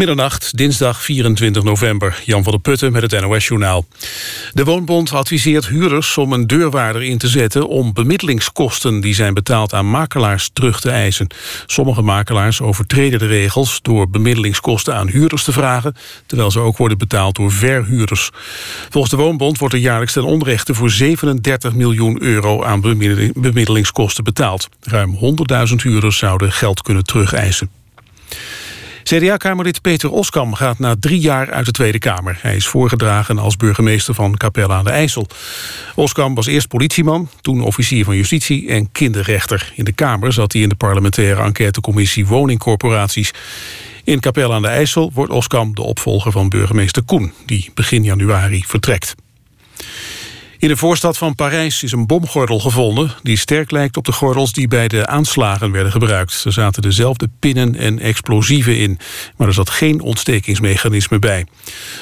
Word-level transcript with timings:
Middernacht, 0.00 0.56
dinsdag 0.56 1.02
24 1.02 1.62
november. 1.62 2.22
Jan 2.24 2.42
van 2.42 2.52
der 2.52 2.60
Putten 2.60 2.92
met 2.92 3.02
het 3.02 3.20
NOS-journaal. 3.20 3.86
De 4.52 4.64
Woonbond 4.64 5.12
adviseert 5.12 5.66
huurders 5.66 6.18
om 6.18 6.32
een 6.32 6.46
deurwaarder 6.46 7.02
in 7.02 7.18
te 7.18 7.28
zetten... 7.28 7.68
om 7.68 7.92
bemiddelingskosten 7.92 9.00
die 9.00 9.14
zijn 9.14 9.34
betaald 9.34 9.74
aan 9.74 9.90
makelaars 9.90 10.50
terug 10.52 10.80
te 10.80 10.90
eisen. 10.90 11.26
Sommige 11.66 12.02
makelaars 12.02 12.60
overtreden 12.60 13.18
de 13.18 13.26
regels... 13.26 13.78
door 13.82 14.10
bemiddelingskosten 14.10 14.94
aan 14.94 15.08
huurders 15.08 15.44
te 15.44 15.52
vragen... 15.52 15.96
terwijl 16.26 16.50
ze 16.50 16.60
ook 16.60 16.76
worden 16.76 16.98
betaald 16.98 17.36
door 17.36 17.52
verhuurders. 17.52 18.30
Volgens 18.90 19.12
de 19.12 19.18
Woonbond 19.18 19.58
wordt 19.58 19.74
er 19.74 19.80
jaarlijks 19.80 20.12
ten 20.12 20.24
onrechte... 20.24 20.74
voor 20.74 20.90
37 20.90 21.74
miljoen 21.74 22.22
euro 22.22 22.64
aan 22.64 22.80
bemiddelingskosten 23.34 24.24
betaald. 24.24 24.68
Ruim 24.80 25.18
100.000 25.68 25.74
huurders 25.76 26.18
zouden 26.18 26.52
geld 26.52 26.82
kunnen 26.82 27.04
terugeisen. 27.04 27.79
CDA-kamerlid 29.02 29.82
Peter 29.82 30.10
Oskam 30.10 30.54
gaat 30.54 30.78
na 30.78 30.94
drie 31.00 31.20
jaar 31.20 31.50
uit 31.50 31.66
de 31.66 31.72
Tweede 31.72 31.98
Kamer. 31.98 32.38
Hij 32.40 32.56
is 32.56 32.66
voorgedragen 32.66 33.38
als 33.38 33.56
burgemeester 33.56 34.14
van 34.14 34.36
Capelle 34.36 34.72
aan 34.72 34.84
de 34.84 34.90
IJssel. 34.90 35.26
Oskam 35.94 36.34
was 36.34 36.46
eerst 36.46 36.68
politieman, 36.68 37.28
toen 37.40 37.62
officier 37.62 38.04
van 38.04 38.16
justitie 38.16 38.68
en 38.68 38.92
kinderrechter. 38.92 39.72
In 39.74 39.84
de 39.84 39.92
Kamer 39.92 40.32
zat 40.32 40.52
hij 40.52 40.62
in 40.62 40.68
de 40.68 40.74
parlementaire 40.74 41.42
enquêtecommissie 41.42 42.26
woningcorporaties. 42.26 43.30
In 44.04 44.20
Capelle 44.20 44.54
aan 44.54 44.62
de 44.62 44.68
IJssel 44.68 45.10
wordt 45.14 45.32
Oskam 45.32 45.74
de 45.74 45.82
opvolger 45.82 46.32
van 46.32 46.48
burgemeester 46.48 47.02
Koen... 47.02 47.32
die 47.46 47.70
begin 47.74 48.04
januari 48.04 48.64
vertrekt. 48.66 49.14
In 50.60 50.68
de 50.68 50.76
voorstad 50.76 51.18
van 51.18 51.34
Parijs 51.34 51.82
is 51.82 51.92
een 51.92 52.06
bomgordel 52.06 52.58
gevonden... 52.58 53.10
die 53.22 53.38
sterk 53.38 53.70
lijkt 53.70 53.96
op 53.96 54.04
de 54.04 54.12
gordels 54.12 54.52
die 54.52 54.68
bij 54.68 54.88
de 54.88 55.06
aanslagen 55.06 55.70
werden 55.70 55.92
gebruikt. 55.92 56.44
Er 56.44 56.52
zaten 56.52 56.82
dezelfde 56.82 57.28
pinnen 57.38 57.76
en 57.76 57.98
explosieven 57.98 58.76
in. 58.76 58.98
Maar 59.36 59.46
er 59.46 59.54
zat 59.54 59.70
geen 59.70 60.00
ontstekingsmechanisme 60.00 61.18
bij. 61.18 61.46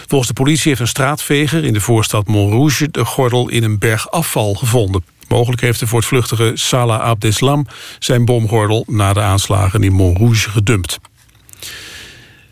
Volgens 0.07 0.29
de 0.29 0.43
politie 0.43 0.69
heeft 0.69 0.81
een 0.81 0.89
straatveger 0.89 1.65
in 1.65 1.73
de 1.73 1.81
voorstad 1.81 2.27
Montrouge... 2.27 2.91
de 2.91 3.05
gordel 3.05 3.49
in 3.49 3.63
een 3.63 3.79
berg 3.79 4.11
afval 4.11 4.55
gevonden. 4.55 5.05
Mogelijk 5.29 5.61
heeft 5.61 5.81
de 5.81 5.87
voortvluchtige 5.87 6.51
Salah 6.55 7.01
Abdeslam 7.01 7.67
zijn 7.99 8.25
bomgordel... 8.25 8.85
na 8.87 9.13
de 9.13 9.21
aanslagen 9.21 9.83
in 9.83 9.93
Montrouge 9.93 10.51
gedumpt. 10.51 10.99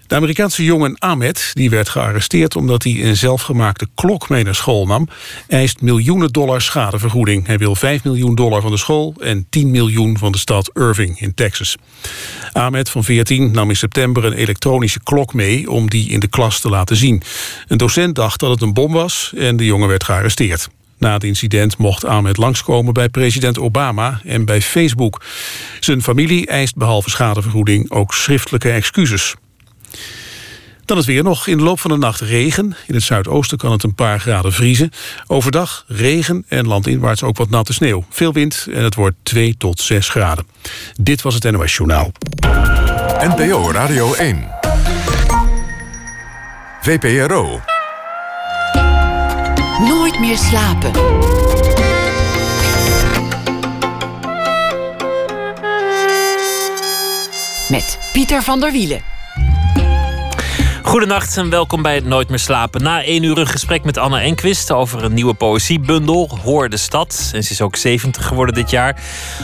De 0.07 0.15
Amerikaanse 0.15 0.65
jongen 0.65 0.99
Ahmed, 0.99 1.51
die 1.53 1.71
werd 1.71 1.89
gearresteerd 1.89 2.57
omdat 2.57 2.83
hij 2.83 3.05
een 3.05 3.17
zelfgemaakte 3.17 3.89
klok 3.95 4.29
mee 4.29 4.45
naar 4.45 4.55
school 4.55 4.87
nam, 4.87 5.09
eist 5.49 5.81
miljoenen 5.81 6.33
dollar 6.33 6.61
schadevergoeding. 6.61 7.47
Hij 7.47 7.59
wil 7.59 7.75
5 7.75 8.05
miljoen 8.05 8.35
dollar 8.35 8.61
van 8.63 8.71
de 8.71 8.77
school 8.77 9.15
en 9.19 9.47
10 9.51 9.71
miljoen 9.71 10.19
van 10.19 10.33
de 10.33 10.39
stad 10.39 10.71
Irving 10.75 11.21
in 11.21 11.35
Texas. 11.35 11.77
Ahmed 12.53 12.91
van 12.91 13.05
14 13.05 13.51
nam 13.51 13.69
in 13.69 13.77
september 13.77 14.25
een 14.25 14.33
elektronische 14.33 15.01
klok 15.03 15.35
mee 15.35 15.71
om 15.71 15.91
die 15.91 16.09
in 16.09 16.21
de 16.21 16.29
klas 16.29 16.61
te 16.61 16.69
laten 16.69 16.97
zien. 16.97 17.23
Een 17.69 17.77
docent 17.77 18.15
dacht 18.15 18.41
dat 18.41 18.51
het 18.51 18.61
een 18.61 18.75
bom 18.75 18.93
was 18.93 19.33
en 19.37 19.57
de 19.57 19.65
jongen 19.65 19.89
werd 19.89 20.05
gearresteerd. 20.05 20.69
Na 20.99 21.13
het 21.13 21.25
incident 21.25 21.79
mocht 21.79 22.05
Ahmed 22.05 22.37
langskomen 22.37 22.93
bij 22.93 23.09
president 23.09 23.59
Obama 23.59 24.21
en 24.25 24.45
bij 24.45 24.63
Facebook. 24.63 25.23
Zijn 25.81 26.03
familie 26.03 26.47
eist 26.47 26.77
behalve 26.77 27.11
schadevergoeding 27.11 27.91
ook 27.91 28.15
schriftelijke 28.15 28.71
excuses. 28.71 29.35
Dan 30.85 30.97
het 30.97 31.07
weer 31.07 31.23
nog. 31.23 31.47
In 31.47 31.57
de 31.57 31.63
loop 31.63 31.81
van 31.81 31.91
de 31.91 31.97
nacht 31.97 32.21
regen. 32.21 32.77
In 32.87 32.95
het 32.95 33.03
zuidoosten 33.03 33.59
kan 33.59 33.73
het 33.73 33.83
een 33.83 33.95
paar 33.95 34.21
graden 34.21 34.53
vriezen. 34.53 34.91
Overdag 35.27 35.85
regen 35.89 36.45
en 36.49 36.67
landinwaarts 36.67 37.23
ook 37.23 37.37
wat 37.37 37.51
natte 37.51 37.73
sneeuw. 37.73 38.05
Veel 38.11 38.33
wind 38.33 38.67
en 38.73 38.85
het 38.85 38.95
wordt 38.95 39.17
2 39.23 39.57
tot 39.57 39.81
6 39.81 40.09
graden. 40.09 40.47
Dit 41.01 41.23
was 41.23 41.35
het 41.35 41.51
NOS 41.51 41.77
Journaal. 41.77 42.13
NPO 43.19 43.71
Radio 43.71 44.15
1. 44.15 44.49
VPRO. 46.81 47.61
Nooit 49.89 50.21
meer 50.21 50.37
slapen. 50.37 50.91
Met 57.69 57.99
Pieter 58.13 58.43
van 58.43 58.61
der 58.61 58.73
Wielen. 58.73 59.16
Goedenacht 60.97 61.37
en 61.37 61.51
welkom 61.51 61.83
bij 61.83 61.95
het 61.95 62.05
Nooit 62.05 62.29
meer 62.29 62.39
slapen. 62.39 62.83
Na 62.83 63.03
één 63.03 63.23
uur 63.23 63.39
een 63.39 63.47
gesprek 63.47 63.85
met 63.85 63.99
Anna 63.99 64.21
Enquist 64.21 64.71
over 64.71 65.05
een 65.05 65.15
nieuwe 65.15 65.35
poëziebundel, 65.35 66.39
Hoor 66.43 66.69
de 66.69 66.77
Stad. 66.77 67.31
En 67.35 67.43
ze 67.43 67.53
is 67.53 67.61
ook 67.61 67.77
70 67.77 68.27
geworden 68.27 68.55
dit 68.55 68.71
jaar. 68.71 69.03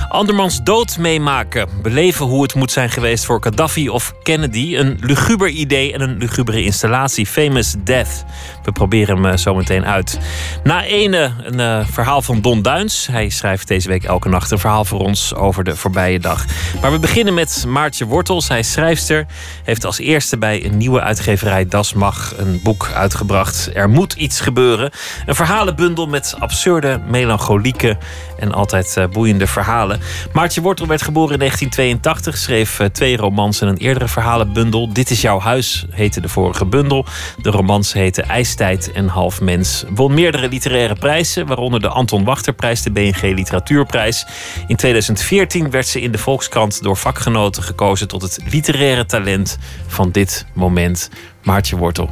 Andermans 0.09 0.63
dood 0.63 0.99
meemaken. 0.99 1.69
Beleven 1.83 2.27
hoe 2.27 2.43
het 2.43 2.55
moet 2.55 2.71
zijn 2.71 2.91
geweest 2.91 3.25
voor 3.25 3.43
Gaddafi 3.43 3.89
of 3.89 4.15
Kennedy. 4.23 4.77
Een 4.77 4.99
luguber 5.01 5.49
idee 5.49 5.93
en 5.93 6.01
een 6.01 6.17
lugubere 6.17 6.63
installatie. 6.63 7.27
Famous 7.27 7.75
Death. 7.85 8.25
We 8.65 8.73
proberen 8.73 9.17
hem 9.17 9.27
eh, 9.27 9.37
zo 9.37 9.55
meteen 9.55 9.87
uit. 9.87 10.19
Na 10.65 10.85
ene 10.85 11.33
een 11.43 11.59
uh, 11.59 11.87
verhaal 11.91 12.23
van 12.23 12.41
Don 12.41 12.63
Duins. 12.63 13.07
Hij 13.07 13.29
schrijft 13.29 13.69
deze 13.69 13.89
week 13.89 14.05
elke 14.05 14.29
nacht 14.29 14.51
een 14.51 14.59
verhaal 14.59 14.85
voor 14.85 15.01
ons 15.01 15.35
over 15.35 15.65
de 15.65 15.77
voorbije 15.77 16.19
dag. 16.19 16.45
Maar 16.81 16.93
we 16.93 16.99
beginnen 16.99 17.35
met 17.35 17.65
Maartje 17.69 18.05
Wortels. 18.05 18.49
Hij 18.49 18.59
is 18.59 18.73
schrijfster. 18.73 19.27
Heeft 19.65 19.85
als 19.85 19.99
eerste 19.99 20.39
bij 20.39 20.65
een 20.65 20.77
nieuwe 20.77 21.01
uitgever 21.01 21.31
uitgeverij 21.33 21.67
Das 21.67 21.93
Mag 21.93 22.35
een 22.37 22.61
boek 22.63 22.91
uitgebracht. 22.95 23.71
Er 23.75 23.91
moet 23.91 24.13
iets 24.13 24.41
gebeuren. 24.41 24.91
Een 25.27 25.35
verhalenbundel 25.35 26.07
met 26.07 26.35
absurde, 26.39 27.01
melancholieke 27.07 27.99
en 28.39 28.53
altijd 28.53 28.95
uh, 28.99 29.05
boeiende 29.07 29.47
verhalen. 29.47 30.01
Maartje 30.33 30.61
Wortel 30.61 30.87
werd 30.87 31.03
geboren 31.03 31.33
in 31.33 31.39
1982, 31.39 32.37
schreef 32.37 32.81
twee 32.93 33.17
romans 33.17 33.61
en 33.61 33.69
een 33.69 33.77
eerdere 33.77 34.09
verhalenbundel. 34.09 34.93
Dit 34.93 35.11
is 35.11 35.21
jouw 35.21 35.41
huis 35.41 35.87
heette 35.91 36.21
de 36.21 36.29
vorige 36.29 36.65
bundel. 36.65 37.07
De 37.43 37.51
romans 37.51 37.93
heette 37.93 38.23
IJstijd 38.61 38.93
en 38.93 39.09
Half 39.09 39.41
Mens. 39.41 39.85
Won 39.95 40.15
meerdere 40.15 40.49
literaire 40.49 40.95
prijzen, 40.95 41.47
waaronder 41.47 41.81
de 41.81 41.89
Anton 41.89 42.25
Wachterprijs, 42.25 42.83
de 42.83 42.91
BNG 42.91 43.21
Literatuurprijs. 43.21 44.27
In 44.67 44.77
2014 44.77 45.71
werd 45.71 45.87
ze 45.87 46.01
in 46.01 46.13
de 46.13 46.19
Volkskrant 46.19 46.83
door 46.83 46.97
vakgenoten 46.97 47.63
gekozen 47.63 48.09
tot 48.09 48.23
het 48.23 48.39
literaire 48.51 49.07
talent 49.07 49.59
van 49.87 50.11
dit 50.11 50.47
moment. 50.53 51.11
Maartje 51.43 51.77
Wortel. 51.77 52.11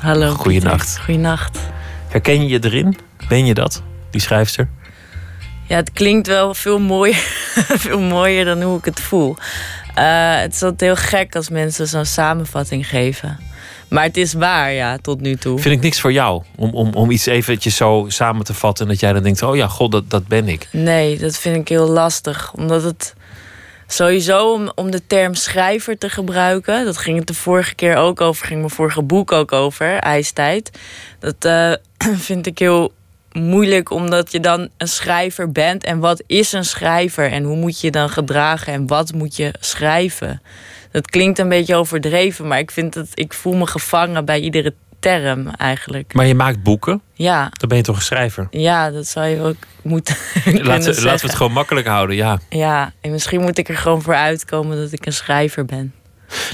Hallo. 0.00 0.34
Goeienacht. 0.34 0.98
Goeienacht. 0.98 1.58
Herken 2.08 2.42
je 2.42 2.48
je 2.48 2.64
erin? 2.64 2.98
Ben 3.28 3.46
je 3.46 3.54
dat, 3.54 3.82
die 4.10 4.20
schrijfster? 4.20 4.68
Ja, 5.66 5.76
het 5.76 5.92
klinkt 5.92 6.26
wel 6.26 6.54
veel 6.54 6.78
mooier, 6.78 7.14
veel 7.84 8.00
mooier 8.00 8.44
dan 8.44 8.62
hoe 8.62 8.78
ik 8.78 8.84
het 8.84 9.00
voel. 9.00 9.36
Uh, 9.98 10.40
het 10.40 10.54
is 10.54 10.62
altijd 10.62 10.80
heel 10.80 10.96
gek 10.96 11.34
als 11.36 11.48
mensen 11.48 11.86
zo'n 11.86 12.04
samenvatting 12.04 12.88
geven. 12.88 13.38
Maar 13.90 14.04
het 14.04 14.16
is 14.16 14.32
waar, 14.32 14.72
ja, 14.72 14.98
tot 14.98 15.20
nu 15.20 15.36
toe. 15.36 15.58
Vind 15.58 15.74
ik 15.74 15.82
niks 15.82 16.00
voor 16.00 16.12
jou 16.12 16.42
om, 16.56 16.70
om, 16.74 16.94
om 16.94 17.10
iets 17.10 17.26
eventjes 17.26 17.76
zo 17.76 18.04
samen 18.08 18.44
te 18.44 18.54
vatten... 18.54 18.84
en 18.84 18.90
dat 18.90 19.00
jij 19.00 19.12
dan 19.12 19.22
denkt, 19.22 19.42
oh 19.42 19.56
ja, 19.56 19.66
god, 19.66 19.92
dat, 19.92 20.10
dat 20.10 20.26
ben 20.26 20.48
ik. 20.48 20.68
Nee, 20.72 21.18
dat 21.18 21.38
vind 21.38 21.56
ik 21.56 21.68
heel 21.68 21.88
lastig. 21.88 22.52
Omdat 22.54 22.82
het 22.82 23.14
sowieso 23.86 24.52
om, 24.52 24.72
om 24.74 24.90
de 24.90 25.06
term 25.06 25.34
schrijver 25.34 25.98
te 25.98 26.08
gebruiken... 26.08 26.84
dat 26.84 26.96
ging 26.96 27.18
het 27.18 27.26
de 27.26 27.34
vorige 27.34 27.74
keer 27.74 27.96
ook 27.96 28.20
over, 28.20 28.46
ging 28.46 28.60
mijn 28.60 28.72
vorige 28.72 29.02
boek 29.02 29.32
ook 29.32 29.52
over, 29.52 29.96
IJstijd. 29.96 30.70
Dat 31.18 31.44
uh, 31.44 31.72
vind 32.28 32.46
ik 32.46 32.58
heel 32.58 32.92
moeilijk 33.32 33.90
omdat 33.90 34.32
je 34.32 34.40
dan 34.40 34.68
een 34.76 34.88
schrijver 34.88 35.52
bent. 35.52 35.84
En 35.84 35.98
wat 35.98 36.22
is 36.26 36.52
een 36.52 36.64
schrijver? 36.64 37.30
En 37.30 37.42
hoe 37.42 37.56
moet 37.56 37.80
je 37.80 37.90
dan 37.90 38.08
gedragen? 38.10 38.72
En 38.72 38.86
wat 38.86 39.12
moet 39.12 39.36
je 39.36 39.54
schrijven? 39.60 40.42
Dat 40.90 41.10
klinkt 41.10 41.38
een 41.38 41.48
beetje 41.48 41.76
overdreven, 41.76 42.46
maar 42.48 42.58
ik 42.58 42.70
vind 42.70 42.92
dat 42.92 43.06
ik 43.14 43.32
voel 43.32 43.54
me 43.54 43.66
gevangen 43.66 44.24
bij 44.24 44.40
iedere 44.40 44.74
term 45.00 45.48
eigenlijk. 45.48 46.14
Maar 46.14 46.26
je 46.26 46.34
maakt 46.34 46.62
boeken? 46.62 47.00
Ja. 47.12 47.50
Dan 47.52 47.68
ben 47.68 47.78
je 47.78 47.84
toch 47.84 47.96
een 47.96 48.02
schrijver? 48.02 48.46
Ja, 48.50 48.90
dat 48.90 49.06
zou 49.06 49.26
je 49.26 49.40
ook 49.40 49.56
moeten 49.82 50.16
laten, 50.44 50.94
laten 50.94 51.20
we 51.20 51.26
het 51.26 51.34
gewoon 51.34 51.52
makkelijk 51.52 51.86
houden, 51.86 52.16
ja. 52.16 52.38
Ja, 52.48 52.92
en 53.00 53.10
misschien 53.10 53.40
moet 53.40 53.58
ik 53.58 53.68
er 53.68 53.76
gewoon 53.76 54.02
voor 54.02 54.14
uitkomen 54.14 54.76
dat 54.76 54.92
ik 54.92 55.06
een 55.06 55.12
schrijver 55.12 55.64
ben. 55.64 55.94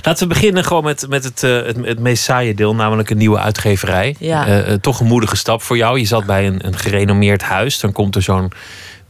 Laten 0.02 0.28
we 0.28 0.34
beginnen 0.34 0.64
gewoon 0.64 0.84
met, 0.84 1.06
met 1.08 1.24
het, 1.24 1.42
uh, 1.42 1.62
het, 1.64 1.76
het, 1.84 1.98
meest 1.98 2.22
saaie 2.22 2.54
deel, 2.54 2.74
namelijk 2.74 3.10
een 3.10 3.16
nieuwe 3.16 3.38
uitgeverij. 3.38 4.16
Ja. 4.18 4.66
Uh, 4.68 4.74
toch 4.74 5.00
een 5.00 5.06
moedige 5.06 5.36
stap 5.36 5.62
voor 5.62 5.76
jou. 5.76 5.98
Je 5.98 6.04
zat 6.04 6.26
bij 6.26 6.46
een, 6.46 6.66
een 6.66 6.76
gerenommeerd 6.76 7.42
huis. 7.42 7.80
Dan 7.80 7.92
komt 7.92 8.16
er 8.16 8.22
zo'n 8.22 8.52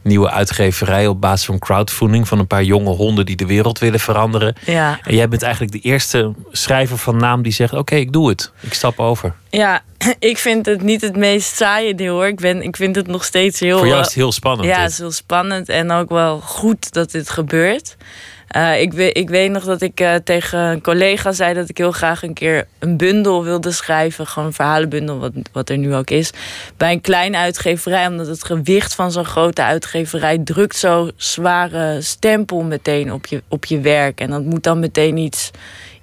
nieuwe 0.07 0.29
uitgeverij 0.29 1.07
op 1.07 1.21
basis 1.21 1.45
van 1.45 1.59
crowdfunding 1.59 2.27
van 2.27 2.39
een 2.39 2.47
paar 2.47 2.63
jonge 2.63 2.89
honden 2.89 3.25
die 3.25 3.35
de 3.35 3.45
wereld 3.45 3.79
willen 3.79 3.99
veranderen. 3.99 4.55
Ja. 4.65 4.99
En 5.03 5.15
jij 5.15 5.27
bent 5.27 5.41
eigenlijk 5.41 5.71
de 5.71 5.79
eerste 5.79 6.33
schrijver 6.51 6.97
van 6.97 7.17
naam 7.17 7.41
die 7.41 7.51
zegt: 7.51 7.73
Oké, 7.73 7.95
ik 7.95 8.11
doe 8.11 8.29
het. 8.29 8.51
Ik 8.59 8.73
stap 8.73 8.99
over. 8.99 9.33
Ja, 9.49 9.81
ik 10.19 10.37
vind 10.37 10.65
het 10.65 10.81
niet 10.81 11.01
het 11.01 11.15
meest 11.15 11.55
saaie 11.55 11.95
deel 11.95 12.13
hoor. 12.13 12.27
Ik, 12.27 12.39
ben, 12.39 12.61
ik 12.61 12.75
vind 12.75 12.95
het 12.95 13.07
nog 13.07 13.23
steeds 13.23 13.59
heel. 13.59 13.77
Voor 13.77 13.87
jou 13.87 13.99
is 13.99 14.05
het 14.05 14.15
heel 14.15 14.31
spannend. 14.31 14.69
Ja, 14.69 14.81
het 14.81 14.91
is 14.91 14.97
heel 14.97 15.11
spannend 15.11 15.69
en 15.69 15.91
ook 15.91 16.09
wel 16.09 16.39
goed 16.39 16.93
dat 16.93 17.11
dit 17.11 17.29
gebeurt. 17.29 17.95
Uh, 18.55 18.81
ik, 18.81 18.93
weet, 18.93 19.17
ik 19.17 19.29
weet 19.29 19.51
nog 19.51 19.63
dat 19.63 19.81
ik 19.81 20.01
uh, 20.01 20.15
tegen 20.15 20.59
een 20.59 20.81
collega 20.81 21.31
zei 21.31 21.53
dat 21.53 21.69
ik 21.69 21.77
heel 21.77 21.91
graag 21.91 22.23
een 22.23 22.33
keer 22.33 22.67
een 22.79 22.97
bundel 22.97 23.43
wilde 23.43 23.71
schrijven. 23.71 24.27
Gewoon 24.27 24.47
een 24.47 24.53
verhalenbundel, 24.53 25.19
wat, 25.19 25.31
wat 25.51 25.69
er 25.69 25.77
nu 25.77 25.95
ook 25.95 26.09
is. 26.09 26.31
Bij 26.77 26.91
een 26.91 27.01
kleine 27.01 27.37
uitgeverij, 27.37 28.07
omdat 28.07 28.27
het 28.27 28.43
gewicht 28.43 28.95
van 28.95 29.11
zo'n 29.11 29.25
grote 29.25 29.63
uitgeverij 29.63 30.37
drukt 30.37 30.75
zo'n 30.75 31.11
zware 31.15 32.01
stempel 32.01 32.61
meteen 32.61 33.13
op 33.13 33.25
je, 33.25 33.43
op 33.47 33.65
je 33.65 33.79
werk. 33.79 34.19
En 34.19 34.29
dat 34.29 34.43
moet 34.43 34.63
dan 34.63 34.79
meteen 34.79 35.17
iets 35.17 35.51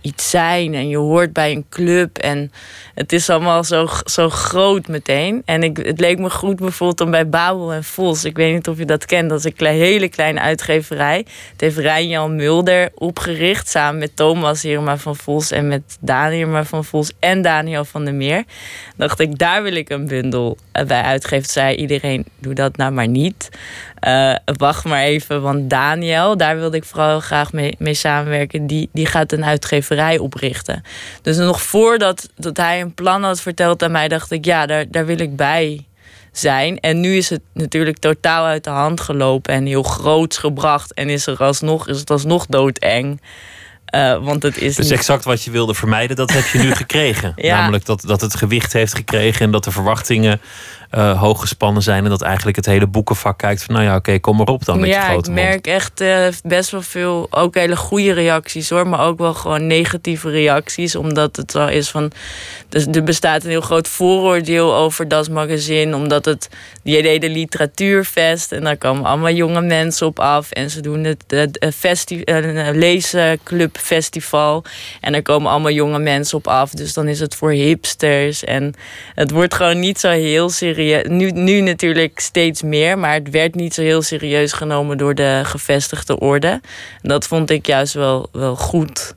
iets 0.05 0.31
zijn 0.31 0.75
en 0.75 0.89
je 0.89 0.97
hoort 0.97 1.33
bij 1.33 1.53
een 1.53 1.65
club 1.69 2.19
en 2.19 2.53
het 2.95 3.13
is 3.13 3.31
allemaal 3.31 3.65
zo, 3.65 3.89
zo 4.05 4.29
groot 4.31 4.89
meteen. 4.89 5.43
En 5.45 5.63
ik, 5.63 5.77
het 5.77 6.01
leek 6.01 6.19
me 6.19 6.31
goed 6.31 6.57
bijvoorbeeld 6.57 7.01
om 7.01 7.11
bij 7.11 7.29
Babel 7.29 7.73
en 7.73 7.85
Vos, 7.85 8.25
ik 8.25 8.37
weet 8.37 8.55
niet 8.55 8.69
of 8.69 8.79
je 8.79 8.85
dat 8.85 9.05
kent, 9.05 9.29
dat 9.29 9.45
is 9.45 9.53
een 9.57 9.67
hele 9.67 10.09
kleine 10.09 10.41
uitgeverij. 10.41 11.27
Het 11.53 11.61
heeft 11.61 11.77
Rijn-Jan 11.77 12.37
Mulder 12.37 12.91
opgericht 12.95 13.69
samen 13.69 13.99
met 13.99 14.17
Thomas 14.17 14.63
Hirma 14.63 14.97
van 14.97 15.17
Vos 15.17 15.51
en 15.51 15.69
met 15.69 15.97
Daniel 16.01 16.33
Hirma 16.37 16.65
van 16.65 16.85
Vos 16.85 17.13
en 17.19 17.43
Daniel 17.43 17.85
van 17.85 18.05
der 18.05 18.15
Meer. 18.15 18.45
Dacht 18.97 19.21
ik, 19.21 19.39
daar 19.39 19.63
wil 19.63 19.75
ik 19.75 19.91
een 19.91 20.07
bundel 20.07 20.59
bij 20.73 21.03
uitgeven. 21.03 21.49
Zei 21.49 21.77
iedereen, 21.77 22.25
doe 22.39 22.55
dat 22.55 22.77
nou 22.77 22.93
maar 22.93 23.09
niet. 23.09 23.49
Uh, 24.07 24.35
wacht 24.45 24.85
maar 24.85 25.03
even, 25.03 25.43
want 25.43 25.71
Daniel, 25.71 26.37
daar 26.37 26.57
wilde 26.57 26.77
ik 26.77 26.85
vooral 26.85 27.21
graag 27.21 27.53
mee, 27.53 27.75
mee 27.79 27.95
samenwerken. 27.95 28.67
Die, 28.67 28.89
die 28.93 29.07
gaat 29.07 29.33
een 29.33 29.45
uitgeverij 29.45 30.19
oprichten. 30.19 30.83
Dus 31.23 31.37
nog 31.37 31.63
voordat 31.63 32.29
dat 32.37 32.57
hij 32.57 32.81
een 32.81 32.95
plan 32.95 33.23
had 33.23 33.41
verteld 33.41 33.83
aan 33.83 33.91
mij, 33.91 34.09
dacht 34.09 34.31
ik, 34.31 34.45
ja, 34.45 34.67
daar, 34.67 34.85
daar 34.91 35.07
wil 35.07 35.21
ik 35.21 35.37
bij 35.37 35.87
zijn. 36.33 36.81
En 36.81 37.01
nu 37.01 37.17
is 37.17 37.31
het 37.31 37.41
natuurlijk 37.53 37.99
totaal 37.99 38.45
uit 38.45 38.65
de 38.65 38.71
hand 38.71 39.01
gelopen 39.01 39.55
en 39.55 39.67
heel 39.67 39.83
groots 39.83 40.39
gebracht. 40.39 40.95
En 40.95 41.09
is, 41.09 41.27
er 41.27 41.39
alsnog, 41.39 41.89
is 41.89 41.99
het 41.99 42.11
alsnog 42.11 42.47
doodeng. 42.47 43.21
Uh, 43.95 44.25
want 44.25 44.43
het 44.43 44.59
is 44.59 44.77
dus 44.77 44.91
exact 44.91 45.25
wat 45.25 45.43
je 45.43 45.51
wilde 45.51 45.75
vermijden, 45.75 46.17
dat 46.17 46.33
heb 46.33 46.47
je 46.47 46.59
nu 46.59 46.75
gekregen. 46.85 47.33
ja. 47.37 47.57
Namelijk 47.57 47.85
dat, 47.85 48.01
dat 48.07 48.21
het 48.21 48.37
gewicht 48.37 48.73
heeft 48.73 48.95
gekregen 48.95 49.47
en 49.47 49.51
dat 49.51 49.65
de 49.65 49.71
verwachtingen 49.71 50.41
uh, 50.91 51.21
hoog 51.21 51.41
gespannen 51.41 51.83
zijn. 51.83 52.05
En 52.05 52.11
dat 52.11 52.23
eigenlijk 52.23 52.57
het 52.57 52.67
hele 52.67 52.87
boekenvak 52.87 53.39
kijkt 53.39 53.63
van 53.63 53.75
nou 53.75 53.87
ja, 53.87 53.97
oké, 53.97 54.19
kom 54.19 54.37
maar 54.37 54.47
op 54.47 54.65
dan 54.65 54.81
met 54.81 54.89
ja, 54.89 55.05
je 55.05 55.11
grote 55.11 55.31
ik 55.31 55.35
merk 55.35 55.67
echt 55.67 56.01
uh, 56.01 56.27
best 56.43 56.71
wel 56.71 56.83
veel, 56.83 57.27
ook 57.31 57.55
hele 57.55 57.77
goede 57.77 58.13
reacties 58.13 58.71
hoor. 58.71 58.89
Maar 58.89 59.01
ook 59.07 59.19
wel 59.19 59.35
gewoon 59.35 59.67
negatieve 59.67 60.31
reacties. 60.31 60.97
Omdat 60.97 61.37
het 61.37 61.53
wel 61.53 61.69
is 61.69 61.91
van, 61.91 62.13
dus 62.69 62.87
er 62.87 63.05
bestaat 63.05 63.45
een 63.45 63.51
heel 63.51 63.61
groot 63.61 63.89
vooroordeel 63.89 64.75
over 64.75 65.09
das 65.09 65.29
magazine. 65.29 65.97
Omdat 65.97 66.25
het, 66.25 66.49
die 66.83 66.97
hele 66.97 67.29
literatuurfest. 67.29 68.53
En 68.53 68.65
daar 68.65 68.77
komen 68.77 69.05
allemaal 69.05 69.33
jonge 69.33 69.61
mensen 69.61 70.07
op 70.07 70.19
af. 70.19 70.51
En 70.51 70.71
ze 70.71 70.81
doen 70.81 71.05
het, 71.05 71.25
het 71.27 71.75
festi 71.75 72.23
een 72.25 72.79
leesclubfestival. 72.79 74.65
En 75.01 75.15
er 75.15 75.23
komen 75.23 75.51
allemaal 75.51 75.71
jonge 75.71 75.99
mensen 75.99 76.39
op 76.39 76.47
af. 76.47 76.71
Dus 76.71 76.93
dan 76.93 77.09
is 77.09 77.21
het 77.21 77.35
voor 77.35 77.51
hipsters. 77.51 78.45
En 78.45 78.75
het 79.15 79.31
wordt 79.31 79.55
gewoon 79.55 79.79
niet 79.79 80.01
zo 80.01 80.09
heel 80.09 80.51
serieus 80.51 80.73
nu, 81.09 81.31
nu 81.31 81.61
natuurlijk 81.61 82.21
steeds 82.21 82.63
meer, 82.63 82.99
maar 82.99 83.15
het 83.15 83.31
werd 83.31 83.55
niet 83.55 83.75
zo 83.75 83.83
heel 83.83 84.03
serieus 84.03 84.53
genomen 84.53 84.99
door 84.99 85.15
de 85.15 85.41
gevestigde 85.45 86.19
orde. 86.19 86.61
Dat 87.03 87.27
vond 87.27 87.51
ik 87.51 87.67
juist 87.67 87.95
wel, 87.95 88.29
wel 88.33 88.57
goed. 88.57 89.15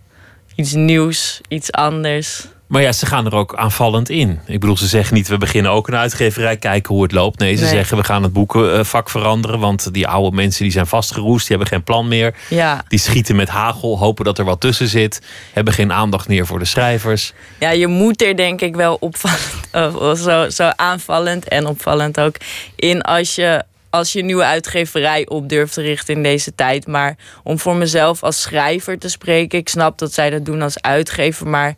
Iets 0.55 0.73
nieuws, 0.73 1.41
iets 1.47 1.71
anders. 1.71 2.47
Maar 2.67 2.81
ja, 2.81 2.91
ze 2.91 3.05
gaan 3.05 3.25
er 3.25 3.35
ook 3.35 3.55
aanvallend 3.55 4.09
in. 4.09 4.39
Ik 4.45 4.59
bedoel, 4.59 4.77
ze 4.77 4.87
zeggen 4.87 5.15
niet, 5.15 5.27
we 5.27 5.37
beginnen 5.37 5.71
ook 5.71 5.87
een 5.87 5.95
uitgeverij, 5.95 6.57
kijken 6.57 6.93
hoe 6.93 7.03
het 7.03 7.11
loopt. 7.11 7.39
Nee, 7.39 7.55
ze 7.55 7.67
zeggen, 7.67 7.97
we 7.97 8.03
gaan 8.03 8.23
het 8.23 8.33
boekenvak 8.33 9.09
veranderen. 9.09 9.59
Want 9.59 9.93
die 9.93 10.07
oude 10.07 10.35
mensen 10.35 10.63
die 10.63 10.71
zijn 10.71 10.87
vastgeroest, 10.87 11.47
die 11.47 11.57
hebben 11.57 11.67
geen 11.67 11.83
plan 11.83 12.07
meer. 12.07 12.35
Ja. 12.49 12.83
Die 12.87 12.99
schieten 12.99 13.35
met 13.35 13.49
hagel, 13.49 13.97
hopen 13.97 14.25
dat 14.25 14.37
er 14.37 14.45
wat 14.45 14.61
tussen 14.61 14.87
zit. 14.87 15.21
Hebben 15.53 15.73
geen 15.73 15.91
aandacht 15.91 16.27
meer 16.27 16.45
voor 16.45 16.59
de 16.59 16.65
schrijvers. 16.65 17.33
Ja, 17.59 17.69
je 17.69 17.87
moet 17.87 18.21
er 18.21 18.35
denk 18.35 18.61
ik 18.61 18.75
wel 18.75 18.97
opvallend, 18.99 20.19
zo, 20.23 20.49
zo 20.49 20.69
aanvallend 20.75 21.47
en 21.47 21.65
opvallend 21.65 22.19
ook 22.19 22.35
in 22.75 23.01
als 23.01 23.35
je 23.35 23.63
als 23.97 24.13
je 24.13 24.19
een 24.19 24.25
nieuwe 24.25 24.43
uitgeverij 24.43 25.27
op 25.27 25.49
durft 25.49 25.73
te 25.73 25.81
richten 25.81 26.15
in 26.15 26.23
deze 26.23 26.55
tijd. 26.55 26.87
Maar 26.87 27.15
om 27.43 27.59
voor 27.59 27.75
mezelf 27.75 28.23
als 28.23 28.41
schrijver 28.41 28.99
te 28.99 29.09
spreken, 29.09 29.59
ik 29.59 29.69
snap 29.69 29.97
dat 29.97 30.13
zij 30.13 30.29
dat 30.29 30.45
doen 30.45 30.61
als 30.61 30.81
uitgever, 30.81 31.47
maar 31.47 31.75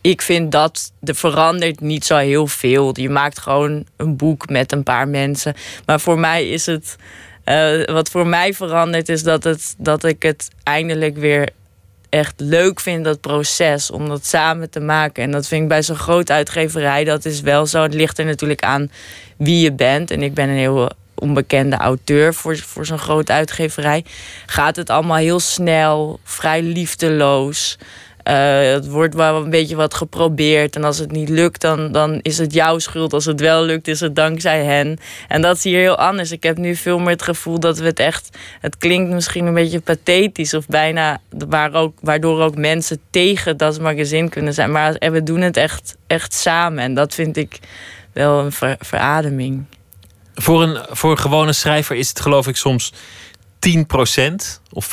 ik 0.00 0.22
vind 0.22 0.52
dat 0.52 0.92
er 1.02 1.14
verandert 1.14 1.80
niet 1.80 2.04
zo 2.04 2.16
heel 2.16 2.46
veel. 2.46 3.00
Je 3.00 3.08
maakt 3.08 3.38
gewoon 3.38 3.84
een 3.96 4.16
boek 4.16 4.48
met 4.48 4.72
een 4.72 4.82
paar 4.82 5.08
mensen. 5.08 5.54
Maar 5.86 6.00
voor 6.00 6.18
mij 6.18 6.48
is 6.48 6.66
het. 6.66 6.96
Uh, 7.44 7.84
wat 7.84 8.10
voor 8.10 8.26
mij 8.26 8.54
verandert 8.54 9.08
is 9.08 9.22
dat, 9.22 9.44
het, 9.44 9.74
dat 9.78 10.04
ik 10.04 10.22
het 10.22 10.48
eindelijk 10.62 11.16
weer 11.16 11.48
echt 12.08 12.34
leuk 12.36 12.80
vind, 12.80 13.04
dat 13.04 13.20
proces, 13.20 13.90
om 13.90 14.08
dat 14.08 14.26
samen 14.26 14.70
te 14.70 14.80
maken. 14.80 15.22
En 15.22 15.30
dat 15.30 15.46
vind 15.46 15.62
ik 15.62 15.68
bij 15.68 15.82
zo'n 15.82 15.96
groot 15.96 16.30
uitgeverij, 16.30 17.04
dat 17.04 17.24
is 17.24 17.40
wel 17.40 17.66
zo. 17.66 17.82
Het 17.82 17.94
ligt 17.94 18.18
er 18.18 18.24
natuurlijk 18.24 18.62
aan 18.62 18.90
wie 19.36 19.62
je 19.62 19.72
bent. 19.72 20.10
En 20.10 20.22
ik 20.22 20.34
ben 20.34 20.48
een 20.48 20.56
heel 20.56 20.90
onbekende 21.20 21.76
auteur 21.76 22.34
voor, 22.34 22.56
voor 22.56 22.86
zo'n 22.86 22.98
grote 22.98 23.32
uitgeverij. 23.32 24.04
Gaat 24.46 24.76
het 24.76 24.90
allemaal 24.90 25.16
heel 25.16 25.40
snel, 25.40 26.20
vrij 26.24 26.62
liefdeloos. 26.62 27.78
Uh, 28.24 28.72
het 28.72 28.88
wordt 28.88 29.14
wel 29.14 29.42
een 29.42 29.50
beetje 29.50 29.76
wat 29.76 29.94
geprobeerd. 29.94 30.76
En 30.76 30.84
als 30.84 30.98
het 30.98 31.10
niet 31.10 31.28
lukt, 31.28 31.60
dan, 31.60 31.92
dan 31.92 32.18
is 32.22 32.38
het 32.38 32.54
jouw 32.54 32.78
schuld. 32.78 33.12
Als 33.12 33.24
het 33.24 33.40
wel 33.40 33.62
lukt, 33.62 33.88
is 33.88 34.00
het 34.00 34.16
dankzij 34.16 34.64
hen. 34.64 34.98
En 35.28 35.42
dat 35.42 35.56
is 35.56 35.64
hier 35.64 35.78
heel 35.78 35.96
anders. 35.96 36.32
Ik 36.32 36.42
heb 36.42 36.56
nu 36.56 36.76
veel 36.76 36.98
meer 36.98 37.10
het 37.10 37.22
gevoel 37.22 37.60
dat 37.60 37.78
we 37.78 37.84
het 37.84 37.98
echt. 37.98 38.38
Het 38.60 38.78
klinkt 38.78 39.12
misschien 39.12 39.46
een 39.46 39.54
beetje 39.54 39.80
pathetisch 39.80 40.54
of 40.54 40.66
bijna. 40.66 41.20
Waar 41.48 41.74
ook, 41.74 41.98
waardoor 42.00 42.40
ook 42.42 42.56
mensen 42.56 43.00
tegen 43.10 43.56
dat 43.56 43.80
magazine 43.80 44.28
kunnen 44.28 44.54
zijn. 44.54 44.70
Maar 44.70 44.92
we 44.98 45.22
doen 45.22 45.40
het 45.40 45.56
echt, 45.56 45.96
echt 46.06 46.34
samen. 46.34 46.84
En 46.84 46.94
dat 46.94 47.14
vind 47.14 47.36
ik 47.36 47.58
wel 48.12 48.38
een 48.38 48.52
ver, 48.52 48.76
verademing. 48.78 49.64
Voor 50.40 50.62
een, 50.62 50.84
voor 50.90 51.10
een 51.10 51.18
gewone 51.18 51.52
schrijver 51.52 51.96
is 51.96 52.08
het 52.08 52.20
geloof 52.20 52.46
ik 52.46 52.56
soms 52.56 52.92
10% 53.68 53.72
of 54.72 54.86
15% 54.86 54.88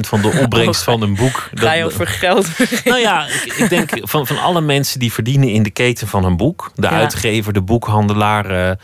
van 0.00 0.20
de 0.20 0.38
opbrengst 0.42 0.82
van 0.82 1.02
een 1.02 1.14
boek. 1.14 1.48
Ga 1.54 1.72
je 1.72 1.84
over 1.84 2.06
geld 2.06 2.48
Nou 2.84 3.00
ja, 3.00 3.26
ik, 3.26 3.54
ik, 3.56 3.68
denk 3.68 3.90
van, 4.00 4.26
van 4.26 4.38
alle 4.38 4.60
mensen 4.60 4.98
die 4.98 5.12
verdienen 5.12 5.48
in 5.48 5.62
de 5.62 5.70
keten 5.70 6.08
van 6.08 6.24
een 6.24 6.36
boek. 6.36 6.70
De 6.74 6.88
uitgever, 6.88 7.52
de 7.52 7.62
boekhandelaar, 7.62 8.50
eh, 8.50 8.76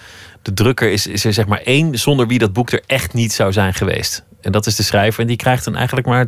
de 0.42 0.52
drukker. 0.52 0.92
Is, 0.92 1.06
is 1.06 1.24
er 1.24 1.32
zeg 1.32 1.46
maar 1.46 1.62
één 1.64 1.98
zonder 1.98 2.26
wie 2.26 2.38
dat 2.38 2.52
boek 2.52 2.70
er 2.70 2.82
echt 2.86 3.12
niet 3.12 3.32
zou 3.32 3.52
zijn 3.52 3.74
geweest. 3.74 4.24
En 4.42 4.52
dat 4.52 4.66
is 4.66 4.76
de 4.76 4.82
schrijver. 4.82 5.20
En 5.20 5.26
die 5.26 5.36
krijgt 5.36 5.64
dan 5.64 5.76
eigenlijk 5.76 6.06
maar 6.06 6.26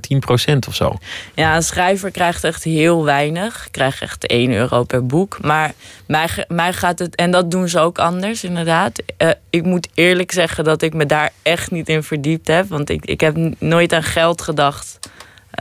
10% 0.53 0.59
of 0.69 0.75
zo. 0.75 0.99
Ja, 1.35 1.57
een 1.57 1.63
schrijver 1.63 2.11
krijgt 2.11 2.45
echt 2.45 2.65
heel 2.65 3.05
weinig. 3.05 3.69
Krijgt 3.71 4.03
echt 4.03 4.27
1 4.27 4.53
euro 4.53 4.85
per 4.85 5.07
boek. 5.07 5.39
Maar 5.43 5.73
mij, 6.07 6.29
mij 6.49 6.73
gaat 6.73 6.99
het. 6.99 7.15
En 7.15 7.31
dat 7.31 7.51
doen 7.51 7.69
ze 7.69 7.79
ook 7.79 7.99
anders, 7.99 8.45
inderdaad. 8.45 9.03
Uh, 9.19 9.31
ik 9.51 9.63
moet 9.63 9.89
eerlijk 9.95 10.33
zeggen 10.33 10.65
dat 10.65 10.83
ik 10.83 10.95
me 10.95 11.07
daar 11.07 11.31
echt 11.43 11.71
niet 11.71 11.89
in 11.89 12.03
verdiept 12.03 12.49
heb. 12.49 12.69
Want 12.69 12.91
ik, 12.91 13.05
ik 13.05 13.21
heb 13.21 13.37
nooit 13.59 13.93
aan 13.93 14.03
geld 14.03 14.43
gedacht. 14.43 14.99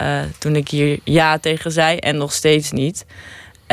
Uh, 0.01 0.19
toen 0.38 0.56
ik 0.56 0.69
hier 0.69 0.99
ja 1.03 1.38
tegen 1.38 1.71
zei. 1.71 1.97
En 1.97 2.17
nog 2.17 2.33
steeds 2.33 2.71
niet. 2.71 3.06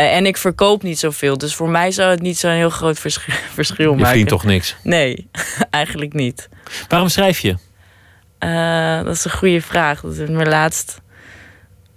Uh, 0.01 0.15
en 0.15 0.27
ik 0.27 0.37
verkoop 0.37 0.83
niet 0.83 0.99
zoveel. 0.99 1.39
Dus 1.39 1.55
voor 1.55 1.69
mij 1.69 1.91
zou 1.91 2.11
het 2.11 2.23
niet 2.23 2.39
zo'n 2.39 2.51
heel 2.51 2.71
groot 2.71 2.99
verschil, 3.09 3.35
verschil 3.53 3.91
maken. 3.91 3.99
Je 3.99 4.07
verdient 4.07 4.29
toch 4.29 4.45
niks? 4.45 4.77
Nee, 4.83 5.29
eigenlijk 5.71 6.13
niet. 6.13 6.49
Waarom 6.89 7.09
schrijf 7.09 7.39
je? 7.39 7.57
Uh, 8.39 9.05
dat 9.05 9.15
is 9.15 9.25
een 9.25 9.31
goede 9.31 9.61
vraag. 9.61 10.01
Dat 10.01 10.17
heeft 10.17 10.31
me 10.31 10.47
laatst 10.47 11.01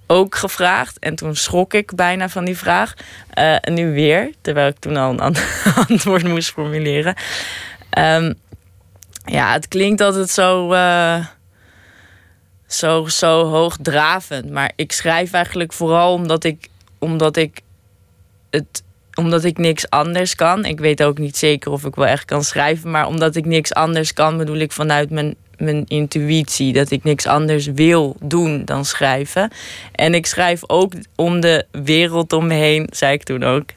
ook 0.08 0.36
gevraagd. 0.36 1.00
En 1.00 1.16
toen 1.16 1.36
schrok 1.36 1.74
ik 1.74 1.96
bijna 1.96 2.30
van 2.30 2.46
die 2.46 2.58
vraag. 2.58 2.94
Uh, 3.38 3.56
en 3.62 3.74
nu 3.74 3.94
weer, 3.94 4.32
terwijl 4.42 4.68
ik 4.68 4.80
toen 4.80 4.98
al 4.98 5.12
een 5.12 5.20
antwoord 5.90 6.24
moest 6.24 6.52
formuleren. 6.52 7.16
Um, 7.98 8.34
ja, 9.26 9.52
het 9.52 9.68
klinkt 9.68 10.02
altijd 10.02 10.30
zo, 10.30 10.74
uh, 10.74 11.26
zo, 12.68 13.08
zo 13.08 13.46
hoogdravend. 13.46 14.52
Maar 14.52 14.72
ik 14.76 14.92
schrijf 14.92 15.34
eigenlijk 15.34 15.74
vooral 15.74 16.14
omdat 16.14 16.44
ik, 16.44 16.70
omdat 17.00 17.38
ik 17.38 17.62
het 18.56 18.84
omdat 19.16 19.44
ik 19.44 19.58
niks 19.58 19.90
anders 19.90 20.36
kan. 20.36 20.66
Ik 20.66 20.80
weet 20.80 21.04
ook 21.04 21.18
niet 21.18 21.38
zeker 21.38 21.72
of 21.72 21.86
ik 21.86 21.96
wel 21.96 22.06
echt 22.06 22.26
kan 22.26 22.44
schrijven. 22.44 22.92
Maar 22.92 23.08
omdat 23.08 23.36
ik 23.36 23.46
niks 23.46 23.74
anders 23.74 24.14
kan, 24.14 24.38
bedoel 24.38 24.58
ik 24.58 24.72
vanuit 24.72 25.10
mijn 25.10 25.36
mijn 25.58 25.84
intuïtie. 25.88 26.74
Dat 26.74 26.92
ik 26.92 27.04
niks 27.04 27.28
anders 27.28 27.66
wil 27.66 28.16
doen 28.22 28.66
dan 28.66 28.86
schrijven. 28.86 29.52
En 29.92 30.14
ik 30.14 30.26
schrijf 30.26 30.62
ook 30.68 30.94
om 31.16 31.40
de 31.40 31.66
wereld 31.72 32.34
om 32.34 32.48
me 32.48 32.54
heen, 32.54 32.88
zei 32.92 33.14
ik 33.14 33.24
toen 33.24 33.44
ook. 33.44 33.70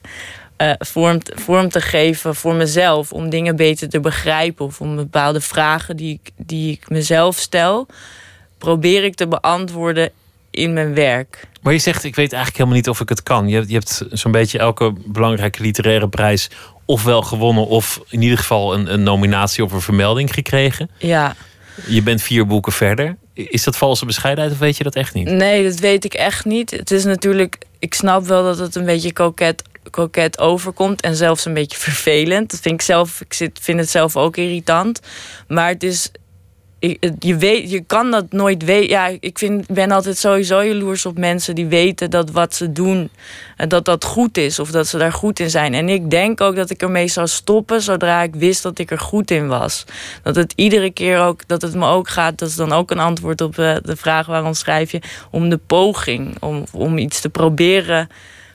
Uh, 0.63 0.73
vorm, 0.79 1.19
vorm 1.35 1.69
te 1.69 1.81
geven 1.81 2.35
voor 2.35 2.55
mezelf. 2.55 3.13
Om 3.13 3.31
dingen 3.31 3.57
beter 3.57 3.89
te 3.89 4.01
begrijpen. 4.01 4.65
Of 4.65 4.81
om 4.81 4.97
bepaalde 4.97 5.41
vragen 5.41 5.97
die 5.97 6.21
ik, 6.23 6.31
die 6.37 6.73
ik 6.73 6.89
mezelf 6.89 7.37
stel. 7.37 7.87
Probeer 8.59 9.05
ik 9.05 9.15
te 9.15 9.29
beantwoorden 9.29 10.11
in 10.51 10.73
mijn 10.73 10.95
werk. 10.95 11.49
Maar 11.67 11.75
je 11.75 11.81
zegt, 11.81 12.05
ik 12.05 12.15
weet 12.15 12.33
eigenlijk 12.33 12.57
helemaal 12.57 12.77
niet 12.77 12.89
of 12.89 13.01
ik 13.01 13.09
het 13.09 13.23
kan. 13.23 13.49
Je, 13.49 13.65
je 13.67 13.73
hebt 13.73 14.03
zo'n 14.11 14.33
beetje 14.33 14.59
elke 14.59 14.93
belangrijke 15.05 15.63
literaire 15.63 16.09
prijs 16.09 16.51
ofwel 16.85 17.23
gewonnen... 17.23 17.67
of 17.67 18.01
in 18.09 18.23
ieder 18.23 18.39
geval 18.39 18.75
een, 18.75 18.93
een 18.93 19.03
nominatie 19.03 19.65
of 19.65 19.73
een 19.73 19.81
vermelding 19.81 20.35
gekregen. 20.35 20.91
Ja. 20.99 21.37
Je 21.87 22.03
bent 22.03 22.23
vier 22.23 22.47
boeken 22.47 22.73
verder. 22.73 23.17
Is 23.33 23.65
dat 23.65 23.77
valse 23.77 24.07
bescheidenheid 24.07 24.55
of 24.55 24.59
weet 24.59 24.77
je 24.77 24.85
dat 24.85 24.95
echt 24.95 25.15
niet? 25.15 25.29
Nee, 25.29 25.63
dat 25.63 25.79
weet 25.79 26.05
ik 26.05 26.15
echt 26.15 26.45
niet. 26.45 26.71
Het 26.71 26.91
is 26.91 27.05
natuurlijk, 27.05 27.59
ik 27.79 27.95
snap 27.95 28.27
wel 28.27 28.43
dat 28.43 28.59
het 28.59 28.75
een 28.75 28.85
beetje 28.85 29.13
koket, 29.13 29.63
koket 29.91 30.39
overkomt 30.39 31.01
en 31.01 31.17
zelfs 31.17 31.45
een 31.45 31.55
beetje 31.55 31.79
vervelend. 31.79 32.51
Dat 32.51 32.61
vind 32.61 32.75
ik 32.75 32.83
zelf, 32.83 33.21
ik 33.21 33.33
zit, 33.33 33.59
vind 33.63 33.79
het 33.79 33.91
zelf 33.91 34.17
ook 34.17 34.37
irritant. 34.37 35.01
Maar 35.49 35.69
het 35.69 35.83
is, 35.83 36.11
je, 37.19 37.37
weet, 37.37 37.71
je 37.71 37.81
kan 37.81 38.11
dat 38.11 38.33
nooit 38.33 38.65
weten. 38.65 38.89
Ja, 38.89 39.11
ik 39.21 39.39
vind, 39.39 39.67
ben 39.67 39.91
altijd 39.91 40.17
sowieso 40.17 40.63
jaloers 40.63 41.07
op 41.07 41.19
mensen 41.19 41.55
die 41.55 41.67
weten 41.67 42.11
dat 42.11 42.31
wat 42.31 42.55
ze 42.55 42.73
doen, 42.73 43.11
eh, 43.57 43.69
dat 43.69 43.85
dat 43.85 44.05
goed 44.05 44.39
is 44.39 44.59
of 44.59 44.71
dat 44.71 44.87
ze 44.87 44.99
daar 44.99 45.13
goed 45.13 45.41
in 45.41 45.51
zijn. 45.51 45.75
En 45.75 45.89
ik 45.89 46.11
denk 46.11 46.41
ook 46.41 46.57
dat 46.57 46.71
ik 46.71 46.83
ermee 46.83 47.09
zou 47.09 47.27
stoppen 47.27 47.83
zodra 47.83 48.23
ik 48.23 48.35
wist 48.35 48.63
dat 48.63 48.79
ik 48.79 48.91
er 48.91 48.99
goed 48.99 49.31
in 49.31 49.49
was. 49.49 49.85
Dat 50.23 50.37
het 50.37 50.53
iedere 50.57 50.91
keer 50.91 51.21
ook, 51.21 51.41
dat 51.47 51.63
het 51.63 51.75
me 51.75 51.87
ook 51.87 52.09
gaat, 52.09 52.39
dat 52.39 52.49
is 52.49 52.57
dan 52.57 52.73
ook 52.73 52.91
een 52.91 52.99
antwoord 52.99 53.41
op 53.41 53.59
eh, 53.59 53.77
de 53.83 53.97
vraag 53.97 54.27
waarom 54.27 54.55
schrijf 54.55 54.91
je, 54.91 55.01
om 55.31 55.49
de 55.49 55.61
poging, 55.67 56.37
om, 56.43 56.65
om 56.73 56.99
iets 56.99 57.21
te 57.21 57.29
proberen 57.29 58.09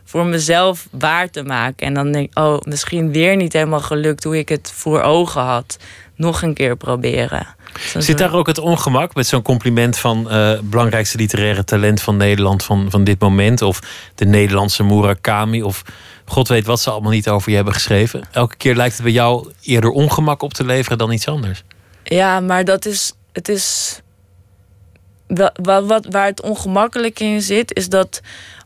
voor 0.03 0.25
mezelf 0.25 0.87
waar 0.91 1.29
te 1.29 1.43
maken. 1.43 1.87
En 1.87 1.93
dan 1.93 2.11
denk 2.11 2.29
ik, 2.29 2.39
oh, 2.39 2.59
misschien 2.61 3.11
weer 3.11 3.35
niet 3.35 3.53
helemaal 3.53 3.79
gelukt 3.79 4.23
hoe 4.23 4.37
ik 4.37 4.49
het 4.49 4.71
voor 4.75 5.01
ogen 5.01 5.41
had. 5.41 5.77
Nog 6.21 6.41
een 6.41 6.53
keer 6.53 6.75
proberen. 6.75 7.47
Zit 7.97 8.17
daar 8.17 8.33
ook 8.33 8.47
het 8.47 8.57
ongemak 8.57 9.15
met 9.15 9.27
zo'n 9.27 9.41
compliment 9.41 9.97
van 9.97 10.27
uh, 10.31 10.59
belangrijkste 10.63 11.17
literaire 11.17 11.63
talent 11.63 12.01
van 12.01 12.17
Nederland 12.17 12.63
van, 12.63 12.87
van 12.89 13.03
dit 13.03 13.19
moment? 13.19 13.61
Of 13.61 13.79
de 14.15 14.25
Nederlandse 14.25 14.83
Murakami? 14.83 15.63
Of 15.63 15.83
god 16.25 16.47
weet 16.47 16.65
wat 16.65 16.79
ze 16.79 16.89
allemaal 16.89 17.11
niet 17.11 17.29
over 17.29 17.49
je 17.49 17.55
hebben 17.55 17.73
geschreven? 17.73 18.23
Elke 18.31 18.55
keer 18.55 18.75
lijkt 18.75 18.93
het 18.93 19.03
bij 19.03 19.11
jou 19.11 19.51
eerder 19.61 19.89
ongemak 19.89 20.41
op 20.41 20.53
te 20.53 20.65
leveren 20.65 20.97
dan 20.97 21.11
iets 21.11 21.27
anders. 21.27 21.63
Ja, 22.03 22.39
maar 22.39 22.65
dat 22.65 22.85
is. 22.85 23.13
Het 23.31 23.49
is. 23.49 23.99
Wat, 25.27 25.85
wat, 25.85 26.05
waar 26.09 26.25
het 26.25 26.41
ongemakkelijk 26.41 27.19
in 27.19 27.41
zit, 27.41 27.75
is 27.75 27.89
dat 27.89 28.21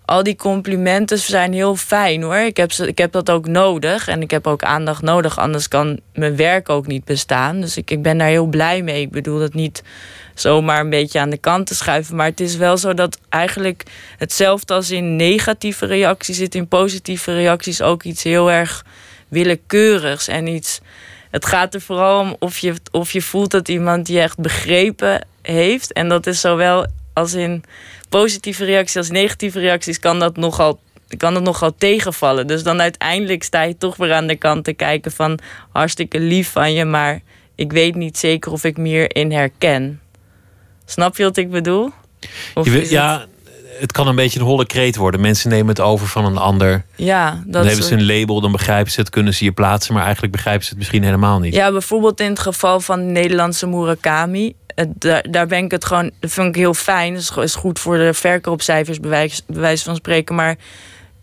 al 0.05 0.23
die 0.23 0.35
complimenten 0.35 1.17
zijn 1.17 1.53
heel 1.53 1.75
fijn 1.75 2.21
hoor. 2.21 2.35
Ik 2.35 2.57
heb, 2.57 2.71
ik 2.71 2.97
heb 2.97 3.11
dat 3.11 3.29
ook 3.29 3.47
nodig. 3.47 4.07
En 4.07 4.21
ik 4.21 4.31
heb 4.31 4.47
ook 4.47 4.63
aandacht 4.63 5.01
nodig. 5.01 5.39
Anders 5.39 5.67
kan 5.67 5.99
mijn 6.13 6.35
werk 6.35 6.69
ook 6.69 6.87
niet 6.87 7.05
bestaan. 7.05 7.61
Dus 7.61 7.77
ik, 7.77 7.91
ik 7.91 8.01
ben 8.01 8.17
daar 8.17 8.27
heel 8.27 8.45
blij 8.45 8.81
mee. 8.81 9.01
Ik 9.01 9.11
bedoel 9.11 9.39
dat 9.39 9.53
niet 9.53 9.83
zomaar 10.33 10.79
een 10.79 10.89
beetje 10.89 11.19
aan 11.19 11.29
de 11.29 11.37
kant 11.37 11.67
te 11.67 11.75
schuiven. 11.75 12.15
Maar 12.15 12.25
het 12.25 12.39
is 12.39 12.55
wel 12.55 12.77
zo 12.77 12.93
dat 12.93 13.19
eigenlijk 13.29 13.83
hetzelfde 14.17 14.73
als 14.73 14.91
in 14.91 15.15
negatieve 15.15 15.85
reacties 15.85 16.37
zit 16.37 16.55
in 16.55 16.67
positieve 16.67 17.33
reacties 17.33 17.81
ook 17.81 18.03
iets 18.03 18.23
heel 18.23 18.51
erg 18.51 18.85
willekeurigs 19.27 20.27
en 20.27 20.47
iets. 20.47 20.79
Het 21.31 21.45
gaat 21.45 21.73
er 21.73 21.81
vooral 21.81 22.19
om 22.19 22.35
of 22.39 22.57
je, 22.57 22.73
of 22.91 23.11
je 23.11 23.21
voelt 23.21 23.51
dat 23.51 23.67
iemand 23.67 24.07
je 24.07 24.19
echt 24.19 24.37
begrepen 24.37 25.27
heeft. 25.41 25.93
En 25.93 26.09
dat 26.09 26.27
is 26.27 26.41
zowel 26.41 26.85
als 27.13 27.33
in 27.33 27.63
positieve 28.19 28.65
reacties 28.65 28.97
als 28.97 29.09
negatieve 29.09 29.59
reacties 29.59 29.99
kan 29.99 30.19
dat 30.19 30.37
nogal 30.37 30.79
kan 31.17 31.33
dat 31.33 31.43
nogal 31.43 31.75
tegenvallen. 31.77 32.47
Dus 32.47 32.63
dan 32.63 32.81
uiteindelijk 32.81 33.43
sta 33.43 33.61
je 33.61 33.77
toch 33.77 33.95
weer 33.95 34.13
aan 34.13 34.27
de 34.27 34.35
kant 34.35 34.63
te 34.63 34.73
kijken 34.73 35.11
van 35.11 35.39
hartstikke 35.71 36.19
lief 36.19 36.51
van 36.51 36.73
je, 36.73 36.85
maar 36.85 37.21
ik 37.55 37.71
weet 37.71 37.95
niet 37.95 38.17
zeker 38.17 38.51
of 38.51 38.63
ik 38.63 38.77
me 38.77 38.87
hierin 38.87 39.31
herken. 39.31 40.01
Snap 40.85 41.17
je 41.17 41.23
wat 41.23 41.37
ik 41.37 41.49
bedoel? 41.49 41.89
Je 42.63 42.89
ja, 42.89 43.25
het... 43.79 43.91
kan 43.91 44.07
een 44.07 44.15
beetje 44.15 44.39
een 44.39 44.45
holle 44.45 44.65
kreet 44.65 44.95
worden. 44.95 45.21
Mensen 45.21 45.49
nemen 45.49 45.67
het 45.67 45.79
over 45.79 46.07
van 46.07 46.25
een 46.25 46.37
ander. 46.37 46.85
Ja, 46.95 47.31
dat 47.31 47.53
dan 47.53 47.65
hebben 47.65 47.85
ze 47.85 47.93
een 47.93 48.05
label, 48.05 48.41
dan 48.41 48.51
begrijpen 48.51 48.91
ze 48.91 48.99
het, 48.99 49.09
kunnen 49.09 49.33
ze 49.33 49.43
je 49.43 49.51
plaatsen, 49.51 49.93
maar 49.93 50.03
eigenlijk 50.03 50.33
begrijpen 50.33 50.63
ze 50.63 50.69
het 50.69 50.77
misschien 50.77 51.03
helemaal 51.03 51.39
niet. 51.39 51.53
Ja, 51.53 51.71
bijvoorbeeld 51.71 52.19
in 52.19 52.29
het 52.29 52.39
geval 52.39 52.79
van 52.79 52.99
de 52.99 53.11
Nederlandse 53.11 53.67
Murakami 53.67 54.55
daar, 54.95 55.25
daar 55.29 55.47
ben 55.47 55.63
ik 55.63 55.71
het 55.71 55.85
gewoon, 55.85 56.11
dat 56.19 56.31
vind 56.31 56.47
ik 56.47 56.55
heel 56.55 56.73
fijn. 56.73 57.13
Dat 57.13 57.43
is 57.43 57.55
goed 57.55 57.79
voor 57.79 57.97
de 57.97 58.13
verkoopcijfers, 58.13 58.99
bij 58.99 59.29
wijze 59.47 59.83
van 59.83 59.95
spreken. 59.95 60.35
Maar 60.35 60.55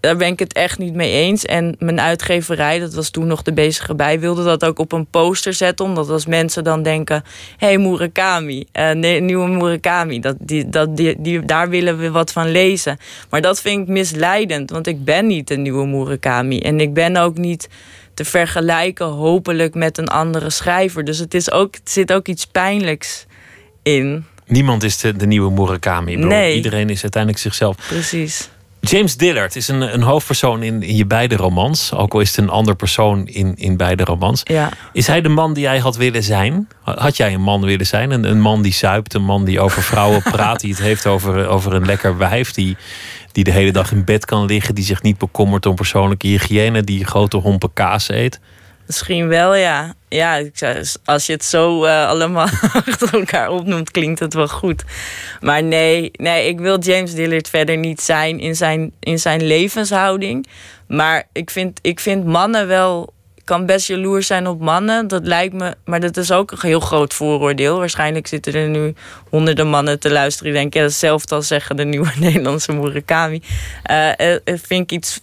daar 0.03 0.17
ben 0.17 0.29
ik 0.29 0.39
het 0.39 0.53
echt 0.53 0.79
niet 0.79 0.95
mee 0.95 1.13
eens. 1.13 1.45
En 1.45 1.77
mijn 1.79 2.01
uitgeverij, 2.01 2.79
dat 2.79 2.95
was 2.95 3.11
toen 3.11 3.27
nog 3.27 3.43
de 3.43 3.53
bezige 3.53 3.95
bij, 3.95 4.21
wilde 4.21 4.45
dat 4.45 4.65
ook 4.65 4.79
op 4.79 4.93
een 4.93 5.07
poster 5.07 5.55
zetten. 5.55 5.85
Omdat 5.85 6.09
als 6.09 6.27
mensen 6.27 6.65
dan 6.65 6.83
denken: 6.83 7.25
hé, 7.57 7.67
hey, 7.67 7.79
Murakami, 7.79 8.67
uh, 8.73 9.21
nieuwe 9.21 9.49
Murakami, 9.49 10.21
dat, 10.21 10.37
die, 10.39 10.69
dat, 10.69 10.97
die, 10.97 11.15
die, 11.19 11.45
daar 11.45 11.69
willen 11.69 11.99
we 11.99 12.11
wat 12.11 12.33
van 12.33 12.51
lezen. 12.51 12.99
Maar 13.31 13.41
dat 13.41 13.61
vind 13.61 13.83
ik 13.83 13.89
misleidend, 13.89 14.71
want 14.71 14.87
ik 14.87 15.05
ben 15.05 15.27
niet 15.27 15.51
een 15.51 15.63
nieuwe 15.63 15.87
Murakami. 15.87 16.59
En 16.59 16.81
ik 16.81 16.95
ben 16.95 17.17
ook 17.17 17.37
niet 17.37 17.69
te 18.15 18.25
vergelijken, 18.25 19.07
hopelijk, 19.07 19.75
met 19.75 19.99
een 19.99 20.09
andere 20.09 20.51
schrijver. 20.51 21.05
Dus 21.05 21.19
het, 21.19 21.35
is 21.35 21.51
ook, 21.51 21.75
het 21.75 21.91
zit 21.91 22.13
ook 22.13 22.29
iets 22.29 22.47
pijnlijks 22.47 23.27
in. 23.83 24.25
Niemand 24.47 24.83
is 24.83 24.99
de, 24.99 25.17
de 25.17 25.27
nieuwe 25.27 25.51
Murakami. 25.51 26.17
Nee. 26.17 26.55
Iedereen 26.55 26.91
is 26.91 27.03
uiteindelijk 27.03 27.43
zichzelf. 27.43 27.77
Precies. 27.89 28.51
James 28.81 29.17
Dillard 29.17 29.57
is 29.57 29.69
een, 29.69 29.81
een 29.81 30.03
hoofdpersoon 30.03 30.63
in, 30.63 30.83
in 30.83 30.97
je 30.97 31.07
beide 31.07 31.37
romans. 31.37 31.95
Ook 31.95 32.15
al 32.15 32.21
is 32.21 32.29
het 32.29 32.39
een 32.39 32.51
ander 32.51 32.77
persoon 32.77 33.27
in, 33.27 33.57
in 33.57 33.77
beide 33.77 34.05
romans. 34.05 34.41
Ja. 34.45 34.69
Is 34.93 35.07
hij 35.07 35.21
de 35.21 35.29
man 35.29 35.55
die 35.55 35.63
jij 35.63 35.79
had 35.79 35.97
willen 35.97 36.23
zijn? 36.23 36.69
Had 36.81 37.17
jij 37.17 37.35
een 37.35 37.41
man 37.41 37.61
willen 37.61 37.87
zijn? 37.87 38.11
Een, 38.11 38.25
een 38.25 38.41
man 38.41 38.63
die 38.63 38.73
zuipt, 38.73 39.15
een 39.15 39.25
man 39.25 39.45
die 39.45 39.61
over 39.61 39.83
vrouwen 39.83 40.23
praat, 40.33 40.61
die 40.61 40.71
het 40.71 40.83
heeft 40.83 41.07
over, 41.07 41.47
over 41.47 41.73
een 41.73 41.87
lekker 41.87 42.19
wijf, 42.19 42.53
die, 42.53 42.77
die 43.33 43.45
de 43.45 43.51
hele 43.51 43.73
dag 43.73 43.93
in 43.93 44.05
bed 44.05 44.25
kan 44.25 44.45
liggen, 44.45 44.75
die 44.75 44.85
zich 44.85 45.03
niet 45.03 45.19
bekommert 45.19 45.67
om 45.67 45.75
persoonlijke 45.75 46.27
hygiëne, 46.27 46.83
die 46.83 47.05
grote 47.05 47.37
hompen 47.37 47.73
kaas 47.73 48.09
eet? 48.09 48.41
Misschien 48.87 49.29
wel, 49.29 49.55
ja. 49.55 49.95
Ja, 50.09 50.43
als 51.05 51.27
je 51.27 51.33
het 51.33 51.45
zo 51.45 51.85
uh, 51.85 52.09
allemaal 52.09 52.49
achter 52.87 53.15
elkaar 53.15 53.51
opnoemt, 53.51 53.91
klinkt 53.91 54.21
het 54.21 54.35
wel 54.35 54.49
goed. 54.49 54.85
Maar 55.41 55.63
nee, 55.63 56.11
nee, 56.13 56.49
ik 56.49 56.61
wil 56.61 56.79
James 56.79 57.15
Dillard 57.15 57.49
verder 57.49 57.77
niet 57.77 58.01
zijn 58.01 58.39
in 58.41 58.57
zijn, 58.57 58.93
in 59.01 59.19
zijn 59.19 59.43
levenshouding. 59.43 60.47
Maar 60.89 61.29
ik 61.33 61.51
vind, 61.51 61.79
ik 61.83 62.01
vind 62.01 62.25
mannen 62.25 62.67
wel. 62.67 63.13
kan 63.45 63.67
best 63.67 63.87
jaloers 63.87 64.27
zijn 64.27 64.47
op 64.47 64.61
mannen. 64.61 65.09
Dat 65.09 65.27
lijkt 65.27 65.55
me. 65.55 65.75
Maar 65.85 66.01
dat 66.01 66.17
is 66.17 66.33
ook 66.33 66.51
een 66.51 66.59
heel 66.61 66.81
groot 66.81 67.15
vooroordeel. 67.15 67.79
Waarschijnlijk 67.79 68.27
zitten 68.27 68.55
er 68.55 68.69
nu 68.69 68.95
honderden 69.31 69.69
mannen 69.69 70.01
te 70.01 70.11
luisteren. 70.11 70.53
Die 70.53 70.61
denken, 70.61 70.81
ja, 70.81 70.87
hetzelfde 70.87 71.35
als 71.35 71.47
zeggen 71.47 71.77
de 71.77 71.85
nieuwe 71.85 72.13
Nederlandse 72.21 72.73
Murakami. 72.73 73.43
Uh, 73.91 74.37
vind 74.45 74.91
ik 74.91 74.93
iets 74.93 75.21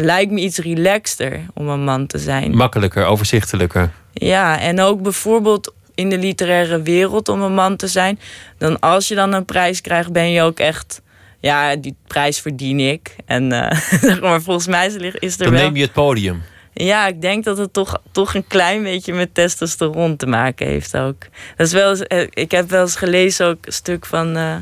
lijkt 0.00 0.32
me 0.32 0.40
iets 0.40 0.58
relaxter 0.58 1.40
om 1.54 1.68
een 1.68 1.84
man 1.84 2.06
te 2.06 2.18
zijn. 2.18 2.56
Makkelijker, 2.56 3.04
overzichtelijker. 3.04 3.90
Ja, 4.12 4.60
en 4.60 4.80
ook 4.80 5.02
bijvoorbeeld 5.02 5.72
in 5.94 6.08
de 6.08 6.18
literaire 6.18 6.82
wereld 6.82 7.28
om 7.28 7.42
een 7.42 7.54
man 7.54 7.76
te 7.76 7.88
zijn. 7.88 8.20
Dan 8.58 8.80
als 8.80 9.08
je 9.08 9.14
dan 9.14 9.32
een 9.32 9.44
prijs 9.44 9.80
krijgt, 9.80 10.12
ben 10.12 10.30
je 10.30 10.42
ook 10.42 10.58
echt. 10.58 11.02
Ja, 11.40 11.76
die 11.76 11.96
prijs 12.06 12.40
verdien 12.40 12.80
ik. 12.80 13.16
En 13.26 13.44
uh, 13.52 14.20
maar 14.20 14.42
volgens 14.42 14.66
mij 14.66 14.86
is 14.86 15.32
er 15.32 15.38
dan 15.38 15.50
wel... 15.52 15.62
neem 15.62 15.76
je 15.76 15.82
het 15.82 15.92
podium. 15.92 16.42
Ja, 16.72 17.06
ik 17.06 17.20
denk 17.20 17.44
dat 17.44 17.58
het 17.58 17.72
toch, 17.72 18.00
toch 18.12 18.34
een 18.34 18.46
klein 18.46 18.82
beetje 18.82 19.14
met 19.14 19.34
testosteron 19.34 20.16
te 20.16 20.26
maken 20.26 20.66
heeft 20.66 20.96
ook. 20.96 21.26
Dat 21.56 21.66
is 21.66 21.72
wel 21.72 21.90
eens, 21.90 22.02
eh, 22.02 22.26
ik 22.30 22.50
heb 22.50 22.70
wel 22.70 22.80
eens 22.80 22.96
gelezen 22.96 23.46
ook 23.46 23.66
een 23.66 23.72
stuk 23.72 24.06
van, 24.06 24.36
uh, 24.36 24.56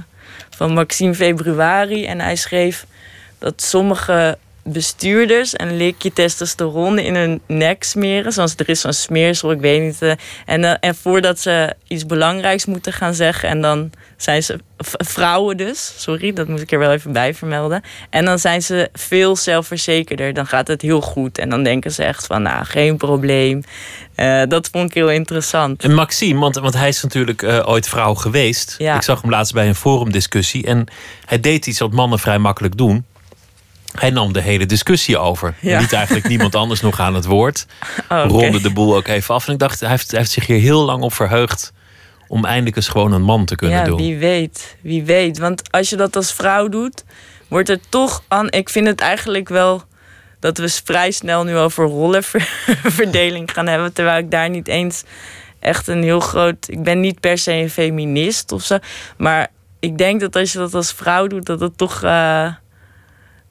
van 0.51 0.73
Maxime 0.73 1.15
Februari. 1.15 2.07
En 2.07 2.21
hij 2.21 2.37
schreef 2.37 2.87
dat 3.39 3.63
sommige 3.63 4.39
bestuurders 4.67 5.59
een 5.59 5.77
likje 5.77 6.13
testosteron 6.13 6.99
in 6.99 7.15
hun 7.15 7.41
nek 7.47 7.85
smeren. 7.85 8.33
Zoals 8.33 8.55
er 8.57 8.69
is 8.69 8.81
zo'n 8.81 8.93
smeersel, 8.93 9.51
ik 9.51 9.61
weet 9.61 9.83
niet. 9.83 10.03
Uh, 10.03 10.13
en, 10.47 10.63
uh, 10.63 10.75
en 10.81 10.95
voordat 10.95 11.39
ze 11.39 11.75
iets 11.87 12.07
belangrijks 12.07 12.67
moeten 12.67 12.93
gaan 12.93 13.15
zeggen. 13.15 13.49
En 13.49 13.61
dan 13.61 13.91
zijn 14.17 14.43
ze 14.43 14.61
vrouwen 14.99 15.57
dus, 15.57 15.95
sorry, 15.97 16.33
dat 16.33 16.49
moet 16.49 16.61
ik 16.61 16.73
er 16.73 16.79
wel 16.79 16.93
even 16.93 17.13
bij 17.13 17.35
vermelden. 17.35 17.83
En 18.11 18.25
dan 18.25 18.39
zijn 18.39 18.63
ze 18.63 18.89
veel 18.93 19.37
zelfverzekerder. 19.37 20.35
Dan 20.35 20.47
gaat 20.47 20.69
het 20.69 20.83
heel 20.83 21.01
goed. 21.01 21.39
En 21.39 21.49
dan 21.49 21.63
denken 21.63 21.93
ze 21.93 22.05
echt 22.05 22.27
van, 22.27 22.43
nou, 22.43 22.65
geen 22.65 22.97
probleem. 22.97 23.63
Uh, 24.17 24.43
dat 24.49 24.69
vond 24.73 24.89
ik 24.89 24.95
heel 24.95 25.11
interessant. 25.11 25.83
En 25.83 25.95
Maxime, 25.95 26.41
want, 26.41 26.57
want 26.57 26.75
hij 26.75 26.89
is 26.89 27.03
natuurlijk 27.03 27.43
ooit 27.43 27.89
vrouw 27.89 28.15
geweest. 28.15 28.75
Ja. 28.79 28.97
Ik 28.97 29.03
zag 29.03 29.21
hem 29.21 29.31
laatst 29.31 29.53
bij 29.53 29.69
een 29.69 29.75
forumdiscussie. 29.75 30.65
En 30.65 30.87
hij 31.25 31.41
deed 31.41 31.67
iets 31.67 31.79
wat 31.79 31.93
mannen 31.93 32.19
vrij 32.19 32.39
makkelijk 32.39 32.77
doen. 32.77 33.05
Hij 33.95 34.11
nam 34.11 34.33
de 34.33 34.41
hele 34.41 34.67
discussie 34.67 35.19
over. 35.19 35.55
Ja. 35.61 35.81
Liet 35.81 35.93
eigenlijk 35.93 36.29
niemand 36.29 36.55
anders 36.55 36.81
nog 36.81 37.01
aan 37.01 37.15
het 37.15 37.25
woord. 37.25 37.67
Oh, 38.09 38.25
Ronde 38.29 38.61
de 38.61 38.73
boel 38.73 38.97
ook 38.97 39.07
even 39.07 39.35
af. 39.35 39.47
En 39.47 39.53
ik 39.53 39.59
dacht, 39.59 39.81
hij 39.81 39.89
heeft, 39.89 40.11
hij 40.11 40.19
heeft 40.19 40.31
zich 40.31 40.47
hier 40.47 40.59
heel 40.59 40.85
lang 40.85 41.03
op 41.03 41.13
verheugd. 41.13 41.73
om 42.29 42.45
eindelijk 42.45 42.77
eens 42.77 42.89
gewoon 42.89 43.13
een 43.13 43.23
man 43.23 43.45
te 43.45 43.57
kunnen 43.57 43.79
ja, 43.79 43.85
doen. 43.85 43.97
Wie 43.97 44.19
weet, 44.19 44.77
wie 44.81 45.05
weet. 45.05 45.39
Want 45.39 45.73
als 45.73 45.91
je 45.91 45.97
dat 45.97 46.17
als 46.17 46.33
vrouw 46.33 46.69
doet, 46.69 47.05
wordt 47.49 47.69
er 47.69 47.81
toch 47.89 48.23
aan. 48.29 48.51
Ik 48.51 48.69
vind 48.69 48.87
het 48.87 49.01
eigenlijk 49.01 49.49
wel 49.49 49.83
dat 50.41 50.59
we 50.59 50.69
vrij 50.85 51.11
snel 51.11 51.45
nu 51.45 51.57
over 51.57 51.85
rollenverdeling 51.85 53.53
gaan 53.53 53.67
hebben. 53.67 53.93
Terwijl 53.93 54.19
ik 54.19 54.31
daar 54.31 54.51
niet 54.51 54.69
eens 54.69 55.03
echt 55.59 55.87
een 55.87 56.03
heel 56.03 56.21
groot. 56.21 56.69
Ik 56.69 56.83
ben 56.83 57.01
niet 57.01 57.21
per 57.21 57.39
se 57.39 57.53
een 57.53 57.71
feminist 57.71 58.53
of 58.53 58.63
zo. 58.63 58.79
Maar 59.17 59.49
ik 59.81 59.99
denk 59.99 60.21
dat 60.21 60.37
als 60.37 60.53
je 60.53 60.59
dat 60.59 60.75
als 60.75 60.93
vrouw 60.93 61.27
doet, 61.27 61.47
dat 61.47 61.61
het 61.61 61.79
toch. 61.79 62.03
Uh, 62.05 62.49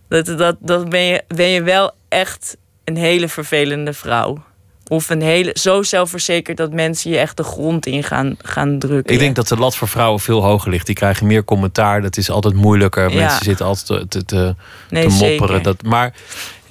dat, 0.09 0.25
dat, 0.37 0.55
dat 0.59 0.89
ben, 0.89 1.01
je, 1.03 1.23
ben 1.27 1.47
je 1.47 1.63
wel 1.63 1.91
echt 2.09 2.57
een 2.83 2.97
hele 2.97 3.27
vervelende 3.27 3.93
vrouw. 3.93 4.43
Of 4.87 5.09
een 5.09 5.21
hele, 5.21 5.51
zo 5.59 5.83
zelfverzekerd 5.83 6.57
dat 6.57 6.71
mensen 6.73 7.11
je 7.11 7.17
echt 7.17 7.37
de 7.37 7.43
grond 7.43 7.85
in 7.85 8.03
gaan, 8.03 8.35
gaan 8.41 8.79
drukken. 8.79 9.13
Ik 9.13 9.19
denk 9.19 9.35
dat 9.35 9.47
de 9.47 9.57
lat 9.57 9.75
voor 9.75 9.87
vrouwen 9.87 10.19
veel 10.19 10.43
hoger 10.43 10.69
ligt. 10.71 10.85
Die 10.85 10.95
krijgen 10.95 11.27
meer 11.27 11.43
commentaar. 11.43 12.01
Dat 12.01 12.17
is 12.17 12.29
altijd 12.29 12.53
moeilijker. 12.53 13.09
Ja. 13.09 13.15
Mensen 13.15 13.45
zitten 13.45 13.65
altijd 13.65 13.87
te, 13.87 14.07
te, 14.07 14.25
te, 14.25 14.55
Nee, 14.89 15.03
te 15.07 15.09
mopperen. 15.09 15.47
zeker. 15.47 15.63
Dat, 15.63 15.83
maar 15.83 16.13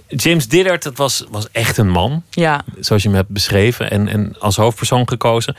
James 0.09 0.49
Dillard, 0.49 0.83
dat 0.83 0.97
was, 0.97 1.25
was 1.31 1.49
echt 1.53 1.77
een 1.77 1.91
man. 1.91 2.23
Ja, 2.31 2.65
Zoals 2.81 3.03
je 3.03 3.09
hem 3.09 3.17
hebt 3.17 3.31
beschreven. 3.31 3.91
En, 3.91 4.09
en 4.09 4.37
als 4.39 4.57
hoofdpersoon 4.57 5.09
gekozen. 5.09 5.57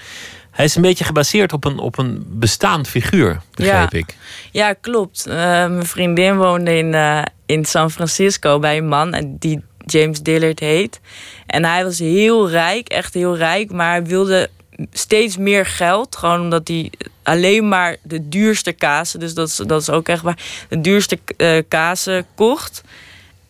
Hij 0.51 0.65
is 0.65 0.75
een 0.75 0.81
beetje 0.81 1.03
gebaseerd 1.03 1.53
op 1.53 1.63
een, 1.65 1.79
op 1.79 1.97
een 1.97 2.23
bestaand 2.27 2.87
figuur, 2.87 3.41
begreep 3.51 3.91
Ja. 3.91 3.97
ik. 3.99 4.15
ja 4.51 4.73
klopt. 4.73 5.25
Eh, 5.27 5.35
mijn 5.35 5.85
vriendin 5.85 6.37
woonde 6.37 6.77
in, 6.77 6.93
eh, 6.93 7.21
in 7.45 7.65
San 7.65 7.91
Francisco 7.91 8.59
bij 8.59 8.77
een 8.77 8.87
man 8.87 9.35
die 9.39 9.63
James 9.85 10.21
Dillard 10.21 10.59
heet. 10.59 10.99
En 11.45 11.65
hij 11.65 11.83
was 11.83 11.99
heel 11.99 12.49
rijk, 12.49 12.87
echt 12.87 13.13
heel 13.13 13.37
rijk, 13.37 13.71
maar 13.71 13.89
hij 13.89 14.05
wilde 14.05 14.49
steeds 14.91 15.37
meer 15.37 15.65
geld. 15.65 16.15
Gewoon 16.15 16.41
omdat 16.41 16.67
hij 16.67 16.91
alleen 17.23 17.67
maar 17.67 17.97
de 18.03 18.29
duurste 18.29 18.71
kazen, 18.71 19.19
dus 19.19 19.33
dat 19.33 19.47
is, 19.47 19.55
dat 19.55 19.81
is 19.81 19.89
ook 19.89 20.07
echt 20.07 20.21
waar, 20.21 20.39
de 20.69 20.81
duurste 20.81 21.19
eh, 21.37 21.61
kazen 21.67 22.25
kocht. 22.35 22.81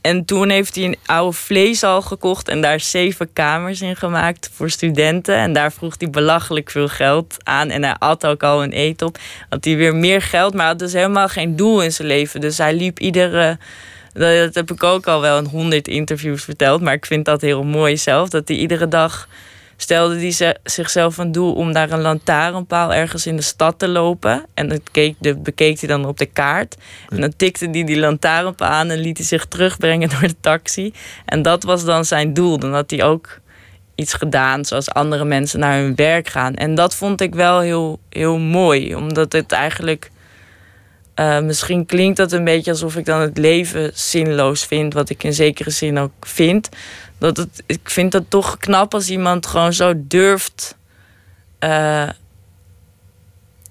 En 0.05 0.25
toen 0.25 0.49
heeft 0.49 0.75
hij 0.75 0.83
een 0.83 0.97
oude 1.05 1.37
vleeshal 1.37 2.01
gekocht 2.01 2.47
en 2.47 2.61
daar 2.61 2.79
zeven 2.79 3.33
kamers 3.33 3.81
in 3.81 3.95
gemaakt 3.95 4.49
voor 4.53 4.69
studenten. 4.69 5.35
En 5.35 5.53
daar 5.53 5.71
vroeg 5.71 5.95
hij 5.97 6.09
belachelijk 6.09 6.71
veel 6.71 6.87
geld 6.87 7.37
aan. 7.43 7.69
En 7.69 7.83
hij 7.83 7.95
at 7.99 8.25
ook 8.25 8.43
al 8.43 8.63
een 8.63 8.71
eten 8.71 9.07
op. 9.07 9.17
Had 9.49 9.65
hij 9.65 9.75
weer 9.75 9.95
meer 9.95 10.21
geld, 10.21 10.53
maar 10.53 10.65
had 10.65 10.79
dus 10.79 10.93
helemaal 10.93 11.27
geen 11.27 11.55
doel 11.55 11.83
in 11.83 11.91
zijn 11.91 12.07
leven. 12.07 12.41
Dus 12.41 12.57
hij 12.57 12.73
liep 12.73 12.99
iedere. 12.99 13.57
Dat 14.13 14.55
heb 14.55 14.71
ik 14.71 14.83
ook 14.83 15.07
al 15.07 15.21
wel 15.21 15.37
in 15.37 15.45
honderd 15.45 15.87
interviews 15.87 16.43
verteld. 16.43 16.81
Maar 16.81 16.93
ik 16.93 17.05
vind 17.05 17.25
dat 17.25 17.41
heel 17.41 17.63
mooi 17.63 17.97
zelf. 17.97 18.29
Dat 18.29 18.47
hij 18.47 18.57
iedere 18.57 18.87
dag 18.87 19.27
stelde 19.77 20.15
hij 20.17 20.31
ze- 20.31 20.57
zichzelf 20.63 21.17
een 21.17 21.31
doel 21.31 21.53
om 21.53 21.71
naar 21.71 21.91
een 21.91 22.01
lantaarnpaal 22.01 22.93
ergens 22.93 23.27
in 23.27 23.35
de 23.35 23.41
stad 23.41 23.79
te 23.79 23.87
lopen. 23.87 24.45
En 24.53 24.69
dat 24.69 24.81
keek, 24.91 25.15
bekeek 25.43 25.79
hij 25.79 25.89
dan 25.89 26.05
op 26.05 26.17
de 26.17 26.25
kaart. 26.25 26.75
En 27.09 27.21
dan 27.21 27.33
tikte 27.35 27.65
hij 27.69 27.83
die 27.83 27.97
lantaarnpaal 27.99 28.69
aan 28.69 28.89
en 28.89 28.99
liet 28.99 29.17
hij 29.17 29.25
zich 29.25 29.45
terugbrengen 29.45 30.09
door 30.19 30.21
de 30.27 30.35
taxi. 30.39 30.93
En 31.25 31.41
dat 31.41 31.63
was 31.63 31.85
dan 31.85 32.05
zijn 32.05 32.33
doel. 32.33 32.59
Dan 32.59 32.73
had 32.73 32.89
hij 32.91 33.03
ook 33.03 33.39
iets 33.95 34.13
gedaan 34.13 34.65
zoals 34.65 34.89
andere 34.89 35.25
mensen 35.25 35.59
naar 35.59 35.77
hun 35.77 35.95
werk 35.95 36.27
gaan. 36.27 36.53
En 36.55 36.75
dat 36.75 36.95
vond 36.95 37.21
ik 37.21 37.35
wel 37.35 37.59
heel, 37.59 37.99
heel 38.09 38.37
mooi. 38.37 38.95
Omdat 38.95 39.31
het 39.31 39.51
eigenlijk... 39.51 40.11
eh, 41.13 41.39
misschien 41.39 41.85
klinkt 41.85 42.17
dat 42.17 42.31
een 42.31 42.43
beetje 42.43 42.71
alsof 42.71 42.95
ik 42.95 43.05
dan 43.05 43.19
het 43.21 43.37
leven 43.37 43.91
zinloos 43.93 44.65
vind. 44.65 44.93
Wat 44.93 45.09
ik 45.09 45.23
in 45.23 45.33
zekere 45.33 45.69
zin 45.69 45.97
ook 45.99 46.11
vind. 46.21 46.69
Dat 47.17 47.37
het, 47.37 47.63
ik 47.65 47.89
vind 47.89 48.13
het 48.13 48.29
toch 48.29 48.57
knap 48.57 48.93
als 48.93 49.09
iemand 49.09 49.45
gewoon 49.47 49.73
zo 49.73 49.93
durft... 49.95 50.77
eh, 51.59 52.09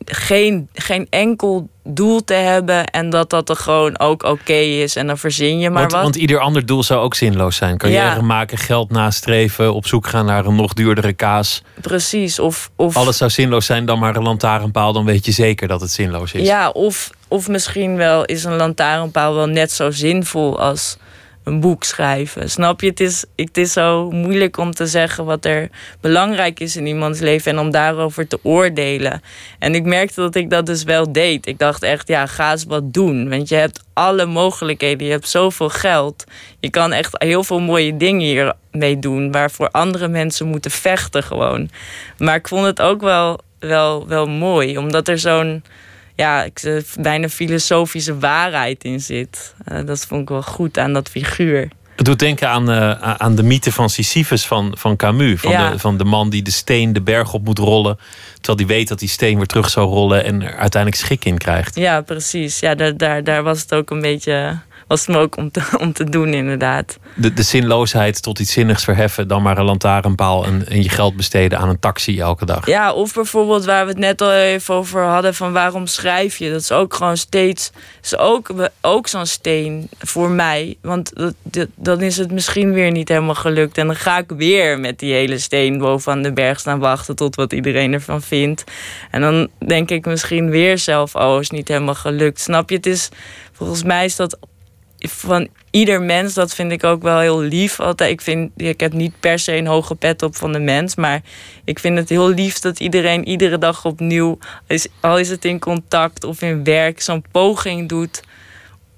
geen, 0.05 0.69
geen 0.75 1.07
enkel 1.11 1.69
doel 1.85 2.25
te 2.25 2.35
hebben 2.35 2.87
en 2.87 3.11
dat 3.11 3.31
dat 3.31 3.49
er 3.49 3.57
gewoon 3.57 3.99
ook 3.99 4.23
oké 4.23 4.53
is 4.53 4.97
en 4.97 5.07
dan 5.07 5.19
verzin 5.19 5.59
je 5.59 5.71
maar 5.71 5.81
want, 5.81 5.93
wat. 5.93 6.03
want 6.03 6.17
ieder 6.17 6.39
ander 6.39 6.67
doel 6.67 6.83
zou 6.83 7.01
ook 7.01 7.15
zinloos 7.15 7.57
zijn. 7.57 7.79
Carrière 7.79 8.15
Ja. 8.15 8.21
maken, 8.21 8.59
geld 8.59 8.91
nastreven, 8.91 9.75
op 9.75 9.87
zoek 9.87 10.07
gaan 10.07 10.25
naar 10.27 10.47
een 10.47 10.55
nog 10.55 10.73
duurdere 10.73 11.13
kaas. 11.13 11.63
Precies. 11.81 12.39
Of, 12.39 12.71
of, 12.77 12.97
Alles 12.97 13.17
zou 13.17 13.31
zinloos 13.31 13.67
zijn 13.67 13.85
dan 13.85 13.99
maar 13.99 14.17
een 14.17 14.23
lantaarnpaal. 14.23 14.93
Dan 14.93 15.05
weet 15.05 15.25
je 15.25 15.33
zeker 15.33 15.69
dat 15.69 15.81
het 15.81 15.91
zinloos 15.91 16.33
is. 16.33 16.47
ja, 16.47 16.71
of, 16.71 17.11
of 17.29 17.49
misschien 17.49 17.97
wel 17.97 18.25
is 18.25 18.45
een 18.45 18.57
lantaarnpaal 18.57 19.35
wel 19.35 19.47
net 19.47 19.73
zo 19.73 19.91
zinvol 19.91 20.61
als 20.61 20.97
een 21.45 21.61
boek 21.61 21.85
schrijven. 21.85 22.51
Snap 22.51 22.81
je? 22.81 22.87
Het 22.87 23.01
is, 23.01 23.25
het 23.37 23.57
is 23.57 23.73
zo 23.73 24.11
moeilijk 24.11 24.57
om 24.57 24.73
te 24.73 24.87
zeggen 24.87 25.25
wat 25.25 25.45
er 25.45 25.71
belangrijk 26.01 26.61
is 26.61 26.77
in 26.77 26.87
iemands 26.87 27.21
leven 27.21 27.53
en 27.53 27.59
om 27.59 27.71
daarover 27.71 28.29
te 28.29 28.39
oordelen. 28.43 29.23
En 29.59 29.75
ik 29.75 29.85
merkte 29.85 30.21
dat 30.21 30.35
ik 30.35 30.51
dat 30.51 30.67
dus 30.67 30.83
wel 30.83 31.13
deed. 31.13 31.47
Ik 31.47 31.59
dacht 31.59 31.83
echt, 31.83 32.09
ja, 32.09 32.27
ga 32.27 32.51
eens 32.51 32.65
wat 32.65 32.93
doen. 32.93 33.29
Want 33.29 33.49
je 33.49 33.55
hebt 33.55 33.85
alle 33.93 34.27
mogelijkheden. 34.27 35.07
Je 35.07 35.13
hebt 35.13 35.29
zoveel 35.29 35.69
geld. 35.69 36.25
Je 36.61 36.71
kan 36.71 36.93
echt 36.93 37.23
heel 37.23 37.45
veel 37.45 37.61
mooie 37.61 37.97
dingen 37.97 38.21
hiermee 38.21 38.99
doen. 38.99 39.33
Waarvoor 39.33 39.69
andere 39.71 40.09
mensen 40.09 40.47
moeten 40.47 40.71
vechten 40.71 41.23
gewoon. 41.23 41.71
Maar 42.19 42.35
ik 42.35 42.49
vond 42.49 42.67
het 42.67 42.81
ook 42.81 43.01
wel, 43.01 43.41
wel, 43.59 44.09
wel 44.09 44.27
mooi. 44.27 44.79
Omdat 44.79 45.09
er 45.09 45.19
zo'n 45.19 45.63
ja, 46.15 46.43
ik, 46.43 46.59
eh, 46.63 46.77
bijna 47.01 47.29
filosofische 47.29 48.19
waarheid 48.19 48.85
in 48.85 49.01
zit. 49.01 49.55
Eh, 49.65 49.79
dat 49.87 50.07
vond 50.07 50.23
ik 50.23 50.29
wel 50.29 50.43
goed 50.43 50.79
aan 50.79 50.93
dat 50.93 51.09
figuur. 51.09 51.69
Het 51.97 52.05
doet 52.07 52.19
denken 52.19 52.49
aan, 52.49 52.71
eh, 52.71 53.13
aan 53.13 53.35
de 53.35 53.43
mythe 53.43 53.73
van 53.73 53.91
Sisyphus 53.91 54.47
van, 54.47 54.75
van 54.79 54.97
Camus. 54.97 55.41
Van, 55.41 55.51
Ja. 55.51 55.71
de, 55.71 55.79
van 55.79 55.97
de 55.97 56.05
man 56.05 56.31
die 56.31 56.43
de 56.43 56.51
steen 56.51 56.93
de 56.93 57.01
berg 57.01 57.33
op 57.33 57.45
moet 57.45 57.59
rollen. 57.59 57.99
Terwijl 58.41 58.69
hij 58.69 58.77
weet 58.77 58.89
dat 58.89 58.99
die 58.99 59.09
steen 59.09 59.37
weer 59.37 59.47
terug 59.47 59.71
zou 59.71 59.89
rollen. 59.89 60.25
En 60.25 60.43
er 60.43 60.57
uiteindelijk 60.57 61.03
schik 61.03 61.25
in 61.25 61.39
krijgt. 61.39 61.75
Ja, 61.77 62.01
precies. 62.01 62.59
Ja, 62.59 62.75
daar, 62.75 62.97
daar, 62.97 63.25
daar 63.25 63.43
was 63.43 63.61
het 63.61 63.75
ook 63.75 63.91
een 63.91 64.01
beetje... 64.01 64.59
Was 64.87 65.07
het 65.07 65.17
me 65.17 65.23
ook 65.23 65.37
om 65.37 65.51
te, 65.51 65.63
om 65.81 65.93
te 65.93 66.05
doen, 66.05 66.29
inderdaad. 66.35 66.99
De, 67.15 67.33
de 67.33 67.43
zinloosheid 67.43 68.23
tot 68.23 68.39
iets 68.39 68.53
zinnigs 68.53 68.85
verheffen. 68.85 69.29
Dan 69.29 69.43
maar 69.43 69.59
een 69.59 69.65
lantaarnpaal 69.65 70.45
en, 70.45 70.69
en 70.69 70.83
je 70.83 70.89
geld 70.89 71.17
besteden 71.17 71.59
aan 71.59 71.69
een 71.69 71.79
taxi 71.79 72.21
elke 72.21 72.45
dag. 72.45 72.67
Ja, 72.67 72.93
of 72.93 73.15
bijvoorbeeld 73.15 73.65
waar 73.65 73.85
we 73.85 73.91
het 73.91 74.01
net 74.01 74.21
al 74.21 74.33
even 74.33 74.75
over 74.75 75.03
hadden... 75.05 75.35
van 75.35 75.53
waarom 75.53 75.87
schrijf 75.87 76.37
je? 76.37 76.51
Dat 76.51 76.61
is 76.61 76.73
ook 76.73 76.95
gewoon 76.95 77.17
steeds... 77.17 77.71
is 78.03 78.17
ook, 78.17 78.71
ook 78.81 79.09
zo'n 79.09 79.27
steen 79.27 79.89
voor 79.99 80.31
mij. 80.31 80.77
Want 80.83 81.15
dat, 81.17 81.35
dat- 81.43 81.69
dan 81.75 82.01
is 82.01 82.17
het 82.17 82.33
misschien 82.33 82.73
weer 82.73 82.91
niet 82.91 83.09
helemaal 83.09 83.35
gelukt. 83.35 83.79
En 83.79 83.87
dan 83.87 83.97
ga 83.97 84.19
ik 84.19 84.31
weer 84.37 84.79
met 84.79 84.99
die 84.99 85.13
hele 85.13 85.39
steen 85.39 85.79
bovenaan 85.79 86.23
de 86.23 86.33
berg 86.33 86.61
staan 86.61 86.79
wachten... 86.79 87.17
tot 87.17 87.35
wat 87.35 87.53
iedereen 87.53 87.93
ervan 87.93 88.23
vindt. 88.23 88.65
En 89.11 89.21
dan 89.21 89.49
denk 89.67 89.91
ik 89.91 90.07
misschien 90.07 90.51
weer 90.51 90.79
zelf... 90.79 91.15
oh, 91.15 91.41
is 91.41 91.51
niet 91.51 91.69
helemaal 91.69 91.95
gelukt. 91.95 92.41
Snap 92.41 92.71
je? 92.71 92.77
Het 92.77 92.87
is... 92.87 93.09
Volgens 93.53 93.83
mij 93.83 94.05
is 94.05 94.17
dat 94.17 94.39
van 95.11 95.49
ieder 95.71 96.03
mens, 96.03 96.35
dat 96.35 96.55
vind 96.55 96.73
ik 96.73 96.85
ook 96.85 97.03
wel 97.03 97.19
heel 97.19 97.41
lief. 97.41 97.81
Altijd, 97.81 98.11
ik, 98.11 98.21
vind, 98.21 98.51
ik 98.57 98.81
heb 98.81 98.93
niet 98.93 99.21
per 99.21 99.39
se 99.39 99.57
een 99.57 99.67
hoge 99.67 99.95
pet 99.95 100.23
op 100.23 100.37
van 100.37 100.53
de 100.53 100.59
mens, 100.59 100.95
maar 100.95 101.23
ik 101.65 101.79
vind 101.79 101.99
het 101.99 102.09
heel 102.09 102.29
lief 102.29 102.59
dat 102.59 102.81
iedereen 102.81 103.29
iedere 103.29 103.59
dag 103.59 103.85
opnieuw, 103.85 104.39
is, 104.67 104.87
al 105.01 105.19
is 105.19 105.29
het 105.29 105.45
in 105.45 105.59
contact 105.59 106.25
of 106.25 106.43
in 106.43 106.65
werk, 106.65 107.01
zo'n 107.01 107.25
poging 107.31 107.89
doet 107.89 108.23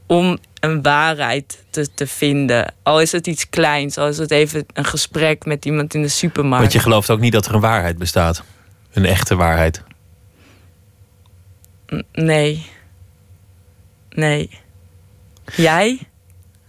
om 0.06 0.38
een 0.60 0.82
waarheid 0.82 1.64
te, 1.70 1.94
te 1.94 2.06
vinden. 2.06 2.74
Al 2.82 3.00
is 3.00 3.12
het 3.12 3.26
iets 3.26 3.48
kleins, 3.48 3.98
al 3.98 4.08
is 4.08 4.18
het 4.18 4.30
even 4.30 4.66
een 4.72 4.84
gesprek 4.84 5.44
met 5.44 5.64
iemand 5.64 5.94
in 5.94 6.02
de 6.02 6.08
supermarkt. 6.08 6.60
Want 6.60 6.72
je 6.72 6.78
gelooft 6.78 7.10
ook 7.10 7.20
niet 7.20 7.32
dat 7.32 7.46
er 7.46 7.54
een 7.54 7.60
waarheid 7.60 7.98
bestaat. 7.98 8.42
Een 8.92 9.04
echte 9.04 9.34
waarheid. 9.34 9.82
Nee. 12.12 12.66
Nee. 14.10 14.64
Jij? 15.56 15.98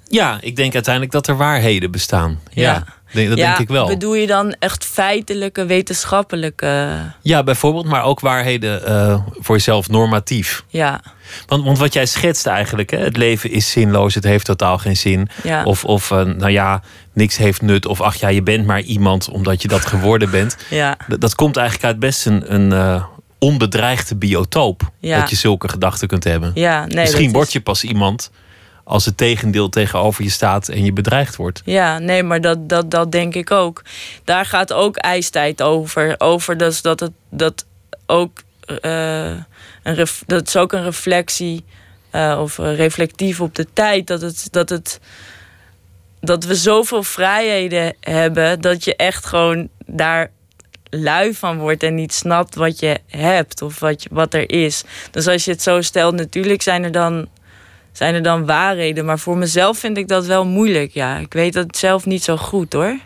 Ja, 0.10 0.38
ik 0.42 0.56
denk 0.56 0.74
uiteindelijk 0.74 1.14
dat 1.14 1.28
er 1.28 1.38
waarheden 1.38 1.92
bestaan. 1.92 2.40
Ja, 2.50 2.74
dat 3.14 3.28
ja, 3.28 3.36
denk 3.36 3.58
ik 3.58 3.68
wel. 3.68 3.88
Bedoel 3.88 4.14
je 4.16 4.28
dan 4.28 4.56
echt 4.60 4.86
feitelijke, 4.86 5.66
wetenschappelijke... 5.66 6.98
Ja, 7.22 7.44
bijvoorbeeld, 7.44 7.86
maar 7.86 8.04
ook 8.04 8.20
waarheden 8.20 8.86
eh, 8.86 9.20
voor 9.32 9.56
jezelf 9.56 9.90
normatief. 9.90 10.64
Ja, 10.68 11.02
Want, 11.48 11.64
want 11.64 11.78
wat 11.78 11.94
jij 11.94 12.06
schetst 12.06 12.46
eigenlijk, 12.48 12.90
hè, 12.92 12.98
het 12.98 13.18
leven 13.18 13.52
is 13.52 13.72
zinloos, 13.72 14.16
het 14.16 14.24
heeft 14.24 14.46
totaal 14.46 14.78
geen 14.78 14.98
zin. 14.98 15.30
ja. 15.44 15.64
Of, 15.64 15.86
of 15.86 16.12
eh, 16.12 16.22
nou 16.24 16.52
ja, 16.52 16.82
niks 17.14 17.38
heeft 17.38 17.62
nut. 17.62 17.86
Of 17.86 18.02
ach 18.02 18.16
ja, 18.16 18.28
je 18.28 18.44
bent 18.44 18.66
maar 18.66 18.82
iemand 18.82 19.30
omdat 19.30 19.62
je 19.62 19.68
dat 19.68 19.86
geworden 19.96 20.30
bent. 20.32 20.58
ja. 20.70 20.98
Dat, 21.08 21.22
dat 21.22 21.36
komt 21.36 21.58
eigenlijk 21.58 21.88
uit 21.88 22.00
best 22.00 22.26
een, 22.26 22.54
een 22.54 22.72
eh, 22.72 23.04
onbedreigde 23.40 24.16
biotoop. 24.16 24.82
Ja. 25.00 25.20
Dat 25.20 25.30
je 25.30 25.36
zulke 25.36 25.70
gedachten 25.70 26.08
kunt 26.08 26.24
hebben. 26.24 26.52
Ja, 26.54 26.86
nee, 26.86 26.96
Misschien 27.04 27.32
word 27.32 27.48
is- 27.48 27.54
je 27.54 27.62
pas 27.62 27.84
iemand 27.84 28.32
als 28.88 29.06
het 29.06 29.18
tegendeel 29.18 29.70
tegenover 29.70 30.24
je 30.24 30.30
staat 30.30 30.70
en 30.70 30.84
je 30.84 30.94
bedreigd 30.94 31.36
wordt. 31.36 31.62
Ja, 31.66 32.00
nee, 32.00 32.24
maar 32.24 32.42
dat, 32.42 32.70
dat, 32.70 32.92
dat 32.92 33.12
denk 33.12 33.36
ik 33.36 33.52
ook. 33.52 33.84
Daar 34.24 34.46
gaat 34.46 34.74
ook 34.74 34.96
ijstijd 34.96 35.62
over. 35.62 36.16
Over 36.18 36.58
dus 36.58 36.82
dat 36.82 37.00
het 37.00 37.12
dat 37.30 37.66
ook 38.06 38.44
eh, 38.82 39.32
een 39.84 40.08
dat 40.26 40.48
is 40.48 40.56
ook 40.56 40.74
een 40.74 40.84
reflectie 40.84 41.64
eh, 42.10 42.40
of 42.42 42.58
reflectief 42.58 43.42
op 43.42 43.56
de 43.56 43.68
tijd. 43.74 44.08
Dat 44.08 44.22
het 44.22 44.48
dat 44.52 44.70
het 44.70 45.00
dat 46.20 46.44
we 46.44 46.56
zoveel 46.56 47.04
vrijheden 47.04 47.96
hebben 48.00 48.62
dat 48.62 48.84
je 48.84 48.96
echt 48.96 49.26
gewoon 49.26 49.70
daar 49.86 50.32
lui 50.90 51.34
van 51.34 51.58
wordt 51.58 51.84
en 51.84 51.96
niet 51.96 52.14
snapt 52.14 52.56
wat 52.56 52.80
je 52.80 53.00
hebt 53.08 53.62
of 53.62 53.80
wat, 53.80 54.04
je, 54.04 54.10
wat 54.12 54.34
er 54.34 54.50
is. 54.52 54.84
Dus 55.12 55.28
als 55.28 55.46
je 55.46 55.52
het 55.52 55.62
zo 55.62 55.82
stelt, 55.82 56.16
natuurlijk 56.16 56.62
zijn 56.62 56.84
er 56.84 56.92
dan 56.92 57.28
zijn 57.98 58.14
er 58.14 58.24
dan 58.24 58.46
waarheden. 58.46 59.06
Maar 59.06 59.20
voor 59.20 59.38
mezelf 59.38 59.78
vind 59.78 59.98
ik 59.98 60.08
dat 60.08 60.26
wel 60.26 60.46
moeilijk. 60.46 60.92
Ja, 60.94 61.18
ik 61.18 61.34
weet 61.34 61.54
dat 61.54 61.78
zelf 61.78 62.06
niet 62.06 62.24
zo 62.24 62.38
goed 62.38 62.74
hoor. 62.74 62.98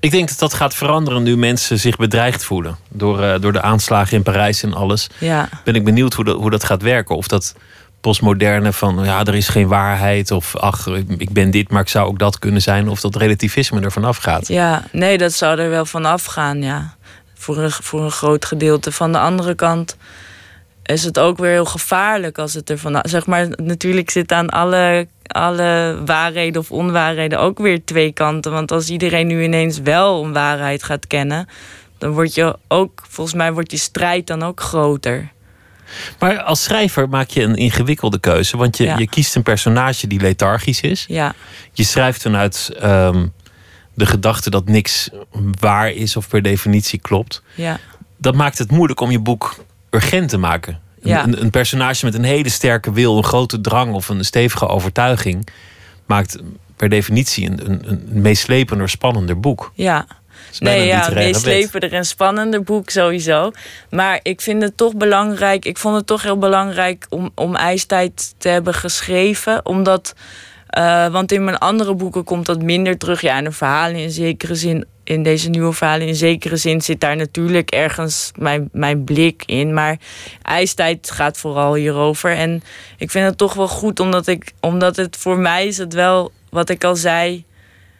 Ik 0.00 0.10
denk 0.10 0.28
dat 0.28 0.38
dat 0.38 0.54
gaat 0.54 0.74
veranderen 0.74 1.22
nu 1.22 1.36
mensen 1.36 1.78
zich 1.78 1.96
bedreigd 1.96 2.44
voelen. 2.44 2.76
Door, 2.88 3.22
eh, 3.22 3.40
door 3.40 3.52
de 3.52 3.62
aanslagen 3.62 4.16
in 4.16 4.22
Parijs 4.22 4.62
en 4.62 4.74
alles. 4.74 5.08
Ja, 5.18 5.48
Ben 5.64 5.74
ik 5.74 5.84
benieuwd 5.84 6.14
hoe 6.14 6.24
dat, 6.24 6.36
hoe 6.36 6.50
dat 6.50 6.64
gaat 6.64 6.82
werken. 6.82 7.16
Of 7.16 7.28
dat 7.28 7.54
postmoderne 8.00 8.72
van 8.72 9.04
ja, 9.04 9.24
er 9.24 9.34
is 9.34 9.48
geen 9.48 9.68
waarheid. 9.68 10.30
Of 10.30 10.56
ach, 10.56 10.86
ik 11.18 11.32
ben 11.32 11.50
dit, 11.50 11.70
maar 11.70 11.82
ik 11.82 11.88
zou 11.88 12.08
ook 12.08 12.18
dat 12.18 12.38
kunnen 12.38 12.62
zijn. 12.62 12.88
Of 12.88 13.00
dat 13.00 13.16
relativisme 13.16 13.80
er 13.80 13.92
vanaf 13.92 14.16
gaat. 14.16 14.48
Ja, 14.48 14.84
nee, 14.92 15.18
dat 15.18 15.32
zou 15.32 15.58
er 15.58 15.70
wel 15.70 15.86
vanaf 15.86 16.24
gaan, 16.24 16.62
ja. 16.62 16.94
Voor 17.34 17.58
een, 17.58 17.70
voor 17.70 18.04
een 18.04 18.10
groot 18.10 18.44
gedeelte. 18.44 18.92
Van 18.92 19.12
de 19.12 19.18
andere 19.18 19.54
kant 19.54 19.96
is 20.82 21.04
het 21.04 21.18
ook 21.18 21.38
weer 21.38 21.50
heel 21.50 21.64
gevaarlijk 21.64 22.38
als 22.38 22.54
het 22.54 22.70
er 22.70 22.78
van. 22.78 22.98
Zeg 23.02 23.26
maar, 23.26 23.48
natuurlijk 23.56 24.10
zit 24.10 24.32
aan 24.32 24.48
alle, 24.48 25.06
alle 25.26 26.02
waarheden 26.04 26.60
of 26.60 26.70
onwaarheden 26.70 27.38
ook 27.40 27.58
weer 27.58 27.84
twee 27.84 28.12
kanten. 28.12 28.52
Want 28.52 28.72
als 28.72 28.88
iedereen 28.88 29.26
nu 29.26 29.42
ineens 29.42 29.78
wel 29.78 30.24
een 30.24 30.32
waarheid 30.32 30.82
gaat 30.82 31.06
kennen, 31.06 31.48
dan 31.98 32.10
wordt 32.10 32.34
je 32.34 32.56
ook, 32.68 33.02
volgens 33.08 33.36
mij 33.36 33.52
wordt 33.52 33.70
die 33.70 33.78
strijd 33.78 34.26
dan 34.26 34.42
ook 34.42 34.60
groter. 34.60 35.30
Maar 36.18 36.42
als 36.42 36.62
schrijver 36.62 37.08
maak 37.08 37.28
je 37.28 37.42
een 37.42 37.56
ingewikkelde 37.56 38.20
keuze. 38.20 38.56
Want 38.56 38.76
je, 38.76 38.94
je 38.98 39.08
kiest 39.08 39.34
een 39.36 39.42
personage 39.42 40.06
die 40.06 40.20
lethargisch 40.20 40.80
is. 40.80 41.04
Ja. 41.08 41.34
Je 41.72 41.84
schrijft 41.84 42.22
vanuit 42.22 42.70
um, 42.82 43.32
de 43.94 44.06
gedachte 44.06 44.50
dat 44.50 44.64
niks 44.64 45.10
waar 45.60 45.90
is 45.90 46.16
of 46.16 46.28
per 46.28 46.42
definitie 46.42 47.00
klopt. 47.00 47.42
Ja. 47.54 47.78
Dat 48.16 48.34
maakt 48.34 48.58
het 48.58 48.70
moeilijk 48.70 49.00
om 49.00 49.10
je 49.10 49.18
boek 49.18 49.56
urgent 49.94 50.28
te 50.28 50.38
maken. 50.38 50.80
Ja. 51.02 51.24
Een, 51.24 51.40
een, 51.40 51.50
personage 51.50 52.04
met 52.04 52.14
een 52.14 52.24
hele 52.24 52.48
sterke 52.48 52.92
wil, 52.92 53.16
een 53.16 53.24
grote 53.24 53.60
drang 53.60 53.94
of 53.94 54.08
een 54.08 54.24
stevige 54.24 54.68
overtuiging 54.68 55.48
maakt 56.06 56.38
per 56.76 56.88
definitie 56.88 57.46
een, 57.46 57.70
een, 57.70 57.82
een 57.88 58.22
meeslepender, 58.22 58.88
spannender 58.88 59.40
boek. 59.40 59.72
Ja. 59.74 60.06
Nee, 60.58 60.86
ja, 60.86 61.10
meeslepender 61.14 61.92
en 61.92 62.04
spannender 62.04 62.62
boek 62.62 62.90
sowieso. 62.90 63.50
Maar 63.90 64.20
ik 64.22 64.40
vind 64.40 64.62
het 64.62 64.76
toch 64.76 64.94
belangrijk. 64.94 65.64
Ik 65.64 65.78
vond 65.78 65.96
het 65.96 66.06
toch 66.06 66.22
heel 66.22 66.38
belangrijk 66.38 67.06
om, 67.08 67.30
om 67.34 67.56
ijstijd 67.56 68.34
te 68.38 68.48
hebben 68.48 68.74
geschreven. 68.74 69.66
Omdat. 69.66 70.14
Uh, 70.78 71.08
want 71.08 71.32
in 71.32 71.44
mijn 71.44 71.58
andere 71.58 71.94
boeken 71.94 72.24
komt 72.24 72.46
dat 72.46 72.62
minder 72.62 72.98
terug. 72.98 73.20
Ja, 73.20 73.36
en 73.36 73.44
een 73.44 73.52
verhaal 73.52 73.90
in 73.90 74.10
zekere 74.10 74.54
zin 74.54 74.84
in 75.12 75.22
deze 75.22 75.50
nieuwe 75.50 75.72
verhalen 75.72 76.06
in 76.06 76.14
zekere 76.14 76.56
zin 76.56 76.80
zit 76.80 77.00
daar 77.00 77.16
natuurlijk 77.16 77.70
ergens 77.70 78.32
mijn, 78.38 78.68
mijn 78.72 79.04
blik 79.04 79.42
in. 79.46 79.74
Maar 79.74 79.98
ijstijd 80.42 81.10
gaat 81.10 81.38
vooral 81.38 81.74
hierover. 81.74 82.30
En 82.30 82.62
ik 82.98 83.10
vind 83.10 83.26
het 83.26 83.38
toch 83.38 83.54
wel 83.54 83.68
goed, 83.68 84.00
omdat, 84.00 84.26
ik, 84.26 84.52
omdat 84.60 84.96
het 84.96 85.16
voor 85.16 85.38
mij 85.38 85.66
is 85.66 85.78
het 85.78 85.94
wel, 85.94 86.32
wat 86.50 86.68
ik 86.68 86.84
al 86.84 86.96
zei, 86.96 87.44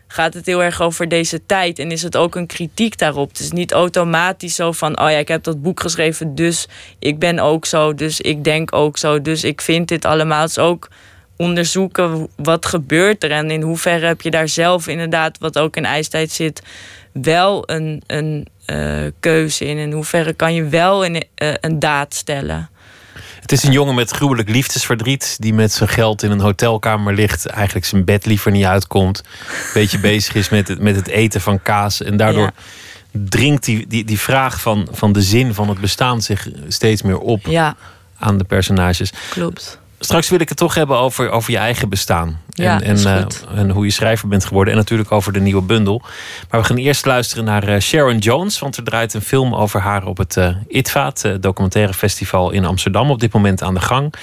gaat 0.07 0.35
het 0.35 0.47
heel 0.47 0.63
erg 0.63 0.81
over 0.81 1.09
deze 1.09 1.47
tijd. 1.47 1.79
En 1.79 1.91
is 1.91 2.03
het 2.03 2.17
ook 2.17 2.35
een 2.35 2.47
kritiek 2.47 2.99
daarop. 2.99 3.29
Het 3.29 3.41
is 3.41 3.51
niet 3.51 3.73
automatisch 3.73 4.55
zo 4.55 4.73
van, 4.73 5.01
oh 5.01 5.11
ja, 5.11 5.17
ik 5.17 5.29
heb 5.29 5.43
dat 5.43 5.63
boek 5.63 5.81
geschreven, 5.81 6.35
dus 6.35 6.69
ik 6.99 7.19
ben 7.19 7.39
ook 7.39 7.67
zo, 7.67 7.95
dus 7.95 8.21
ik 8.21 8.45
denk 8.45 8.75
ook 8.75 8.99
zo, 8.99 9.23
dus 9.23 9.45
ik 9.45 9.61
vind 9.61 9.89
dit 9.89 10.05
allemaal. 10.05 10.41
Het 10.41 10.51
is 10.51 10.59
ook 10.59 10.89
onderzoeken 11.37 12.29
wat 12.37 12.67
gebeurt 12.67 13.25
er 13.25 13.31
en 13.31 13.51
in 13.51 13.63
hoeverre 13.63 14.07
heb 14.07 14.21
je 14.21 14.31
daar 14.31 14.49
zelf 14.49 14.87
inderdaad, 14.87 15.39
wat 15.39 15.59
ook 15.59 15.77
in 15.77 15.85
ijstijd 15.85 16.31
zit, 16.31 16.63
wel 17.13 17.71
een, 17.71 18.03
een 18.07 18.47
uh, 18.67 19.11
keuze 19.21 19.65
in. 19.65 19.77
In 19.77 19.93
hoeverre 19.93 20.33
kan 20.33 20.55
je 20.55 20.65
wel 20.65 21.05
een, 21.05 21.15
uh, 21.15 21.55
een 21.61 21.79
daad 21.79 22.15
stellen. 22.15 22.71
Het 23.41 23.53
is 23.53 23.63
een 23.63 23.73
jongen 23.73 23.95
met 23.95 24.11
gruwelijk 24.11 24.49
liefdesverdriet. 24.49 25.37
die 25.41 25.55
met 25.55 25.73
zijn 25.73 25.89
geld 25.89 26.23
in 26.23 26.31
een 26.31 26.41
hotelkamer 26.41 27.15
ligt. 27.15 27.47
eigenlijk 27.47 27.87
zijn 27.87 28.05
bed 28.05 28.27
liever 28.27 28.51
niet 28.51 28.65
uitkomt. 28.65 29.19
Een 29.19 29.71
beetje 29.75 29.99
bezig 30.11 30.35
is 30.35 30.49
met 30.49 30.69
het, 30.69 30.81
met 30.81 30.97
het 30.97 31.09
eten 31.09 31.41
van 31.41 31.63
kaas. 31.63 32.03
En 32.03 32.17
daardoor 32.17 32.53
ja. 33.11 33.21
dringt 33.29 33.65
die, 33.65 33.87
die, 33.87 34.05
die 34.05 34.21
vraag 34.21 34.61
van, 34.61 34.89
van 34.91 35.13
de 35.13 35.23
zin 35.23 35.55
van 35.55 35.69
het 35.69 35.81
bestaan 35.81 36.23
zich 36.23 36.49
steeds 36.69 37.03
meer 37.03 37.19
op 37.19 37.47
ja. 37.47 37.77
aan 38.19 38.39
de 38.39 38.45
personages. 38.45 39.13
Klopt. 39.31 39.81
Straks 40.05 40.29
wil 40.29 40.41
ik 40.41 40.49
het 40.49 40.59
toch 40.59 40.75
hebben 40.75 40.97
over, 40.97 41.31
over 41.31 41.51
je 41.51 41.57
eigen 41.57 41.89
bestaan. 41.89 42.41
Ja, 42.49 42.81
en, 42.81 42.97
en, 42.97 43.29
uh, 43.53 43.59
en, 43.59 43.71
hoe 43.71 43.85
je 43.85 43.91
schrijver 43.91 44.29
bent 44.29 44.45
geworden. 44.45 44.73
En 44.73 44.79
natuurlijk 44.79 45.13
over 45.13 45.33
de 45.33 45.41
nieuwe 45.41 45.63
bundel. 45.63 46.03
Maar 46.51 46.61
we 46.61 46.67
gaan 46.67 46.77
eerst 46.77 47.07
luisteren 47.07 47.45
naar 47.45 47.69
uh, 47.69 47.79
Sharon 47.79 48.19
Jones. 48.19 48.59
Want 48.59 48.77
er 48.77 48.85
draait 48.85 49.15
een 49.15 49.23
film 49.23 49.55
over 49.55 49.81
haar 49.81 50.07
op 50.07 50.19
het 50.19 50.37
uh, 50.37 50.57
ITVA, 50.69 51.07
het 51.07 51.43
documentaire 51.43 51.95
festival 51.95 52.51
in 52.51 52.65
Amsterdam. 52.65 53.11
Op 53.11 53.21
dit 53.21 53.33
moment 53.33 53.63
aan 53.63 53.75
de 53.75 53.81
gang. 53.81 54.15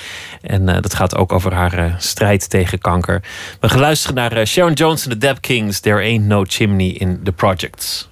En 0.42 0.66
dat 0.66 0.94
gaat 0.94 1.16
ook 1.16 1.32
over 1.32 1.54
haar 1.54 1.96
strijd 1.98 2.50
tegen 2.50 2.80
kanker. 2.80 3.22
We 3.60 3.70
gaan 3.70 3.80
luisteren 3.80 4.16
naar 4.16 4.48
Sharon 4.48 4.74
Jones 4.74 5.04
en 5.04 5.10
de 5.10 5.18
Dap 5.18 5.42
Kings. 5.42 5.80
There 5.80 6.02
ain't 6.02 6.26
no 6.26 6.44
chimney 6.48 6.88
in 6.88 7.20
the 7.24 7.32
projects. 7.32 8.09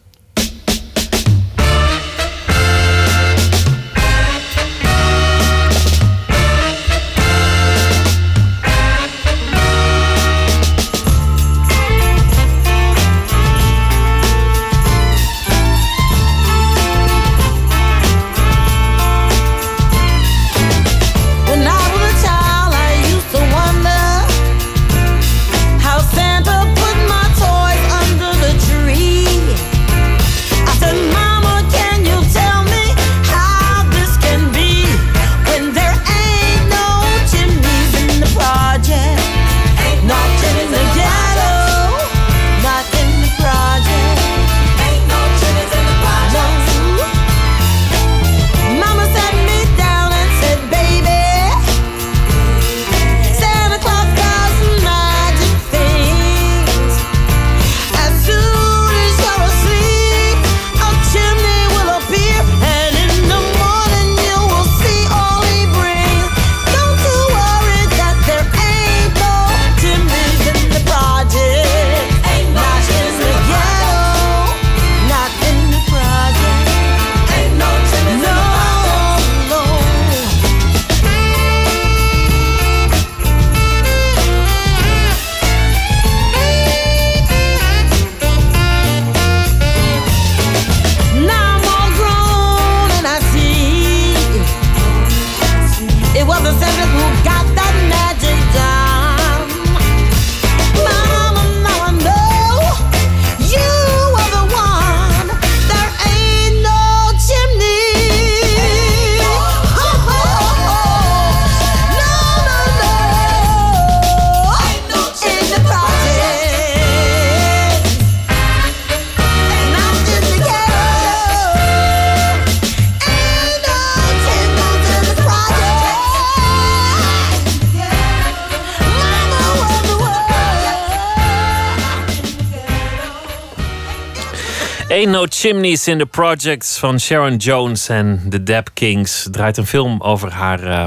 Chimneys 135.47 135.87
in 135.87 135.97
the 135.97 136.05
Projects 136.05 136.77
van 136.77 136.99
Sharon 136.99 137.35
Jones 137.35 137.89
en 137.89 138.21
de 138.29 138.43
Dap 138.43 138.69
Kings. 138.73 139.27
Draait 139.31 139.57
een 139.57 139.65
film 139.65 140.01
over 140.01 140.31
haar 140.31 140.63
uh, 140.63 140.85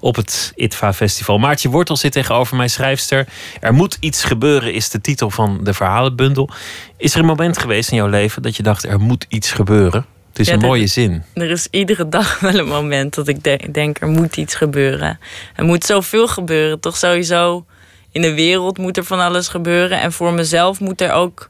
op 0.00 0.16
het 0.16 0.52
ITVA 0.54 0.92
Festival. 0.92 1.38
Maartje 1.38 1.68
Wortel 1.68 1.96
zit 1.96 2.12
tegenover 2.12 2.56
mij, 2.56 2.68
schrijfster. 2.68 3.26
Er 3.60 3.74
moet 3.74 3.96
iets 4.00 4.24
gebeuren 4.24 4.72
is 4.72 4.88
de 4.90 5.00
titel 5.00 5.30
van 5.30 5.60
de 5.62 5.74
verhalenbundel. 5.74 6.48
Is 6.96 7.14
er 7.14 7.20
een 7.20 7.26
moment 7.26 7.58
geweest 7.58 7.90
in 7.90 7.96
jouw 7.96 8.06
leven 8.06 8.42
dat 8.42 8.56
je 8.56 8.62
dacht 8.62 8.84
er 8.84 9.00
moet 9.00 9.26
iets 9.28 9.52
gebeuren? 9.52 10.06
Het 10.28 10.38
is 10.38 10.46
Ja, 10.46 10.52
een 10.52 10.60
mooie 10.60 10.86
zin. 10.86 11.22
Er 11.34 11.50
is 11.50 11.68
iedere 11.70 12.08
dag 12.08 12.38
wel 12.40 12.54
een 12.58 12.68
moment 12.68 13.14
dat 13.14 13.28
ik 13.28 13.42
de- 13.44 13.68
denk, 13.72 14.00
er 14.00 14.08
moet 14.08 14.36
iets 14.36 14.54
gebeuren. 14.54 15.18
Er 15.54 15.64
moet 15.64 15.84
zoveel 15.84 16.28
gebeuren. 16.28 16.80
Toch 16.80 16.96
sowieso 16.96 17.64
in 18.12 18.22
de 18.22 18.34
wereld 18.34 18.78
moet 18.78 18.96
er 18.96 19.04
van 19.04 19.20
alles 19.20 19.48
gebeuren. 19.48 20.00
En 20.00 20.12
voor 20.12 20.32
mezelf 20.32 20.80
moet 20.80 21.00
er 21.00 21.12
ook 21.12 21.48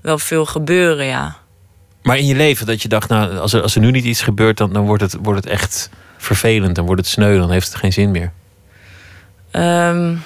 wel 0.00 0.18
veel 0.18 0.44
gebeuren, 0.46 1.06
ja. 1.06 1.44
Maar 2.06 2.18
in 2.18 2.26
je 2.26 2.34
leven 2.34 2.66
dat 2.66 2.82
je 2.82 2.88
dacht, 2.88 3.08
nou, 3.08 3.38
als 3.38 3.52
er, 3.52 3.62
als 3.62 3.74
er 3.74 3.80
nu 3.80 3.90
niet 3.90 4.04
iets 4.04 4.22
gebeurt, 4.22 4.56
dan, 4.56 4.72
dan 4.72 4.86
wordt, 4.86 5.02
het, 5.02 5.16
wordt 5.22 5.44
het 5.44 5.52
echt 5.52 5.90
vervelend. 6.16 6.74
Dan 6.74 6.86
wordt 6.86 7.00
het 7.00 7.10
sneu, 7.10 7.38
dan 7.38 7.50
heeft 7.50 7.66
het 7.66 7.76
geen 7.76 7.92
zin 7.92 8.10
meer. 8.10 8.32
Ehm, 9.50 10.16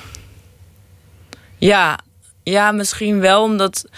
ja, 1.58 1.98
ja, 2.42 2.72
misschien 2.72 3.20
wel, 3.20 3.42
omdat 3.42 3.88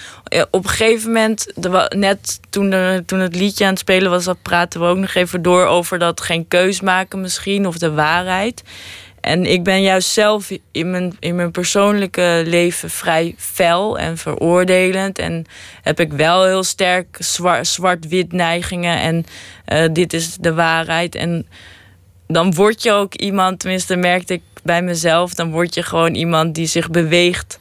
op 0.50 0.64
een 0.64 0.70
gegeven 0.70 1.12
moment, 1.12 1.52
net 1.88 2.40
toen, 2.50 2.72
er, 2.72 3.04
toen 3.04 3.18
het 3.18 3.34
liedje 3.34 3.64
aan 3.64 3.70
het 3.70 3.78
spelen 3.78 4.10
was, 4.10 4.24
dat 4.24 4.42
praten 4.42 4.80
we 4.80 4.86
ook 4.86 4.98
nog 4.98 5.14
even 5.14 5.42
door 5.42 5.66
over 5.66 5.98
dat 5.98 6.20
geen 6.20 6.48
keus 6.48 6.80
maken 6.80 7.20
misschien, 7.20 7.66
of 7.66 7.78
de 7.78 7.92
waarheid. 7.92 8.62
En 9.22 9.46
ik 9.46 9.62
ben 9.62 9.82
juist 9.82 10.08
zelf 10.08 10.50
in 10.72 10.90
mijn, 10.90 11.16
in 11.18 11.34
mijn 11.36 11.50
persoonlijke 11.50 12.42
leven 12.46 12.90
vrij 12.90 13.34
fel 13.38 13.98
en 13.98 14.16
veroordelend. 14.16 15.18
En 15.18 15.44
heb 15.82 16.00
ik 16.00 16.12
wel 16.12 16.44
heel 16.44 16.62
sterk 16.62 17.16
zwar- 17.18 17.66
zwart-wit 17.66 18.32
neigingen. 18.32 18.98
En 18.98 19.26
eh, 19.64 19.84
dit 19.92 20.12
is 20.12 20.36
de 20.36 20.54
waarheid. 20.54 21.14
En 21.14 21.46
dan 22.26 22.54
word 22.54 22.82
je 22.82 22.92
ook 22.92 23.14
iemand, 23.14 23.60
tenminste 23.60 23.96
merkte 23.96 24.32
ik 24.34 24.42
bij 24.62 24.82
mezelf, 24.82 25.34
dan 25.34 25.50
word 25.50 25.74
je 25.74 25.82
gewoon 25.82 26.14
iemand 26.14 26.54
die 26.54 26.66
zich 26.66 26.90
beweegt 26.90 27.58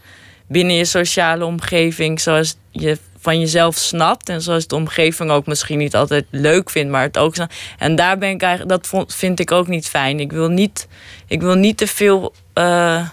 binnen 0.48 0.76
je 0.76 0.86
sociale 0.86 1.46
omgeving 1.46 2.20
zoals 2.20 2.56
je 2.72 2.98
van 3.22 3.40
jezelf 3.40 3.76
snapt 3.76 4.30
en 4.30 4.42
zoals 4.42 4.68
de 4.68 4.76
omgeving 4.76 5.32
ook 5.32 5.46
misschien 5.46 5.78
niet 5.78 5.96
altijd 5.96 6.26
leuk 6.30 6.70
vindt, 6.70 6.92
maar 6.92 7.02
het 7.02 7.18
ook. 7.18 7.36
En 7.78 7.96
daar 7.96 8.18
ben 8.18 8.30
ik 8.30 8.42
eigenlijk, 8.42 8.78
dat 8.78 8.88
vond, 8.88 9.16
vind 9.16 9.40
ik 9.40 9.52
ook 9.52 9.68
niet 9.68 9.88
fijn. 9.88 10.20
Ik 10.20 10.32
wil 10.32 10.50
niet, 10.50 10.88
ik 11.28 11.42
wil 11.42 11.56
niet 11.56 11.78
te 11.78 11.88
veel 11.88 12.34
eh, 12.54 13.08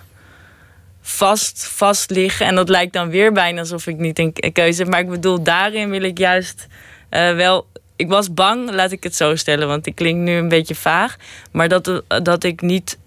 vast, 1.00 1.66
vast 1.66 2.10
liggen 2.10 2.46
en 2.46 2.54
dat 2.54 2.68
lijkt 2.68 2.92
dan 2.92 3.08
weer 3.08 3.32
bijna 3.32 3.60
alsof 3.60 3.86
ik 3.86 3.96
niet 3.96 4.18
een 4.18 4.52
keuze 4.52 4.82
heb. 4.82 4.90
Maar 4.90 5.00
ik 5.00 5.08
bedoel, 5.08 5.42
daarin 5.42 5.90
wil 5.90 6.02
ik 6.02 6.18
juist 6.18 6.66
eh, 7.08 7.34
wel. 7.34 7.66
Ik 7.96 8.08
was 8.08 8.34
bang, 8.34 8.70
laat 8.70 8.92
ik 8.92 9.02
het 9.02 9.16
zo 9.16 9.36
stellen, 9.36 9.68
want 9.68 9.86
ik 9.86 9.94
klink 9.94 10.18
nu 10.18 10.32
een 10.32 10.48
beetje 10.48 10.74
vaag. 10.74 11.16
Maar 11.52 11.68
dat, 11.68 11.88
eh, 11.88 12.20
dat 12.22 12.44
ik 12.44 12.60
niet 12.60 12.98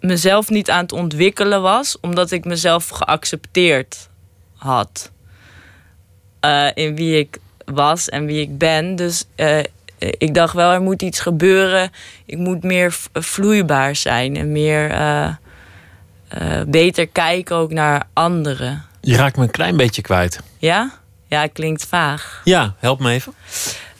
mezelf 0.00 0.48
niet 0.48 0.70
aan 0.70 0.82
het 0.82 0.92
ontwikkelen 0.92 1.62
was, 1.62 1.96
omdat 2.00 2.30
ik 2.30 2.44
mezelf 2.44 2.88
geaccepteerd 2.88 4.08
had. 4.56 5.10
Eh, 6.40 6.66
in 6.74 6.96
wie 6.96 7.18
ik 7.18 7.38
was 7.64 8.08
en 8.08 8.26
wie 8.26 8.40
ik 8.40 8.58
ben. 8.58 8.96
Dus 8.96 9.24
eh, 9.34 9.58
ik 9.98 10.34
dacht 10.34 10.54
wel, 10.54 10.70
er 10.70 10.80
moet 10.80 11.02
iets 11.02 11.20
gebeuren. 11.20 11.92
Ik 12.26 12.38
moet 12.38 12.62
meer 12.62 12.96
vloeibaar 13.12 13.96
zijn 13.96 14.36
en 14.36 14.52
meer 14.52 14.90
eh, 14.90 15.28
beter 16.66 17.06
kijken 17.06 17.56
ook 17.56 17.72
naar 17.72 18.06
anderen. 18.12 18.84
Je 19.00 19.16
raakt 19.16 19.36
me 19.36 19.42
een 19.42 19.50
klein 19.50 19.76
beetje 19.76 20.02
kwijt. 20.02 20.40
Ja? 20.58 20.98
Ja, 21.26 21.40
het 21.42 21.52
klinkt 21.52 21.86
vaag. 21.86 22.40
Ja, 22.44 22.74
help 22.78 23.00
me 23.00 23.10
even. 23.10 23.34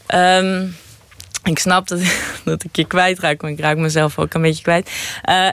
Ehm, 0.07 0.66
ik 1.44 1.59
snap 1.59 1.88
dat, 1.88 2.00
dat 2.44 2.64
ik 2.64 2.76
je 2.76 2.85
kwijtraak, 2.85 3.42
maar 3.42 3.50
ik 3.50 3.61
raak 3.61 3.76
mezelf 3.76 4.18
ook 4.18 4.35
een 4.35 4.42
beetje 4.42 4.62
kwijt. 4.62 4.90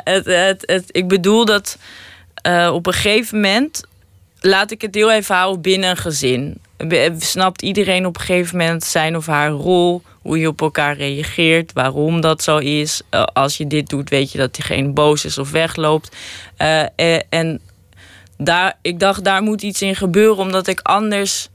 Het, 0.04 0.26
het, 0.26 0.64
het, 0.66 0.84
ik 0.88 1.08
bedoel 1.08 1.46
dat 1.46 1.78
op 2.72 2.88
een 2.88 2.94
gegeven 2.94 3.36
moment 3.36 3.84
laat 4.40 4.72
ik 4.72 4.82
het 4.82 4.96
heel 4.96 5.12
even 5.12 5.36
houden 5.36 5.62
binnen 5.62 5.90
een 5.90 5.98
gezin. 5.98 6.58
Snapt 7.20 7.62
iedereen 7.62 8.06
op 8.06 8.16
een 8.16 8.22
gegeven 8.22 8.58
moment 8.58 8.84
zijn 8.84 9.16
of 9.16 9.26
haar 9.26 9.50
rol, 9.50 10.02
hoe 10.22 10.40
je 10.40 10.48
op 10.48 10.62
elkaar 10.62 10.98
reageert, 10.98 11.74
waarom 11.74 12.22
dat 12.22 12.44
zo 12.44 12.58
is. 12.58 13.02
Eh, 13.10 13.24
als 13.24 13.58
je 13.58 13.68
dit 13.68 13.90
doet, 13.90 14.10
weet 14.10 14.32
je 14.32 14.38
dat 14.38 14.56
diegene 14.56 14.90
boos 14.90 15.26
is 15.26 15.38
of 15.38 15.52
wegloopt. 15.52 16.16
Eh, 16.58 16.82
eh, 16.96 17.22
en 17.30 17.60
daar, 18.38 18.78
ik 18.82 19.00
dacht, 19.00 19.24
daar 19.24 19.42
moet 19.42 19.62
iets 19.62 19.82
in 19.82 19.96
gebeuren, 19.96 20.38
omdat 20.38 20.68
ik 20.68 20.80
anders 20.80 21.50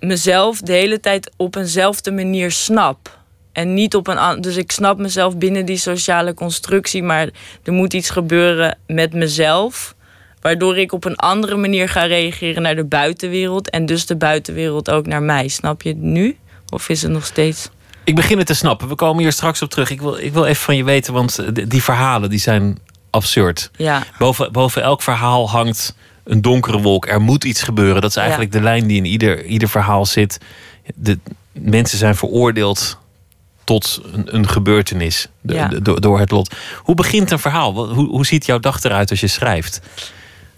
mezelf 0.00 0.60
de 0.60 0.72
hele 0.72 1.00
tijd 1.00 1.30
op 1.36 1.56
eenzelfde 1.56 2.10
manier 2.10 2.50
snap. 2.50 3.18
En 3.52 3.74
niet 3.74 3.94
op 3.94 4.06
een 4.06 4.40
Dus 4.40 4.56
ik 4.56 4.72
snap 4.72 4.98
mezelf 4.98 5.36
binnen 5.36 5.66
die 5.66 5.76
sociale 5.76 6.34
constructie, 6.34 7.02
maar 7.02 7.28
er 7.62 7.72
moet 7.72 7.94
iets 7.94 8.10
gebeuren 8.10 8.78
met 8.86 9.12
mezelf. 9.12 9.94
Waardoor 10.48 10.78
ik 10.78 10.92
op 10.92 11.04
een 11.04 11.16
andere 11.16 11.56
manier 11.56 11.88
ga 11.88 12.04
reageren 12.04 12.62
naar 12.62 12.76
de 12.76 12.84
buitenwereld. 12.84 13.70
En 13.70 13.86
dus 13.86 14.06
de 14.06 14.16
buitenwereld 14.16 14.90
ook 14.90 15.06
naar 15.06 15.22
mij. 15.22 15.48
Snap 15.48 15.82
je 15.82 15.88
het 15.88 15.98
nu? 15.98 16.36
Of 16.68 16.88
is 16.88 17.02
het 17.02 17.10
nog 17.10 17.26
steeds. 17.26 17.68
Ik 18.04 18.14
begin 18.14 18.38
het 18.38 18.46
te 18.46 18.54
snappen. 18.54 18.88
We 18.88 18.94
komen 18.94 19.22
hier 19.22 19.32
straks 19.32 19.62
op 19.62 19.70
terug. 19.70 19.90
Ik 19.90 20.00
wil, 20.00 20.16
ik 20.16 20.32
wil 20.32 20.44
even 20.44 20.62
van 20.62 20.76
je 20.76 20.84
weten, 20.84 21.12
want 21.12 21.38
eh, 21.38 21.46
die, 21.68 21.82
verhalen 21.82 22.30
die 22.30 22.38
zijn 22.38 22.78
absurd. 23.10 23.70
Ja, 23.76 24.02
Boven, 24.18 24.52
boven 24.52 24.82
elk 24.82 25.02
verhaal 25.02 25.50
hangt 25.50 25.94
een 26.24 26.42
donkere 26.42 26.78
wolk. 26.80 27.06
Er 27.06 27.20
moet 27.20 27.44
iets 27.44 27.62
gebeuren. 27.62 28.00
Dat 28.00 28.10
is 28.10 28.16
eigenlijk 28.16 28.52
de 28.52 28.60
lijn 28.60 28.86
die 28.86 28.96
in 28.96 29.04
ieder, 29.04 29.44
ieder 29.44 29.68
verhaal 29.68 30.06
zit. 30.06 30.38
De 30.94 31.18
mensen 31.52 31.98
zijn 31.98 32.14
veroordeeld 32.16 32.98
tot 33.64 34.00
een, 34.12 34.34
een 34.34 34.48
gebeurtenis 34.48 35.28
Ja. 35.42 35.68
door, 35.68 36.00
door 36.00 36.18
het 36.18 36.30
lot. 36.30 36.54
Hoe 36.76 36.94
begint 36.94 37.30
een 37.30 37.38
verhaal? 37.38 37.88
Hoe, 37.94 38.08
hoe 38.08 38.26
ziet 38.26 38.46
jouw 38.46 38.58
dag 38.58 38.82
eruit 38.82 39.10
als 39.10 39.20
je 39.20 39.26
schrijft? 39.26 39.80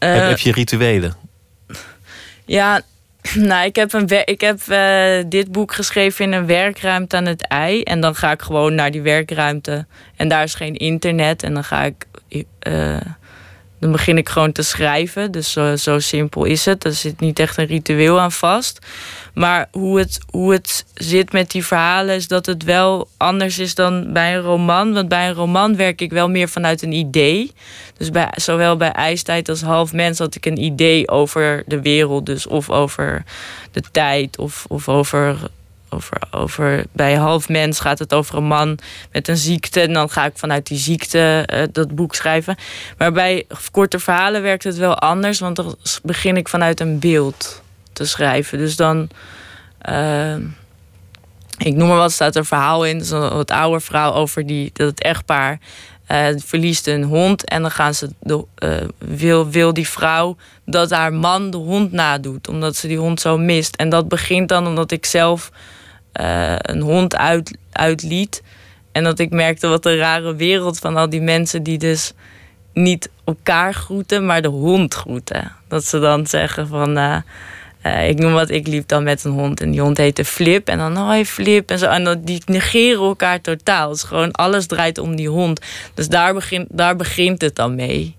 Heb, 0.07 0.21
Eh, 0.23 0.29
heb 0.29 0.39
je 0.39 0.53
rituelen? 0.53 1.15
Ja, 2.45 2.81
nou, 3.35 3.65
ik 3.67 3.77
heb, 3.77 3.93
een 3.93 4.27
ik 4.27 4.41
heb 4.41 4.61
eh, 4.69 5.25
dit 5.27 5.53
boek 5.53 5.73
geschreven 5.75 6.25
in 6.25 6.33
een 6.33 6.47
werkruimte 6.47 7.17
aan 7.17 7.27
het 7.27 7.47
ei. 7.47 7.83
En 7.83 8.01
dan 8.01 8.15
ga 8.15 8.31
ik 8.33 8.43
gewoon 8.43 8.75
naar 8.75 8.91
die 8.91 9.03
werkruimte. 9.03 9.87
En 10.17 10.29
daar 10.29 10.43
is 10.43 10.55
geen 10.55 10.77
internet. 10.77 11.43
En 11.43 11.55
dan 11.55 11.65
ga 11.65 11.83
ik. 11.85 12.07
eh, 12.59 12.97
dan 13.81 13.93
begin 13.93 14.19
ik 14.19 14.29
gewoon 14.29 14.53
te 14.53 14.63
schrijven. 14.63 15.33
Dus 15.33 15.53
zo, 15.77 15.99
simpel 15.99 16.45
is 16.45 16.65
het. 16.65 16.85
Er 16.85 16.93
zit 16.93 17.21
niet 17.21 17.39
echt 17.39 17.57
een 17.57 17.67
ritueel 17.67 18.21
aan 18.21 18.33
vast. 18.33 18.79
Maar 19.35 19.69
hoe 19.73 19.99
het, 19.99 20.19
hoe 20.31 20.53
het 20.53 20.85
zit 20.95 21.33
met 21.33 21.51
die 21.51 21.65
verhalen 21.65 22.15
is 22.15 22.29
dat 22.29 22.47
het 22.47 22.65
wel 22.65 23.09
anders 23.17 23.59
is 23.59 23.75
dan 23.75 24.13
bij 24.13 24.37
een 24.37 24.43
roman. 24.43 24.93
Want 24.93 25.09
bij 25.09 25.29
een 25.29 25.35
roman 25.35 25.77
werk 25.77 26.01
ik 26.01 26.11
wel 26.11 26.29
meer 26.29 26.49
vanuit 26.49 26.83
een 26.83 26.93
idee. 26.93 27.53
Dus 27.97 28.11
bij, 28.11 28.29
zowel 28.35 28.77
bij 28.77 28.93
IJstijd 28.93 29.49
als 29.49 29.63
Half 29.63 29.93
Mens 29.93 30.19
had 30.19 30.35
ik 30.35 30.47
een 30.47 30.63
idee 30.63 31.09
over 31.09 31.63
de 31.67 31.81
wereld. 31.81 32.27
Dus 32.27 32.47
of 32.47 32.71
over 32.71 33.25
de 33.73 33.83
tijd 33.93 34.39
of, 34.39 34.65
of 34.69 34.89
over, 34.89 35.37
over, 35.91 36.19
over... 36.31 36.85
Bij 36.93 37.15
Half 37.15 37.49
Mens 37.49 37.81
gaat 37.81 37.99
het 37.99 38.15
over 38.15 38.37
een 38.37 38.45
man 38.45 38.79
met 39.13 39.29
een 39.29 39.37
ziekte. 39.37 39.81
En 39.81 39.93
dan 39.93 40.11
ga 40.11 40.25
ik 40.25 40.33
vanuit 40.35 40.67
die 40.67 40.79
ziekte 40.79 41.43
eh, 41.47 41.63
dat 41.73 41.95
boek 41.95 42.15
schrijven. 42.15 42.57
Maar 42.99 43.13
bij 43.13 43.47
korte 43.71 43.99
verhalen 43.99 44.43
werkt 44.43 44.65
het 44.65 44.77
wel 44.77 44.99
anders. 44.99 45.41
Want 45.41 45.57
dan 45.57 45.77
begin 46.03 46.37
ik 46.37 46.49
vanuit 46.49 46.81
een 46.81 46.99
beeld 46.99 47.63
te 47.93 48.05
schrijven. 48.05 48.59
Dus 48.59 48.77
dan... 48.77 49.09
eh, 49.79 50.37
ik 51.59 51.75
noem 51.75 51.89
maar 51.89 51.97
wat, 51.97 52.13
staat 52.13 52.35
er 52.35 52.41
een 52.41 52.47
verhaal 52.47 52.85
in. 52.87 53.05
Zo'n 53.05 53.29
wat 53.29 53.51
ouder 53.51 53.83
verhaal 53.83 54.15
over 54.15 54.47
die, 54.47 54.71
dat 54.73 54.89
het 54.89 55.03
echtpaar 55.03 55.59
eh, 56.07 56.27
verliest 56.37 56.87
een 56.87 57.03
hond. 57.03 57.45
En 57.45 57.63
dan 57.63 57.71
gaan 57.71 57.95
ze 57.95 58.11
wil, 58.99 59.51
wil 59.51 59.73
die 59.73 59.89
vrouw 59.89 60.37
dat 60.65 60.91
haar 60.91 61.13
man 61.13 61.51
de 61.51 61.57
hond 61.57 61.93
nadoet. 61.93 62.49
Omdat 62.49 62.77
ze 62.77 62.89
die 62.89 62.99
hond 62.99 63.21
zo 63.21 63.39
mist. 63.39 63.77
En 63.77 63.89
dat 63.89 64.09
begint 64.09 64.49
dan 64.49 64.67
omdat 64.67 64.91
ik 64.91 65.07
zelf 65.07 65.51
eh, 66.13 66.55
een 66.59 66.81
hond 66.81 67.17
uit, 67.17 67.59
uitliet. 67.73 68.43
En 68.93 69.05
dat 69.05 69.19
ik 69.19 69.31
merkte 69.31 69.69
wat 69.69 69.87
een 69.87 69.97
rare 69.97 70.35
wereld 70.35 70.79
van 70.79 70.97
al 70.97 71.09
die 71.09 71.21
mensen 71.21 71.63
die 71.63 71.79
dus 71.79 72.13
niet 72.73 73.11
elkaar 73.25 73.75
groeten, 73.75 74.27
maar 74.27 74.43
de 74.43 74.49
hond 74.49 74.95
groeten. 74.95 75.53
Dat 75.69 75.85
ze 75.85 75.99
dan 75.99 76.27
zeggen 76.27 76.69
van. 76.69 76.97
eh, 76.97 77.17
eh, 77.81 78.09
ik 78.09 78.19
noem 78.19 78.33
wat, 78.33 78.51
ik 78.51 78.67
liep 78.67 78.89
dan 78.89 79.03
met 79.03 79.25
een 79.25 79.33
hond 79.33 79.61
en 79.61 79.71
die 79.71 79.81
hond 79.81 79.97
heette 79.97 80.25
Flip. 80.25 80.69
En 80.69 80.79
dan, 80.79 80.97
hoi 80.97 81.27
Flip. 81.27 81.71
En, 81.71 81.79
zo. 81.79 81.87
en 81.87 82.05
dan, 82.05 82.21
die 82.23 82.43
negeren 82.47 83.03
elkaar 83.05 83.41
totaal. 83.41 83.93
Is 83.93 84.03
gewoon, 84.03 84.33
alles 84.33 84.67
draait 84.67 84.99
om 84.99 85.17
die 85.17 85.29
hond. 85.29 85.61
Dus 85.95 86.09
daar, 86.09 86.35
begint 86.35 86.67
daar 86.71 86.97
begint 86.97 87.41
het 87.41 87.55
dan 87.55 87.75
mee. 87.75 88.17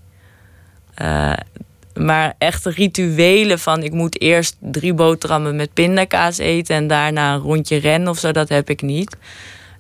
Maar 1.94 2.34
echte 2.38 2.70
rituelen 2.70 3.60
van 3.60 3.84
ik 3.84 3.92
moet 3.92 4.22
eerst 4.22 4.56
drie 4.60 4.94
boterhammen 4.94 5.56
met 5.56 5.74
pindakaas 5.74 6.38
eten 6.38 6.76
en 6.76 6.88
daarna 6.88 7.34
een 7.34 7.40
rondje 7.40 7.78
rennen 7.78 8.10
of 8.10 8.18
zo, 8.20 8.32
dat 8.32 8.50
heb 8.50 8.70
ik 8.70 8.82
niet. 8.82 9.16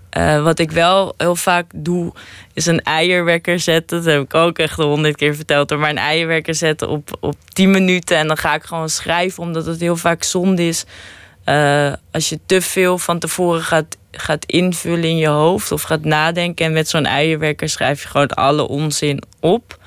Eh, 0.10 0.43
wat 0.43 0.60
ik 0.60 0.71
wel 0.71 1.13
heel 1.17 1.36
vaak 1.36 1.65
doe, 1.76 2.13
is 2.54 2.65
een 2.65 2.82
eierwekker 2.82 3.60
zetten. 3.60 4.04
Dat 4.04 4.13
heb 4.13 4.21
ik 4.24 4.34
ook 4.34 4.58
echt 4.58 4.76
honderd 4.76 5.15
keer 5.15 5.36
verteld. 5.36 5.78
Maar 5.78 5.89
een 5.89 5.97
eierwekker 5.97 6.56
zetten 6.56 6.89
op, 6.89 7.17
op 7.19 7.36
10 7.54 7.71
minuten. 7.71 8.17
En 8.17 8.28
dan 8.28 8.38
ga 8.38 8.54
ik 8.56 8.63
gewoon 8.63 8.89
schrijven, 8.89 9.43
omdat 9.43 9.65
het 9.65 9.80
heel 9.80 9.95
vaak 9.95 10.24
zonde 10.24 10.67
is. 10.67 10.86
eh, 11.43 11.93
als 12.12 12.30
je 12.30 12.39
te 12.45 12.62
veel 12.62 12.97
van 12.97 13.19
tevoren 13.19 13.62
gaat, 13.62 13.97
gaat 14.12 14.45
invullen 14.45 15.04
in 15.04 15.17
je 15.17 15.28
hoofd 15.28 15.71
of 15.71 15.82
gaat 15.82 16.04
nadenken. 16.04 16.65
En 16.65 16.74
met 16.74 16.89
zo'n 16.89 17.06
eierwekker 17.06 17.69
schrijf 17.69 18.02
je 18.02 18.08
gewoon 18.08 18.30
alle 18.30 18.67
onzin 18.67 19.21
op. 19.39 19.80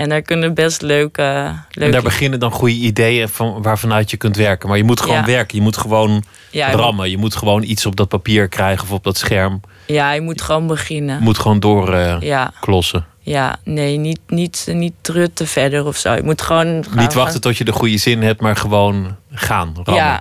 En 0.00 0.08
daar 0.08 0.22
kunnen 0.22 0.54
best 0.54 0.82
leuke. 0.82 1.22
En 1.22 1.64
leuke 1.70 1.92
daar 1.92 2.02
beginnen 2.02 2.40
dan 2.40 2.50
goede 2.50 2.74
ideeën 2.74 3.28
van, 3.28 3.62
waarvanuit 3.62 4.10
je 4.10 4.16
kunt 4.16 4.36
werken. 4.36 4.68
Maar 4.68 4.76
je 4.78 4.84
moet 4.84 5.00
gewoon 5.00 5.16
Ja. 5.16 5.24
werken. 5.24 5.56
Je 5.56 5.62
moet 5.62 5.76
gewoon 5.76 6.24
Ja, 6.50 6.70
rammen. 6.70 7.10
Je 7.10 7.16
moet 7.18 7.34
gewoon 7.36 7.62
iets 7.62 7.86
op 7.86 7.96
dat 7.96 8.08
papier 8.08 8.48
krijgen 8.48 8.84
of 8.84 8.92
op 8.92 9.04
dat 9.04 9.16
scherm. 9.18 9.60
Ja, 9.86 10.12
je 10.12 10.20
moet 10.20 10.42
gewoon 10.42 10.66
beginnen. 10.66 11.18
Je 11.18 11.24
moet 11.24 11.38
gewoon 11.38 11.60
door 11.60 11.92
eh, 11.94 12.16
Ja, 12.20 12.52
klossen. 12.60 13.06
ja, 13.20 13.56
nee, 13.64 13.96
niet, 13.96 14.20
niet, 14.26 14.66
niet 14.72 14.92
trutten 15.00 15.46
verder 15.46 15.86
of 15.86 15.96
zo. 15.96 16.12
Je 16.14 16.22
moet 16.22 16.42
gewoon. 16.42 16.84
gaan- 16.90 16.98
Niet 17.02 17.14
wachten 17.14 17.40
tot 17.40 17.56
je 17.56 17.64
de 17.64 17.72
goede 17.72 17.96
zin 17.98 18.22
hebt, 18.22 18.40
maar 18.40 18.56
gewoon 18.56 19.16
gaan. 19.32 19.72
Rammen. 19.84 20.04
Ja. 20.04 20.20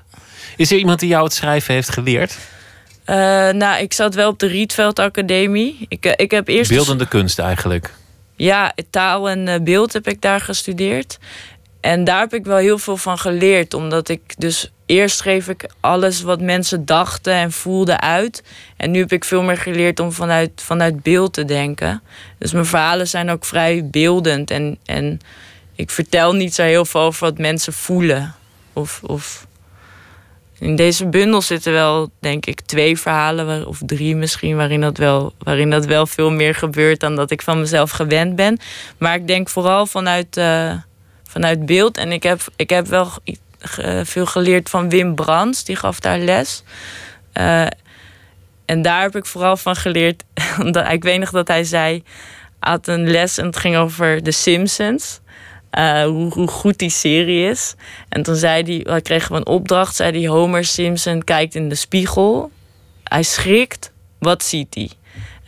Is 0.55 0.71
er 0.71 0.77
iemand 0.77 0.99
die 0.99 1.09
jou 1.09 1.23
het 1.23 1.33
schrijven 1.33 1.73
heeft 1.73 1.89
geleerd? 1.89 2.37
Eh, 3.05 3.15
nou, 3.49 3.81
ik 3.81 3.93
zat 3.93 4.15
wel 4.15 4.29
op 4.29 4.39
de 4.39 4.47
Rietveld 4.47 4.99
Academie. 4.99 5.85
Ik, 5.87 6.05
eh, 6.05 6.13
ik 6.15 6.31
heb 6.31 6.47
eerst. 6.47 6.69
Beeldende 6.71 7.07
kunst 7.07 7.39
eigenlijk. 7.39 7.93
Ja, 8.39 8.73
taal 8.89 9.29
en 9.29 9.47
eh, 9.47 9.61
beeld 9.61 9.93
heb 9.93 10.07
ik 10.07 10.21
daar 10.21 10.41
gestudeerd. 10.41 11.19
En 11.81 12.03
daar 12.03 12.19
heb 12.19 12.33
ik 12.33 12.45
wel 12.45 12.57
heel 12.57 12.77
veel 12.77 12.97
van 12.97 13.17
geleerd. 13.17 13.73
Omdat 13.73 14.09
ik 14.09 14.21
dus 14.37 14.71
eerst 14.85 15.17
schreef 15.17 15.47
ik 15.47 15.69
alles 15.79 16.21
wat 16.21 16.41
mensen 16.41 16.85
dachten 16.85 17.33
en 17.33 17.51
voelden 17.51 18.01
uit. 18.01 18.43
En 18.77 18.91
nu 18.91 18.99
heb 18.99 19.11
ik 19.11 19.23
veel 19.23 19.41
meer 19.41 19.57
geleerd 19.57 19.99
om 19.99 20.11
vanuit, 20.11 20.51
vanuit 20.55 21.03
beeld 21.03 21.33
te 21.33 21.45
denken. 21.45 22.01
Dus 22.37 22.51
mijn 22.51 22.65
verhalen 22.65 23.07
zijn 23.07 23.29
ook 23.29 23.45
vrij 23.45 23.85
beeldend. 23.85 24.51
En, 24.51 24.77
en 24.85 25.19
ik 25.75 25.89
vertel 25.89 26.33
niet 26.33 26.55
zo 26.55 26.63
heel 26.63 26.85
veel 26.85 27.01
over 27.01 27.25
wat 27.25 27.37
mensen 27.37 27.73
voelen. 27.73 28.35
Of, 28.73 28.99
of 29.03 29.47
in 30.59 30.75
deze 30.75 31.07
bundel 31.07 31.41
zitten 31.41 31.73
wel, 31.73 32.11
denk 32.19 32.45
ik, 32.45 32.61
twee 32.61 32.97
verhalen, 32.99 33.67
of 33.67 33.81
drie 33.85 34.15
misschien, 34.15 34.55
waarin 34.55 34.81
dat, 34.81 34.97
wel, 34.97 35.33
waarin 35.37 35.69
dat 35.69 35.85
wel 35.85 36.07
veel 36.07 36.31
meer 36.31 36.55
gebeurt 36.55 36.99
dan 36.99 37.15
dat 37.15 37.31
ik 37.31 37.41
van 37.41 37.59
mezelf 37.59 37.91
gewend 37.91 38.35
ben. 38.35 38.59
Maar 38.97 39.15
ik 39.15 39.27
denk 39.27 39.49
vooral 39.49 39.85
vanuit, 39.85 40.37
eh, 40.37 40.73
vanuit 41.23 41.65
beeld. 41.65 41.97
En 41.97 42.11
ik 42.11 42.23
heb, 42.23 42.41
ik 42.55 42.69
heb 42.69 42.87
wel 42.87 43.11
veel 44.03 44.25
geleerd 44.25 44.69
van 44.69 44.89
Wim 44.89 45.15
Brands, 45.15 45.63
die 45.63 45.75
gaf 45.75 45.99
daar 45.99 46.19
les. 46.19 46.63
Eh, 47.31 47.65
en 48.65 48.81
daar 48.81 49.01
heb 49.01 49.15
ik 49.15 49.25
vooral 49.25 49.57
van 49.57 49.75
geleerd, 49.75 50.23
ik 50.91 51.03
weet 51.03 51.19
nog 51.19 51.31
dat 51.31 51.47
hij 51.47 51.63
zei, 51.63 52.03
had 52.59 52.87
een 52.87 53.09
les 53.09 53.37
en 53.37 53.45
het 53.45 53.57
ging 53.57 53.75
over 53.75 54.23
The 54.23 54.31
Simpsons. 54.31 55.19
Eh, 55.69 56.03
hoe, 56.03 56.47
goed 56.47 56.77
die 56.77 56.89
serie 56.89 57.49
is. 57.49 57.75
En 58.09 58.23
toen 58.23 58.35
zei 58.35 58.63
hij, 58.63 58.83
wij 58.83 59.01
kregen 59.01 59.31
we 59.31 59.37
een 59.37 59.45
opdracht, 59.45 59.95
zei 59.95 60.19
hij, 60.19 60.27
Homer 60.27 60.65
Simpson 60.65 61.23
kijkt 61.23 61.55
in 61.55 61.69
de 61.69 61.75
spiegel. 61.75 62.51
Hij 63.03 63.23
schrikt, 63.23 63.91
wat 64.19 64.43
ziet 64.43 64.75
hij? 64.75 64.89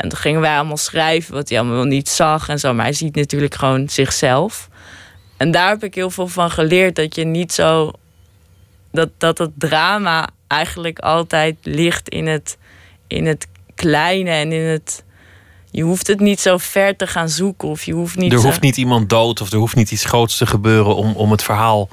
En 0.02 0.10
toen 0.10 0.20
gingen 0.20 0.42
wij 0.42 0.56
allemaal 0.56 0.78
schrijven 0.78 1.34
wat 1.34 1.50
hij 1.50 1.60
allemaal 1.60 1.84
niet 1.84 2.10
zag 2.10 2.50
en 2.50 2.60
zo. 2.60 2.74
Maar 2.74 2.86
hij 2.86 2.94
ziet 2.94 3.16
natuurlijk 3.16 3.56
gewoon 3.56 3.90
zichzelf. 3.90 4.70
En 5.38 5.52
daar 5.52 5.70
heb 5.70 5.84
ik 5.84 5.96
heel 5.96 6.10
veel 6.10 6.28
van 6.28 6.52
geleerd. 6.52 6.96
Dat 6.96 7.16
je 7.16 7.26
niet 7.26 7.54
zo. 7.54 7.92
Dat, 8.92 9.10
dat 9.18 9.38
het 9.38 9.52
drama 9.58 10.30
eigenlijk 10.48 11.00
altijd 11.00 11.56
ligt 11.62 12.10
in 12.10 12.28
het, 12.28 12.58
in 13.08 13.26
het 13.26 13.48
kleine 13.76 14.30
en 14.30 14.52
in 14.52 14.66
het. 14.66 15.04
Je 15.72 15.84
hoeft 15.84 16.08
het 16.08 16.20
niet 16.20 16.40
zo 16.40 16.58
ver 16.58 16.96
te 16.96 17.08
gaan 17.08 17.30
zoeken. 17.30 17.68
Of 17.68 17.84
je 17.84 17.94
hoeft 17.94 18.16
niet. 18.16 18.34
er 18.34 18.40
hoeft 18.40 18.62
niet 18.62 18.78
iemand 18.78 19.10
dood 19.10 19.42
of 19.42 19.52
er 19.52 19.58
hoeft 19.58 19.76
niet 19.76 19.92
iets 19.92 20.06
groots 20.06 20.38
te 20.38 20.46
gebeuren 20.46 20.96
om, 20.96 21.16
om 21.16 21.32
het 21.32 21.44
verhaal 21.44 21.90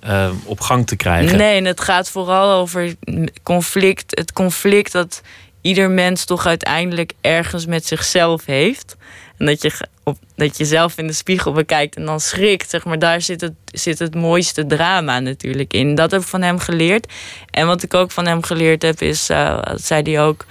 eh, 0.00 0.30
op 0.44 0.60
gang 0.60 0.86
te 0.86 0.96
krijgen. 0.96 1.38
Nee, 1.38 1.56
en 1.56 1.64
het 1.64 1.80
gaat 1.80 2.10
vooral 2.10 2.52
over 2.52 2.94
conflict. 3.42 4.18
Het 4.18 4.32
conflict 4.32 4.92
dat 4.92 5.22
ieder 5.60 5.90
mens 5.90 6.24
toch 6.24 6.46
uiteindelijk 6.46 7.12
ergens 7.20 7.66
met 7.66 7.86
zichzelf 7.86 8.44
heeft. 8.44 8.96
En 9.38 9.46
dat 9.46 9.62
je, 9.62 9.72
op, 10.04 10.18
dat 10.36 10.58
je 10.58 10.64
zelf 10.64 10.98
in 10.98 11.06
de 11.06 11.12
spiegel 11.12 11.52
bekijkt 11.52 11.96
en 11.96 12.04
dan 12.04 12.20
schrikt. 12.20 12.70
Zeg 12.70 12.84
maar, 12.84 12.98
daar 12.98 13.20
zit 13.20 13.40
het, 13.40 13.52
zit 13.64 13.98
het 13.98 14.14
mooiste 14.14 14.66
drama 14.66 15.20
natuurlijk 15.20 15.72
in. 15.72 15.94
Dat 15.94 16.10
heb 16.10 16.20
ik 16.20 16.26
van 16.26 16.42
hem 16.42 16.58
geleerd. 16.58 17.12
En 17.50 17.66
wat 17.66 17.82
ik 17.82 17.94
ook 17.94 18.10
van 18.10 18.26
hem 18.26 18.42
geleerd 18.42 18.82
heb 18.82 19.00
is, 19.00 19.28
eh, 19.28 19.58
zei 19.74 20.02
hij 20.02 20.22
ook... 20.22 20.46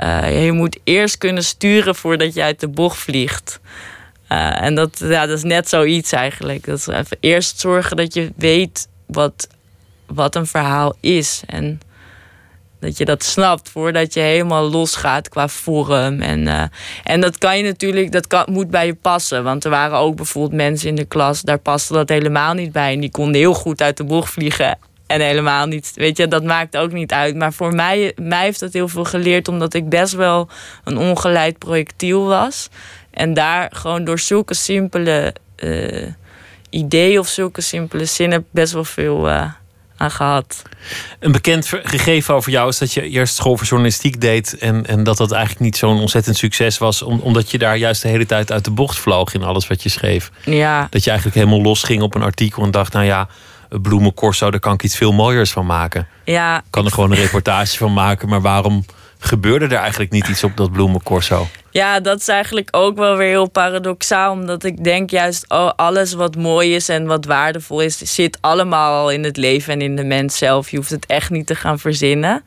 eh, 0.00 0.44
je 0.44 0.52
moet 0.52 0.78
eerst 0.84 1.18
kunnen 1.18 1.44
sturen 1.44 1.94
voordat 1.94 2.34
je 2.34 2.42
uit 2.42 2.60
de 2.60 2.68
bocht 2.68 2.98
vliegt. 2.98 3.60
Eh, 4.28 4.62
en 4.62 4.74
dat, 4.74 4.98
ja, 4.98 5.26
dat 5.26 5.36
is 5.36 5.44
net 5.44 5.68
zoiets 5.68 6.12
eigenlijk. 6.12 6.66
Dat 6.66 6.78
is 6.78 6.86
even 6.86 7.16
eerst 7.20 7.60
zorgen 7.60 7.96
dat 7.96 8.14
je 8.14 8.32
weet 8.36 8.88
wat, 9.06 9.48
wat 10.06 10.34
een 10.34 10.46
verhaal 10.46 10.96
is. 11.00 11.42
En 11.46 11.80
dat 12.78 12.98
je 12.98 13.04
dat 13.04 13.22
snapt 13.22 13.68
voordat 13.68 14.14
je 14.14 14.20
helemaal 14.20 14.70
losgaat 14.70 15.28
qua 15.28 15.48
vorm. 15.48 16.20
En, 16.20 16.48
eh, 16.48 16.62
en 17.04 17.20
dat 17.20 17.38
kan 17.38 17.56
je 17.56 17.62
natuurlijk, 17.62 18.12
dat 18.12 18.26
kan, 18.26 18.44
moet 18.50 18.70
bij 18.70 18.86
je 18.86 18.94
passen. 18.94 19.44
Want 19.44 19.64
er 19.64 19.70
waren 19.70 19.98
ook 19.98 20.16
bijvoorbeeld 20.16 20.62
mensen 20.62 20.88
in 20.88 20.94
de 20.94 21.04
klas, 21.04 21.40
daar 21.40 21.58
paste 21.58 21.92
dat 21.92 22.08
helemaal 22.08 22.54
niet 22.54 22.72
bij. 22.72 22.92
En 22.92 23.00
die 23.00 23.10
konden 23.10 23.40
heel 23.40 23.54
goed 23.54 23.82
uit 23.82 23.96
de 23.96 24.04
bocht 24.04 24.32
vliegen. 24.32 24.78
En 25.10 25.20
helemaal 25.20 25.66
niet, 25.66 25.92
weet 25.94 26.16
je, 26.16 26.28
dat 26.28 26.42
maakt 26.44 26.76
ook 26.76 26.92
niet 26.92 27.12
uit. 27.12 27.34
Maar 27.36 27.52
voor 27.52 27.74
mij, 27.74 28.12
mij 28.16 28.42
heeft 28.44 28.60
dat 28.60 28.72
heel 28.72 28.88
veel 28.88 29.04
geleerd, 29.04 29.48
omdat 29.48 29.74
ik 29.74 29.88
best 29.88 30.12
wel 30.12 30.48
een 30.84 30.98
ongeleid 30.98 31.58
projectiel 31.58 32.24
was. 32.26 32.68
En 33.10 33.34
daar 33.34 33.70
gewoon 33.74 34.04
door 34.04 34.18
zulke 34.18 34.54
simpele 34.54 35.34
eh, 35.56 36.06
ideeën 36.70 37.18
of 37.18 37.28
zulke 37.28 37.60
simpele 37.60 38.04
zinnen 38.04 38.46
best 38.50 38.72
wel 38.72 38.84
veel 38.84 39.28
eh, 39.28 39.44
aan 39.96 40.10
gehad. 40.10 40.62
Een 41.18 41.32
bekend 41.32 41.66
gegeven 41.82 42.34
over 42.34 42.50
jou 42.50 42.68
is 42.68 42.78
dat 42.78 42.92
je 42.92 43.08
eerst 43.08 43.34
school 43.34 43.56
voor 43.56 43.66
journalistiek 43.66 44.20
deed. 44.20 44.58
En, 44.58 44.86
en 44.86 45.02
dat 45.04 45.16
dat 45.16 45.32
eigenlijk 45.32 45.62
niet 45.64 45.76
zo'n 45.76 46.00
ontzettend 46.00 46.36
succes 46.36 46.78
was. 46.78 47.02
om- 47.02 47.20
omdat 47.20 47.50
je 47.50 47.58
daar 47.58 47.76
juist 47.76 48.02
de 48.02 48.08
hele 48.08 48.26
tijd 48.26 48.52
uit 48.52 48.64
de 48.64 48.70
bocht 48.70 48.98
vloog 48.98 49.34
in 49.34 49.42
alles 49.42 49.66
wat 49.66 49.82
je 49.82 49.88
schreef. 49.88 50.30
Ja, 50.44 50.86
Dat 50.90 51.04
je 51.04 51.10
eigenlijk 51.10 51.38
helemaal 51.38 51.62
losging 51.62 52.02
op 52.02 52.14
een 52.14 52.22
artikel 52.22 52.62
en 52.62 52.70
dacht: 52.70 52.92
nou 52.92 53.04
ja, 53.04 53.28
bloemencorso, 53.82 54.50
daar 54.50 54.60
kan 54.60 54.72
ik 54.74 54.82
iets 54.82 54.96
veel 54.96 55.12
mooiers 55.12 55.50
van 55.50 55.66
maken. 55.66 56.08
ja, 56.24 56.58
Ik 56.58 56.64
kan 56.70 56.84
er 56.84 56.92
gewoon 56.92 57.10
een 57.10 57.16
reportage 57.16 57.76
van 57.76 57.92
maken, 57.92 58.28
maar 58.28 58.40
waarom 58.40 58.84
gebeurde 59.18 59.64
er 59.64 59.80
eigenlijk 59.80 60.10
niet 60.10 60.28
iets 60.28 60.44
op 60.44 60.56
dat 60.56 60.72
bloemencorso? 60.72 61.46
ja, 61.70 62.00
dat 62.00 62.20
is 62.20 62.28
eigenlijk 62.28 62.68
ook 62.70 62.96
wel 62.96 63.16
weer 63.16 63.28
heel 63.28 63.48
paradoxaal. 63.48 64.32
Omdat 64.32 64.64
ik 64.64 64.84
denk 64.84 65.10
juist, 65.10 65.44
oh, 65.48 65.70
alles 65.76 66.12
wat 66.12 66.36
mooi 66.36 66.74
is 66.74 66.88
en 66.88 67.06
wat 67.06 67.24
waardevol 67.24 67.80
is, 67.80 67.98
zit 67.98 68.38
allemaal 68.40 69.00
al 69.02 69.10
in 69.10 69.24
het 69.24 69.36
leven 69.36 69.72
en 69.72 69.80
in 69.80 69.96
de 69.96 70.04
mens 70.04 70.38
zelf. 70.38 70.70
Je 70.70 70.76
hoeft 70.76 70.90
het 70.90 71.06
echt 71.06 71.30
niet 71.30 71.46
te 71.46 71.54
gaan 71.54 71.78
verzinnen. 71.78 72.44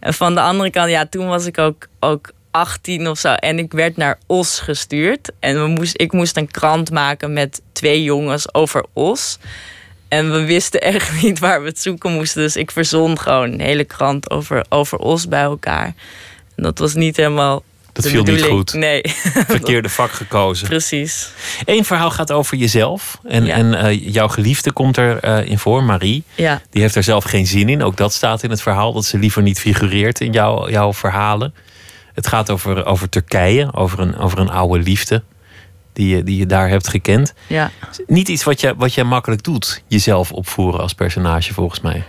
En 0.00 0.14
van 0.14 0.34
de 0.34 0.40
andere 0.40 0.70
kant, 0.70 0.90
ja, 0.90 1.06
toen 1.06 1.26
was 1.26 1.46
ik 1.46 1.58
ook, 1.58 1.88
ook 2.00 2.30
18 2.50 3.08
of 3.08 3.18
zo. 3.18 3.28
En 3.28 3.58
ik 3.58 3.72
werd 3.72 3.96
naar 3.96 4.18
Os 4.26 4.60
gestuurd. 4.60 5.32
En 5.40 5.62
we 5.62 5.68
moest, 5.68 6.00
ik 6.00 6.12
moest 6.12 6.36
een 6.36 6.50
krant 6.50 6.90
maken 6.90 7.32
met 7.32 7.62
twee 7.72 8.02
jongens 8.02 8.54
over 8.54 8.84
Os. 8.92 9.38
En 10.08 10.32
we 10.32 10.44
wisten 10.44 10.80
echt 10.80 11.12
niet 11.22 11.38
waar 11.38 11.60
we 11.62 11.68
het 11.68 11.80
zoeken 11.80 12.12
moesten. 12.12 12.42
Dus 12.42 12.56
ik 12.56 12.70
verzon 12.70 13.18
gewoon 13.18 13.52
een 13.52 13.60
hele 13.60 13.84
krant 13.84 14.30
over, 14.30 14.64
over 14.68 14.98
Os 14.98 15.28
bij 15.28 15.42
elkaar. 15.42 15.94
En 16.56 16.62
dat 16.62 16.78
was 16.78 16.94
niet 16.94 17.16
helemaal. 17.16 17.62
Dat 17.92 18.06
viel 18.08 18.22
niet 18.22 18.42
goed. 18.42 18.72
Nee, 18.72 19.00
Verkeerde 19.46 19.88
vak 19.88 20.10
gekozen. 20.10 20.68
precies. 20.68 21.30
Eén 21.64 21.84
verhaal 21.84 22.10
gaat 22.10 22.32
over 22.32 22.56
jezelf. 22.56 23.18
En, 23.24 23.44
Ja. 23.44 23.54
en 23.54 23.74
eh, 23.74 24.12
jouw 24.12 24.28
geliefde 24.28 24.72
komt 24.72 24.96
er 24.96 25.18
eh, 25.18 25.50
in 25.50 25.58
voor, 25.58 25.82
Marie. 25.84 26.22
Ja, 26.34 26.62
Die 26.70 26.82
heeft 26.82 26.94
er 26.94 27.02
zelf 27.02 27.24
geen 27.24 27.46
zin 27.46 27.68
in. 27.68 27.82
Ook 27.82 27.96
dat 27.96 28.12
staat 28.12 28.42
in 28.42 28.50
het 28.50 28.62
verhaal, 28.62 28.92
dat 28.92 29.04
ze 29.04 29.18
liever 29.18 29.42
niet 29.42 29.60
figureert 29.60 30.20
in 30.20 30.32
jouw, 30.32 30.70
jouw 30.70 30.92
verhalen. 30.92 31.54
Het 32.14 32.26
gaat 32.26 32.50
over, 32.50 32.84
over 32.86 33.08
Turkije, 33.08 33.68
over 33.74 33.98
een, 34.00 34.16
over 34.18 34.38
een 34.38 34.50
oude 34.50 34.82
liefde 34.82 35.22
die 35.98 36.16
je, 36.16 36.22
die 36.22 36.36
je 36.36 36.46
daar 36.46 36.68
hebt 36.68 36.88
gekend. 36.88 37.34
ja. 37.46 37.70
Niet 38.06 38.28
iets 38.28 38.44
wat 38.44 38.60
je, 38.60 38.74
wat 38.76 38.94
jij 38.94 39.04
makkelijk 39.04 39.42
doet, 39.42 39.82
jezelf 39.86 40.32
opvoeren 40.32 40.80
als 40.80 40.94
personage 40.94 41.54
volgens 41.54 41.80
mij. 41.80 42.04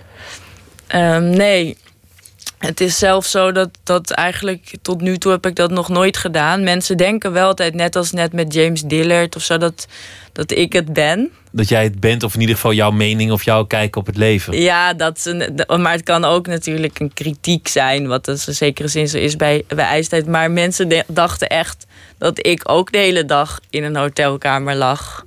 Ehm, 0.88 1.30
nee. 1.30 1.78
Het 2.60 2.82
is 2.82 2.98
zelfs 2.98 3.32
zo 3.32 3.52
dat, 3.52 3.70
dat 3.84 4.12
eigenlijk 4.12 4.74
tot 4.82 5.02
nu 5.02 5.18
toe 5.18 5.32
heb 5.32 5.46
ik 5.46 5.56
dat 5.56 5.72
nog 5.72 5.90
nooit 5.90 6.18
gedaan. 6.18 6.64
Mensen 6.64 6.98
denken 6.98 7.32
wel 7.32 7.48
altijd, 7.48 7.74
net 7.74 7.96
als 7.96 8.12
net 8.12 8.34
met 8.34 8.54
James 8.54 8.82
Dillard 8.82 9.36
of 9.36 9.44
zo, 9.44 9.58
dat, 9.58 9.88
dat 10.34 10.52
ik 10.52 10.74
het 10.74 10.94
ben. 10.94 11.30
Dat 11.52 11.70
jij 11.70 11.84
het 11.84 12.00
bent, 12.00 12.24
of 12.24 12.34
in 12.34 12.40
ieder 12.40 12.56
geval 12.56 12.74
jouw 12.74 12.92
mening 12.92 13.32
of 13.32 13.44
jouw 13.44 13.64
kijk 13.66 13.96
op 13.96 14.06
het 14.06 14.18
leven. 14.18 14.62
Ja, 14.62 14.94
dat 14.94 15.18
is 15.18 15.26
een, 15.26 15.66
maar 15.82 15.92
het 15.92 16.04
kan 16.04 16.26
ook 16.26 16.48
natuurlijk 16.48 17.00
een 17.00 17.14
kritiek 17.14 17.68
zijn, 17.68 18.08
wat 18.08 18.26
dus 18.26 18.48
in 18.48 18.54
zekere 18.54 18.88
zin 18.88 19.08
zo 19.10 19.18
is 19.18 19.36
bij, 19.36 19.64
bij 19.68 19.86
ijstijd. 19.86 20.28
Maar 20.28 20.52
mensen 20.52 20.88
de- 20.90 21.04
dachten 21.08 21.48
echt 21.48 21.86
dat 22.18 22.46
ik 22.46 22.62
ook 22.70 22.92
de 22.92 22.98
hele 22.98 23.26
dag 23.26 23.60
in 23.70 23.84
een 23.84 23.96
hotelkamer 23.96 24.76
lag, 24.76 25.24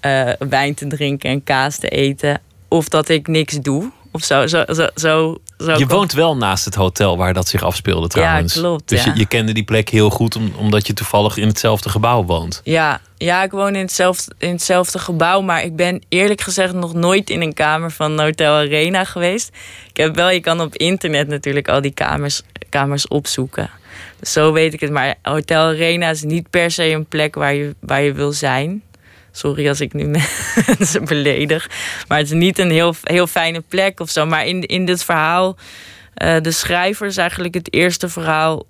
eh, 0.00 0.30
wijn 0.38 0.74
te 0.74 0.86
drinken 0.86 1.30
en 1.30 1.44
kaas 1.44 1.78
te 1.78 1.88
eten. 1.88 2.40
Of 2.68 2.88
dat 2.88 3.08
ik 3.08 3.26
niks 3.28 3.54
doe. 3.60 3.90
Of 4.12 4.24
zo. 4.24 4.46
zo, 4.46 4.64
zo, 4.72 4.86
zo, 4.94 5.38
zo 5.64 5.76
Je 5.78 5.86
woont 5.86 6.12
wel 6.12 6.36
naast 6.36 6.64
het 6.64 6.74
hotel 6.74 7.16
waar 7.16 7.34
dat 7.34 7.48
zich 7.48 7.62
afspeelde 7.62 8.08
trouwens. 8.08 8.52
klopt, 8.52 8.88
Dus 8.88 9.04
ja. 9.04 9.12
je, 9.12 9.18
je 9.18 9.26
kende 9.26 9.52
die 9.52 9.62
plek 9.64 9.88
heel 9.88 10.10
goed 10.10 10.36
om- 10.36 10.52
omdat 10.56 10.86
je 10.86 10.92
toevallig 10.92 11.36
in 11.36 11.46
hetzelfde 11.46 11.88
gebouw 11.88 12.24
woont. 12.24 12.60
Ja, 12.64 13.00
ja, 13.16 13.42
ik 13.42 13.50
woon 13.50 13.74
in 13.74 13.80
hetzelfde, 13.80 14.32
in 14.38 14.50
hetzelfde 14.50 14.98
gebouw, 14.98 15.40
maar 15.40 15.64
ik 15.64 15.76
ben 15.76 16.02
eerlijk 16.08 16.40
gezegd 16.40 16.72
nog 16.74 16.94
nooit 16.94 17.30
in 17.30 17.40
een 17.42 17.54
kamer 17.54 17.90
van 17.90 18.20
Hotel 18.20 18.54
Arena 18.54 19.04
geweest. 19.04 19.50
Ik 19.90 19.96
heb 19.96 20.14
wel, 20.16 20.30
je 20.30 20.40
kan 20.40 20.60
op 20.60 20.74
internet 20.76 21.28
natuurlijk 21.28 21.68
al 21.68 21.80
die 21.80 21.92
kamers, 21.94 22.42
kamers 22.68 23.08
opzoeken. 23.08 23.70
Dus 24.20 24.32
zo 24.32 24.52
weet 24.52 24.72
ik 24.74 24.80
het. 24.80 24.90
Maar 24.90 25.14
Hotel 25.22 25.62
Arena 25.62 26.10
is 26.10 26.22
niet 26.22 26.50
per 26.50 26.70
se 26.70 26.90
een 26.90 27.06
plek 27.06 27.34
waar 27.34 27.54
je, 27.54 27.74
waar 27.80 28.02
je 28.02 28.12
wil 28.12 28.32
zijn. 28.32 28.82
Sorry 29.32 29.68
als 29.68 29.80
ik 29.80 29.92
nu 29.92 30.04
mensen 30.66 31.04
beledig. 31.04 31.70
Maar 32.08 32.18
het 32.18 32.26
is 32.26 32.32
niet 32.32 32.58
een 32.58 32.70
heel, 32.70 32.94
heel 33.02 33.26
fijne 33.26 33.62
plek 33.68 34.00
of 34.00 34.10
zo. 34.10 34.26
Maar 34.26 34.46
in, 34.46 34.62
in 34.66 34.84
dit 34.84 35.04
verhaal, 35.04 35.56
uh, 36.22 36.40
de 36.40 36.50
schrijver 36.50 37.06
is 37.06 37.16
eigenlijk 37.16 37.54
het 37.54 37.72
eerste 37.72 38.08
verhaal 38.08 38.66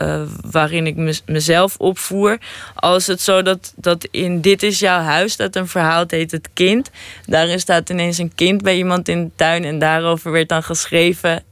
uh, 0.00 0.22
waarin 0.50 0.86
ik 0.86 1.22
mezelf 1.26 1.76
opvoer. 1.76 2.38
Al 2.74 2.96
is 2.96 3.06
het 3.06 3.20
zo 3.20 3.42
dat, 3.42 3.72
dat 3.76 4.08
in 4.10 4.40
Dit 4.40 4.62
is 4.62 4.78
jouw 4.78 5.00
huis, 5.00 5.36
dat 5.36 5.56
een 5.56 5.68
verhaal 5.68 5.98
het 5.98 6.10
heet 6.10 6.30
Het 6.30 6.48
Kind. 6.54 6.90
Daarin 7.26 7.60
staat 7.60 7.90
ineens 7.90 8.18
een 8.18 8.34
kind 8.34 8.62
bij 8.62 8.76
iemand 8.76 9.08
in 9.08 9.24
de 9.24 9.30
tuin 9.36 9.64
en 9.64 9.78
daarover 9.78 10.32
werd 10.32 10.48
dan 10.48 10.62
geschreven. 10.62 11.42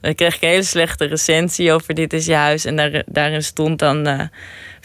Dan 0.00 0.14
kreeg 0.14 0.34
ik 0.34 0.42
een 0.42 0.48
hele 0.48 0.62
slechte 0.62 1.04
recensie 1.04 1.72
over 1.72 1.94
Dit 1.94 2.12
is 2.12 2.26
je 2.26 2.34
huis. 2.34 2.64
En 2.64 2.76
daar, 2.76 3.02
daarin 3.06 3.42
stond 3.42 3.78
dan. 3.78 4.08
Uh, 4.08 4.20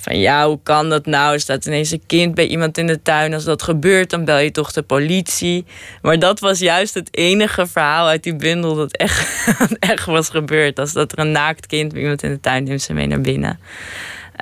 van 0.03 0.20
ja, 0.20 0.47
hoe 0.47 0.59
kan 0.64 0.89
dat 0.89 1.05
nou? 1.05 1.34
Er 1.34 1.39
staat 1.39 1.66
ineens 1.66 1.91
een 1.91 2.03
kind 2.07 2.36
bij 2.36 2.47
iemand 2.47 2.78
in 2.78 2.88
de 2.88 3.01
tuin. 3.01 3.34
Als 3.34 3.43
dat 3.43 3.61
gebeurt, 3.61 4.09
dan 4.09 4.26
bel 4.26 4.38
je 4.38 4.51
toch 4.51 4.72
de 4.72 4.82
politie. 4.82 5.66
Maar 6.01 6.20
dat 6.20 6.39
was 6.39 6.59
juist 6.59 6.93
het 6.93 7.07
enige 7.11 7.68
verhaal 7.68 8.07
uit 8.07 8.24
die 8.24 8.36
bundel 8.36 8.76
dat 8.76 8.97
echt, 8.97 9.47
echt 9.80 10.05
was 10.05 10.30
gebeurd. 10.30 10.80
Als 10.80 10.93
dat 10.93 11.11
er 11.11 11.20
een 11.20 11.32
naakt 11.32 11.66
kind 11.66 11.91
bij 11.91 12.01
iemand 12.01 12.24
in 12.24 12.30
de 12.30 12.39
tuin 12.39 12.64
neemt 12.64 12.82
ze 12.82 12.93
mee 12.93 13.07
naar 13.07 13.22
binnen. 13.22 13.59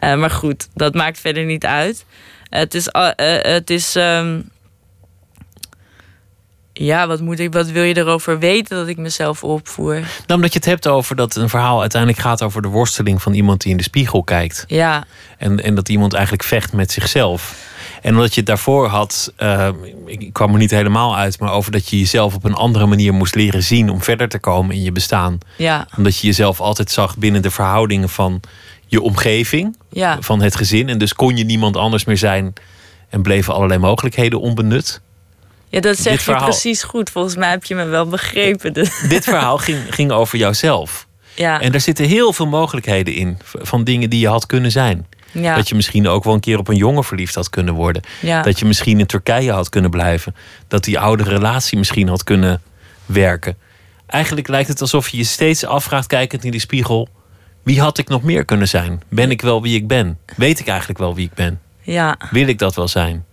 Uh, 0.04 0.16
maar 0.16 0.30
goed, 0.30 0.68
dat 0.74 0.94
maakt 0.94 1.20
verder 1.20 1.44
niet 1.44 1.66
uit. 1.66 2.06
het 2.50 2.74
is, 2.74 2.88
uh, 2.96 3.10
het 3.42 3.70
is 3.70 3.96
um, 3.96 4.50
ja, 6.74 7.08
wat, 7.08 7.22
moet 7.22 7.40
ik, 7.40 7.54
wat 7.54 7.70
wil 7.70 7.84
je 7.84 7.98
erover 7.98 8.40
weten 8.40 8.78
dat 8.78 8.88
ik 8.88 8.98
mezelf 8.98 9.44
opvoer? 9.44 9.94
Nou, 9.94 10.06
omdat 10.28 10.54
je 10.54 10.60
het 10.60 10.68
hebt 10.68 10.88
over 10.88 11.16
dat 11.16 11.36
een 11.36 11.50
verhaal 11.50 11.80
uiteindelijk 11.80 12.22
gaat 12.22 12.42
over 12.42 12.62
de 12.62 12.68
worsteling 12.68 13.22
van 13.22 13.34
iemand 13.34 13.62
die 13.62 13.72
in 13.72 13.78
de 13.78 13.84
spiegel 13.84 14.24
kijkt. 14.24 14.64
Ja. 14.68 15.04
En, 15.38 15.64
en 15.64 15.76
dat 15.76 15.90
iemand 15.90 16.14
eigenlijk 16.14 16.44
vecht 16.44 16.74
met 16.74 16.92
zichzelf. 16.92 17.70
En 18.02 18.14
omdat 18.14 18.34
je 18.34 18.40
het 18.40 18.50
daarvoor 18.50 18.88
had, 18.88 19.34
uh, 19.40 19.70
ik 20.06 20.34
kwam 20.34 20.52
er 20.52 20.58
niet 20.58 20.72
helemaal 20.72 21.18
uit, 21.18 21.40
maar 21.40 21.52
over 21.52 21.72
dat 21.72 21.90
je 21.90 22.00
jezelf 22.00 22.36
op 22.36 22.44
een 22.44 22.54
andere 22.54 22.86
manier 22.86 23.14
moest 23.14 23.36
leren 23.36 23.64
zien 23.64 23.90
om 23.90 24.02
verder 24.02 24.30
te 24.30 24.40
komen 24.40 24.76
in 24.76 24.84
je 24.84 24.92
bestaan. 24.92 25.38
Ja. 25.58 25.88
Omdat 25.98 26.18
je 26.18 26.28
jezelf 26.28 26.60
altijd 26.60 26.92
zag 26.92 27.18
binnen 27.18 27.42
de 27.42 27.52
verhoudingen 27.52 28.10
van 28.10 28.42
je 28.86 29.02
omgeving, 29.02 29.78
ja. 29.90 30.18
van 30.22 30.42
het 30.42 30.56
gezin. 30.56 30.90
En 30.90 30.98
dus 30.98 31.14
kon 31.14 31.38
je 31.38 31.44
niemand 31.44 31.78
anders 31.78 32.06
meer 32.06 32.18
zijn 32.18 32.54
en 33.10 33.22
bleven 33.22 33.54
allerlei 33.54 33.80
mogelijkheden 33.80 34.40
onbenut. 34.40 35.02
Ja, 35.72 35.80
dat 35.80 35.98
zeg 35.98 36.26
je 36.26 36.36
precies 36.36 36.84
goed. 36.84 37.10
Volgens 37.10 37.36
mij 37.36 37.50
heb 37.50 37.64
je 37.64 37.76
me 37.76 37.86
wel 37.86 38.08
begrepen. 38.08 38.74
Dus. 38.74 39.02
Dit 39.10 39.24
verhaal 39.24 39.58
ging, 39.58 39.80
ging 39.90 40.12
over 40.12 40.38
jouzelf. 40.38 41.08
Ja. 41.36 41.62
En 41.62 41.72
daar 41.72 41.82
zitten 41.82 42.06
heel 42.06 42.34
veel 42.34 42.48
mogelijkheden 42.48 43.14
in. 43.14 43.38
Van 43.44 43.84
dingen 43.84 44.10
die 44.10 44.20
je 44.20 44.28
had 44.28 44.46
kunnen 44.46 44.72
zijn. 44.72 45.08
Ja. 45.32 45.56
Dat 45.56 45.70
je 45.70 45.76
misschien 45.76 46.08
ook 46.08 46.24
wel 46.24 46.34
een 46.34 46.40
keer 46.40 46.58
op 46.58 46.68
een 46.68 46.76
jongen 46.76 47.04
verliefd 47.04 47.36
had 47.36 47.50
kunnen 47.50 47.74
worden. 47.74 48.02
Ja. 48.20 48.42
Dat 48.42 48.60
je 48.60 48.66
misschien 48.66 49.00
in 49.00 49.06
Turkije 49.06 49.52
had 49.52 49.70
kunnen 49.70 49.92
blijven. 49.92 50.36
Dat 50.68 50.84
die 50.84 51.00
oude 51.00 51.24
relatie 51.24 51.78
misschien 51.78 52.08
had 52.08 52.24
kunnen 52.24 52.62
werken. 53.06 53.58
Eigenlijk 54.06 54.48
lijkt 54.48 54.68
het 54.68 54.82
alsof 54.82 55.10
je 55.10 55.18
je 55.18 55.24
steeds 55.24 55.66
afvraagt, 55.66 56.08
kijkend 56.08 56.44
in 56.44 56.52
die 56.52 56.60
spiegel. 56.60 57.10
Wie 57.64 57.82
had 57.82 57.98
ik 57.98 58.08
nog 58.08 58.24
meer 58.24 58.46
kunnen 58.46 58.68
zijn? 58.68 59.02
Ben 59.10 59.32
ik 59.32 59.42
wel 59.42 59.62
wie 59.62 59.76
ik 59.76 59.88
ben? 59.88 60.20
Weet 60.36 60.60
ik 60.60 60.68
eigenlijk 60.68 61.00
wel 61.00 61.16
wie 61.16 61.26
ik 61.26 61.34
ben? 61.34 61.60
Ja. 61.82 62.18
Wil 62.32 62.48
ik 62.48 62.60
dat 62.60 62.76
wel 62.76 62.88
zijn? 62.88 63.26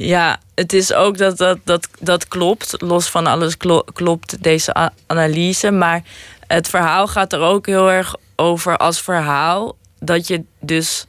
Ja, 0.00 0.40
het 0.54 0.72
is 0.72 0.92
ook 0.92 1.18
dat 1.18 1.38
dat, 1.38 1.58
dat, 1.64 1.88
dat 2.00 2.28
klopt. 2.28 2.74
Los 2.82 3.08
van 3.08 3.26
alles 3.26 3.56
klopt 3.92 4.42
deze 4.42 4.90
analyse. 5.06 5.70
Maar 5.70 6.02
het 6.46 6.68
verhaal 6.68 7.06
gaat 7.06 7.32
er 7.32 7.40
ook 7.40 7.66
heel 7.66 7.90
erg 7.90 8.14
over 8.36 8.76
als 8.76 9.00
verhaal. 9.00 9.76
Dat 10.00 10.26
je 10.26 10.44
dus 10.60 11.06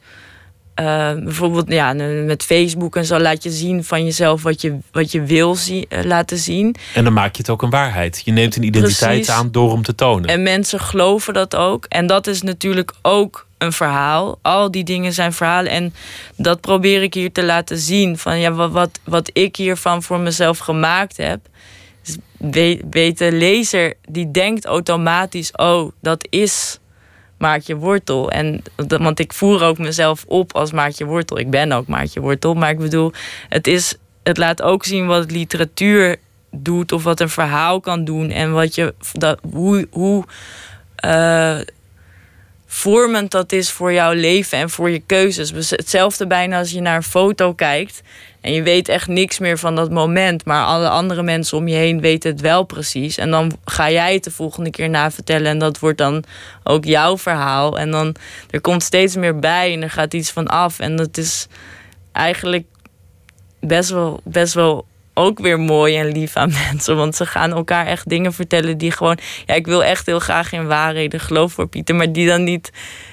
uh, 0.80 1.12
bijvoorbeeld 1.24 1.68
ja, 1.68 1.92
met 2.24 2.42
Facebook 2.42 2.96
en 2.96 3.04
zo 3.04 3.18
laat 3.18 3.42
je 3.42 3.50
zien 3.50 3.84
van 3.84 4.04
jezelf 4.04 4.42
wat 4.42 4.60
je, 4.60 4.78
wat 4.92 5.12
je 5.12 5.22
wil 5.22 5.54
zien, 5.54 5.86
uh, 5.88 6.04
laten 6.04 6.38
zien. 6.38 6.74
En 6.94 7.04
dan 7.04 7.12
maak 7.12 7.32
je 7.32 7.42
het 7.42 7.50
ook 7.50 7.62
een 7.62 7.70
waarheid. 7.70 8.22
Je 8.24 8.32
neemt 8.32 8.56
een 8.56 8.62
identiteit 8.62 9.14
Precies. 9.14 9.34
aan 9.34 9.50
door 9.50 9.72
hem 9.72 9.82
te 9.82 9.94
tonen. 9.94 10.30
En 10.30 10.42
mensen 10.42 10.80
geloven 10.80 11.34
dat 11.34 11.56
ook. 11.56 11.84
En 11.84 12.06
dat 12.06 12.26
is 12.26 12.42
natuurlijk 12.42 12.92
ook 13.02 13.46
een 13.58 13.72
verhaal. 13.72 14.38
Al 14.42 14.70
die 14.70 14.84
dingen 14.84 15.12
zijn 15.12 15.32
verhalen. 15.32 15.72
En 15.72 15.94
dat 16.36 16.60
probeer 16.60 17.02
ik 17.02 17.14
hier 17.14 17.32
te 17.32 17.44
laten 17.44 17.78
zien. 17.78 18.18
Van 18.18 18.38
ja, 18.38 18.52
wat, 18.52 18.70
wat, 18.70 19.00
wat 19.04 19.30
ik 19.32 19.56
hiervan 19.56 20.02
voor 20.02 20.20
mezelf 20.20 20.58
gemaakt 20.58 21.16
heb. 21.16 21.40
weet 22.90 23.18
de 23.18 23.32
lezer, 23.32 23.94
die 24.08 24.30
denkt 24.30 24.64
automatisch: 24.64 25.52
oh, 25.52 25.92
dat 26.00 26.26
is 26.30 26.78
Maartje 27.40 27.76
Wortel. 27.76 28.30
En, 28.30 28.62
want 28.86 29.18
ik 29.18 29.32
voer 29.32 29.62
ook 29.62 29.78
mezelf 29.78 30.24
op 30.26 30.54
als 30.54 30.72
Maartje 30.72 31.04
Wortel. 31.04 31.38
Ik 31.38 31.50
ben 31.50 31.72
ook 31.72 31.86
Maartje 31.86 32.20
Wortel. 32.20 32.54
Maar 32.54 32.70
ik 32.70 32.78
bedoel, 32.78 33.12
het, 33.48 33.66
is, 33.66 33.94
het 34.22 34.36
laat 34.36 34.62
ook 34.62 34.84
zien 34.84 35.06
wat 35.06 35.30
literatuur 35.30 36.16
doet. 36.50 36.92
Of 36.92 37.02
wat 37.02 37.20
een 37.20 37.28
verhaal 37.28 37.80
kan 37.80 38.04
doen. 38.04 38.30
En 38.30 38.52
wat 38.52 38.74
je, 38.74 38.94
dat, 39.12 39.38
hoe, 39.52 39.86
hoe 39.90 40.24
uh, 41.04 41.58
vormend 42.66 43.30
dat 43.30 43.52
is 43.52 43.70
voor 43.70 43.92
jouw 43.92 44.12
leven 44.12 44.58
en 44.58 44.70
voor 44.70 44.90
je 44.90 45.02
keuzes. 45.06 45.52
Dus 45.52 45.70
hetzelfde 45.70 46.26
bijna 46.26 46.58
als 46.58 46.70
je 46.70 46.80
naar 46.80 46.96
een 46.96 47.02
foto 47.02 47.52
kijkt. 47.52 48.02
En 48.40 48.52
je 48.52 48.62
weet 48.62 48.88
echt 48.88 49.08
niks 49.08 49.38
meer 49.38 49.58
van 49.58 49.74
dat 49.74 49.90
moment. 49.90 50.44
Maar 50.44 50.64
alle 50.64 50.88
andere 50.88 51.22
mensen 51.22 51.56
om 51.58 51.68
je 51.68 51.76
heen 51.76 52.00
weten 52.00 52.30
het 52.30 52.40
wel 52.40 52.62
precies. 52.64 53.18
En 53.18 53.30
dan 53.30 53.52
ga 53.64 53.90
jij 53.90 54.14
het 54.14 54.24
de 54.24 54.30
volgende 54.30 54.70
keer 54.70 54.90
na 54.90 55.10
vertellen. 55.10 55.46
En 55.46 55.58
dat 55.58 55.78
wordt 55.78 55.98
dan 55.98 56.24
ook 56.62 56.84
jouw 56.84 57.18
verhaal. 57.18 57.78
En 57.78 57.90
dan 57.90 58.14
er 58.50 58.60
komt 58.60 58.82
steeds 58.82 59.16
meer 59.16 59.38
bij 59.38 59.72
en 59.72 59.82
er 59.82 59.90
gaat 59.90 60.14
iets 60.14 60.30
van 60.30 60.46
af. 60.46 60.78
En 60.78 60.96
dat 60.96 61.16
is 61.16 61.46
eigenlijk 62.12 62.66
best 63.60 63.90
wel, 63.90 64.20
best 64.24 64.54
wel 64.54 64.86
ook 65.14 65.38
weer 65.38 65.60
mooi 65.60 65.96
en 65.96 66.12
lief 66.12 66.36
aan 66.36 66.52
mensen. 66.70 66.96
Want 66.96 67.16
ze 67.16 67.26
gaan 67.26 67.52
elkaar 67.52 67.86
echt 67.86 68.08
dingen 68.08 68.32
vertellen 68.32 68.78
die 68.78 68.90
gewoon. 68.90 69.18
Ja, 69.46 69.54
ik 69.54 69.66
wil 69.66 69.84
echt 69.84 70.06
heel 70.06 70.20
graag 70.20 70.52
in 70.52 70.66
waarheden 70.66 71.20
geloof 71.20 71.52
voor 71.52 71.68
Pieter, 71.68 71.94
maar 71.94 72.12
die 72.12 72.26
dan 72.26 72.44
niet 72.44 72.70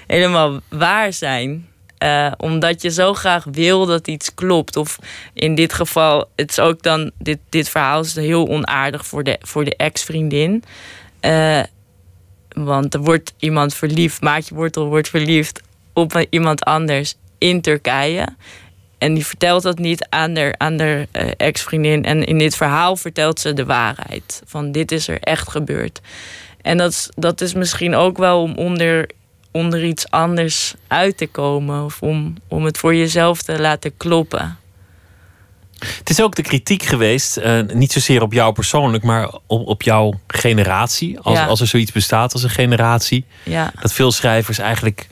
helemaal 0.07 0.59
waar 0.69 1.13
zijn. 1.13 1.67
Uh, 2.03 2.31
omdat 2.37 2.81
je 2.81 2.91
zo 2.91 3.13
graag 3.13 3.45
wil 3.51 3.85
dat 3.85 4.07
iets 4.07 4.33
klopt. 4.33 4.75
Of 4.75 4.99
in 5.33 5.55
dit 5.55 5.73
geval, 5.73 6.29
het 6.35 6.49
is 6.49 6.59
ook 6.59 6.81
dan. 6.81 7.11
Dit, 7.19 7.39
dit 7.49 7.69
verhaal 7.69 8.01
is 8.01 8.15
heel 8.15 8.47
onaardig 8.47 9.05
voor 9.05 9.23
de, 9.23 9.37
voor 9.41 9.65
de 9.65 9.75
ex-vriendin. 9.75 10.63
Uh, 11.21 11.63
want 12.49 12.93
er 12.93 12.99
wordt 12.99 13.33
iemand 13.39 13.73
verliefd, 13.73 14.21
Maatje 14.21 14.55
Wortel 14.55 14.85
wordt 14.85 15.09
verliefd 15.09 15.61
op 15.93 16.25
iemand 16.29 16.63
anders 16.63 17.15
in 17.37 17.61
Turkije. 17.61 18.27
En 18.97 19.13
die 19.13 19.25
vertelt 19.25 19.63
dat 19.63 19.77
niet 19.77 20.07
aan 20.09 20.33
de, 20.33 20.53
aan 20.57 20.77
de 20.77 21.07
uh, 21.13 21.31
ex-vriendin. 21.37 22.03
En 22.03 22.23
in 22.23 22.37
dit 22.37 22.55
verhaal 22.55 22.95
vertelt 22.95 23.39
ze 23.39 23.53
de 23.53 23.65
waarheid. 23.65 24.41
Van 24.45 24.71
dit 24.71 24.91
is 24.91 25.07
er 25.07 25.19
echt 25.19 25.49
gebeurd. 25.49 26.01
En 26.61 26.77
dat 26.77 26.91
is, 26.91 27.09
dat 27.15 27.41
is 27.41 27.53
misschien 27.53 27.95
ook 27.95 28.17
wel 28.17 28.41
om 28.41 28.55
onder 28.55 29.09
onder 29.51 29.83
iets 29.83 30.09
anders 30.09 30.73
uit 30.87 31.17
te 31.17 31.27
komen. 31.27 31.83
Of 31.83 32.01
om, 32.01 32.35
om 32.47 32.65
het 32.65 32.77
voor 32.77 32.95
jezelf 32.95 33.41
te 33.41 33.59
laten 33.59 33.97
kloppen. 33.97 34.57
Het 35.79 36.09
is 36.09 36.21
ook 36.21 36.35
de 36.35 36.41
kritiek 36.41 36.83
geweest, 36.83 37.37
uh, 37.37 37.59
niet 37.73 37.91
zozeer 37.91 38.21
op 38.21 38.33
jou 38.33 38.53
persoonlijk, 38.53 39.03
maar 39.03 39.29
op, 39.45 39.67
op 39.67 39.81
jouw 39.81 40.19
generatie. 40.27 41.19
Als, 41.19 41.39
als 41.39 41.61
er 41.61 41.67
zoiets 41.67 41.91
bestaat 41.91 42.33
als 42.33 42.43
een 42.43 42.49
generatie. 42.49 43.25
Ja. 43.43 43.71
Dat 43.81 43.93
veel 43.93 44.11
schrijvers 44.11 44.57
eigenlijk 44.57 45.07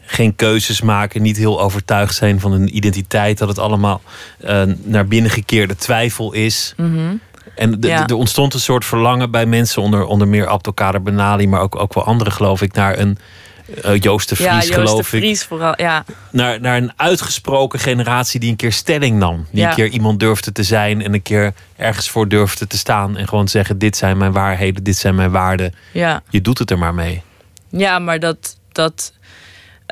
geen 0.00 0.36
keuzes 0.36 0.80
maken, 0.80 1.22
niet 1.22 1.36
heel 1.36 1.60
overtuigd 1.60 2.14
zijn 2.14 2.40
van 2.40 2.52
hun 2.52 2.76
identiteit. 2.76 3.38
Dat 3.38 3.48
het 3.48 3.58
allemaal 3.58 4.00
uh, 4.44 4.62
naar 4.82 5.06
binnengekeerde 5.06 5.76
twijfel 5.76 6.32
is. 6.32 6.74
Mm 6.76 6.94
-hmm. 6.94 7.20
En 7.54 7.80
er 7.80 8.14
ontstond 8.14 8.54
een 8.54 8.60
soort 8.60 8.84
verlangen 8.84 9.30
bij 9.30 9.46
mensen, 9.46 9.82
onder, 9.82 10.04
onder 10.04 10.28
meer 10.28 10.46
Abdelkader 10.46 11.02
Benali, 11.02 11.48
maar 11.48 11.60
ook, 11.60 11.76
ook 11.76 11.94
wel 11.94 12.04
anderen, 12.04 12.32
geloof 12.32 12.62
ik, 12.62 12.72
naar 12.72 12.98
een 12.98 13.18
uh, 13.84 13.98
Joost 13.98 14.28
de 14.28 14.36
Vries, 14.36 14.48
ja, 14.48 14.54
Joost 14.54 14.72
geloof 14.72 14.96
de 14.96 15.04
Vries 15.04 15.40
ik. 15.42 15.48
Vooral, 15.48 15.74
ja. 15.76 16.04
Naar, 16.30 16.60
naar 16.60 16.76
een 16.76 16.92
uitgesproken 16.96 17.78
generatie 17.78 18.40
die 18.40 18.50
een 18.50 18.56
keer 18.56 18.72
stelling 18.72 19.18
nam. 19.18 19.46
Die 19.50 19.64
een 19.64 19.74
keer 19.74 19.88
iemand 19.88 20.20
durfde 20.20 20.52
te 20.52 20.62
zijn 20.62 21.02
en 21.02 21.14
een 21.14 21.22
keer 21.22 21.52
ergens 21.76 22.10
voor 22.10 22.28
durfde 22.28 22.66
te 22.66 22.78
staan. 22.78 23.16
En 23.16 23.28
gewoon 23.28 23.48
zeggen: 23.48 23.78
Dit 23.78 23.96
zijn 23.96 24.16
mijn 24.16 24.32
waarheden, 24.32 24.84
dit 24.84 24.96
zijn 24.96 25.14
mijn 25.14 25.30
waarden. 25.30 25.74
Ja. 25.92 26.22
Je 26.30 26.40
doet 26.40 26.58
het 26.58 26.70
er 26.70 26.78
maar 26.78 26.94
mee. 26.94 27.22
Ja, 27.68 27.98
maar 27.98 28.20
dat. 28.20 28.56
dat 28.72 29.12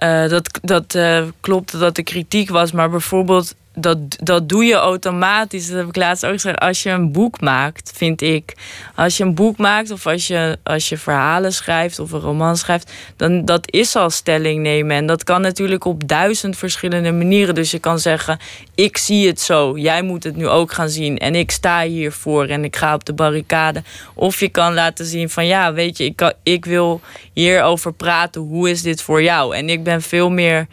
uh, 0.02 0.28
dat, 0.28 0.58
dat 0.62 0.94
uh, 0.94 1.22
klopt 1.40 1.78
dat 1.78 1.96
de 1.96 2.02
kritiek 2.02 2.50
was, 2.50 2.72
maar 2.72 2.90
bijvoorbeeld 2.90 3.54
dat, 3.80 3.98
dat 4.22 4.48
doe 4.48 4.64
je 4.64 4.74
automatisch. 4.74 5.68
Dat 5.68 5.76
heb 5.76 5.88
ik 5.88 5.96
laatst 5.96 6.26
ook 6.26 6.32
gezegd. 6.32 6.58
Als 6.58 6.82
je 6.82 6.90
een 6.90 7.12
boek 7.12 7.40
maakt, 7.40 7.92
vind 7.96 8.22
ik. 8.22 8.54
Als 8.94 9.16
je 9.16 9.24
een 9.24 9.34
boek 9.34 9.56
maakt 9.56 9.90
of 9.90 10.06
als 10.06 10.26
je, 10.26 10.58
als 10.62 10.88
je 10.88 10.96
verhalen 10.96 11.52
schrijft 11.52 11.98
of 11.98 12.12
een 12.12 12.20
roman 12.20 12.56
schrijft, 12.56 12.92
dan 13.16 13.44
dat 13.44 13.72
is 13.72 13.96
al 13.96 14.10
stelling 14.10 14.62
nemen. 14.62 14.96
En 14.96 15.06
dat 15.06 15.24
kan 15.24 15.40
natuurlijk 15.40 15.84
op 15.84 16.08
duizend 16.08 16.56
verschillende 16.56 17.12
manieren. 17.12 17.54
Dus 17.54 17.70
je 17.70 17.78
kan 17.78 17.98
zeggen: 17.98 18.38
Ik 18.74 18.96
zie 18.96 19.26
het 19.26 19.40
zo, 19.40 19.78
jij 19.78 20.02
moet 20.02 20.24
het 20.24 20.36
nu 20.36 20.48
ook 20.48 20.72
gaan 20.72 20.88
zien. 20.88 21.18
En 21.18 21.34
ik 21.34 21.50
sta 21.50 21.82
hiervoor 21.82 22.46
en 22.46 22.64
ik 22.64 22.76
ga 22.76 22.94
op 22.94 23.04
de 23.04 23.12
barricade. 23.12 23.82
Of 24.14 24.40
je 24.40 24.48
kan 24.48 24.74
laten 24.74 25.06
zien 25.06 25.30
van 25.30 25.46
ja, 25.46 25.72
weet 25.72 25.96
je, 25.96 26.04
ik, 26.04 26.34
ik 26.42 26.64
wil 26.64 27.00
hierover 27.32 27.92
praten. 27.92 28.40
Hoe 28.40 28.70
is 28.70 28.82
dit 28.82 29.02
voor 29.02 29.22
jou? 29.22 29.56
En 29.56 29.68
ik 29.68 29.84
ben 29.84 30.02
veel 30.02 30.30
meer 30.30 30.66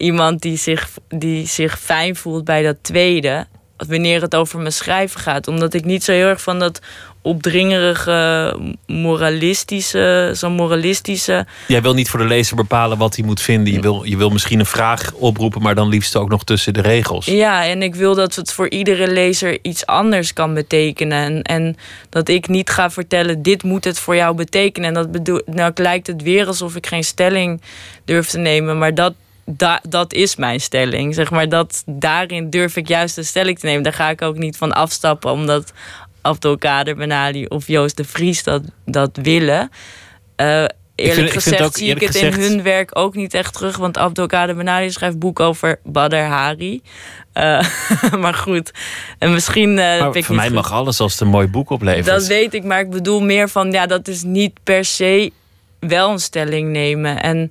iemand 0.00 0.40
die 0.40 0.56
zich, 0.56 0.88
die 1.08 1.46
zich 1.46 1.80
fijn 1.80 2.16
voelt 2.16 2.44
bij 2.44 2.62
dat 2.62 2.76
tweede. 2.80 3.46
Wanneer 3.88 4.22
het 4.22 4.34
over 4.34 4.58
mijn 4.58 4.72
schrijven 4.72 5.20
gaat. 5.20 5.48
Omdat 5.48 5.74
ik 5.74 5.84
niet 5.84 6.04
zo 6.04 6.12
heel 6.12 6.26
erg 6.26 6.42
van 6.42 6.58
dat 6.58 6.80
opdringerige, 7.22 8.58
moralistische, 8.86 10.30
zo'n 10.34 10.52
moralistische. 10.52 11.46
Jij 11.66 11.82
wil 11.82 11.94
niet 11.94 12.08
voor 12.10 12.18
de 12.18 12.26
lezer 12.26 12.56
bepalen 12.56 12.98
wat 12.98 13.16
hij 13.16 13.24
moet 13.24 13.40
vinden. 13.40 13.72
Je 13.72 13.80
wil, 13.80 14.04
je 14.04 14.16
wil 14.16 14.30
misschien 14.30 14.58
een 14.58 14.66
vraag 14.66 15.12
oproepen, 15.12 15.62
maar 15.62 15.74
dan 15.74 15.88
liefst 15.88 16.16
ook 16.16 16.28
nog 16.28 16.44
tussen 16.44 16.74
de 16.74 16.80
regels. 16.80 17.26
Ja, 17.26 17.66
en 17.66 17.82
ik 17.82 17.94
wil 17.94 18.14
dat 18.14 18.34
het 18.34 18.52
voor 18.52 18.68
iedere 18.68 19.08
lezer 19.08 19.58
iets 19.62 19.86
anders 19.86 20.32
kan 20.32 20.54
betekenen. 20.54 21.18
En, 21.24 21.42
en 21.42 21.76
dat 22.08 22.28
ik 22.28 22.48
niet 22.48 22.70
ga 22.70 22.90
vertellen, 22.90 23.42
dit 23.42 23.62
moet 23.62 23.84
het 23.84 23.98
voor 23.98 24.16
jou 24.16 24.34
betekenen. 24.34 24.88
En 24.88 24.94
dat 24.94 25.12
bedoel, 25.12 25.42
nou 25.46 25.72
lijkt 25.74 26.06
het 26.06 26.22
weer 26.22 26.46
alsof 26.46 26.76
ik 26.76 26.86
geen 26.86 27.04
stelling 27.04 27.60
durf 28.04 28.28
te 28.28 28.38
nemen, 28.38 28.78
maar 28.78 28.94
dat. 28.94 29.14
Da, 29.52 29.80
dat 29.88 30.12
is 30.12 30.36
mijn 30.36 30.60
stelling. 30.60 31.14
Zeg 31.14 31.30
maar 31.30 31.48
dat, 31.48 31.82
daarin 31.86 32.50
durf 32.50 32.76
ik 32.76 32.88
juist 32.88 33.16
een 33.16 33.24
stelling 33.24 33.58
te 33.58 33.66
nemen. 33.66 33.82
Daar 33.82 33.92
ga 33.92 34.10
ik 34.10 34.22
ook 34.22 34.36
niet 34.36 34.56
van 34.56 34.72
afstappen, 34.72 35.30
omdat 35.30 35.72
Abdelkader 36.20 36.96
Benali 36.96 37.46
of 37.46 37.66
Joost 37.66 37.96
de 37.96 38.04
Vries 38.04 38.42
dat, 38.42 38.62
dat 38.84 39.18
willen. 39.22 39.70
Uh, 40.36 40.64
eerlijk 40.94 41.30
gezegd 41.30 41.76
zie 41.76 41.90
ik 41.90 42.00
het 42.00 42.14
in 42.14 42.32
hun 42.32 42.62
werk 42.62 42.98
ook 42.98 43.14
niet 43.14 43.34
echt 43.34 43.54
terug. 43.54 43.76
Want 43.76 43.98
Abdelkader 43.98 44.56
Benali 44.56 44.90
schrijft 44.90 45.18
boek 45.18 45.40
over 45.40 45.80
Badr 45.84 46.16
Hari. 46.16 46.82
Uh, 47.34 47.64
maar 48.20 48.34
goed, 48.34 48.70
en 49.18 49.32
misschien... 49.32 49.70
Uh, 49.70 49.76
maar 49.76 50.22
voor 50.22 50.34
mij 50.34 50.50
mag 50.50 50.72
alles 50.72 51.00
als 51.00 51.12
het 51.12 51.20
een 51.20 51.28
mooi 51.28 51.46
boek 51.46 51.70
oplevert. 51.70 52.06
Dat 52.06 52.26
weet 52.26 52.54
ik, 52.54 52.64
maar 52.64 52.80
ik 52.80 52.90
bedoel 52.90 53.20
meer 53.20 53.48
van... 53.48 53.72
ja, 53.72 53.86
dat 53.86 54.08
is 54.08 54.22
niet 54.22 54.52
per 54.64 54.84
se 54.84 55.32
wel 55.78 56.10
een 56.10 56.18
stelling 56.18 56.70
nemen. 56.70 57.22
En 57.22 57.50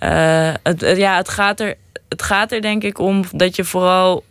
uh, 0.00 0.54
het, 0.62 0.80
ja, 0.80 1.16
het, 1.16 1.28
gaat 1.28 1.60
er, 1.60 1.74
het 2.08 2.22
gaat 2.22 2.52
er 2.52 2.60
denk 2.60 2.82
ik 2.82 2.98
om 2.98 3.24
dat 3.32 3.56
je 3.56 3.64
vooral 3.64 4.24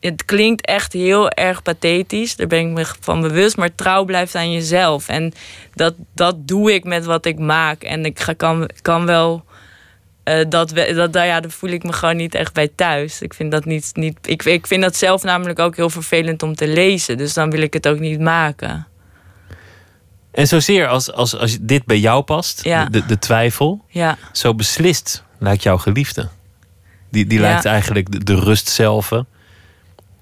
het 0.00 0.24
klinkt 0.24 0.66
echt 0.66 0.92
heel 0.92 1.30
erg 1.30 1.62
pathetisch. 1.62 2.36
Daar 2.36 2.46
ben 2.46 2.58
ik 2.58 2.72
me 2.72 2.84
van 3.00 3.20
bewust. 3.20 3.56
Maar 3.56 3.74
trouw 3.74 4.04
blijft 4.04 4.34
aan 4.34 4.52
jezelf. 4.52 5.08
En 5.08 5.32
dat, 5.74 5.94
dat 6.14 6.48
doe 6.48 6.74
ik 6.74 6.84
met 6.84 7.04
wat 7.04 7.26
ik 7.26 7.38
maak. 7.38 7.82
En 7.82 8.04
ik 8.04 8.20
ga, 8.20 8.32
kan, 8.32 8.70
kan 8.82 9.06
wel. 9.06 9.44
Uh, 10.24 10.44
dat, 10.48 10.68
dat, 10.94 11.14
ja, 11.14 11.40
daar 11.40 11.50
voel 11.50 11.70
ik 11.70 11.82
me 11.82 11.92
gewoon 11.92 12.16
niet 12.16 12.34
echt 12.34 12.54
bij 12.54 12.68
thuis. 12.74 13.22
Ik 13.22 13.34
vind 13.34 13.50
dat 13.50 13.64
niet. 13.64 13.90
niet 13.94 14.18
ik, 14.22 14.44
ik 14.44 14.66
vind 14.66 14.82
dat 14.82 14.96
zelf 14.96 15.22
namelijk 15.22 15.58
ook 15.58 15.76
heel 15.76 15.90
vervelend 15.90 16.42
om 16.42 16.54
te 16.54 16.68
lezen. 16.68 17.16
Dus 17.16 17.34
dan 17.34 17.50
wil 17.50 17.60
ik 17.60 17.72
het 17.72 17.88
ook 17.88 17.98
niet 17.98 18.20
maken. 18.20 18.86
En 20.30 20.46
zozeer 20.46 20.88
als, 20.88 21.12
als, 21.12 21.36
als 21.36 21.58
dit 21.60 21.84
bij 21.84 21.98
jou 21.98 22.22
past, 22.22 22.64
ja. 22.64 22.84
de, 22.84 23.06
de 23.06 23.18
twijfel, 23.18 23.84
ja. 23.88 24.18
zo 24.32 24.54
beslist 24.54 25.22
lijkt 25.38 25.62
jouw 25.62 25.78
geliefde. 25.78 26.28
Die, 27.10 27.26
die 27.26 27.40
lijkt 27.40 27.64
eigenlijk 27.64 28.12
de, 28.12 28.24
de 28.24 28.34
rust 28.34 28.68
zelf 28.68 29.12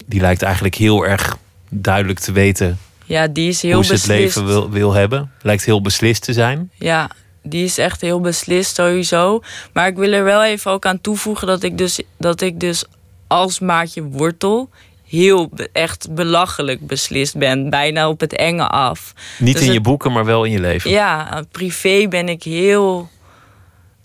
die 0.07 0.21
lijkt 0.21 0.43
eigenlijk 0.43 0.75
heel 0.75 1.07
erg 1.07 1.37
duidelijk 1.71 2.19
te 2.19 2.33
weten 2.33 2.79
ja, 3.09 3.27
die 3.27 3.49
is 3.49 3.63
heel 3.63 3.75
hoe 3.75 3.85
ze 3.85 3.93
beslist. 3.93 4.35
het 4.35 4.45
leven 4.45 4.47
wil, 4.47 4.71
wil 4.71 4.93
hebben. 4.93 5.33
Lijkt 5.43 5.65
heel 5.65 5.83
beslist 5.83 6.23
te 6.23 6.33
zijn. 6.33 6.71
Ja, 6.75 7.11
die 7.43 7.65
is 7.65 7.79
echt 7.79 8.01
heel 8.01 8.21
beslist 8.21 8.75
sowieso. 8.75 9.43
Maar 9.73 9.87
ik 9.87 9.97
wil 9.97 10.13
er 10.13 10.25
wel 10.25 10.45
even 10.45 10.71
ook 10.71 10.87
aan 10.87 11.01
toevoegen 11.01 11.47
dat 11.47 11.63
ik 11.63 11.79
dus, 11.79 12.01
dat 12.19 12.41
ik 12.41 12.61
dus 12.61 12.85
als 13.27 13.59
maatje 13.59 14.03
wortel 14.03 14.71
heel 15.09 15.51
echt 15.73 16.15
belachelijk 16.15 16.87
beslist 16.87 17.37
ben. 17.37 17.71
Bijna 17.71 18.09
op 18.09 18.21
het 18.21 18.33
enge 18.33 18.69
af. 18.69 19.13
Niet 19.39 19.57
dus 19.57 19.67
in 19.67 19.73
je 19.73 19.81
boeken, 19.81 20.13
maar 20.13 20.25
wel 20.25 20.45
in 20.45 20.53
je 20.53 20.61
leven. 20.61 20.91
Ja, 20.91 21.43
privé 21.51 22.07
ben 22.09 22.29
ik 22.29 22.43
heel. 22.43 23.09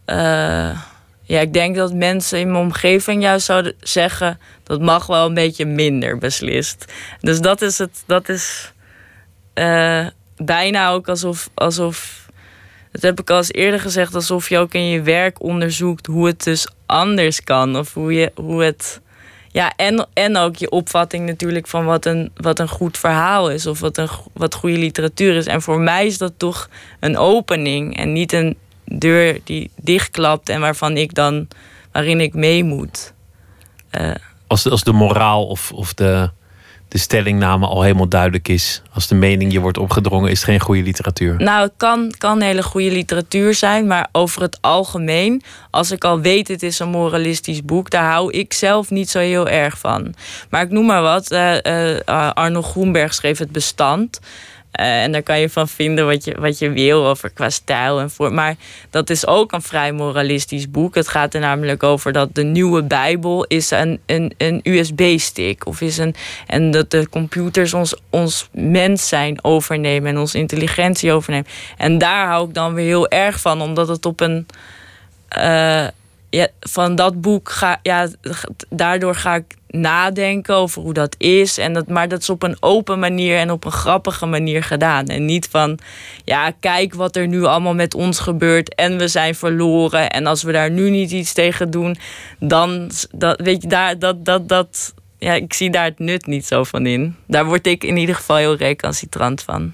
Uh, 0.05 0.79
ja, 1.25 1.39
ik 1.39 1.53
denk 1.53 1.75
dat 1.75 1.93
mensen 1.93 2.39
in 2.39 2.51
mijn 2.51 2.63
omgeving 2.63 3.21
juist 3.21 3.45
zouden 3.45 3.75
zeggen... 3.79 4.39
dat 4.63 4.81
mag 4.81 5.05
wel 5.05 5.25
een 5.25 5.33
beetje 5.33 5.65
minder 5.65 6.17
beslist. 6.17 6.85
Dus 7.19 7.39
dat 7.39 7.61
is 7.61 7.77
het. 7.77 8.03
Dat 8.05 8.29
is 8.29 8.71
uh, 9.55 10.07
bijna 10.37 10.89
ook 10.89 11.07
alsof, 11.07 11.49
alsof... 11.53 12.27
Dat 12.91 13.01
heb 13.01 13.19
ik 13.19 13.29
al 13.29 13.37
eens 13.37 13.53
eerder 13.53 13.79
gezegd... 13.79 14.15
alsof 14.15 14.49
je 14.49 14.57
ook 14.57 14.73
in 14.73 14.87
je 14.87 15.01
werk 15.01 15.41
onderzoekt 15.41 16.05
hoe 16.05 16.27
het 16.27 16.43
dus 16.43 16.67
anders 16.85 17.43
kan. 17.43 17.77
Of 17.77 17.93
hoe, 17.93 18.13
je, 18.13 18.31
hoe 18.35 18.63
het... 18.63 19.01
Ja, 19.53 19.73
en, 19.75 20.07
en 20.13 20.37
ook 20.37 20.55
je 20.55 20.69
opvatting 20.69 21.25
natuurlijk 21.25 21.67
van 21.67 21.85
wat 21.85 22.05
een, 22.05 22.31
wat 22.35 22.59
een 22.59 22.67
goed 22.67 22.97
verhaal 22.97 23.49
is. 23.49 23.67
Of 23.67 23.79
wat, 23.79 23.97
een, 23.97 24.09
wat 24.33 24.55
goede 24.55 24.77
literatuur 24.77 25.35
is. 25.35 25.45
En 25.45 25.61
voor 25.61 25.79
mij 25.79 26.05
is 26.05 26.17
dat 26.17 26.33
toch 26.37 26.69
een 26.99 27.17
opening. 27.17 27.97
En 27.97 28.13
niet 28.13 28.33
een 28.33 28.57
deur 28.85 29.39
die 29.43 29.71
dichtklapt 29.75 30.49
en 30.49 30.59
waarvan 30.59 30.97
ik 30.97 31.13
dan, 31.13 31.47
waarin 31.91 32.21
ik 32.21 32.33
mee 32.33 32.63
moet. 32.63 33.13
Uh, 33.91 34.11
als, 34.47 34.69
als 34.69 34.83
de 34.83 34.91
moraal 34.91 35.47
of, 35.47 35.71
of 35.71 35.93
de, 35.93 36.29
de 36.93 36.99
stellingname 36.99 37.67
al 37.67 37.81
helemaal 37.81 38.07
duidelijk 38.07 38.47
is, 38.47 38.81
als 38.93 39.07
de 39.07 39.15
mening 39.15 39.51
je 39.51 39.59
wordt 39.59 39.77
opgedrongen, 39.77 40.31
is 40.31 40.39
het 40.39 40.49
geen 40.49 40.59
goede 40.59 40.81
literatuur. 40.81 41.35
Nou, 41.37 41.61
het 41.63 41.73
kan, 41.77 42.13
kan 42.17 42.41
hele 42.41 42.63
goede 42.63 42.91
literatuur 42.91 43.53
zijn, 43.53 43.87
maar 43.87 44.07
over 44.11 44.41
het 44.41 44.57
algemeen, 44.61 45.41
als 45.69 45.91
ik 45.91 46.03
al 46.03 46.19
weet 46.19 46.47
het 46.47 46.63
is 46.63 46.79
een 46.79 46.89
moralistisch 46.89 47.63
boek, 47.63 47.89
daar 47.89 48.11
hou 48.11 48.31
ik 48.31 48.53
zelf 48.53 48.89
niet 48.89 49.09
zo 49.09 49.19
heel 49.19 49.49
erg 49.49 49.77
van. 49.77 50.13
Maar 50.49 50.61
ik 50.61 50.69
noem 50.69 50.85
maar 50.85 51.01
wat, 51.01 51.31
uh, 51.31 51.99
Arno 52.33 52.61
Groenberg 52.61 53.13
schreef 53.13 53.37
het 53.37 53.51
bestand. 53.51 54.19
Uh, 54.79 55.03
en 55.03 55.11
daar 55.11 55.23
kan 55.23 55.39
je 55.39 55.49
van 55.49 55.67
vinden 55.67 56.05
wat 56.05 56.23
je, 56.23 56.35
wat 56.39 56.59
je 56.59 56.71
wil 56.71 57.07
over 57.07 57.29
qua 57.29 57.49
stijl 57.49 57.99
en 57.99 58.09
voor. 58.09 58.33
Maar 58.33 58.55
dat 58.89 59.09
is 59.09 59.27
ook 59.27 59.51
een 59.51 59.61
vrij 59.61 59.91
moralistisch 59.91 60.71
boek. 60.71 60.95
Het 60.95 61.07
gaat 61.07 61.33
er 61.33 61.39
namelijk 61.39 61.83
over 61.83 62.11
dat 62.11 62.35
de 62.35 62.43
nieuwe 62.43 62.83
Bijbel 62.83 63.45
is 63.45 63.71
een, 63.71 63.99
een, 64.05 64.33
een 64.37 64.59
USB-stick. 64.63 65.65
Of 65.65 65.81
is 65.81 65.97
een. 65.97 66.15
En 66.47 66.71
dat 66.71 66.91
de 66.91 67.09
computers 67.09 67.73
ons, 67.73 67.95
ons 68.09 68.49
mens 68.51 69.07
zijn 69.07 69.43
overnemen 69.43 70.09
en 70.09 70.17
onze 70.17 70.37
intelligentie 70.37 71.11
overnemen. 71.11 71.47
En 71.77 71.97
daar 71.97 72.27
hou 72.27 72.47
ik 72.47 72.53
dan 72.53 72.73
weer 72.73 72.85
heel 72.85 73.09
erg 73.09 73.39
van, 73.39 73.61
omdat 73.61 73.87
het 73.87 74.05
op 74.05 74.19
een. 74.21 74.45
Uh, 75.37 75.87
ja, 76.29 76.47
van 76.59 76.95
dat 76.95 77.21
boek 77.21 77.49
ga 77.49 77.79
ja, 77.81 78.07
daardoor 78.69 79.15
ga 79.15 79.35
ik 79.35 79.55
nadenken 79.73 80.55
over 80.55 80.81
hoe 80.81 80.93
dat 80.93 81.15
is. 81.17 81.57
En 81.57 81.73
dat, 81.73 81.87
maar 81.87 82.07
dat 82.07 82.21
is 82.21 82.29
op 82.29 82.43
een 82.43 82.57
open 82.59 82.99
manier 82.99 83.37
en 83.37 83.51
op 83.51 83.65
een 83.65 83.71
grappige 83.71 84.25
manier 84.25 84.63
gedaan. 84.63 85.05
En 85.05 85.25
niet 85.25 85.47
van, 85.51 85.79
ja, 86.25 86.51
kijk 86.59 86.93
wat 86.93 87.15
er 87.15 87.27
nu 87.27 87.43
allemaal 87.43 87.73
met 87.73 87.93
ons 87.93 88.19
gebeurt 88.19 88.75
en 88.75 88.97
we 88.97 89.07
zijn 89.07 89.35
verloren. 89.35 90.09
En 90.09 90.25
als 90.25 90.43
we 90.43 90.51
daar 90.51 90.71
nu 90.71 90.89
niet 90.89 91.11
iets 91.11 91.33
tegen 91.33 91.71
doen, 91.71 91.97
dan, 92.39 92.91
dat, 93.11 93.41
weet 93.41 93.61
je, 93.61 93.67
daar, 93.67 93.99
dat, 93.99 94.25
dat, 94.25 94.49
dat, 94.49 94.93
ja, 95.17 95.33
ik 95.33 95.53
zie 95.53 95.69
daar 95.69 95.85
het 95.85 95.99
nut 95.99 96.25
niet 96.25 96.45
zo 96.45 96.63
van 96.63 96.85
in. 96.85 97.15
Daar 97.27 97.45
word 97.45 97.67
ik 97.67 97.83
in 97.83 97.97
ieder 97.97 98.15
geval 98.15 98.35
heel 98.35 98.55
recalcitrant 98.55 99.41
van. 99.41 99.73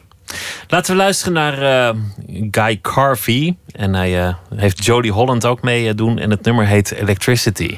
Laten 0.67 0.91
we 0.91 0.97
luisteren 0.97 1.33
naar 1.33 1.61
uh, 1.61 2.01
Guy 2.51 2.79
Carvey. 2.81 3.55
En 3.71 3.93
hij 3.93 4.27
uh, 4.27 4.33
heeft 4.55 4.85
Jodie 4.85 5.11
Holland 5.11 5.45
ook 5.45 5.61
mee 5.61 5.87
uh, 5.87 5.91
doen. 5.95 6.19
En 6.19 6.29
het 6.29 6.43
nummer 6.43 6.65
heet 6.65 6.91
Electricity. 6.91 7.77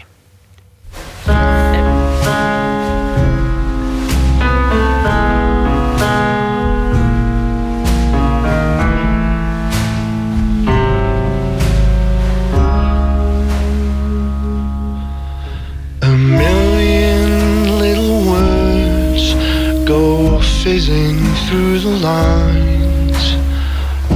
Fizzing 20.71 21.19
through 21.47 21.79
the 21.79 21.95
lines, 21.99 23.23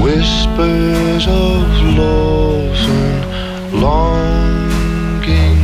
whispers 0.02 1.28
of 1.28 1.64
love 2.00 2.78
and 3.02 3.82
longing, 3.82 5.60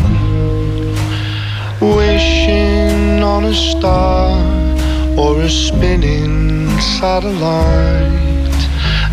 wishing 1.79 3.23
on 3.23 3.45
a 3.45 3.53
star 3.53 4.35
or 5.17 5.39
a 5.43 5.49
spinning 5.49 6.67
satellite. 6.99 8.61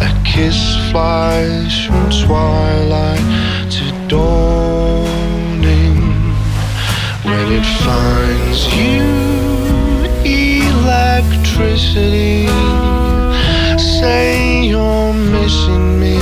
A 0.08 0.10
kiss 0.24 0.60
flies 0.90 1.84
from 1.86 2.10
twilight 2.26 3.28
to 3.76 3.84
dawning 4.08 6.00
when 7.22 7.46
it 7.52 7.66
finds 7.84 8.66
you 8.74 9.47
electricity. 11.58 12.46
Say 13.78 14.64
you're 14.64 15.12
missing 15.12 16.00
me, 16.00 16.18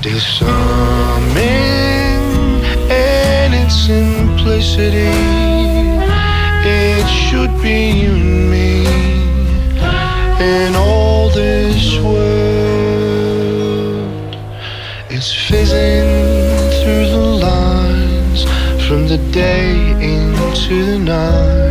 Disarming 0.00 1.44
in 2.90 3.52
its 3.52 3.74
simplicity. 3.74 5.12
It 6.70 7.06
should 7.06 7.52
be 7.62 7.90
you 8.02 8.10
and 8.10 8.50
me 8.50 8.86
in 10.40 10.74
all 10.74 11.30
this 11.30 11.98
world. 11.98 12.28
fizzing 15.48 16.27
the 19.08 19.16
day 19.32 19.72
into 20.02 20.84
the 20.84 20.98
night. 20.98 21.67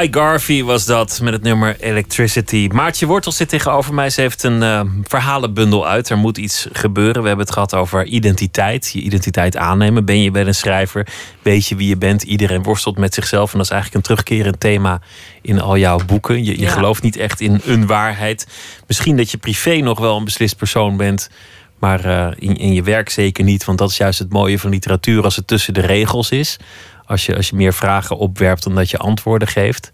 Guy 0.00 0.08
Garvey 0.10 0.64
was 0.64 0.86
dat 0.86 1.20
met 1.22 1.32
het 1.32 1.42
nummer 1.42 1.76
Electricity. 1.80 2.68
Maartje 2.72 3.06
Wortel 3.06 3.32
zit 3.32 3.48
tegenover 3.48 3.94
mij. 3.94 4.10
Ze 4.10 4.20
heeft 4.20 4.42
een 4.42 4.62
eh, 4.62 4.80
verhalenbundel 5.02 5.88
uit. 5.88 6.08
Er 6.08 6.16
moet 6.18 6.38
iets 6.38 6.68
gebeuren. 6.72 7.22
We 7.22 7.28
hebben 7.28 7.46
het 7.46 7.54
gehad 7.54 7.74
over 7.74 8.04
identiteit. 8.04 8.90
Je 8.92 9.00
identiteit 9.00 9.56
aannemen. 9.56 10.04
Ben 10.04 10.22
je 10.22 10.30
wel 10.30 10.46
een 10.46 10.54
schrijver? 10.54 11.06
Weet 11.42 11.66
je 11.66 11.76
wie 11.76 11.88
je 11.88 11.96
bent? 11.96 12.22
Iedereen 12.22 12.62
worstelt 12.62 12.98
met 12.98 13.14
zichzelf. 13.14 13.52
En 13.52 13.56
dat 13.56 13.66
is 13.66 13.72
eigenlijk 13.72 14.06
een 14.06 14.14
terugkerend 14.14 14.60
thema 14.60 15.00
in 15.42 15.60
al 15.60 15.76
jouw 15.76 15.98
boeken. 16.06 16.44
Je, 16.44 16.50
je 16.56 16.60
Ja. 16.60 16.70
gelooft 16.70 17.02
niet 17.02 17.16
echt 17.16 17.40
in 17.40 17.60
een 17.64 17.86
waarheid. 17.86 18.46
Misschien 18.86 19.16
dat 19.16 19.30
je 19.30 19.36
privé 19.38 19.76
nog 19.76 19.98
wel 19.98 20.16
een 20.16 20.24
beslist 20.24 20.56
persoon 20.56 20.96
bent. 20.96 21.30
Maar 21.78 22.04
eh, 22.04 22.32
in, 22.38 22.56
in 22.56 22.72
je 22.72 22.82
werk 22.82 23.08
zeker 23.10 23.44
niet. 23.44 23.64
Want 23.64 23.78
dat 23.78 23.90
is 23.90 23.96
juist 23.96 24.18
het 24.18 24.32
mooie 24.32 24.58
van 24.58 24.70
literatuur 24.70 25.24
als 25.24 25.36
het 25.36 25.46
tussen 25.46 25.74
de 25.74 25.80
regels 25.80 26.30
is. 26.30 26.58
Als 27.10 27.26
je, 27.26 27.36
als 27.36 27.48
je 27.48 27.56
meer 27.56 27.74
vragen 27.74 28.16
opwerpt 28.16 28.62
dan 28.62 28.74
dat 28.74 28.90
je 28.90 28.96
antwoorden 28.96 29.48
geeft. 29.48 29.90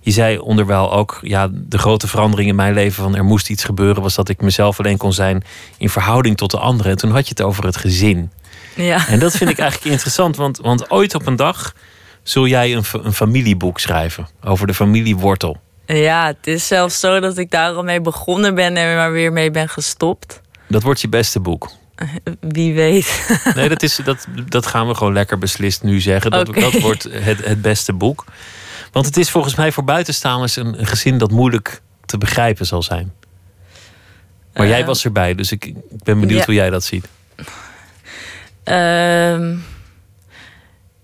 Je 0.00 0.10
zei 0.10 0.38
onderwijl 0.38 0.92
ook, 0.92 1.18
ja, 1.22 1.48
de 1.52 1.78
grote 1.78 2.08
verandering 2.08 2.48
in 2.48 2.54
mijn 2.54 2.74
leven 2.74 3.02
van 3.02 3.16
er 3.16 3.24
moest 3.24 3.50
iets 3.50 3.64
gebeuren, 3.64 4.02
was 4.02 4.14
dat 4.14 4.28
ik 4.28 4.40
mezelf 4.40 4.78
alleen 4.78 4.96
kon 4.96 5.12
zijn 5.12 5.44
in 5.78 5.88
verhouding 5.88 6.36
tot 6.36 6.50
de 6.50 6.58
anderen. 6.58 6.92
En 6.92 6.98
toen 6.98 7.10
had 7.10 7.24
je 7.24 7.34
het 7.36 7.42
over 7.42 7.64
het 7.64 7.76
gezin. 7.76 8.30
Ja. 8.74 9.08
En 9.08 9.18
dat 9.18 9.36
vind 9.36 9.50
ik 9.50 9.58
eigenlijk 9.58 9.90
interessant, 9.90 10.36
want, 10.36 10.58
want 10.58 10.90
ooit 10.90 11.14
op 11.14 11.26
een 11.26 11.36
dag 11.36 11.74
zul 12.22 12.46
jij 12.46 12.74
een, 12.74 12.84
een 13.02 13.12
familieboek 13.12 13.80
schrijven 13.80 14.28
over 14.44 14.66
de 14.66 14.74
familiewortel. 14.74 15.56
ja, 15.86 16.26
het 16.26 16.46
is 16.46 16.66
zelfs 16.66 17.00
zo 17.00 17.20
dat 17.20 17.38
ik 17.38 17.50
daar 17.50 17.72
al 17.72 17.82
mee 17.82 18.00
begonnen 18.00 18.54
ben 18.54 18.76
en 18.76 18.96
maar 18.96 19.12
weer 19.12 19.32
mee 19.32 19.50
ben 19.50 19.68
gestopt. 19.68 20.40
Dat 20.68 20.82
wordt 20.82 21.00
je 21.00 21.08
beste 21.08 21.40
boek. 21.40 21.70
Wie 22.40 22.74
weet. 22.74 23.26
Nee, 23.54 23.68
dat, 23.68 23.82
is, 23.82 23.96
dat, 24.04 24.26
dat 24.48 24.66
gaan 24.66 24.88
we 24.88 24.94
gewoon 24.94 25.12
lekker 25.12 25.38
beslist 25.38 25.82
nu 25.82 26.00
zeggen. 26.00 26.30
Dat, 26.30 26.54
dat 26.54 26.80
wordt 26.80 27.02
het, 27.10 27.44
het 27.44 27.62
beste 27.62 27.92
boek. 27.92 28.24
Want 28.92 29.06
het 29.06 29.16
is 29.16 29.30
volgens 29.30 29.54
mij 29.54 29.72
voor 29.72 29.84
buitenstaanders 29.84 30.56
een, 30.56 30.78
een 30.80 30.86
gezin 30.86 31.18
dat 31.18 31.30
moeilijk 31.30 31.80
te 32.06 32.18
begrijpen 32.18 32.66
zal 32.66 32.82
zijn. 32.82 33.12
Maar 34.54 34.66
jij 34.66 34.80
Eh, 34.80 34.86
was 34.86 35.04
erbij, 35.04 35.34
dus 35.34 35.52
ik, 35.52 35.64
ik 35.64 35.74
ben 36.02 36.20
benieuwd 36.20 36.38
ja. 36.38 36.44
hoe 36.44 36.54
jij 36.54 36.70
dat 36.70 36.84
ziet. 36.84 37.08
Ehm, 38.64 39.54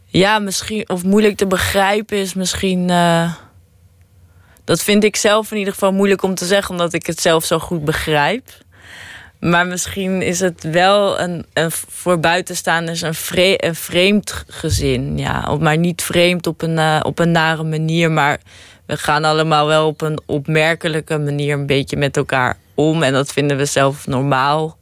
ja, 0.07 0.39
misschien, 0.39 0.89
of 0.89 1.05
moeilijk 1.05 1.37
te 1.37 1.47
begrijpen 1.47 2.19
is 2.19 2.35
misschien. 2.35 2.91
eh, 2.91 3.33
dat 4.65 4.83
vind 4.83 5.05
ik 5.05 5.17
zelf 5.17 5.51
in 5.51 5.59
ieder 5.59 5.73
geval 5.73 5.93
moeilijk 5.93 6.23
om 6.23 6.35
te 6.35 6.47
zeggen, 6.47 6.71
omdat 6.71 6.93
ik 6.93 7.07
het 7.07 7.21
zelf 7.21 7.45
zo 7.45 7.59
goed 7.59 7.85
begrijp. 7.85 8.49
Maar 9.43 9.67
misschien 9.67 10.23
is 10.23 10.41
het 10.41 10.63
wel 10.63 11.21
een, 11.21 11.47
een 11.53 11.71
voor 11.71 12.21
buitenstaanders 12.21 13.01
een, 13.01 13.15
vre 13.15 13.65
een 13.67 13.75
vreemd 13.75 14.45
gezin. 14.47 15.19
Ja, 15.19 15.57
maar 15.57 15.79
niet 15.79 16.03
vreemd 16.03 16.47
op 16.47 16.63
een, 16.63 16.79
eh, 16.79 17.01
op 17.03 17.19
een 17.19 17.31
nare 17.31 17.63
manier, 17.63 18.11
maar 18.11 18.41
we 18.87 18.97
gaan 18.97 19.25
allemaal 19.25 19.67
wel 19.67 19.87
op 19.87 20.01
een 20.01 20.21
opmerkelijke 20.27 21.19
manier 21.19 21.55
een 21.55 21.67
beetje 21.67 21.97
met 21.97 22.17
elkaar 22.17 22.57
om. 22.75 23.03
En 23.03 23.13
dat 23.13 23.33
vinden 23.33 23.57
we 23.57 23.65
zelf 23.65 24.07
normaal. 24.07 24.79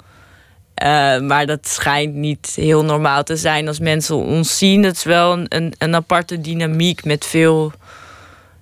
Eh, 0.75 1.21
maar 1.21 1.47
dat 1.47 1.69
schijnt 1.69 2.15
niet 2.15 2.53
heel 2.55 2.85
normaal 2.85 3.23
te 3.23 3.37
zijn 3.37 3.69
als 3.69 3.79
mensen 3.79 4.17
ons 4.17 4.59
zien. 4.59 4.83
Het 4.83 4.97
is 4.97 5.05
wel 5.05 5.33
een, 5.33 5.47
een, 5.49 5.75
een 5.79 5.95
aparte 5.95 6.41
dynamiek 6.41 7.05
met 7.05 7.27
veel. 7.27 7.73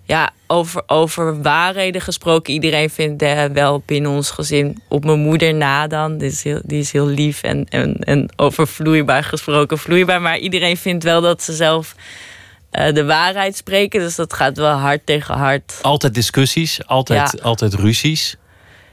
Ja, 0.08 0.30
over, 0.46 0.82
over 0.86 1.42
waarheden 1.42 2.00
gesproken. 2.00 2.52
Iedereen 2.52 2.90
vindt 2.90 3.22
eh, 3.22 3.44
wel 3.44 3.82
binnen 3.86 4.10
ons 4.10 4.30
gezin. 4.30 4.82
Op 4.88 5.04
mijn 5.04 5.18
moeder 5.18 5.54
na 5.54 5.86
dan. 5.86 6.18
Die 6.18 6.28
is 6.28 6.42
heel, 6.42 6.60
die 6.64 6.80
is 6.80 6.92
heel 6.92 7.06
lief 7.06 7.42
en, 7.42 7.66
en, 7.68 7.94
en 7.98 8.28
over 8.36 8.66
vloeibaar 8.68 9.24
gesproken. 9.24 9.78
Vloeibaar. 9.78 10.20
Maar 10.20 10.38
iedereen 10.38 10.76
vindt 10.76 11.04
wel 11.04 11.20
dat 11.20 11.42
ze 11.42 11.52
zelf 11.52 11.94
eh, 12.70 12.94
de 12.94 13.04
waarheid 13.04 13.56
spreken. 13.56 14.00
Dus 14.00 14.14
dat 14.14 14.32
gaat 14.32 14.56
wel 14.56 14.76
hard 14.76 15.00
tegen 15.06 15.34
hard. 15.34 15.78
Altijd 15.82 16.14
discussies, 16.14 16.86
altijd, 16.86 17.32
Ja. 17.32 17.42
altijd 17.42 17.74
ruzies. 17.74 18.36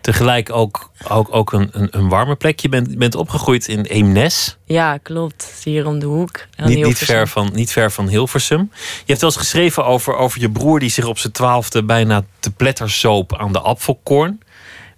Tegelijk 0.06 0.52
ook, 0.52 0.90
ook, 1.08 1.28
ook 1.32 1.52
een, 1.54 1.70
een, 1.72 1.88
een 1.92 2.10
warme 2.10 2.36
plek. 2.36 2.60
Je 2.60 2.70
bent, 2.70 2.98
bent 2.98 3.16
opgegroeid 3.16 3.68
in 3.68 3.82
Eemnes. 3.82 4.58
Ja, 4.66 4.98
klopt. 4.98 5.62
Hier 5.64 5.88
om 5.88 6.00
de 6.00 6.06
hoek. 6.06 6.46
Niet, 6.64 6.86
niet, 6.86 6.98
ver 6.98 7.28
van, 7.28 7.50
niet 7.54 7.72
ver 7.72 7.92
van 7.92 8.08
Hilversum. 8.08 8.72
Je 8.82 9.04
hebt 9.06 9.22
wel 9.22 9.30
eens 9.30 9.40
geschreven 9.40 9.86
over, 9.86 10.16
over 10.16 10.42
je 10.42 10.52
broer 10.52 10.80
die 10.80 10.90
zich 10.90 11.06
op 11.06 11.18
zijn 11.18 11.34
twaalfde 11.34 11.84
bijna 11.84 12.24
te 12.40 12.52
pletter 12.52 12.90
zoop 12.90 13.36
aan 13.38 13.52
de 13.52 13.60
apfelkorn. 13.60 14.40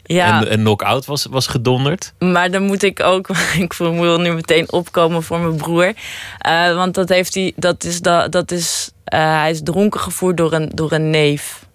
Ja. 0.04 0.42
En, 0.42 0.50
en 0.50 0.60
knock-out 0.60 1.06
was, 1.06 1.26
was 1.30 1.48
gedonderd. 1.48 2.14
Maar 2.20 2.52
dan 2.52 2.64
moet 2.64 2.84
ik 2.84 3.00
ook, 3.00 3.30
ik 3.60 3.74
voel- 3.74 4.00
wil 4.02 4.20
nu 4.20 4.34
meteen 4.34 4.72
opkomen 4.72 5.24
voor 5.24 5.40
mijn 5.40 5.56
broer. 5.56 5.94
Eh, 6.38 6.76
want 6.76 6.94
dat 6.94 7.10
heeft 7.10 7.34
hij, 7.34 7.54
dat 7.56 7.84
is, 7.84 8.02
dat, 8.02 8.32
dat 8.32 8.52
is, 8.52 8.92
eh, 9.04 9.20
hij 9.20 9.52
is 9.52 9.62
dronken 9.64 10.00
gevoerd 10.00 10.38
door 10.38 10.54
een, 10.54 10.72
door 10.74 10.92
een 10.92 11.10
neef. 11.10 11.66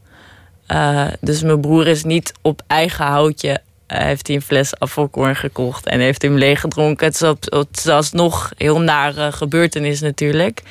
Eh, 0.66 1.06
dus 1.20 1.42
mijn 1.42 1.60
broer 1.60 1.86
is 1.86 2.04
niet 2.04 2.32
op 2.42 2.62
eigen 2.66 3.04
houtje, 3.04 3.60
eh, 3.86 3.98
heeft 4.04 4.26
hij 4.26 4.36
een 4.36 4.42
fles 4.42 4.78
afvalkorn 4.78 5.36
gekocht 5.36 5.86
en 5.86 6.00
heeft 6.00 6.22
hem 6.22 6.38
leeggedronken. 6.38 7.06
Het 7.06 7.14
is, 7.14 7.22
op, 7.22 7.42
het 7.44 7.78
is 7.78 7.86
alsnog 7.86 8.50
heel 8.56 8.80
nare 8.80 9.32
gebeurtenis 9.32 10.00
natuurlijk. 10.00 10.62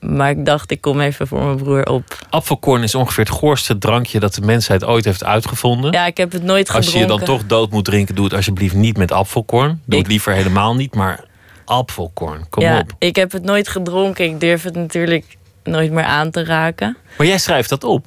Maar 0.00 0.30
ik 0.30 0.46
dacht, 0.46 0.70
ik 0.70 0.80
kom 0.80 1.00
even 1.00 1.26
voor 1.26 1.42
mijn 1.42 1.56
broer 1.56 1.84
op. 1.86 2.18
Apfelkorn 2.30 2.82
is 2.82 2.94
ongeveer 2.94 3.24
het 3.24 3.32
goorste 3.32 3.78
drankje 3.78 4.20
dat 4.20 4.34
de 4.34 4.40
mensheid 4.40 4.84
ooit 4.84 5.04
heeft 5.04 5.24
uitgevonden. 5.24 5.92
Ja, 5.92 6.06
ik 6.06 6.16
heb 6.16 6.32
het 6.32 6.42
nooit 6.42 6.68
Als 6.70 6.76
gedronken. 6.86 7.00
je 7.08 7.12
je 7.12 7.18
dan 7.26 7.36
toch 7.38 7.46
dood 7.46 7.70
moet 7.70 7.84
drinken, 7.84 8.14
doe 8.14 8.24
het 8.24 8.34
alsjeblieft 8.34 8.74
niet 8.74 8.96
met 8.96 9.12
apfelkorn. 9.12 9.68
Doe 9.84 9.98
Ik- 9.98 9.98
het 10.04 10.06
liever 10.12 10.32
helemaal 10.32 10.74
niet, 10.74 10.94
maar 10.94 11.24
apfelkorn. 11.64 12.48
Kom 12.48 12.62
ja, 12.62 12.78
op. 12.78 12.92
ik 12.98 13.16
heb 13.16 13.32
het 13.32 13.42
nooit 13.44 13.68
gedronken. 13.68 14.24
Ik 14.24 14.40
durf 14.40 14.62
het 14.62 14.74
natuurlijk 14.74 15.36
nooit 15.62 15.92
meer 15.92 16.04
aan 16.04 16.30
te 16.30 16.44
raken. 16.44 16.96
Maar 17.18 17.26
jij 17.26 17.38
schrijft 17.38 17.68
dat 17.68 17.84
op. 17.84 18.06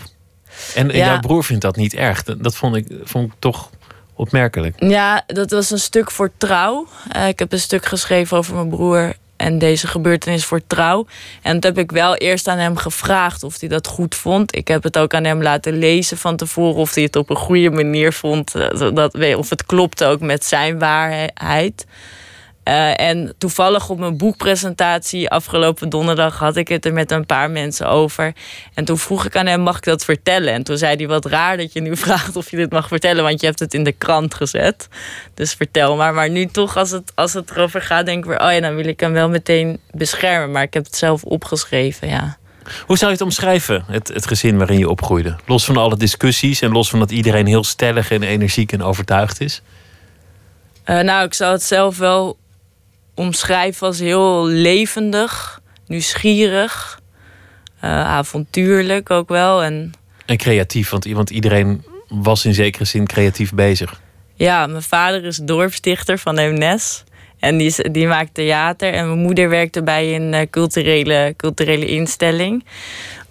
En, 0.75 0.91
en 0.91 0.97
Ja. 0.97 1.05
jouw 1.05 1.19
broer 1.19 1.43
vindt 1.43 1.61
dat 1.61 1.75
niet 1.75 1.93
erg. 1.93 2.23
Dat 2.23 2.43
dat 2.43 2.55
vond 2.55 2.75
ik, 2.75 2.87
vond 3.03 3.25
ik 3.31 3.33
toch 3.39 3.69
opmerkelijk. 4.13 4.75
Ja, 4.83 5.23
dat 5.27 5.51
was 5.51 5.69
een 5.71 5.79
stuk 5.79 6.11
voor 6.11 6.31
trouw. 6.37 6.87
Eh, 7.11 7.27
ik 7.27 7.39
heb 7.39 7.51
een 7.51 7.59
stuk 7.59 7.85
geschreven 7.85 8.37
over 8.37 8.55
mijn 8.55 8.69
broer 8.69 9.13
en 9.35 9.57
deze 9.59 9.87
gebeurtenis 9.87 10.45
voor 10.45 10.61
trouw. 10.67 11.05
En 11.41 11.53
dat 11.59 11.63
heb 11.63 11.77
ik 11.77 11.91
wel 11.91 12.15
eerst 12.15 12.47
aan 12.47 12.57
hem 12.57 12.77
gevraagd 12.77 13.43
of 13.43 13.59
hij 13.59 13.69
dat 13.69 13.87
goed 13.87 14.15
vond. 14.15 14.55
Ik 14.55 14.67
heb 14.67 14.83
het 14.83 14.97
ook 14.97 15.13
aan 15.13 15.23
hem 15.23 15.41
laten 15.41 15.77
lezen 15.77 16.17
van 16.17 16.35
tevoren 16.35 16.75
of 16.81 16.93
hij 16.93 17.03
het 17.03 17.15
op 17.15 17.29
een 17.29 17.35
goede 17.35 17.69
manier 17.69 18.13
vond. 18.13 18.55
eh, 18.55 18.67
zodat, 18.73 19.35
of 19.35 19.49
het 19.49 19.65
klopte 19.65 20.05
ook 20.05 20.19
met 20.19 20.45
zijn 20.45 20.79
waarheid. 20.79 21.85
Eh, 22.67 22.99
en 22.99 23.33
toevallig 23.37 23.89
op 23.89 23.99
mijn 23.99 24.17
boekpresentatie 24.17 25.29
afgelopen 25.29 25.89
donderdag 25.89 26.37
had 26.37 26.55
ik 26.55 26.67
het 26.67 26.85
er 26.85 26.93
met 26.93 27.11
een 27.11 27.25
paar 27.25 27.51
mensen 27.51 27.89
over. 27.89 28.33
En 28.73 28.85
toen 28.85 28.97
vroeg 28.97 29.25
ik 29.25 29.35
aan 29.35 29.45
hem: 29.45 29.61
mag 29.61 29.77
ik 29.77 29.83
dat 29.83 30.03
vertellen? 30.03 30.53
En 30.53 30.63
toen 30.63 30.77
zei 30.77 30.95
hij: 30.95 31.07
wat 31.07 31.25
raar 31.25 31.57
dat 31.57 31.73
je 31.73 31.81
nu 31.81 31.97
vraagt 32.05 32.35
of 32.35 32.51
je 32.51 32.57
dit 32.57 32.71
mag 32.71 32.87
vertellen, 32.87 33.23
want 33.23 33.39
je 33.39 33.45
hebt 33.45 33.59
het 33.59 33.73
in 33.73 33.83
de 33.83 33.91
krant 33.91 34.33
gezet. 34.33 34.87
Dus 35.33 35.53
vertel 35.53 35.95
maar. 35.95 36.13
Maar 36.13 36.29
nu 36.29 36.45
toch, 36.45 36.77
als 36.77 36.91
het, 36.91 37.11
als 37.15 37.33
het 37.33 37.51
erover 37.51 37.81
gaat, 37.81 38.05
denk 38.05 38.23
ik 38.23 38.29
weer: 38.29 38.41
oh 38.41 38.51
ja, 38.51 38.59
dan 38.59 38.75
wil 38.75 38.85
ik 38.85 38.99
hem 38.99 39.13
wel 39.13 39.29
meteen 39.29 39.79
beschermen. 39.91 40.51
Maar 40.51 40.63
ik 40.63 40.73
heb 40.73 40.85
het 40.85 40.95
zelf 40.95 41.23
opgeschreven, 41.23 42.07
ja. 42.07 42.37
Hoe 42.85 42.97
zou 42.97 43.11
je 43.11 43.17
het 43.17 43.25
omschrijven, 43.25 43.83
het, 43.87 44.07
het 44.07 44.27
gezin 44.27 44.57
waarin 44.57 44.77
je 44.77 44.89
opgroeide? 44.89 45.35
Los 45.45 45.65
van 45.65 45.77
alle 45.77 45.97
discussies 45.97 46.61
en 46.61 46.71
los 46.71 46.89
van 46.89 46.99
dat 46.99 47.11
iedereen 47.11 47.45
heel 47.45 47.63
stellig 47.63 48.11
en 48.11 48.23
energiek 48.23 48.71
en 48.71 48.83
overtuigd 48.83 49.41
is. 49.41 49.61
Eh, 50.83 50.99
nou, 50.99 51.25
ik 51.25 51.33
zou 51.33 51.51
het 51.51 51.63
zelf 51.63 51.97
wel 51.97 52.37
omschrijven 53.17 53.87
als 53.87 53.99
heel 53.99 54.45
levendig, 54.45 55.61
nieuwsgierig, 55.87 57.01
eh, 57.79 57.89
avontuurlijk 58.05 59.09
ook 59.09 59.29
wel. 59.29 59.63
En 59.63 59.91
En 60.25 60.37
creatief, 60.37 60.89
want, 60.89 61.05
want 61.05 61.29
iedereen 61.29 61.83
was 62.07 62.45
in 62.45 62.53
zekere 62.53 62.85
zin 62.85 63.05
creatief 63.05 63.53
bezig. 63.53 64.01
Ja, 64.35 64.67
mijn 64.67 64.83
vader 64.83 65.25
is 65.25 65.37
dorpsdichter 65.37 66.17
van 66.17 66.37
Eemnes. 66.37 67.03
En 67.39 67.57
die, 67.57 67.91
die 67.91 68.07
maakt 68.07 68.33
theater. 68.33 68.93
En 68.93 69.07
mijn 69.07 69.19
moeder 69.19 69.49
werkte 69.49 69.83
bij 69.83 70.15
een 70.15 70.33
eh, 70.33 70.47
culturele, 70.49 71.33
culturele 71.37 71.85
instelling. 71.85 72.65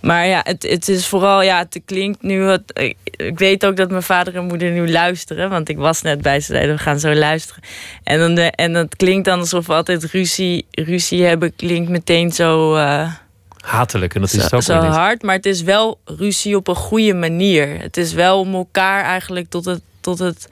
Maar 0.07 0.27
ja, 0.27 0.41
het, 0.45 0.63
het 0.63 0.89
is 0.89 1.07
vooral, 1.07 1.43
ja, 1.43 1.59
het 1.59 1.81
klinkt 1.85 2.23
nu 2.23 2.43
wat. 2.43 2.63
Ik, 2.73 2.97
ik 3.03 3.39
weet 3.39 3.67
ook 3.67 3.77
dat 3.77 3.91
mijn 3.91 4.03
vader 4.03 4.35
en 4.37 4.45
moeder 4.45 4.71
nu 4.71 4.91
luisteren. 4.91 5.51
Want 5.51 5.69
ik 5.69 5.77
was 5.77 6.03
net 6.03 6.23
bij 6.23 6.41
ze, 6.41 6.53
zeiden 6.53 6.77
we 6.77 6.83
gaan 6.83 6.99
zo 7.01 7.15
luisteren. 7.15 7.63
En, 8.03 8.19
dan 8.19 8.35
de, 8.35 8.43
en 8.43 8.73
dat 8.73 8.97
klinkt 8.97 9.25
dan 9.25 9.39
alsof 9.39 9.67
we 9.67 9.73
altijd 9.73 10.05
ruzie, 10.05 10.67
ruzie 10.71 11.25
hebben. 11.25 11.57
Klinkt 11.57 11.91
meteen 11.91 12.33
zo. 12.33 12.75
eh, 12.77 13.13
Hatelijk, 13.61 14.15
en 14.15 14.21
dat 14.21 14.33
is 14.33 14.39
zo, 14.39 14.45
het 14.45 14.55
ook 14.55 14.63
zo 14.63 14.73
hard, 14.89 15.23
maar 15.23 15.35
het 15.35 15.47
is 15.47 15.63
wel 15.63 15.99
ruzie 16.05 16.57
op 16.57 16.69
een 16.69 16.75
goede 16.75 17.15
manier. 17.15 17.81
Het 17.81 17.97
is 17.97 18.13
wel 18.13 18.41
om 18.41 18.55
elkaar 18.55 19.05
eigenlijk 19.05 19.49
tot 19.51 19.65
het, 19.65 19.81
tot 20.01 20.19
het 20.19 20.49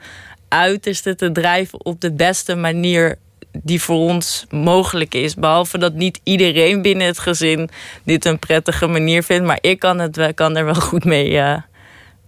uiterste 0.47 1.15
te 1.15 1.31
drijven 1.31 1.85
op 1.85 2.01
de 2.01 2.11
beste 2.11 2.55
manier 2.55 3.17
die 3.63 3.81
voor 3.81 3.97
ons 3.97 4.45
mogelijk 4.49 5.13
is. 5.13 5.35
Behalve 5.35 5.77
dat 5.77 5.93
niet 5.93 6.19
iedereen 6.23 6.81
binnen 6.81 7.07
het 7.07 7.19
gezin 7.19 7.69
dit 8.03 8.25
een 8.25 8.39
prettige 8.39 8.87
manier 8.87 9.23
vindt. 9.23 9.45
Maar 9.45 9.57
ik 9.61 9.79
kan, 9.79 9.99
het, 9.99 10.31
kan 10.35 10.57
er 10.57 10.65
wel 10.65 10.73
goed 10.75 11.03
mee, 11.03 11.39
eh, 11.39 11.61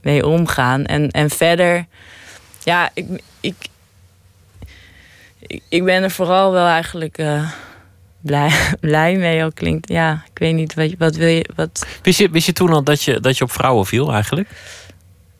mee 0.01 0.27
omgaan. 0.27 0.85
En, 0.85 1.09
en 1.09 1.29
verder, 1.29 1.85
ja, 2.63 2.89
ik, 2.93 3.05
ik, 3.39 3.55
ik, 5.39 5.61
ik 5.69 5.83
ben 5.83 6.03
er 6.03 6.11
vooral 6.11 6.51
wel 6.51 6.67
eigenlijk 6.67 7.17
eh, 7.17 7.51
blij, 8.21 8.51
blij 8.79 9.15
mee. 9.15 9.43
Al 9.43 9.51
klinkt, 9.51 9.89
ja, 9.89 10.23
ik 10.31 10.37
weet 10.37 10.53
niet, 10.53 10.73
wat, 10.73 10.93
wat 10.97 11.15
wil 11.15 11.27
je, 11.27 11.49
wat, 11.55 11.87
Wist 12.01 12.19
je, 12.19 12.29
wist 12.29 12.45
je 12.45 12.53
toen 12.53 12.73
al 12.73 12.83
dat 12.83 13.03
je, 13.03 13.19
dat 13.19 13.37
je 13.37 13.43
op 13.43 13.51
vrouwen 13.51 13.85
viel 13.85 14.13
eigenlijk? 14.13 14.49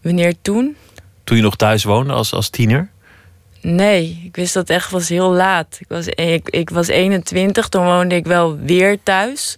wanneer 0.02 0.36
toen? 0.42 0.76
Toen 1.24 1.38
je 1.38 1.44
nog 1.44 1.56
thuis 1.56 1.84
woonde 1.84 2.14
als, 2.14 2.34
als 2.34 2.50
tiener? 2.50 2.90
Nee, 3.70 4.22
ik 4.26 4.36
wist 4.36 4.53
dat 4.53 4.70
echt 4.70 4.91
was 4.91 5.09
heel 5.09 5.32
laat. 5.32 5.78
Ik 5.80 5.88
was, 5.88 6.07
ik, 6.07 6.49
ik 6.49 6.70
was 6.70 6.88
21, 6.88 7.68
toen 7.70 7.86
woonde 7.86 8.15
ik 8.15 8.26
wel 8.26 8.57
weer 8.57 8.97
thuis. 9.03 9.57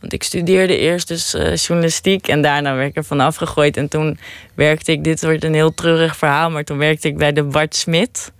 Want 0.00 0.12
ik 0.12 0.22
studeerde 0.22 0.78
eerst 0.78 1.08
dus 1.08 1.34
eh, 1.34 1.56
journalistiek 1.56 2.28
en 2.28 2.42
daarna 2.42 2.74
werd 2.74 2.88
ik 2.88 2.96
er 2.96 3.04
van 3.04 3.20
afgegooid. 3.20 3.76
En 3.76 3.88
toen 3.88 4.18
werkte 4.54 4.92
ik, 4.92 5.04
dit 5.04 5.22
wordt 5.22 5.44
een 5.44 5.54
heel 5.54 5.74
treurig 5.74 6.16
verhaal, 6.16 6.50
maar 6.50 6.64
toen 6.64 6.78
werkte 6.78 7.08
ik 7.08 7.16
bij 7.18 7.32
de 7.32 7.42
Bart 7.42 7.74
Smit 7.76 8.32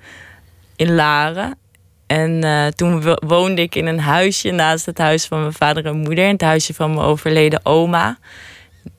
in 0.76 0.94
Laren. 0.94 1.58
En 2.06 2.44
eh, 2.44 2.66
toen 2.66 3.02
wo- 3.02 3.18
woonde 3.26 3.62
ik 3.62 3.74
in 3.74 3.86
een 3.86 4.00
huisje 4.00 4.50
naast 4.50 4.86
het 4.86 4.98
huis 4.98 5.26
van 5.26 5.40
mijn 5.40 5.52
vader 5.52 5.86
en 5.86 5.96
moeder, 5.96 6.24
in 6.24 6.32
het 6.32 6.40
huisje 6.40 6.74
van 6.74 6.90
mijn 6.94 7.06
overleden 7.06 7.60
oma. 7.62 8.18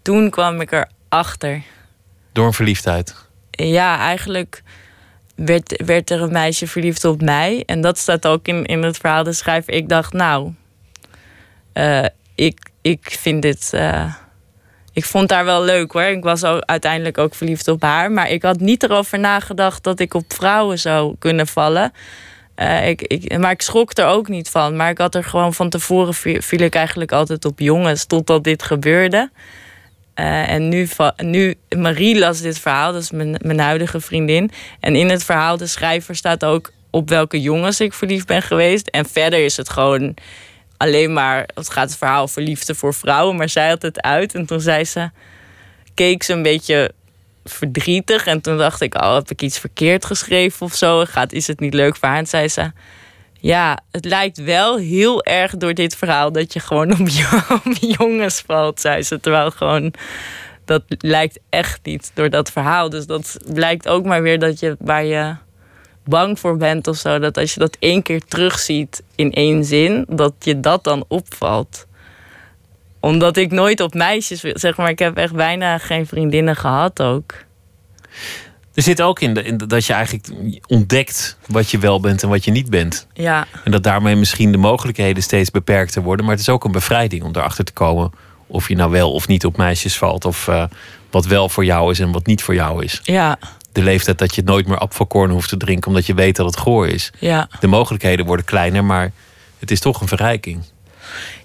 Toen 0.01 0.29
kwam 0.29 0.61
ik 0.61 0.71
erachter 1.09 1.61
Door 2.31 2.45
een 2.45 2.53
verliefdheid. 2.53 3.15
ja, 3.51 3.97
eigenlijk 3.99 4.63
werd, 5.45 5.83
werd 5.85 6.09
er 6.09 6.21
een 6.21 6.31
meisje 6.31 6.67
verliefd 6.67 7.05
op 7.05 7.21
mij. 7.21 7.63
En 7.65 7.81
dat 7.81 7.97
staat 7.97 8.27
ook 8.27 8.47
in, 8.47 8.65
in 8.65 8.83
het 8.83 8.97
verhaal 8.97 9.23
de 9.23 9.33
schrijver. 9.33 9.73
Ik 9.73 9.89
dacht, 9.89 10.13
nou, 10.13 10.53
eh, 11.73 12.05
ik, 12.35 12.69
ik 12.81 13.15
vind 13.19 13.41
dit. 13.41 13.69
eh, 13.73 14.13
ik 14.93 15.05
vond 15.05 15.31
haar 15.31 15.45
wel 15.45 15.63
leuk 15.63 15.91
hoor. 15.91 16.01
Ik 16.01 16.23
was 16.23 16.43
uiteindelijk 16.43 17.17
ook 17.17 17.35
verliefd 17.35 17.67
op 17.67 17.81
haar. 17.81 18.11
Maar 18.11 18.29
ik 18.29 18.43
had 18.43 18.59
niet 18.59 18.83
erover 18.83 19.19
nagedacht 19.19 19.83
dat 19.83 19.99
ik 19.99 20.13
op 20.13 20.33
vrouwen 20.33 20.79
zou 20.79 21.15
kunnen 21.19 21.47
vallen. 21.47 21.91
Eh, 22.55 22.87
ik, 22.87 23.01
ik, 23.01 23.37
maar 23.37 23.51
ik 23.51 23.61
schrok 23.61 23.97
er 23.97 24.05
ook 24.05 24.27
niet 24.27 24.49
van. 24.49 24.75
Maar 24.75 24.89
ik 24.89 24.97
had 24.97 25.15
er 25.15 25.23
gewoon 25.23 25.53
van 25.53 25.69
tevoren 25.69 26.13
viel 26.43 26.61
ik 26.61 26.75
eigenlijk 26.75 27.11
altijd 27.11 27.45
op 27.45 27.59
jongens 27.59 28.05
totdat 28.05 28.43
dit 28.43 28.63
gebeurde. 28.63 29.31
Eh, 30.13 30.49
en 30.49 30.69
nu, 30.69 30.87
nu, 31.17 31.55
Marie 31.77 32.19
las 32.19 32.41
dit 32.41 32.59
verhaal, 32.59 32.93
dat 32.93 33.01
is 33.01 33.11
mijn, 33.11 33.35
mijn 33.41 33.59
huidige 33.59 33.99
vriendin. 33.99 34.51
En 34.79 34.95
in 34.95 35.09
het 35.09 35.23
verhaal, 35.23 35.57
de 35.57 35.67
schrijver 35.67 36.15
staat 36.15 36.45
ook 36.45 36.71
op 36.89 37.09
welke 37.09 37.41
jongens 37.41 37.79
ik 37.79 37.93
verliefd 37.93 38.27
ben 38.27 38.41
geweest. 38.41 38.87
En 38.87 39.05
verder 39.05 39.45
is 39.45 39.57
het 39.57 39.69
gewoon 39.69 40.15
alleen 40.77 41.13
maar, 41.13 41.49
het 41.53 41.69
gaat 41.69 41.89
het 41.89 41.97
verhaal 41.97 42.21
over 42.21 42.41
liefde 42.41 42.75
voor 42.75 42.93
vrouwen. 42.93 43.35
Maar 43.35 43.49
zij 43.49 43.69
had 43.69 43.81
het 43.81 44.01
uit 44.01 44.35
en 44.35 44.45
toen 44.45 44.61
zei 44.61 44.85
ze, 44.85 45.09
keek 45.93 46.23
ze 46.23 46.33
een 46.33 46.43
beetje 46.43 46.91
verdrietig. 47.43 48.25
En 48.25 48.41
toen 48.41 48.57
dacht 48.57 48.81
ik, 48.81 48.95
oh, 48.95 49.13
heb 49.13 49.31
ik 49.31 49.41
iets 49.41 49.59
verkeerd 49.59 50.05
geschreven 50.05 50.65
of 50.65 50.73
zo? 50.73 51.05
Gaat, 51.05 51.33
is 51.33 51.47
het 51.47 51.59
niet 51.59 51.73
leuk 51.73 51.95
voor 51.95 52.07
haar? 52.07 52.17
En 52.17 52.27
zei 52.27 52.47
ze, 52.47 52.71
ja, 53.41 53.79
het 53.91 54.05
lijkt 54.05 54.43
wel 54.43 54.77
heel 54.77 55.23
erg 55.23 55.57
door 55.57 55.73
dit 55.73 55.95
verhaal 55.95 56.31
dat 56.31 56.53
je 56.53 56.59
gewoon 56.59 56.91
op, 56.99 57.07
jo- 57.19 57.55
op 57.65 57.73
jongens 57.79 58.43
valt, 58.45 58.79
zei 58.79 59.03
ze. 59.03 59.19
Terwijl 59.19 59.51
gewoon, 59.51 59.93
dat 60.65 60.83
lijkt 60.87 61.39
echt 61.49 61.79
niet 61.83 62.11
door 62.13 62.29
dat 62.29 62.51
verhaal. 62.51 62.89
Dus 62.89 63.05
dat 63.05 63.37
blijkt 63.53 63.87
ook 63.87 64.05
maar 64.05 64.21
weer 64.21 64.39
dat 64.39 64.59
je 64.59 64.75
waar 64.79 65.05
je 65.05 65.35
bang 66.03 66.39
voor 66.39 66.57
bent 66.57 66.87
of 66.87 66.95
zo, 66.95 67.19
dat 67.19 67.37
als 67.37 67.53
je 67.53 67.59
dat 67.59 67.77
één 67.79 68.03
keer 68.03 68.25
terugziet 68.25 69.03
in 69.15 69.31
één 69.31 69.63
zin, 69.65 70.05
dat 70.09 70.33
je 70.39 70.59
dat 70.59 70.83
dan 70.83 71.05
opvalt. 71.07 71.85
Omdat 72.99 73.37
ik 73.37 73.51
nooit 73.51 73.79
op 73.79 73.93
meisjes, 73.93 74.39
zeg 74.39 74.77
maar, 74.77 74.89
ik 74.89 74.99
heb 74.99 75.17
echt 75.17 75.33
bijna 75.33 75.77
geen 75.77 76.07
vriendinnen 76.07 76.55
gehad 76.55 77.01
ook. 77.01 77.33
Er 78.73 78.83
zit 78.83 79.01
ook 79.01 79.19
in, 79.19 79.33
de, 79.33 79.43
in 79.43 79.57
de- 79.57 79.65
dat 79.67 79.85
je 79.85 79.93
eigenlijk 79.93 80.27
ontdekt 80.67 81.37
wat 81.47 81.71
je 81.71 81.77
wel 81.77 81.99
bent 81.99 82.23
en 82.23 82.29
wat 82.29 82.45
je 82.45 82.51
niet 82.51 82.69
bent. 82.69 83.07
Ja, 83.13 83.47
En 83.63 83.71
dat 83.71 83.83
daarmee 83.83 84.15
misschien 84.15 84.51
de 84.51 84.57
mogelijkheden 84.57 85.23
steeds 85.23 85.51
beperkter 85.51 86.01
worden. 86.01 86.25
Maar 86.25 86.33
het 86.33 86.43
is 86.43 86.49
ook 86.49 86.63
een 86.63 86.71
bevrijding 86.71 87.23
om 87.23 87.31
erachter 87.35 87.63
te 87.63 87.71
komen 87.73 88.11
of 88.47 88.67
je 88.67 88.75
nou 88.75 88.91
wel 88.91 89.11
of 89.11 89.27
niet 89.27 89.45
op 89.45 89.57
meisjes 89.57 89.97
valt. 89.97 90.25
Of 90.25 90.47
eh, 90.47 90.63
wat 91.09 91.25
wel 91.25 91.49
voor 91.49 91.65
jou 91.65 91.91
is 91.91 91.99
en 91.99 92.11
wat 92.11 92.25
niet 92.25 92.43
voor 92.43 92.53
jou 92.55 92.83
is. 92.83 92.99
ja, 93.03 93.37
De 93.71 93.81
leeftijd 93.83 94.17
dat 94.17 94.35
je 94.35 94.41
nooit 94.43 94.67
meer 94.67 94.77
apfelkorn 94.77 95.31
hoeft 95.31 95.49
te 95.49 95.57
drinken 95.57 95.87
omdat 95.87 96.05
je 96.05 96.13
weet 96.13 96.35
dat 96.35 96.45
het 96.45 96.57
goor 96.57 96.87
is. 96.87 97.11
ja. 97.19 97.47
De 97.59 97.67
mogelijkheden 97.67 98.25
worden 98.25 98.45
kleiner, 98.45 98.83
maar 98.85 99.11
het 99.59 99.71
is 99.71 99.79
toch 99.79 100.01
een 100.01 100.07
verrijking. 100.07 100.63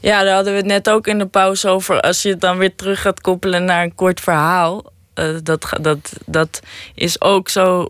Ja, 0.00 0.22
daar 0.22 0.34
hadden 0.34 0.52
we 0.52 0.58
het 0.58 0.68
net 0.68 0.90
ook 0.90 1.06
in 1.06 1.18
de 1.18 1.26
pauze 1.26 1.68
over. 1.68 2.00
Als 2.00 2.22
je 2.22 2.28
het 2.28 2.40
dan 2.40 2.58
weer 2.58 2.74
terug 2.74 3.00
gaat 3.00 3.20
koppelen 3.20 3.64
naar 3.64 3.82
een 3.82 3.94
kort 3.94 4.20
verhaal. 4.20 4.84
Eh, 5.16 5.34
dat, 5.42 5.68
dat, 5.80 6.12
dat 6.26 6.60
is 6.94 7.20
ook 7.20 7.48
zo. 7.48 7.88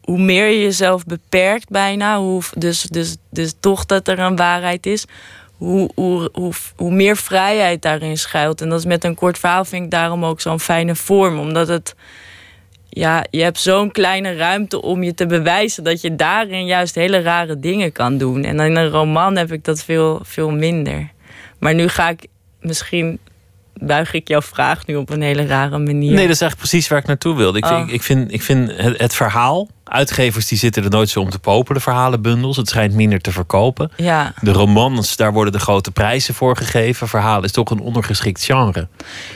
Hoe 0.00 0.18
meer 0.18 0.46
je 0.46 0.60
jezelf 0.60 1.04
beperkt 1.04 1.68
bijna. 1.68 2.18
Hoe, 2.18 2.42
dus, 2.56 2.82
dus, 2.82 3.16
dus 3.30 3.54
toch 3.60 3.86
dat 3.86 4.08
er 4.08 4.18
een 4.18 4.36
waarheid 4.36 4.86
is. 4.86 5.04
Hoe, 5.56 5.90
hoe, 5.94 6.30
hoe, 6.32 6.52
hoe 6.76 6.90
meer 6.90 7.16
vrijheid 7.16 7.82
daarin 7.82 8.18
schuilt. 8.18 8.60
En 8.60 8.68
dat 8.68 8.78
is 8.78 8.84
met 8.84 9.04
een 9.04 9.14
kort 9.14 9.38
verhaal 9.38 9.64
vind 9.64 9.84
ik 9.84 9.90
daarom 9.90 10.24
ook 10.24 10.40
zo'n 10.40 10.60
fijne 10.60 10.94
vorm. 10.94 11.38
Omdat 11.38 11.68
het. 11.68 11.94
Ja, 12.88 13.24
je 13.30 13.42
hebt 13.42 13.58
zo'n 13.58 13.90
kleine 13.90 14.36
ruimte 14.36 14.82
om 14.82 15.02
je 15.02 15.14
te 15.14 15.26
bewijzen 15.26 15.84
dat 15.84 16.00
je 16.00 16.16
daarin 16.16 16.66
juist 16.66 16.94
hele 16.94 17.20
rare 17.20 17.60
dingen 17.60 17.92
kan 17.92 18.18
doen. 18.18 18.44
En 18.44 18.60
in 18.60 18.76
een 18.76 18.88
roman 18.88 19.36
heb 19.36 19.52
ik 19.52 19.64
dat 19.64 19.84
veel, 19.84 20.20
veel 20.22 20.50
minder. 20.50 21.10
Maar 21.58 21.74
nu 21.74 21.88
ga 21.88 22.08
ik 22.08 22.26
misschien 22.60 23.18
buig 23.86 24.12
ik 24.12 24.28
jouw 24.28 24.42
vraag 24.42 24.86
nu 24.86 24.96
op 24.96 25.10
een 25.10 25.22
hele 25.22 25.46
rare 25.46 25.78
manier. 25.78 26.12
Nee, 26.12 26.26
dat 26.26 26.34
is 26.34 26.40
eigenlijk 26.40 26.56
precies 26.56 26.88
waar 26.88 26.98
ik 26.98 27.06
naartoe 27.06 27.36
wilde. 27.36 27.58
Ik, 27.58 27.64
Oh. 27.64 27.76
vind, 27.78 27.92
ik 27.92 28.02
vind, 28.02 28.32
ik 28.32 28.42
vind 28.42 28.72
het, 28.76 28.98
het 29.00 29.14
verhaal. 29.14 29.68
Uitgevers 29.84 30.46
die 30.48 30.58
zitten 30.58 30.84
er 30.84 30.90
nooit 30.90 31.08
zo 31.08 31.20
om 31.20 31.30
te 31.30 31.38
popelen, 31.38 31.82
verhalenbundels. 31.82 32.56
Het 32.56 32.68
schijnt 32.68 32.94
minder 32.94 33.20
te 33.20 33.32
verkopen. 33.32 33.90
Ja, 33.96 34.34
De 34.40 34.52
romans, 34.52 35.16
daar 35.16 35.32
worden 35.32 35.52
de 35.52 35.58
grote 35.58 35.90
prijzen 35.90 36.34
voor 36.34 36.56
gegeven. 36.56 37.08
Verhalen 37.08 37.44
is 37.44 37.52
toch 37.52 37.70
een 37.70 37.80
ondergeschikt 37.80 38.44
genre. 38.44 38.88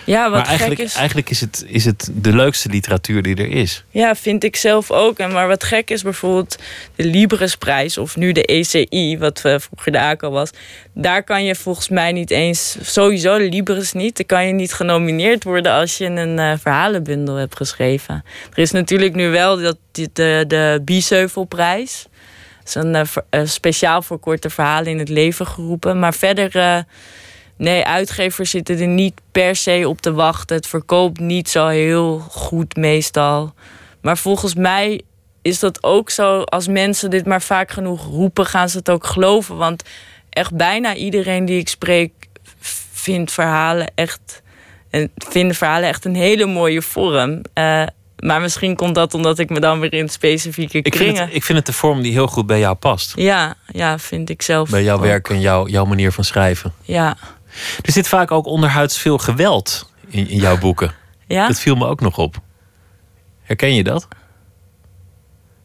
ja 0.05 0.23
wat 0.23 0.33
maar 0.33 0.41
gek 0.41 0.49
eigenlijk, 0.49 0.81
is. 0.81 0.95
eigenlijk 0.95 1.31
is, 1.31 1.41
het, 1.41 1.65
is 1.67 1.85
het 1.85 2.11
de 2.13 2.35
leukste 2.35 2.69
literatuur 2.69 3.23
die 3.23 3.37
er 3.37 3.51
is. 3.51 3.85
Ja, 3.91 4.15
vind 4.15 4.45
ik 4.45 4.57
zelf 4.57 4.91
ook. 4.91 5.19
En 5.19 5.33
maar 5.33 5.49
wat 5.49 5.65
gek 5.65 5.91
is 5.91 6.03
bijvoorbeeld 6.03 6.59
de 6.95 7.05
Libresprijs 7.05 7.99
of 7.99 8.17
nu 8.17 8.33
de 8.33 8.45
ECI, 8.45 9.19
wat 9.19 9.45
eh, 9.45 9.55
vroeger 9.59 9.93
de 9.93 10.01
ACO 10.01 10.31
was. 10.31 10.51
Daar 10.95 11.23
kan 11.23 11.45
je 11.45 11.55
volgens 11.55 11.89
mij 11.89 12.13
niet 12.13 12.31
eens, 12.31 12.77
sowieso 12.81 13.39
de 13.39 13.49
Libris 13.49 13.93
niet, 13.93 14.17
dan 14.17 14.27
kan 14.27 14.47
je 14.47 14.53
niet 14.53 14.73
genomineerd 14.73 15.45
worden 15.45 15.73
als 15.73 15.99
je 15.99 16.05
een 16.05 16.39
eh, 16.39 16.53
verhalenbundel 16.61 17.35
hebt 17.35 17.57
geschreven. 17.57 18.25
Er 18.55 18.63
is 18.63 18.71
natuurlijk 18.71 19.15
nu 19.15 19.31
wel 19.31 19.61
dat, 19.61 19.77
de, 19.93 20.38
de 20.47 20.81
Biesheuvelprijs. 20.85 22.07
Dat 22.59 22.67
is 22.67 22.75
een, 22.75 22.95
eh, 22.95 23.07
eh, 23.31 23.47
speciaal 23.47 24.03
voor 24.03 24.19
korte 24.19 24.51
verhalen 24.51 24.91
in 24.91 24.99
het 24.99 25.09
leven 25.09 25.47
geroepen. 25.47 25.99
Maar 25.99 26.15
verder, 26.15 26.57
eh, 26.57 26.79
nee, 27.57 27.85
uitgevers 27.85 28.51
zitten 28.51 28.79
er 28.79 28.87
niet 28.87 29.21
per 29.33 29.57
se 29.57 29.89
op 29.89 30.01
te 30.01 30.13
wachten. 30.13 30.57
Het 30.57 30.67
verkoopt 30.67 31.21
niet 31.21 31.49
zo 31.49 31.67
heel 31.67 32.19
goed 32.19 32.77
meestal. 32.77 33.55
Maar 34.01 34.19
volgens 34.19 34.55
mij 34.55 35.03
is 35.43 35.59
dat 35.59 35.83
ook 35.83 36.11
zo. 36.11 36.43
Als 36.43 36.69
mensen 36.69 37.11
dit 37.11 37.27
maar 37.27 37.43
vaak 37.43 37.71
genoeg 37.71 38.05
roepen, 38.05 38.47
gaan 38.47 38.69
ze 38.69 38.79
het 38.79 38.91
ook 38.91 39.07
geloven. 39.07 39.57
Want 39.57 39.83
echt 40.31 40.55
bijna 40.55 40.95
iedereen 40.95 41.45
die 41.45 41.59
ik 41.59 41.69
spreek 41.69 42.13
vindt 42.93 43.33
verhalen 43.33 43.91
echt. 43.95 44.43
En 44.91 45.11
vinden 45.17 45.57
verhalen 45.57 45.89
echt 45.89 46.05
een 46.05 46.15
hele 46.15 46.47
mooie 46.47 46.83
vorm. 46.83 47.43
Eh, 47.53 47.87
maar 48.19 48.41
misschien 48.41 48.77
komt 48.77 48.95
dat 48.95 49.15
omdat 49.15 49.39
ik 49.39 49.51
me 49.51 49.61
dan 49.61 49.81
weer 49.81 49.93
in 49.93 50.09
specifieke 50.09 50.79
Ik 50.79 50.83
kringen. 50.91 51.17
vind, 51.17 51.27
het, 51.27 51.35
ik 51.35 51.45
vind 51.45 51.59
het 51.59 51.67
de 51.67 51.73
vorm 51.73 52.03
die 52.03 52.13
heel 52.13 52.27
goed 52.27 52.47
bij 52.47 52.59
jou 52.59 52.75
past. 52.75 53.13
Ja, 53.17 53.55
ja, 53.73 53.99
vind 53.99 54.31
ik 54.31 54.43
zelf. 54.43 54.71
Bij 54.71 54.83
jouw 54.83 54.97
ook. 54.97 55.03
werk 55.03 55.29
en 55.29 55.41
jouw, 55.41 55.67
jouw 55.67 55.85
manier 55.85 56.13
van 56.13 56.25
schrijven. 56.25 56.73
Ja. 56.83 57.17
Er 57.83 57.93
zit 57.93 58.09
vaak 58.09 58.31
ook 58.31 58.47
onderhuids 58.47 58.99
veel 58.99 59.19
geweld 59.19 59.93
in, 60.09 60.29
in 60.29 60.37
jouw 60.39 60.59
boeken. 60.59 60.93
Ja? 61.27 61.47
Dat 61.47 61.61
viel 61.61 61.75
me 61.75 61.87
ook 61.87 62.01
nog 62.01 62.19
op. 62.19 62.37
Herken 63.43 63.75
je 63.75 63.85
dat? 63.85 64.09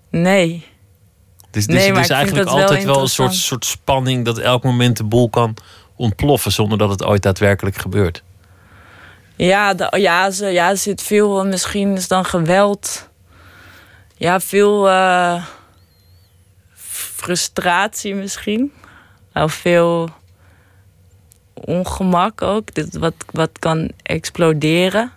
Nee. 0.09 0.65
Dus, 1.51 1.65
dus 1.65 1.75
Nee, 1.75 1.91
maar 1.91 2.01
is 2.01 2.09
ik 2.09 2.15
vind 2.15 2.19
eigenlijk 2.19 2.49
wel 2.49 2.61
altijd 2.61 2.83
wel 2.83 3.01
een 3.01 3.07
soort, 3.07 3.33
soort 3.33 3.65
spanning 3.65 4.25
dat 4.25 4.37
elk 4.37 4.63
moment 4.63 4.97
de 4.97 5.03
boel 5.03 5.29
kan 5.29 5.55
ontploffen 5.95 6.51
zonder 6.51 6.77
dat 6.77 6.89
het 6.89 7.03
ooit 7.03 7.21
daadwerkelijk 7.21 7.75
gebeurt. 7.77 8.23
Ja, 9.35 9.73
de, 9.73 9.99
ja, 9.99 10.31
ze, 10.31 10.45
ja, 10.45 10.69
er 10.69 10.77
zit 10.77 11.01
veel, 11.01 11.45
misschien 11.45 11.95
is 11.95 12.07
dan 12.07 12.25
geweld. 12.25 13.09
Ja, 14.17 14.39
veel 14.39 14.89
eh, 14.89 15.43
frustratie 17.15 18.15
misschien. 18.15 18.71
Of 19.33 19.53
veel 19.53 20.09
ongemak 21.53 22.41
ook, 22.41 22.73
dit, 22.73 22.97
wat, 22.97 23.13
wat 23.31 23.49
kan 23.59 23.91
exploderen. 24.03 25.11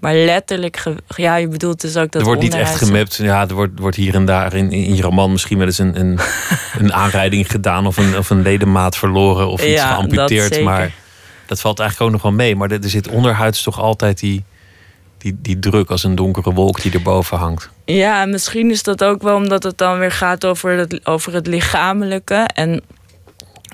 Maar 0.00 0.14
letterlijk, 0.14 0.82
ja, 1.16 1.36
je 1.36 1.48
bedoelt 1.48 1.80
dus 1.80 1.96
ook 1.96 2.10
dat 2.10 2.20
er 2.20 2.26
wordt 2.26 2.42
niet 2.42 2.54
echt 2.54 2.76
gemapt. 2.76 3.14
Ja, 3.14 3.48
er 3.48 3.54
wordt, 3.54 3.78
wordt 3.78 3.96
hier 3.96 4.14
en 4.14 4.24
daar 4.24 4.54
in, 4.54 4.72
in 4.72 4.94
je 4.94 5.02
roman 5.02 5.30
misschien 5.30 5.58
wel 5.58 5.66
eens 5.66 5.78
een, 5.78 6.00
een, 6.00 6.18
een 6.78 6.92
aanrijding 6.92 7.50
gedaan 7.50 7.86
of 7.86 7.96
een, 7.96 8.18
of 8.18 8.30
een 8.30 8.42
ledemaat 8.42 8.96
verloren 8.96 9.48
of 9.48 9.62
iets 9.62 9.72
Ja, 9.72 9.94
geamputeerd. 9.94 10.62
Maar 10.62 10.92
dat 11.50 11.60
valt 11.60 11.78
eigenlijk 11.78 12.10
ook 12.10 12.16
nog 12.16 12.30
wel 12.30 12.38
mee. 12.46 12.56
Maar 12.56 12.70
er, 12.70 12.88
zit 12.88 13.08
onderhuids 13.08 13.62
toch 13.62 13.80
altijd 13.80 14.18
die, 14.18 14.44
die, 15.18 15.38
die 15.42 15.58
druk 15.58 15.90
als 15.90 16.04
een 16.04 16.14
donkere 16.14 16.52
wolk 16.52 16.82
die 16.82 16.92
erboven 16.92 17.38
hangt. 17.38 17.70
Ja, 17.84 18.22
en 18.22 18.30
misschien 18.30 18.70
is 18.70 18.82
dat 18.82 19.04
ook 19.04 19.22
wel 19.22 19.36
omdat 19.36 19.62
het 19.62 19.78
dan 19.78 19.98
weer 19.98 20.12
gaat 20.12 20.44
over 20.44 20.70
het, 20.70 21.06
over 21.06 21.34
het 21.34 21.46
lichamelijke. 21.46 22.34
En 22.34 22.82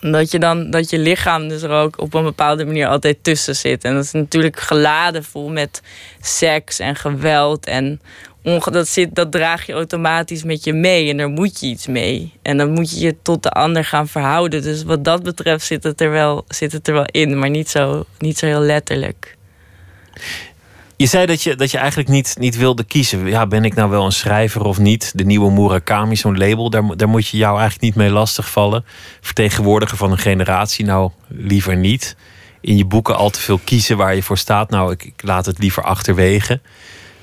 dat 0.01 0.31
je 0.31 0.39
dan 0.39 0.71
dat 0.71 0.91
je 0.91 0.99
lichaam 0.99 1.49
dus 1.49 1.63
er 1.63 1.71
ook 1.71 2.01
op 2.01 2.15
een 2.15 2.25
bepaalde 2.25 2.65
manier 2.65 2.87
altijd 2.87 3.17
tussen 3.23 3.57
zit. 3.57 3.85
En 3.85 3.95
dat 3.95 4.05
is 4.05 4.13
natuurlijk 4.13 4.61
geladen 4.61 5.25
vol 5.25 5.49
met 5.49 5.83
seks 6.21 6.79
en 6.79 6.97
geweld. 6.97 7.67
En 7.67 8.01
dat, 8.71 8.89
zit, 8.89 9.15
dat 9.15 9.33
draag 9.33 9.67
je 9.67 9.73
automatisch 9.73 10.43
met 10.43 10.65
je 10.65 10.73
mee. 10.73 11.11
En 11.11 11.17
daar 11.17 11.29
moet 11.29 11.61
je 11.61 11.67
iets 11.67 11.87
mee. 11.87 12.33
En 12.43 12.57
dan 12.57 12.71
moet 12.71 12.91
je 12.91 13.01
je 13.01 13.17
tot 13.23 13.43
de 13.43 13.51
ander 13.51 13.85
gaan 13.85 14.09
verhouden. 14.09 14.63
Dus 14.63 14.83
wat 14.83 15.05
dat 15.05 15.23
betreft 15.23 15.65
zit 15.65 15.85
het 15.85 16.01
er 16.01 16.11
wel, 16.11 16.45
zit 16.49 16.73
het 16.73 16.89
er 16.89 16.95
wel 16.95 17.07
in, 17.11 17.39
maar 17.39 17.51
niet 17.51 17.69
zo, 17.69 18.05
niet 18.19 18.39
zo 18.39 18.47
heel 18.47 18.61
letterlijk. 18.61 19.37
Je 20.97 21.07
zei 21.07 21.27
dat 21.27 21.43
je, 21.43 21.55
dat 21.55 21.71
je 21.71 21.79
eigenlijk 21.79 22.09
niet, 22.09 22.37
niet 22.39 22.57
wilde 22.57 22.85
kiezen. 22.85 23.27
Ja, 23.27 23.47
ben 23.47 23.65
ik 23.65 23.75
nou 23.75 23.91
wel 23.91 24.05
een 24.05 24.13
schrijver 24.13 24.65
of 24.65 24.79
niet? 24.79 25.13
De 25.15 25.25
nieuwe 25.25 25.53
Murakami, 25.53 26.17
zo'n 26.17 26.39
label, 26.39 26.71
daar, 26.71 26.97
daar 26.97 27.09
moet 27.09 27.29
je 27.29 27.37
jou 27.37 27.53
eigenlijk 27.53 27.83
niet 27.83 27.95
mee 27.95 28.11
lastigvallen. 28.11 28.85
Vertegenwoordiger 29.21 29.97
van 29.97 30.11
een 30.11 30.19
generatie, 30.19 30.85
nou 30.85 31.11
liever 31.29 31.77
niet. 31.77 32.17
In 32.61 32.77
je 32.77 32.85
boeken 32.85 33.17
al 33.17 33.31
te 33.31 33.41
veel 33.41 33.61
kiezen 33.65 33.97
waar 33.97 34.15
je 34.15 34.23
voor 34.23 34.39
staat. 34.39 34.71
Nou, 34.71 34.93
ik, 34.93 35.05
ik 35.05 35.23
laat 35.23 35.47
het 35.47 35.59
liever 35.59 35.83
achterwege. 35.83 36.61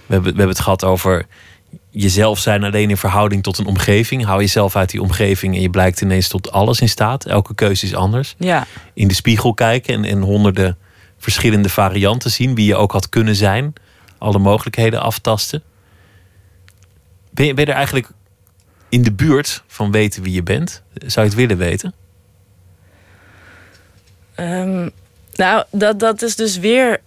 We 0.05 0.13
hebben, 0.13 0.31
we 0.31 0.37
hebben 0.37 0.55
het 0.55 0.63
gehad 0.63 0.83
over 0.83 1.25
jezelf 1.89 2.39
zijn 2.39 2.63
alleen 2.63 2.89
in 2.89 2.97
verhouding 2.97 3.43
tot 3.43 3.57
een 3.57 3.65
omgeving. 3.65 4.25
Hou 4.25 4.39
jezelf 4.39 4.75
uit 4.75 4.89
die 4.89 5.01
omgeving 5.01 5.55
en 5.55 5.61
je 5.61 5.69
blijkt 5.69 6.01
ineens 6.01 6.27
tot 6.27 6.51
alles 6.51 6.79
in 6.79 6.89
staat. 6.89 7.25
Elke 7.25 7.55
keuze 7.55 7.85
is 7.85 7.95
anders 7.95 8.35
Ja. 8.37 8.65
in 8.93 9.07
de 9.07 9.13
spiegel 9.13 9.53
kijken 9.53 9.93
en, 9.93 10.05
en 10.05 10.21
honderden 10.21 10.77
verschillende 11.23 11.69
varianten 11.69 12.31
zien, 12.31 12.55
wie 12.55 12.65
je 12.65 12.75
ook 12.75 12.91
had 12.91 13.09
kunnen 13.09 13.35
zijn, 13.35 13.73
alle 14.17 14.39
mogelijkheden 14.39 15.01
aftasten. 15.01 15.63
Ben 17.29 17.45
je, 17.45 17.53
er 17.53 17.69
eigenlijk 17.69 18.07
in 18.89 19.03
de 19.03 19.11
buurt 19.11 19.63
van 19.67 19.91
weten 19.91 20.23
wie 20.23 20.33
je 20.33 20.43
bent? 20.43 20.83
Zou 20.93 21.25
je 21.25 21.31
het 21.31 21.41
willen 21.41 21.57
weten? 21.57 21.93
Ehm, 24.35 24.89
nou, 25.35 25.63
dat, 25.71 25.99
dat 25.99 26.21
is 26.21 26.35
dus 26.35 26.57
weer. 26.57 27.01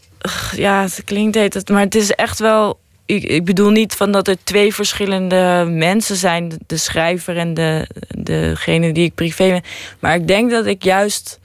Ja, 0.54 0.82
het 0.82 1.02
klinkt 1.04 1.34
heet 1.34 1.54
het, 1.54 1.68
maar 1.68 1.82
het 1.82 1.94
is 1.94 2.10
echt 2.10 2.38
wel. 2.38 2.78
Ik, 3.04 3.22
ik 3.22 3.44
bedoel 3.44 3.70
niet 3.70 3.94
van 3.94 4.12
dat 4.12 4.28
er 4.28 4.36
twee 4.44 4.74
verschillende 4.74 5.66
mensen 5.68 6.16
zijn, 6.16 6.48
de, 6.48 6.58
de 6.66 6.76
schrijver 6.76 7.36
en 7.36 7.54
de, 7.54 7.88
degene 8.18 8.92
die 8.92 9.04
ik 9.04 9.14
privé 9.14 9.48
ben. 9.48 9.62
Maar 9.98 10.14
ik 10.14 10.26
denk 10.26 10.50
dat 10.50 10.66
ik 10.66 10.82
juist. 10.82 11.38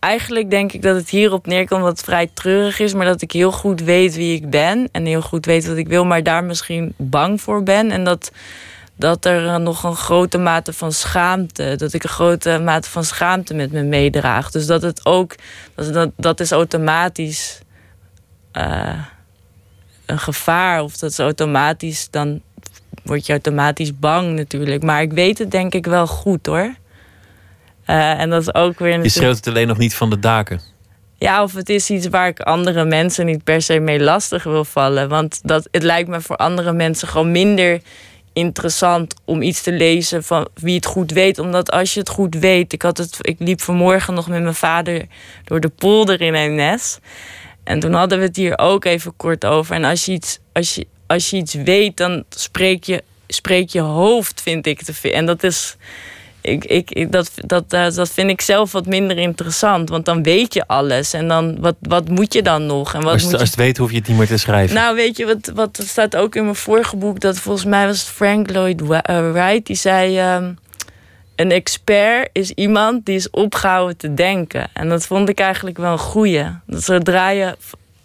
Eigenlijk 0.00 0.50
denk 0.50 0.72
ik 0.72 0.82
dat 0.82 0.96
het 0.96 1.10
hierop 1.10 1.46
neerkomt 1.46 1.84
het 1.84 2.00
vrij 2.00 2.30
treurig 2.34 2.78
is, 2.78 2.94
maar 2.94 3.06
dat 3.06 3.22
ik 3.22 3.32
heel 3.32 3.52
goed 3.52 3.80
weet 3.80 4.14
wie 4.14 4.34
ik 4.34 4.50
ben 4.50 4.88
en 4.92 5.06
heel 5.06 5.22
goed 5.22 5.46
weet 5.46 5.66
wat 5.66 5.76
ik 5.76 5.88
wil, 5.88 6.04
maar 6.04 6.22
daar 6.22 6.44
misschien 6.44 6.94
bang 6.96 7.40
voor 7.40 7.62
ben. 7.62 7.90
En 7.90 8.04
dat, 8.04 8.30
dat 8.96 9.24
er 9.24 9.60
nog 9.60 9.82
een 9.82 9.96
grote 9.96 10.38
mate 10.38 10.72
van 10.72 10.92
schaamte, 10.92 11.74
dat 11.76 11.92
ik 11.92 12.02
een 12.02 12.08
grote 12.08 12.58
mate 12.58 12.90
van 12.90 13.04
schaamte 13.04 13.54
met 13.54 13.72
me 13.72 13.82
meedraag. 13.82 14.50
Dus 14.50 14.66
dat 14.66 14.82
het 14.82 15.06
ook, 15.06 15.34
dat, 15.74 15.92
dat, 15.92 16.10
dat 16.16 16.40
is 16.40 16.50
automatisch 16.50 17.60
eh, 18.52 19.04
een 20.06 20.18
gevaar, 20.18 20.82
of 20.82 20.96
dat 20.96 21.10
is 21.10 21.18
automatisch, 21.18 22.10
dan 22.10 22.40
word 23.02 23.26
je 23.26 23.32
automatisch 23.32 23.98
bang 23.98 24.32
natuurlijk. 24.32 24.82
Maar 24.82 25.02
ik 25.02 25.12
weet 25.12 25.38
het 25.38 25.50
denk 25.50 25.74
ik 25.74 25.86
wel 25.86 26.06
goed 26.06 26.46
hoor. 26.46 26.74
Eh, 27.88 28.20
en 28.20 28.30
dat 28.30 28.40
is 28.40 28.54
ook 28.54 28.78
weer 28.78 29.02
Je 29.02 29.08
schreeuwt 29.08 29.36
het 29.36 29.46
alleen 29.46 29.66
nog 29.66 29.78
niet 29.78 29.94
van 29.94 30.10
de 30.10 30.18
daken. 30.18 30.60
Ja, 31.18 31.42
of 31.42 31.54
het 31.54 31.68
is 31.68 31.90
iets 31.90 32.08
waar 32.08 32.28
ik 32.28 32.40
andere 32.40 32.84
mensen 32.84 33.26
niet 33.26 33.44
per 33.44 33.62
se 33.62 33.78
mee 33.78 34.00
lastig 34.00 34.42
wil 34.42 34.64
vallen. 34.64 35.08
Want 35.08 35.40
dat, 35.42 35.68
het 35.70 35.82
lijkt 35.82 36.08
me 36.08 36.20
voor 36.20 36.36
andere 36.36 36.72
mensen 36.72 37.08
gewoon 37.08 37.30
minder 37.30 37.80
interessant 38.32 39.14
om 39.24 39.42
iets 39.42 39.62
te 39.62 39.72
lezen 39.72 40.24
van 40.24 40.48
wie 40.54 40.74
het 40.74 40.86
goed 40.86 41.10
weet. 41.10 41.38
Omdat 41.38 41.70
als 41.70 41.94
je 41.94 42.00
het 42.00 42.08
goed 42.08 42.34
weet. 42.34 42.72
Ik, 42.72 42.82
had 42.82 42.98
het, 42.98 43.16
ik 43.20 43.36
liep 43.38 43.60
vanmorgen 43.60 44.14
nog 44.14 44.28
met 44.28 44.42
mijn 44.42 44.54
vader 44.54 45.06
door 45.44 45.60
de 45.60 45.68
polder 45.68 46.20
in 46.20 46.34
Eemnes. 46.34 46.98
En 47.64 47.80
toen 47.80 47.92
hadden 47.92 48.18
we 48.18 48.24
het 48.24 48.36
hier 48.36 48.58
ook 48.58 48.84
even 48.84 49.16
kort 49.16 49.44
over. 49.44 49.74
En 49.74 49.84
als 49.84 50.04
je 50.04 50.12
iets, 50.12 50.38
als 50.52 50.74
je, 50.74 50.86
als 51.06 51.30
je 51.30 51.36
iets 51.36 51.54
weet, 51.54 51.96
dan 51.96 52.24
spreek 52.28 52.84
je, 52.84 53.02
spreek 53.28 53.68
je 53.68 53.80
hoofd, 53.80 54.42
vind 54.42 54.66
ik 54.66 54.82
te 54.82 54.94
veel. 54.94 55.12
En 55.12 55.26
dat 55.26 55.42
is. 55.42 55.76
Ik, 56.48 56.64
ik, 56.90 57.12
dat, 57.12 57.30
dat, 57.36 57.64
eh, 57.72 57.90
dat 57.90 58.08
vind 58.10 58.30
ik 58.30 58.40
zelf 58.40 58.72
wat 58.72 58.86
minder 58.86 59.18
interessant. 59.18 59.88
Want 59.88 60.04
dan 60.04 60.22
weet 60.22 60.54
je 60.54 60.66
alles. 60.66 61.12
En 61.12 61.28
dan, 61.28 61.56
wat, 61.60 61.74
wat 61.80 62.08
moet 62.08 62.32
je 62.32 62.42
dan 62.42 62.66
nog? 62.66 62.94
En 62.94 63.02
wat 63.02 63.12
Als 63.12 63.22
je, 63.22 63.28
moet 63.28 63.40
het- 63.40 63.40
je... 63.40 63.46
als 63.46 63.54
je 63.54 63.54
het 63.62 63.64
weet, 63.64 63.76
hoef 63.78 63.90
je 63.90 63.96
het 63.96 64.08
niet 64.08 64.16
meer 64.18 64.26
te 64.26 64.36
schrijven. 64.36 64.74
Nou, 64.74 64.94
weet 64.94 65.16
je, 65.16 65.26
wat, 65.26 65.50
wat 65.54 65.80
staat 65.84 66.16
ook 66.16 66.34
in 66.34 66.42
mijn 66.42 66.54
vorige 66.56 66.96
boek... 66.96 67.20
dat 67.20 67.38
volgens 67.38 67.64
mij 67.64 67.86
was 67.86 68.00
het 68.00 68.08
Frank 68.08 68.50
Lloyd 68.50 68.80
eh, 68.82 69.30
Wright... 69.32 69.66
die 69.66 69.76
zei... 69.76 70.18
ehm, 70.18 70.52
een 71.36 71.50
expert 71.50 72.28
is 72.32 72.50
iemand 72.50 73.06
die 73.06 73.14
is 73.16 73.30
opgehouden 73.30 73.96
te 73.96 74.14
denken. 74.14 74.68
En 74.72 74.88
dat 74.88 75.06
vond 75.06 75.28
ik 75.28 75.38
eigenlijk 75.40 75.78
wel 75.78 75.92
een 75.92 75.98
goeie. 75.98 76.44
Dat 76.66 76.82
zodra 76.84 77.28
je 77.30 77.56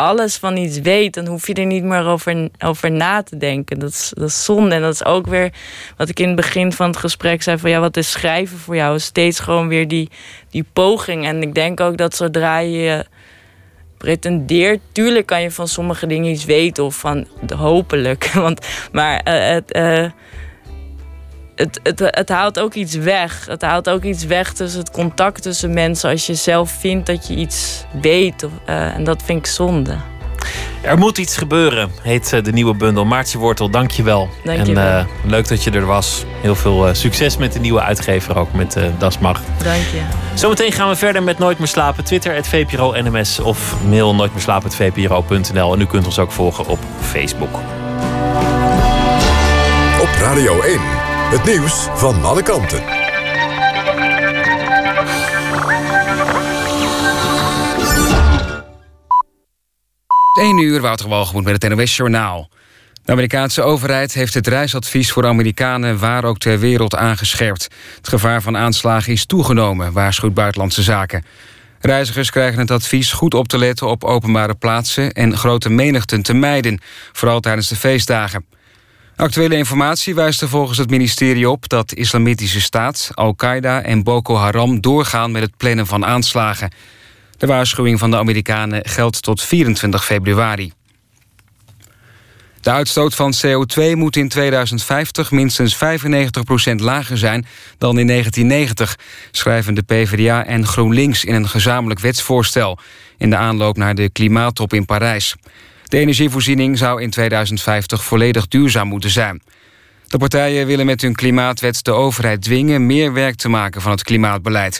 alles 0.07 0.35
van 0.37 0.57
iets 0.57 0.79
weet, 0.79 1.13
dan 1.13 1.25
hoef 1.25 1.47
je 1.47 1.53
er 1.53 1.65
niet 1.65 1.83
meer 1.83 2.05
over, 2.05 2.49
over 2.59 2.91
na 2.91 3.23
te 3.23 3.37
denken. 3.37 3.79
Dat 3.79 3.89
is, 3.89 4.11
dat 4.15 4.27
is 4.27 4.43
zonde. 4.43 4.75
En 4.75 4.81
dat 4.81 4.93
is 4.93 5.05
ook 5.05 5.27
weer 5.27 5.53
wat 5.97 6.09
ik 6.09 6.19
in 6.19 6.27
het 6.27 6.35
begin 6.35 6.71
van 6.71 6.87
het 6.87 6.97
gesprek 6.97 7.43
zei: 7.43 7.57
van 7.57 7.69
ja, 7.69 7.79
wat 7.79 7.97
is 7.97 8.11
schrijven 8.11 8.57
voor 8.57 8.75
jou? 8.75 8.99
Steeds 8.99 9.39
gewoon 9.39 9.67
weer 9.67 9.87
die, 9.87 10.09
die 10.49 10.65
poging. 10.73 11.25
En 11.25 11.41
ik 11.41 11.53
denk 11.53 11.79
ook 11.79 11.97
dat 11.97 12.15
zodra 12.15 12.57
je 12.59 13.05
pretendeert, 13.97 14.79
tuurlijk 14.91 15.25
kan 15.25 15.41
je 15.41 15.51
van 15.51 15.67
sommige 15.67 16.07
dingen 16.07 16.31
iets 16.31 16.45
weten 16.45 16.83
of 16.83 16.95
van 16.95 17.27
hopelijk. 17.55 18.31
Want, 18.33 18.67
maar 18.91 19.21
uh, 19.27 19.47
het. 19.47 19.75
Uh, 19.75 20.11
het, 21.63 21.79
het, 21.83 22.15
het 22.15 22.29
haalt 22.29 22.59
ook 22.59 22.73
iets 22.73 22.95
weg. 22.95 23.45
Het 23.45 23.61
haalt 23.61 23.89
ook 23.89 24.03
iets 24.03 24.25
weg 24.25 24.53
tussen 24.53 24.79
het 24.79 24.91
contact 24.91 25.41
tussen 25.41 25.73
mensen 25.73 26.09
als 26.09 26.25
je 26.25 26.35
zelf 26.35 26.71
vindt 26.71 27.05
dat 27.05 27.27
je 27.27 27.35
iets 27.35 27.83
weet. 28.01 28.43
Uh, 28.43 28.95
en 28.95 29.03
dat 29.03 29.23
vind 29.23 29.39
ik 29.39 29.45
zonde. 29.45 29.95
Er 30.81 30.97
moet 30.97 31.17
iets 31.17 31.37
gebeuren, 31.37 31.91
heet 32.01 32.33
eh, 32.33 32.43
de 32.43 32.51
nieuwe 32.51 32.75
bundel. 32.75 33.05
Maartje 33.05 33.37
Wortel, 33.37 33.69
dank 33.69 33.91
je 33.91 34.03
wel. 34.03 34.29
Dank 34.43 34.65
je 34.65 34.73
wel. 34.73 34.83
En 34.83 35.07
uh, 35.23 35.31
leuk 35.31 35.47
dat 35.47 35.63
je 35.63 35.71
er 35.71 35.85
was. 35.85 36.25
Heel 36.41 36.55
veel 36.55 36.87
uh, 36.87 36.93
succes 36.93 37.37
met 37.37 37.53
de 37.53 37.59
nieuwe 37.59 37.81
uitgever 37.81 38.37
ook, 38.37 38.53
met 38.53 38.75
uh, 38.75 38.83
Das 38.97 39.19
Mag. 39.19 39.41
Dank 39.57 39.75
je. 39.75 40.01
Zometeen 40.33 40.71
gaan 40.71 40.89
we 40.89 40.95
verder 40.95 41.23
met 41.23 41.39
Nooit 41.39 41.57
meer 41.57 41.67
slapen. 41.67 42.03
Twitter, 42.03 42.35
het 42.35 42.47
VPRO 42.47 42.93
NMS 43.01 43.39
of 43.39 43.75
mail 43.89 44.15
nooit 44.15 44.31
meer 44.31 44.41
slapen, 44.41 44.71
VPRO.nl. 44.71 45.73
En 45.73 45.81
u 45.81 45.85
kunt 45.85 46.05
ons 46.05 46.19
ook 46.19 46.31
volgen 46.31 46.67
op 46.67 46.79
Facebook. 47.01 47.55
Op 50.01 50.09
Radio 50.19 50.61
1. 50.61 51.02
Het 51.29 51.43
nieuws 51.45 51.87
van 51.93 52.23
alle 52.23 52.43
kanten. 52.43 52.83
1 60.39 60.57
uur, 60.57 60.81
Wouter 60.81 61.09
Walgemoed 61.09 61.43
met 61.43 61.63
het 61.63 61.75
NOS 61.75 61.95
Journaal. 61.95 62.49
De 63.03 63.11
Amerikaanse 63.11 63.61
overheid 63.61 64.13
heeft 64.13 64.33
het 64.33 64.47
reisadvies 64.47 65.11
voor 65.11 65.27
Amerikanen 65.27 65.99
waar 65.99 66.23
ook 66.23 66.37
ter 66.37 66.59
wereld 66.59 66.95
aangescherpt. 66.95 67.67
Het 67.97 68.07
gevaar 68.07 68.41
van 68.41 68.57
aanslagen 68.57 69.13
is 69.13 69.25
toegenomen, 69.25 69.93
waarschuwt 69.93 70.33
Buitenlandse 70.33 70.81
Zaken. 70.81 71.25
Reizigers 71.79 72.29
krijgen 72.29 72.59
het 72.59 72.71
advies 72.71 73.11
goed 73.11 73.33
op 73.33 73.47
te 73.47 73.57
letten 73.57 73.87
op 73.87 74.03
openbare 74.03 74.55
plaatsen 74.55 75.11
en 75.11 75.37
grote 75.37 75.69
menigten 75.69 76.21
te 76.21 76.33
mijden, 76.33 76.79
vooral 77.11 77.39
tijdens 77.39 77.67
de 77.67 77.75
feestdagen. 77.75 78.45
Actuele 79.23 79.55
informatie 79.55 80.15
wijst 80.15 80.41
er 80.41 80.49
volgens 80.49 80.77
het 80.77 80.89
ministerie 80.89 81.49
op 81.49 81.69
dat 81.69 81.93
Islamitische 81.93 82.61
Staat, 82.61 83.09
Al-Qaeda 83.13 83.81
en 83.81 84.03
Boko 84.03 84.35
Haram 84.35 84.81
doorgaan 84.81 85.31
met 85.31 85.41
het 85.41 85.57
plannen 85.57 85.87
van 85.87 86.05
aanslagen. 86.05 86.71
De 87.37 87.47
waarschuwing 87.47 87.99
van 87.99 88.11
de 88.11 88.17
Amerikanen 88.17 88.85
geldt 88.85 89.21
tot 89.21 89.41
24 89.41 90.05
februari. 90.05 90.71
De 92.61 92.71
uitstoot 92.71 93.15
van 93.15 93.33
CO2 93.45 93.91
moet 93.93 94.15
in 94.15 94.29
2050 94.29 95.31
minstens 95.31 95.75
95% 95.75 95.79
lager 96.75 97.17
zijn 97.17 97.45
dan 97.77 97.99
in 97.99 98.07
1990... 98.07 98.97
schrijven 99.31 99.73
de 99.73 99.81
PvdA 99.81 100.45
en 100.45 100.65
GroenLinks 100.65 101.25
in 101.25 101.33
een 101.33 101.49
gezamenlijk 101.49 101.99
wetsvoorstel... 101.99 102.77
in 103.17 103.29
de 103.29 103.37
aanloop 103.37 103.77
naar 103.77 103.95
de 103.95 104.09
klimaattop 104.09 104.73
in 104.73 104.85
Parijs. 104.85 105.35
De 105.93 105.99
energievoorziening 105.99 106.77
zou 106.77 107.01
in 107.01 107.09
2050 107.09 108.03
volledig 108.03 108.47
duurzaam 108.47 108.87
moeten 108.87 109.09
zijn. 109.09 109.41
De 110.07 110.17
partijen 110.17 110.65
willen 110.65 110.85
met 110.85 111.01
hun 111.01 111.15
klimaatwet 111.15 111.83
de 111.83 111.91
overheid 111.91 112.41
dwingen... 112.41 112.85
meer 112.85 113.13
werk 113.13 113.35
te 113.35 113.49
maken 113.49 113.81
van 113.81 113.91
het 113.91 114.03
klimaatbeleid. 114.03 114.79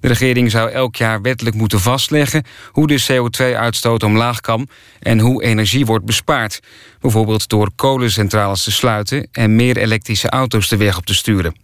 De 0.00 0.08
regering 0.08 0.50
zou 0.50 0.70
elk 0.70 0.96
jaar 0.96 1.22
wettelijk 1.22 1.56
moeten 1.56 1.80
vastleggen... 1.80 2.44
hoe 2.70 2.86
de 2.86 3.02
CO2-uitstoot 3.02 4.02
omlaag 4.02 4.40
kan 4.40 4.68
en 5.00 5.18
hoe 5.18 5.42
energie 5.42 5.86
wordt 5.86 6.04
bespaard. 6.04 6.60
Bijvoorbeeld 7.00 7.48
door 7.48 7.70
kolencentrales 7.76 8.64
te 8.64 8.72
sluiten... 8.72 9.28
en 9.32 9.56
meer 9.56 9.76
elektrische 9.76 10.28
auto's 10.28 10.68
de 10.68 10.76
weg 10.76 10.96
op 10.96 11.06
te 11.06 11.14
sturen. 11.14 11.54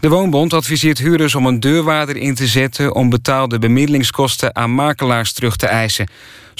De 0.00 0.08
Woonbond 0.08 0.52
adviseert 0.52 0.98
huurders 0.98 1.34
om 1.34 1.46
een 1.46 1.60
deurwaarder 1.60 2.16
in 2.16 2.34
te 2.34 2.46
zetten... 2.46 2.94
om 2.94 3.10
betaalde 3.10 3.58
bemiddelingskosten 3.58 4.56
aan 4.56 4.74
makelaars 4.74 5.32
terug 5.32 5.56
te 5.56 5.66
eisen. 5.66 6.08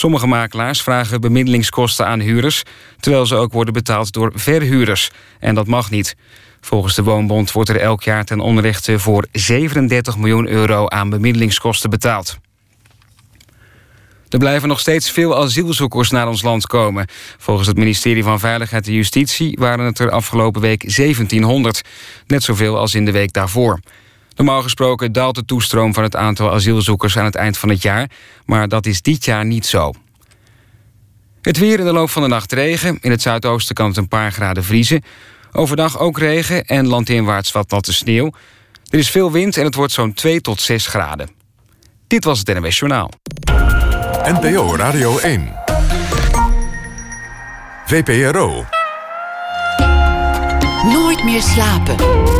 Sommige 0.00 0.26
makelaars 0.26 0.82
vragen 0.82 1.20
bemiddelingskosten 1.20 2.06
aan 2.06 2.20
huurders... 2.20 2.62
terwijl 3.00 3.26
ze 3.26 3.34
ook 3.34 3.52
worden 3.52 3.74
betaald 3.74 4.12
door 4.12 4.32
verhuurders. 4.34 5.10
En 5.40 5.54
dat 5.54 5.66
mag 5.66 5.90
niet. 5.90 6.16
Volgens 6.60 6.94
de 6.94 7.02
Woonbond 7.02 7.52
wordt 7.52 7.68
er 7.68 7.76
elk 7.76 8.02
jaar 8.02 8.24
ten 8.24 8.40
onrechte 8.40 8.98
voor 8.98 9.26
37 9.32 10.16
miljoen 10.16 10.48
euro 10.48 10.88
aan 10.88 11.10
bemiddelingskosten 11.10 11.90
betaald. 11.90 12.38
Er 14.28 14.38
blijven 14.38 14.68
nog 14.68 14.80
steeds 14.80 15.10
veel 15.10 15.36
asielzoekers 15.36 16.10
naar 16.10 16.28
ons 16.28 16.42
land 16.42 16.66
komen. 16.66 17.06
Volgens 17.38 17.68
het 17.68 17.76
ministerie 17.76 18.22
van 18.22 18.40
Veiligheid 18.40 18.86
en 18.86 18.92
Justitie 18.92 19.56
waren 19.60 19.84
het 19.84 19.98
er 19.98 20.10
afgelopen 20.10 20.60
week 20.60 20.96
1700. 20.96 21.82
Net 22.26 22.42
zoveel 22.42 22.78
als 22.78 22.94
in 22.94 23.04
de 23.04 23.12
week 23.12 23.32
daarvoor. 23.32 23.80
Normaal 24.40 24.62
gesproken 24.62 25.12
daalt 25.12 25.34
de 25.34 25.44
toestroom 25.44 25.94
van 25.94 26.02
het 26.02 26.16
aantal 26.16 26.52
asielzoekers 26.52 27.18
aan 27.18 27.24
het 27.24 27.34
eind 27.34 27.58
van 27.58 27.68
het 27.68 27.82
jaar, 27.82 28.10
maar 28.44 28.68
dat 28.68 28.86
is 28.86 29.02
dit 29.02 29.24
jaar 29.24 29.44
niet 29.44 29.66
zo. 29.66 29.92
Het 31.42 31.58
weer 31.58 31.78
in 31.78 31.84
de 31.84 31.92
loop 31.92 32.10
van 32.10 32.22
de 32.22 32.28
nacht 32.28 32.52
regen. 32.52 32.98
In 33.00 33.10
het 33.10 33.22
zuidoosten 33.22 33.74
kan 33.74 33.86
het 33.88 33.96
een 33.96 34.08
paar 34.08 34.32
graden 34.32 34.64
vriezen. 34.64 35.02
Overdag 35.52 35.98
ook 35.98 36.18
regen 36.18 36.64
en 36.64 36.86
landinwaarts 36.86 37.52
wat 37.52 37.70
natte 37.70 37.92
sneeuw. 37.92 38.32
Er 38.90 38.98
is 38.98 39.10
veel 39.10 39.32
wind 39.32 39.56
en 39.56 39.64
het 39.64 39.74
wordt 39.74 39.92
zo'n 39.92 40.12
2 40.12 40.40
tot 40.40 40.60
6 40.60 40.86
graden. 40.86 41.30
Dit 42.06 42.24
was 42.24 42.38
het 42.38 42.48
NWS 42.48 42.78
Journaal. 42.78 43.10
NPO 44.24 44.76
Radio 44.76 45.18
1. 45.18 45.52
VPRO. 47.86 48.64
Nooit 50.84 51.24
meer 51.24 51.42
slapen. 51.42 52.39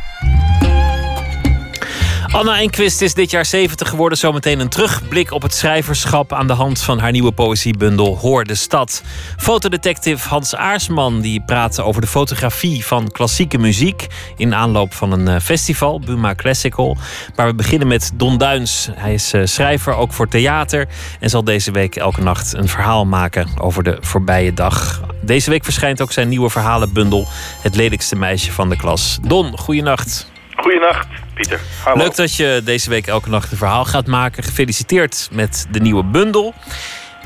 Anna 2.31 2.59
Enquist 2.59 3.01
is 3.01 3.13
dit 3.13 3.31
jaar 3.31 3.45
70 3.45 3.89
geworden. 3.89 4.17
Zometeen 4.17 4.59
een 4.59 4.69
terugblik 4.69 5.31
op 5.31 5.41
het 5.41 5.53
schrijverschap 5.53 6.33
aan 6.33 6.47
de 6.47 6.53
hand 6.53 6.81
van 6.81 6.99
haar 6.99 7.11
nieuwe 7.11 7.31
poëziebundel 7.31 8.17
Hoor 8.17 8.43
de 8.43 8.55
Stad. 8.55 9.03
Fotodetective 9.37 10.29
Hans 10.29 10.55
Aarsman 10.55 11.21
die 11.21 11.41
praat 11.45 11.79
over 11.79 12.01
de 12.01 12.07
fotografie 12.07 12.85
van 12.85 13.11
klassieke 13.11 13.57
muziek 13.57 14.07
in 14.37 14.55
aanloop 14.55 14.93
van 14.93 15.11
een 15.11 15.27
eh, 15.27 15.39
festival, 15.39 15.99
Buma 15.99 16.35
Classical. 16.35 16.97
Maar 17.35 17.47
we 17.47 17.53
beginnen 17.53 17.87
met 17.87 18.11
Don 18.13 18.37
Duins. 18.37 18.89
Hij 18.93 19.13
is 19.13 19.33
eh, 19.33 19.41
schrijver 19.43 19.95
ook 19.95 20.13
voor 20.13 20.27
theater 20.27 20.87
en 21.19 21.29
zal 21.29 21.43
deze 21.43 21.71
week 21.71 21.95
elke 21.95 22.21
nacht 22.21 22.53
een 22.53 22.67
verhaal 22.67 23.05
maken 23.05 23.47
over 23.57 23.83
de 23.83 23.97
voorbije 24.01 24.53
dag. 24.53 25.01
Deze 25.21 25.49
week 25.49 25.63
verschijnt 25.63 26.01
ook 26.01 26.11
zijn 26.11 26.29
nieuwe 26.29 26.49
verhalenbundel 26.49 27.27
Het 27.61 27.75
lelijkste 27.75 28.15
meisje 28.15 28.51
van 28.51 28.69
de 28.69 28.75
klas. 28.75 29.19
Don, 29.21 29.57
goeienacht. 29.57 30.31
Goeienacht, 30.55 31.07
Pieter. 31.41 31.59
Hallo. 31.83 32.03
Leuk 32.03 32.15
dat 32.15 32.35
je 32.35 32.61
deze 32.65 32.89
week 32.89 33.07
elke 33.07 33.29
nacht 33.29 33.51
een 33.51 33.57
verhaal 33.57 33.85
gaat 33.85 34.07
maken. 34.07 34.43
Gefeliciteerd 34.43 35.29
met 35.31 35.67
de 35.71 35.79
nieuwe 35.79 36.03
bundel. 36.03 36.53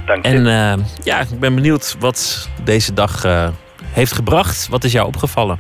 Dank 0.06 0.26
je. 0.26 0.32
En 0.32 0.46
uh, 0.46 0.86
ja, 1.04 1.20
ik 1.20 1.40
ben 1.40 1.56
benieuwd 1.56 1.96
wat 2.00 2.50
deze 2.64 2.94
dag 2.94 3.26
uh, 3.26 3.48
heeft 3.94 4.12
gebracht. 4.12 4.68
Wat 4.70 4.84
is 4.84 4.92
jou 4.92 5.08
opgevallen? 5.08 5.60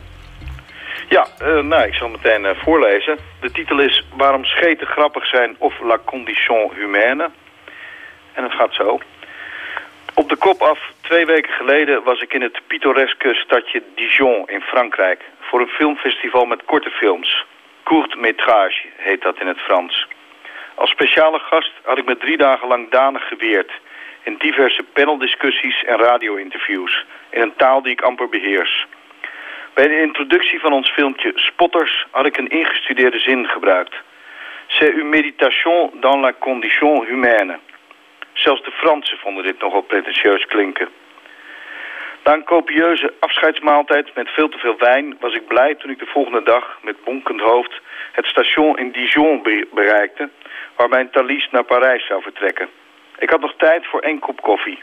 Ja, 1.09 1.27
uh, 1.41 1.63
nou, 1.63 1.83
ik 1.87 1.93
zal 1.93 2.09
meteen 2.09 2.55
voorlezen. 2.55 3.17
De 3.41 3.51
titel 3.51 3.79
is 3.79 4.05
Waarom 4.17 4.45
scheten 4.45 4.87
grappig 4.87 5.25
zijn 5.27 5.55
of 5.57 5.73
La 5.79 5.99
condition 6.05 6.71
humaine. 6.75 7.29
En 8.33 8.43
het 8.43 8.53
gaat 8.53 8.73
zo. 8.73 8.99
Op 10.13 10.29
de 10.29 10.35
kop 10.35 10.61
af, 10.61 10.79
twee 11.01 11.25
weken 11.25 11.53
geleden 11.53 12.03
was 12.03 12.21
ik 12.21 12.33
in 12.33 12.41
het 12.41 12.61
pittoreske 12.67 13.33
stadje 13.33 13.83
Dijon 13.95 14.43
in 14.47 14.61
Frankrijk... 14.61 15.21
voor 15.41 15.59
een 15.59 15.75
filmfestival 15.77 16.45
met 16.45 16.65
korte 16.65 16.89
films. 16.89 17.45
Court 17.85 18.15
métrage 18.15 18.87
heet 18.97 19.21
dat 19.21 19.39
in 19.39 19.47
het 19.47 19.59
Frans. 19.59 20.07
Als 20.75 20.89
speciale 20.89 21.39
gast 21.39 21.71
had 21.83 21.97
ik 21.97 22.05
me 22.05 22.17
drie 22.17 22.37
dagen 22.37 22.67
lang 22.67 22.89
danig 22.89 23.27
geweerd... 23.27 23.71
in 24.23 24.35
diverse 24.37 24.83
paneldiscussies 24.83 25.83
en 25.83 25.97
radio-interviews... 25.97 27.05
in 27.29 27.41
een 27.41 27.55
taal 27.55 27.81
die 27.81 27.91
ik 27.91 28.01
amper 28.01 28.29
beheers. 28.29 28.85
Bij 29.73 29.87
de 29.87 30.01
introductie 30.01 30.59
van 30.59 30.73
ons 30.73 30.89
filmpje 30.89 31.31
Spotters 31.35 32.05
had 32.11 32.25
ik 32.25 32.37
een 32.37 32.47
ingestudeerde 32.47 33.19
zin 33.19 33.47
gebruikt. 33.47 33.95
C'est 34.67 34.93
une 34.93 35.09
méditation 35.09 35.91
dans 35.93 36.21
la 36.21 36.33
condition 36.39 37.05
humaine. 37.05 37.59
Zelfs 38.33 38.63
de 38.63 38.71
Fransen 38.71 39.17
vonden 39.17 39.43
dit 39.43 39.59
nogal 39.59 39.81
pretentieus 39.81 40.45
klinken. 40.45 40.89
Na 42.25 42.33
een 42.33 42.43
copieuze 42.43 43.13
afscheidsmaaltijd 43.19 44.15
met 44.15 44.29
veel 44.29 44.49
te 44.49 44.57
veel 44.57 44.77
wijn... 44.77 45.17
was 45.19 45.33
ik 45.33 45.47
blij 45.47 45.75
toen 45.75 45.89
ik 45.89 45.99
de 45.99 46.05
volgende 46.05 46.43
dag 46.43 46.77
met 46.81 47.03
bonkend 47.03 47.41
hoofd... 47.41 47.81
het 48.11 48.25
station 48.25 48.77
in 48.77 48.91
Dijon 48.91 49.41
bereikte... 49.73 50.29
waar 50.75 50.89
mijn 50.89 51.09
Thalys 51.09 51.47
naar 51.51 51.63
Parijs 51.63 52.05
zou 52.05 52.21
vertrekken. 52.21 52.69
Ik 53.17 53.29
had 53.29 53.39
nog 53.39 53.53
tijd 53.57 53.85
voor 53.85 53.99
één 53.99 54.19
kop 54.19 54.41
koffie. 54.41 54.79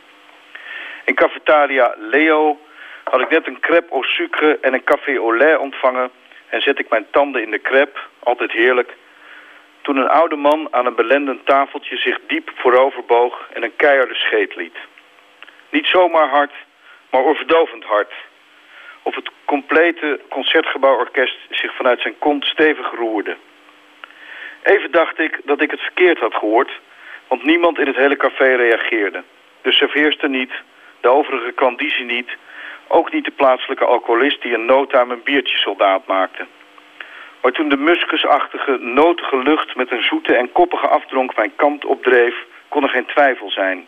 In 1.05 1.14
cafetaria 1.14 1.95
Leo 1.99 2.61
had 3.05 3.20
ik 3.20 3.30
net 3.30 3.47
een 3.47 3.61
crêpe 3.61 3.90
au 3.90 4.05
sucre 4.05 4.59
en 4.61 4.74
een 4.74 4.84
café 4.84 5.16
au 5.16 5.36
lait 5.36 5.59
ontvangen... 5.59 6.11
en 6.49 6.61
zet 6.61 6.78
ik 6.78 6.90
mijn 6.90 7.07
tanden 7.11 7.43
in 7.43 7.51
de 7.51 7.59
krep, 7.59 8.09
altijd 8.18 8.53
heerlijk, 8.53 8.97
toen 9.80 9.97
een 9.97 10.09
oude 10.09 10.36
man 10.36 10.68
aan 10.70 10.86
een 10.86 10.95
belendend 10.95 11.47
tafeltje 11.47 11.97
zich 11.97 12.18
diep 12.26 12.51
vooroverboog 12.55 13.49
en 13.53 13.62
een 13.62 13.76
keiharde 13.76 14.14
scheet 14.14 14.57
liet. 14.57 14.76
Niet 15.70 15.86
zomaar 15.86 16.28
hard, 16.28 16.53
maar 17.13 17.25
overdovend 17.25 17.85
hard. 17.85 18.13
Of 19.03 19.15
het 19.15 19.31
complete 19.45 20.21
concertgebouworkest 20.29 21.37
zich 21.51 21.75
vanuit 21.77 22.01
zijn 22.01 22.19
kont 22.19 22.45
stevig 22.45 22.91
roerde. 22.91 23.37
Even 24.63 24.91
dacht 24.91 25.19
ik 25.19 25.41
dat 25.45 25.61
ik 25.61 25.71
het 25.71 25.81
verkeerd 25.81 26.19
had 26.19 26.35
gehoord, 26.35 26.81
want 27.29 27.45
niemand 27.45 27.79
in 27.79 27.87
het 27.87 27.97
hele 27.97 28.17
café 28.17 28.55
reageerde. 28.55 29.23
De 29.63 29.73
serveerster 29.73 30.29
niet, 30.29 30.53
de 31.01 31.09
overige 31.09 31.53
klandizie 31.53 32.05
niet, 32.05 32.37
ook 32.89 33.13
niet 33.13 33.25
de 33.25 33.31
plaatselijke 33.31 33.85
alcoholist 33.85 34.43
die 34.43 34.55
een 34.55 34.65
noodtime 34.65 35.15
een 35.15 35.23
biertje 35.23 35.57
soldaat 35.57 36.07
maakte. 36.07 36.47
Maar 37.43 37.53
toen 37.53 37.69
de 37.69 37.77
muskusachtige, 37.77 38.79
notige 38.79 39.37
lucht 39.37 39.77
met 39.77 39.91
een 39.91 40.03
zoete 40.03 40.35
en 40.35 40.53
koppige 40.53 40.89
afdronk 40.89 41.37
mijn 41.37 41.53
kant 41.57 41.85
opdreef, 41.85 42.35
kon 42.69 42.83
er 42.83 42.89
geen 42.89 43.07
twijfel 43.07 43.51
zijn. 43.51 43.87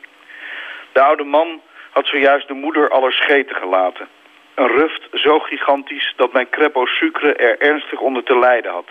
De 0.93 1.01
oude 1.01 1.25
man 1.25 1.61
had 1.95 2.07
zojuist 2.07 2.49
de 2.49 2.55
moeder 2.55 2.91
aller 2.91 3.13
scheten 3.13 3.57
gelaten. 3.57 4.09
Een 4.55 4.69
ruft 4.69 5.09
zo 5.13 5.39
gigantisch 5.39 6.13
dat 6.17 6.33
mijn 6.33 6.51
crepo 6.51 6.87
sucre 6.87 7.35
er 7.35 7.61
ernstig 7.61 8.01
onder 8.01 8.23
te 8.23 8.39
lijden 8.39 8.73
had. 8.73 8.89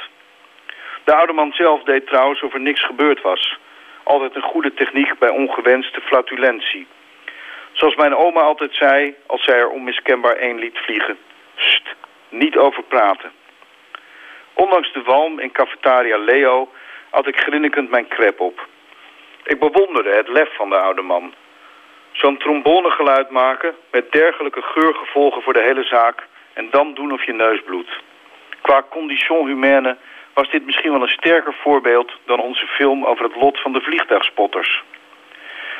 De 1.04 1.16
oude 1.16 1.34
man 1.34 1.51
zelf 1.51 1.84
deed 1.84 2.08
trouwens 2.08 2.41
of 2.41 2.54
er 2.54 2.60
niks 2.60 2.86
gebeurd 2.86 3.22
was. 3.22 3.58
Altijd 4.04 4.36
een 4.36 4.41
goede 4.41 4.74
techniek 4.74 5.20
bij 5.20 5.30
ongewenste 5.30 6.01
flatulentie. 6.01 6.88
Zoals 7.72 7.95
mijn 7.95 8.16
oma 8.16 8.41
altijd 8.41 8.76
zei, 8.76 9.16
als 9.28 9.43
zij 9.43 9.56
er 9.56 9.70
onmiskenbaar 9.70 10.36
één 10.36 10.60
liet 10.60 10.78
vliegen. 10.78 11.18
Sst, 11.56 11.95
niet 12.30 12.58
over 12.58 12.84
praten. 12.84 13.32
Ondanks 14.54 14.93
de 14.93 15.01
walm 15.01 15.39
in 15.39 15.51
cafetaria 15.51 16.18
Leo 16.18 16.72
had 17.10 17.28
ik 17.28 17.39
grinnikend 17.39 17.89
mijn 17.89 18.08
krep 18.08 18.39
op. 18.39 18.68
Ik 19.43 19.60
bewonderde 19.60 20.16
het 20.16 20.28
lef 20.28 20.56
van 20.56 20.70
de 20.70 20.78
oude 20.78 21.01
man. 21.01 21.34
Zo'n 22.14 22.38
trombonegeluid 22.38 23.30
maken 23.30 23.76
met 23.91 24.11
dergelijke 24.11 24.61
geurgevolgen 24.61 25.41
voor 25.41 25.53
de 25.53 25.64
hele 25.64 25.84
zaak... 25.84 26.28
en 26.53 26.70
dan 26.70 26.93
doen 26.93 27.11
of 27.11 27.26
je 27.26 27.34
neus 27.34 27.61
bloedt. 27.66 27.91
Qua 28.61 28.84
condition 28.89 29.47
humaine 29.47 29.97
was 30.34 30.49
dit 30.49 30.66
misschien 30.66 30.91
wel 30.91 31.01
een 31.01 31.07
sterker 31.07 31.53
voorbeeld... 31.53 32.11
dan 32.26 32.39
onze 32.39 32.68
film 32.68 33.05
over 33.05 33.24
het 33.26 33.36
lot 33.36 33.61
van 33.61 33.74
de 33.74 33.82
vliegtuigspotters. 33.82 34.84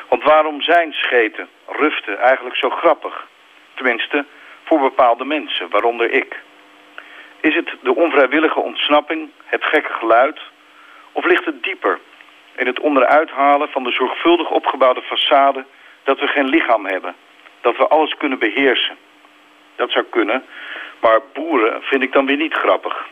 Want 0.10 0.24
waarom 0.24 0.62
zijn 0.62 0.94
scheten, 0.94 1.50
ruften 1.68 2.20
eigenlijk 2.20 2.56
zo 2.56 2.70
grappig? 2.70 3.28
Tenminste, 3.74 4.26
voor 4.64 4.80
bepaalde 4.80 5.26
mensen, 5.26 5.70
waaronder 5.70 6.12
ik. 6.12 6.42
Is 7.42 7.56
het 7.56 7.76
de 7.82 7.96
onvrijwillige 7.96 8.60
ontsnapping, 8.60 9.30
het 9.46 9.64
gekke 9.64 9.94
geluid... 9.94 10.40
of 11.12 11.26
ligt 11.26 11.46
het 11.46 11.64
dieper 11.64 12.00
in 12.56 12.68
het 12.68 12.80
onderuithalen 12.80 13.70
van 13.70 13.84
de 13.84 13.92
zorgvuldig 13.92 14.50
opgebouwde 14.50 15.04
façade... 15.04 15.66
dat 16.04 16.20
we 16.20 16.28
geen 16.28 16.48
lichaam 16.48 16.86
hebben, 16.86 17.16
dat 17.62 17.78
we 17.78 17.88
alles 17.88 18.18
kunnen 18.18 18.40
beheersen? 18.40 18.98
Dat 19.76 19.92
zou 19.92 20.06
kunnen, 20.10 20.44
maar 21.00 21.20
boeren 21.34 21.82
vind 21.82 22.04
ik 22.04 22.14
dan 22.14 22.26
weer 22.26 22.38
niet 22.38 22.54
grappig. 22.54 23.06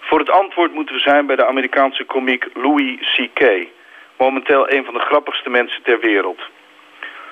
Voor 0.00 0.18
het 0.18 0.30
antwoord 0.30 0.72
moeten 0.72 0.94
we 0.94 1.00
zijn 1.00 1.26
bij 1.26 1.36
de 1.36 1.46
Amerikaanse 1.46 2.04
komiek 2.04 2.46
Louis 2.54 3.16
C.K., 3.16 3.66
momenteel 4.16 4.70
een 4.70 4.84
van 4.84 4.94
de 4.94 5.00
grappigste 5.00 5.50
mensen 5.50 5.82
ter 5.82 6.00
wereld. 6.00 6.40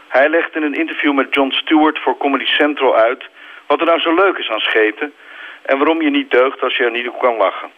Hij 0.09 0.29
legt 0.29 0.57
in 0.57 0.63
een 0.63 0.75
interview 0.75 1.13
met 1.13 1.35
Jon 1.35 1.53
Stewart 1.53 1.99
voor 1.99 2.17
Comedy 2.17 2.45
Central 2.45 2.97
uit 2.97 3.29
wat 3.67 3.81
er 3.81 3.87
nou 3.87 4.01
zo 4.01 4.15
leuk 4.15 4.39
is 4.39 4.51
aan 4.51 4.61
scheten 4.61 5.15
en 5.63 5.79
waarom 5.79 6.03
je 6.03 6.11
niet 6.11 6.31
deugt 6.31 6.63
als 6.63 6.77
je 6.77 6.85
er 6.85 6.91
niet 6.91 7.09
op 7.09 7.21
kan 7.21 7.37
lachen. 7.37 7.71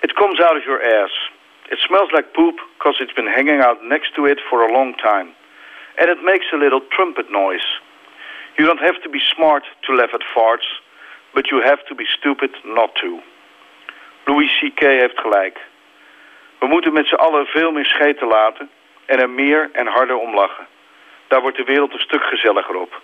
It 0.00 0.12
comes 0.12 0.40
out 0.40 0.56
of 0.56 0.64
your 0.64 1.02
ass. 1.02 1.30
It 1.70 1.78
smells 1.86 2.10
like 2.12 2.34
poop 2.34 2.56
because 2.78 2.96
it's 3.00 3.12
been 3.12 3.26
hanging 3.26 3.60
out 3.60 3.82
next 3.82 4.14
to 4.14 4.26
it 4.26 4.38
for 4.48 4.62
a 4.62 4.72
long 4.72 4.94
time. 4.94 5.34
And 5.98 6.08
it 6.08 6.18
makes 6.22 6.46
a 6.52 6.56
little 6.56 6.80
trumpet 6.90 7.30
noise. 7.30 7.66
You 8.58 8.66
don't 8.66 8.80
have 8.80 9.02
to 9.02 9.08
be 9.08 9.20
smart 9.34 9.64
to 9.84 9.94
laugh 9.94 10.14
at 10.14 10.22
farts, 10.34 10.68
but 11.34 11.50
you 11.50 11.60
have 11.62 11.84
to 11.88 11.94
be 11.94 12.06
stupid 12.18 12.50
not 12.64 12.94
to. 13.02 13.20
Louis 14.26 14.50
C.K. 14.60 14.80
heeft 14.80 15.18
gelijk. 15.20 15.58
We 16.58 16.66
moeten 16.66 16.92
met 16.92 17.06
z'n 17.06 17.14
allen 17.14 17.46
veel 17.46 17.70
meer 17.70 17.84
scheten 17.84 18.26
laten 18.26 18.70
en 19.06 19.20
er 19.20 19.30
meer 19.30 19.70
en 19.72 19.86
harder 19.86 20.16
om 20.16 20.34
lachen. 20.34 20.66
Daar 21.28 21.40
wordt 21.40 21.56
de 21.56 21.64
wereld 21.64 21.92
een 21.92 21.98
stuk 22.08 22.22
gezelliger 22.22 22.76
op. 22.76 23.00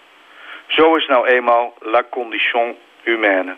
Zo 0.66 0.94
is 0.96 1.06
nou 1.06 1.26
eenmaal 1.26 1.74
la 1.80 2.02
condition 2.10 2.76
humaine. 3.02 3.56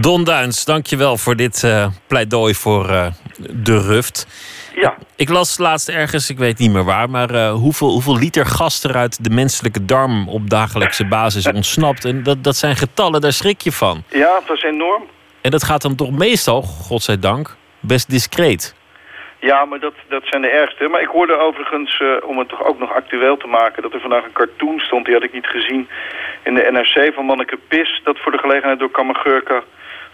Don 0.00 0.24
Duins, 0.24 0.64
dankjewel 0.64 1.16
voor 1.16 1.36
dit 1.36 1.64
eh, 1.64 1.86
pleidooi 2.06 2.54
voor 2.54 2.88
eh, 2.88 3.06
de 3.50 3.80
ruft. 3.80 4.26
Ja. 4.74 4.94
Ik 5.16 5.28
las 5.28 5.58
laatst 5.58 5.88
ergens, 5.88 6.30
ik 6.30 6.38
weet 6.38 6.58
niet 6.58 6.72
meer 6.72 6.84
waar, 6.84 7.10
maar 7.10 7.30
eh, 7.30 7.52
hoeveel, 7.52 7.88
hoeveel 7.88 8.18
liter 8.18 8.46
gas 8.46 8.84
er 8.84 8.96
uit 8.96 9.24
de 9.24 9.30
menselijke 9.30 9.84
darm 9.84 10.28
op 10.28 10.50
dagelijkse 10.50 11.06
basis 11.06 11.46
ontsnapt. 11.46 12.04
En 12.04 12.22
dat, 12.22 12.44
dat 12.44 12.56
zijn 12.56 12.76
getallen, 12.76 13.20
daar 13.20 13.32
schrik 13.32 13.60
je 13.60 13.72
van. 13.72 14.02
Ja, 14.08 14.34
het 14.38 14.48
was 14.48 14.62
enorm. 14.62 15.02
En 15.40 15.50
dat 15.50 15.64
gaat 15.64 15.82
dan 15.82 15.94
toch 15.94 16.10
meestal, 16.10 16.62
godzijdank, 16.62 17.56
best 17.80 18.10
discreet. 18.10 18.74
Ja, 19.38 19.64
maar 19.64 19.80
dat, 19.80 19.94
dat 20.08 20.22
zijn 20.24 20.42
de 20.42 20.48
ergste. 20.48 20.88
Maar 20.88 21.00
ik 21.00 21.08
hoorde 21.08 21.36
overigens, 21.38 22.02
om 22.24 22.38
het 22.38 22.48
toch 22.48 22.64
ook 22.64 22.78
nog 22.78 22.92
actueel 22.92 23.36
te 23.36 23.46
maken... 23.46 23.82
dat 23.82 23.92
er 23.92 24.00
vandaag 24.00 24.24
een 24.24 24.32
cartoon 24.32 24.78
stond, 24.78 25.04
die 25.04 25.14
had 25.14 25.22
ik 25.22 25.32
niet 25.32 25.46
gezien... 25.46 25.88
in 26.42 26.54
de 26.54 26.68
NRC 26.70 27.14
van 27.14 27.24
Manneke 27.24 27.58
Pis... 27.68 28.00
dat 28.04 28.18
voor 28.18 28.32
de 28.32 28.38
gelegenheid 28.38 28.78
door 28.78 28.90
Kammergurka... 28.90 29.62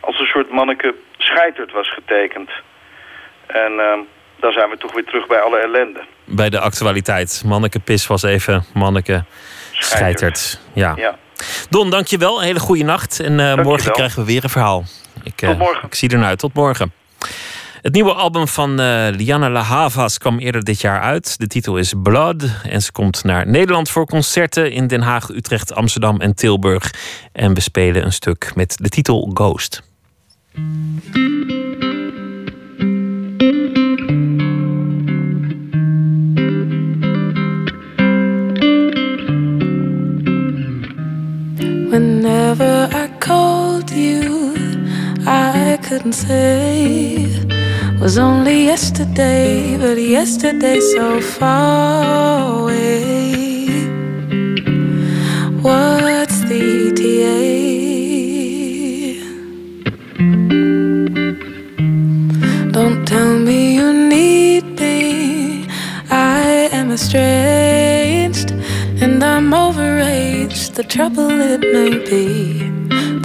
als 0.01 0.19
een 0.19 0.27
soort 0.27 0.51
Manneke 0.51 0.95
Scheitert 1.17 1.73
was 1.73 1.93
getekend. 1.93 2.51
En 3.47 3.73
eh, 3.79 3.99
dan 4.41 4.53
zijn 4.53 4.71
we 4.71 4.77
toch 4.79 4.93
weer 4.95 5.05
terug 5.05 5.27
bij 5.27 5.41
alle 5.41 5.59
ellende. 5.59 6.01
Bij 6.25 6.51
de 6.51 6.61
actualiteit. 6.61 7.43
Manneke 7.47 7.81
Pis 7.81 8.07
was 8.07 8.23
even 8.23 8.65
Manneke 8.75 9.25
Scheitert. 9.73 10.61
Ja. 10.73 10.93
Ja. 10.97 11.19
Don, 11.71 11.91
dankjewel. 11.91 12.39
Een 12.39 12.45
hele 12.47 12.59
goede 12.61 12.85
nacht. 12.85 13.21
En 13.21 13.41
eh, 13.41 13.63
morgen 13.65 13.93
krijgen 13.93 14.21
we 14.21 14.27
weer 14.27 14.45
een 14.45 14.51
verhaal. 14.51 14.85
Ik, 15.23 15.35
Tot 15.37 15.59
morgen. 15.59 15.87
Ik 15.87 15.95
zie 15.95 16.11
ernaar 16.11 16.29
uit. 16.29 16.39
Tot 16.39 16.55
morgen. 16.55 16.93
Het 17.83 17.93
nieuwe 17.93 18.13
album 18.13 18.49
van 18.49 18.81
eh, 18.81 19.09
Liana 19.11 19.51
La 19.51 19.63
Havas 19.63 20.19
kwam 20.19 20.39
eerder 20.39 20.65
dit 20.65 20.81
jaar 20.81 21.01
uit. 21.01 21.39
De 21.39 21.47
titel 21.47 21.77
is 21.77 21.93
Blood. 22.03 22.45
En 22.63 22.83
ze 22.83 22.93
komt 22.93 23.25
naar 23.25 23.47
Nederland 23.47 23.91
voor 23.91 24.07
concerten 24.07 24.73
in 24.73 24.87
Den 24.87 25.01
Haag, 25.01 25.29
Utrecht, 25.29 25.75
Amsterdam 25.75 26.21
en 26.21 26.35
Tilburg. 26.35 26.95
En 27.33 27.55
we 27.55 27.61
spelen 27.61 28.05
een 28.05 28.13
stuk 28.13 28.53
met 28.55 28.77
de 28.81 28.89
titel 28.89 29.31
Ghost. 29.35 29.83
Whenever 41.91 42.89
I 42.93 43.09
called 43.19 43.91
you, 43.91 44.55
I 45.27 45.79
couldn't 45.89 46.15
say 46.15 47.58
was 48.01 48.17
only 48.17 48.65
yesterday, 48.65 49.77
but 49.77 49.99
yesterday 49.99 50.79
so 50.79 51.21
far 51.21 52.61
away. 52.61 53.67
What's 55.61 56.41
the 56.49 56.61
ETA? 56.87 57.49
Don't 62.71 63.05
tell 63.05 63.37
me 63.39 63.75
you 63.75 63.93
need 63.93 64.79
me. 64.79 65.67
I 66.09 66.69
am 66.71 66.93
estranged 66.93 68.53
and 69.03 69.25
I'm 69.25 69.51
overaged. 69.51 70.75
The 70.75 70.85
trouble 70.85 71.31
it 71.31 71.61
may 71.61 71.99
be, 72.09 72.71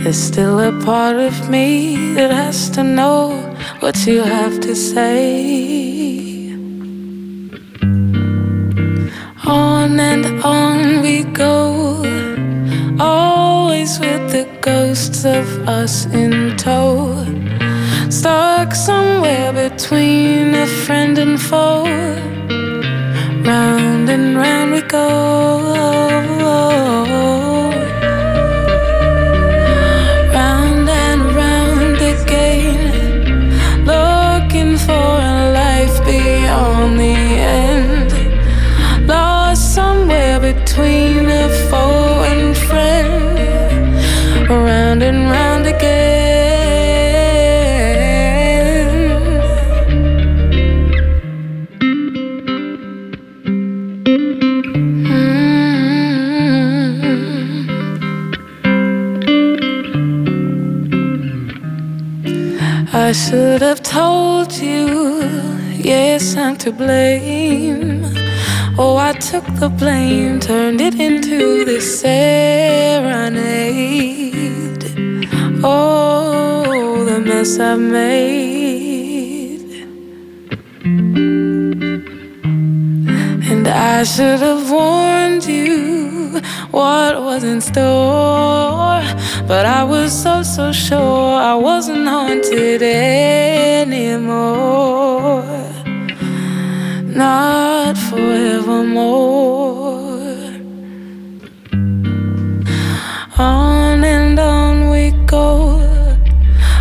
there's 0.01 0.17
still 0.17 0.59
a 0.59 0.71
part 0.84 1.17
of 1.17 1.47
me 1.47 2.16
that 2.16 2.32
has 2.32 2.71
to 2.71 2.83
know 2.83 3.53
what 3.84 4.08
you 4.08 4.22
have 4.22 4.62
to 4.62 4.74
say. 4.74 6.54
On 9.46 10.00
and 10.00 10.26
on 10.42 11.01
we 11.01 11.24
go, 11.24 11.97
always 12.97 14.00
with 14.00 14.24
the 14.32 14.47
ghosts 14.62 15.26
of 15.26 15.46
us 15.68 16.05
in 16.05 16.55
tow. 16.55 17.26
Stuck 18.10 18.74
somewhere 18.74 19.51
between 19.51 20.55
a 20.55 20.66
friend 20.86 21.18
and 21.18 21.38
foe. 21.42 21.84
Round 23.50 24.08
and 24.10 24.38
round 24.38 24.72
we 24.72 24.82
go. 24.84 26.33
Told 64.04 64.51
you, 64.67 64.86
yes, 65.92 66.36
I'm 66.36 66.55
to 66.63 66.71
blame. 66.71 68.04
Oh, 68.82 68.96
I 69.09 69.12
took 69.30 69.46
the 69.63 69.70
blame, 69.82 70.39
turned 70.39 70.82
it 70.88 70.96
into 71.08 71.39
this 71.70 71.86
serenade. 72.01 72.43
Oh, 75.63 77.05
the 77.09 77.20
mess 77.30 77.51
I've 77.70 77.80
made. 77.80 79.71
And 83.51 83.66
I 83.67 84.04
should 84.13 84.42
have 84.50 84.66
warned 84.80 85.46
you 85.46 86.42
what 86.78 87.12
was 87.28 87.43
in 87.54 87.59
store. 87.62 89.13
But 89.55 89.66
I 89.67 89.84
was 89.84 90.12
so, 90.12 90.42
so 90.42 90.71
sure 90.71 91.36
I 91.51 91.54
wasn't 91.54 92.08
haunted 92.08 92.82
anymore. 92.82 94.24
Not 97.04 97.96
forevermore. 98.09 98.97
On 103.38 104.04
and 104.04 104.39
on 104.39 104.89
we 104.89 105.12
go. 105.28 105.80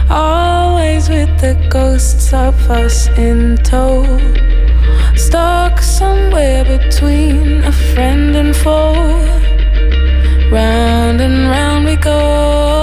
Always 0.09 1.11
with 1.11 1.29
the 1.43 1.55
ghosts 1.69 2.33
of 2.33 2.55
us 2.71 3.09
in 3.19 3.59
tow. 3.59 4.03
Stuck 5.15 5.79
somewhere 5.83 6.65
between 6.65 7.65
a 7.65 7.73
friend 7.93 8.35
and 8.35 8.57
foe. 8.57 8.95
Round 10.51 11.21
and 11.21 11.51
round 11.51 11.82
go. 12.03 12.82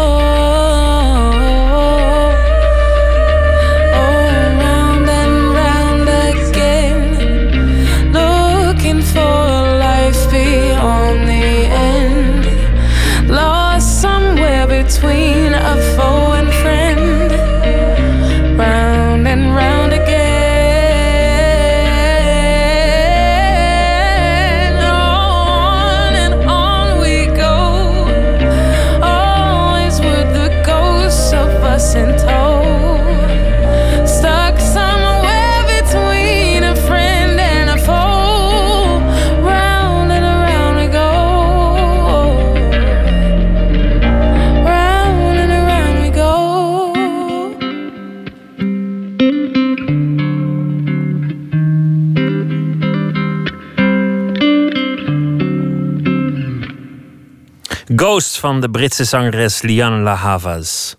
Ghost 58.19 58.39
van 58.39 58.61
de 58.61 58.69
Britse 58.69 59.03
zangeres 59.03 59.61
Liane 59.61 60.01
La 60.01 60.15
Havas. 60.15 60.95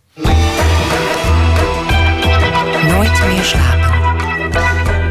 Nooit 2.82 3.22
meer 3.26 3.44
slapen. 3.44 3.90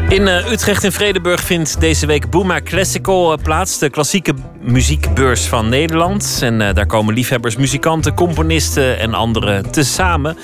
In 0.08 0.28
eh, 0.28 0.52
Utrecht 0.52 0.84
en 0.84 0.92
Vredenburg 0.92 1.40
vindt 1.40 1.80
deze 1.80 2.06
week 2.06 2.30
Booma 2.30 2.60
Classical 2.60 3.32
eh, 3.32 3.42
plaats. 3.42 3.78
De 3.78 3.90
klassieke 3.90 4.34
muziekbeurs 4.60 5.46
van 5.46 5.68
Nederland. 5.68 6.38
En 6.42 6.60
eh, 6.60 6.74
daar 6.74 6.86
komen 6.86 7.14
liefhebbers, 7.14 7.56
muzikanten, 7.56 8.14
componisten 8.14 8.98
en 8.98 9.14
anderen 9.14 9.70
tezamen. 9.70 10.36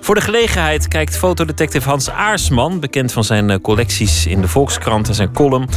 Voor 0.00 0.14
de 0.14 0.20
gelegenheid 0.20 0.88
kijkt 0.88 1.16
fotodetective 1.16 1.88
Hans 1.88 2.10
Aarsman... 2.10 2.80
bekend 2.80 3.12
van 3.12 3.24
zijn 3.24 3.60
collecties 3.60 4.26
in 4.26 4.40
de 4.40 4.48
Volkskrant 4.48 5.08
en 5.08 5.14
zijn 5.14 5.32
column... 5.32 5.68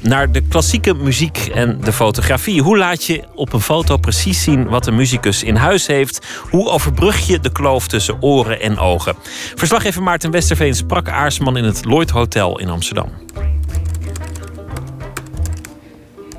naar 0.00 0.32
de 0.32 0.40
klassieke 0.40 0.94
muziek 0.94 1.50
en 1.54 1.80
de 1.80 1.92
fotografie. 1.92 2.62
Hoe 2.62 2.78
laat 2.78 3.04
je 3.04 3.24
op 3.34 3.52
een 3.52 3.60
foto 3.60 3.96
precies 3.96 4.42
zien 4.42 4.68
wat 4.68 4.86
een 4.86 4.94
muzikus 4.94 5.42
in 5.42 5.56
huis 5.56 5.86
heeft? 5.86 6.26
Hoe 6.50 6.68
overbrug 6.68 7.26
je 7.26 7.40
de 7.40 7.52
kloof 7.52 7.88
tussen 7.88 8.22
oren 8.22 8.60
en 8.60 8.78
ogen? 8.78 9.14
Verslaggever 9.54 10.02
Maarten 10.02 10.30
Westerveen 10.30 10.74
sprak 10.74 11.08
Aarsman 11.08 11.56
in 11.56 11.64
het 11.64 11.84
Lloyd 11.84 12.10
Hotel 12.10 12.58
in 12.58 12.68
Amsterdam. 12.68 13.08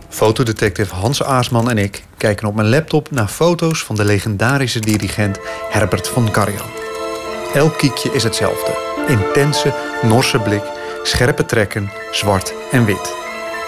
Fotodetective 0.09 0.95
Hans 0.95 1.23
Aarsman 1.23 1.69
en 1.69 1.77
ik 1.77 2.03
kijken 2.17 2.47
op 2.47 2.55
mijn 2.55 2.69
laptop 2.69 3.11
naar 3.11 3.27
foto's 3.27 3.83
van 3.83 3.95
de 3.95 4.05
legendarische 4.05 4.79
dirigent 4.79 5.39
Herbert 5.69 6.07
von 6.07 6.31
Karajan. 6.31 6.69
Elk 7.53 7.77
kiekje 7.77 8.13
is 8.13 8.23
hetzelfde. 8.23 8.71
Intense, 9.07 9.73
norse 10.01 10.39
blik, 10.39 10.63
scherpe 11.03 11.45
trekken, 11.45 11.91
zwart 12.11 12.53
en 12.71 12.85
wit. 12.85 13.20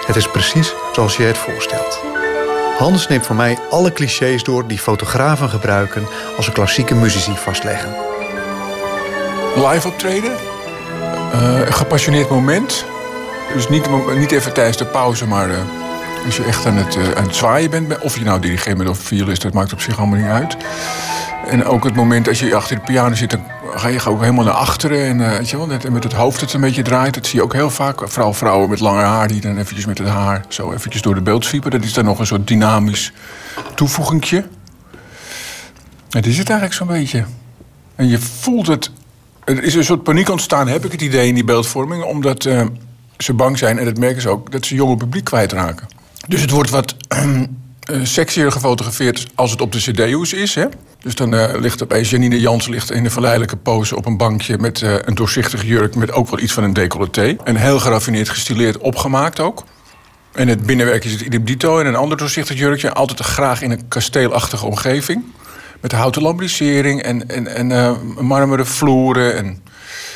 Het 0.05 0.15
is 0.15 0.27
precies 0.27 0.73
zoals 0.91 1.17
je 1.17 1.23
het 1.23 1.37
voorstelt. 1.37 2.01
Hans 2.77 3.07
neemt 3.07 3.25
voor 3.25 3.35
mij 3.35 3.57
alle 3.69 3.91
clichés 3.91 4.43
door 4.43 4.67
die 4.67 4.79
fotografen 4.79 5.49
gebruiken 5.49 6.07
als 6.37 6.45
ze 6.45 6.51
klassieke 6.51 6.95
muzici 6.95 7.37
vastleggen. 7.37 7.95
Live 9.55 9.87
optreden. 9.87 10.31
Eh, 11.31 11.59
een 11.59 11.73
gepassioneerd 11.73 12.29
moment. 12.29 12.85
Dus 13.53 13.69
niet, 13.69 13.89
niet 14.15 14.31
even 14.31 14.53
tijdens 14.53 14.77
de 14.77 14.85
pauze, 14.85 15.27
maar 15.27 15.49
eh, 15.49 15.57
als 16.25 16.35
je 16.35 16.43
echt 16.43 16.65
aan 16.65 16.75
het, 16.75 16.95
eh, 16.95 17.11
aan 17.11 17.23
het 17.23 17.35
zwaaien 17.35 17.69
bent. 17.69 17.99
Of 17.99 18.17
je 18.17 18.23
nou 18.23 18.39
dirigent 18.41 18.77
bent 18.77 18.89
of 18.89 18.97
violist, 18.97 19.41
dat 19.41 19.53
maakt 19.53 19.73
op 19.73 19.81
zich 19.81 19.97
allemaal 19.97 20.19
niet 20.19 20.27
uit. 20.27 20.57
En 21.47 21.65
ook 21.65 21.83
het 21.83 21.95
moment 21.95 22.27
als 22.27 22.39
je 22.39 22.55
achter 22.55 22.75
de 22.75 22.81
piano 22.81 23.15
zit, 23.15 23.29
dan 23.31 23.43
ga 23.75 23.87
je 23.87 24.05
ook 24.05 24.19
helemaal 24.19 24.43
naar 24.43 24.53
achteren. 24.53 25.05
En 25.05 25.31
eh, 25.31 25.37
weet 25.37 25.49
je 25.49 25.57
wel, 25.57 25.67
net 25.67 25.89
met 25.89 26.03
het 26.03 26.13
hoofd 26.13 26.41
het 26.41 26.53
een 26.53 26.61
beetje 26.61 26.81
draait. 26.81 27.13
Dat 27.13 27.27
zie 27.27 27.39
je 27.39 27.43
ook 27.43 27.53
heel 27.53 27.69
vaak. 27.69 28.09
Vooral 28.09 28.33
vrouwen 28.33 28.69
met 28.69 28.79
lange 28.79 29.01
haar 29.01 29.27
die 29.27 29.41
dan 29.41 29.57
eventjes 29.57 29.85
met 29.85 29.97
het 29.97 30.07
haar 30.07 30.45
zo 30.47 30.73
eventjes 30.73 31.01
door 31.01 31.15
de 31.15 31.21
beeld 31.21 31.45
zwiepen. 31.45 31.71
Dat 31.71 31.83
is 31.83 31.93
dan 31.93 32.05
nog 32.05 32.19
een 32.19 32.27
soort 32.27 32.47
dynamisch 32.47 33.11
toevoegingje. 33.75 34.45
Het 36.09 36.25
is 36.25 36.37
het 36.37 36.49
eigenlijk 36.49 36.79
zo'n 36.79 36.87
beetje. 36.87 37.25
En 37.95 38.07
je 38.07 38.19
voelt 38.19 38.67
het. 38.67 38.91
Er 39.43 39.63
is 39.63 39.75
een 39.75 39.83
soort 39.83 40.03
paniek 40.03 40.29
ontstaan, 40.29 40.67
heb 40.67 40.85
ik 40.85 40.91
het 40.91 41.01
idee, 41.01 41.27
in 41.27 41.33
die 41.33 41.43
beeldvorming. 41.43 42.03
Omdat 42.03 42.45
eh, 42.45 42.65
ze 43.17 43.33
bang 43.33 43.57
zijn, 43.57 43.79
en 43.79 43.85
dat 43.85 43.97
merken 43.97 44.21
ze 44.21 44.29
ook, 44.29 44.51
dat 44.51 44.65
ze 44.65 44.75
jonge 44.75 44.97
publiek 44.97 45.23
kwijtraken. 45.23 45.87
Dus 46.27 46.41
het 46.41 46.49
wordt 46.49 46.69
wat 46.69 46.95
eh, 47.07 47.99
sexier 48.03 48.51
gefotografeerd 48.51 49.27
als 49.35 49.51
het 49.51 49.61
op 49.61 49.71
de 49.71 49.77
cd-hoes 49.77 50.33
is. 50.33 50.55
Hè? 50.55 50.65
Dus 50.99 51.15
dan 51.15 51.35
eh, 51.35 51.59
ligt 51.59 51.83
opeens 51.83 52.09
Janine 52.09 52.39
Jans 52.39 52.67
ligt 52.67 52.91
in 52.91 53.05
een 53.05 53.11
verleidelijke 53.11 53.57
pose 53.57 53.95
op 53.95 54.05
een 54.05 54.17
bankje... 54.17 54.57
met 54.57 54.81
eh, 54.81 54.95
een 55.01 55.15
doorzichtig 55.15 55.63
jurk 55.63 55.95
met 55.95 56.11
ook 56.11 56.29
wel 56.29 56.39
iets 56.39 56.53
van 56.53 56.63
een 56.63 56.73
decolleté. 56.73 57.35
En 57.43 57.55
heel 57.55 57.79
geraffineerd 57.79 58.29
gestileerd 58.29 58.77
opgemaakt 58.77 59.39
ook. 59.39 59.63
En 60.31 60.47
het 60.47 60.65
binnenwerk 60.65 61.05
is 61.05 61.11
het 61.11 61.21
idem 61.21 61.45
dito 61.45 61.79
en 61.79 61.85
een 61.85 61.95
ander 61.95 62.17
doorzichtig 62.17 62.57
jurkje. 62.57 62.93
Altijd 62.93 63.19
graag 63.19 63.61
in 63.61 63.71
een 63.71 63.87
kasteelachtige 63.87 64.65
omgeving. 64.65 65.23
Met 65.81 65.91
houten 65.91 66.21
lambrisering 66.21 67.01
en, 67.01 67.29
en, 67.29 67.47
en 67.47 67.97
marmeren 68.19 68.67
vloeren... 68.67 69.35
en 69.35 69.63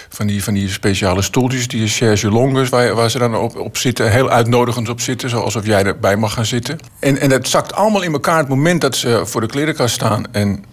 van 0.10 0.28
die, 0.28 0.44
van 0.44 0.54
die 0.54 0.70
speciale 0.70 1.22
stoeltjes, 1.22 1.68
die 1.68 1.88
chaise 1.88 2.30
longues... 2.30 2.70
Waar, 2.70 2.96
waar 2.96 3.10
ze 3.10 3.20
dan 3.20 3.36
op, 3.36 3.56
op 3.56 3.78
zitten, 3.78 4.12
heel 4.12 4.30
uitnodigend 4.30 4.90
op 4.90 5.02
zitten... 5.02 5.44
alsof 5.44 5.66
jij 5.66 5.84
erbij 5.84 6.16
mag 6.18 6.34
gaan 6.34 6.46
zitten. 6.46 6.80
En, 7.00 7.20
en 7.20 7.30
dat 7.30 7.48
zakt 7.48 7.74
allemaal 7.74 8.02
in 8.02 8.14
elkaar 8.14 8.38
het 8.38 8.48
moment 8.48 8.82
dat 8.82 8.96
ze 8.96 9.22
voor 9.26 9.42
de 9.42 9.48
klerenkast 9.48 9.94
staan... 9.94 10.34
en 10.34 10.64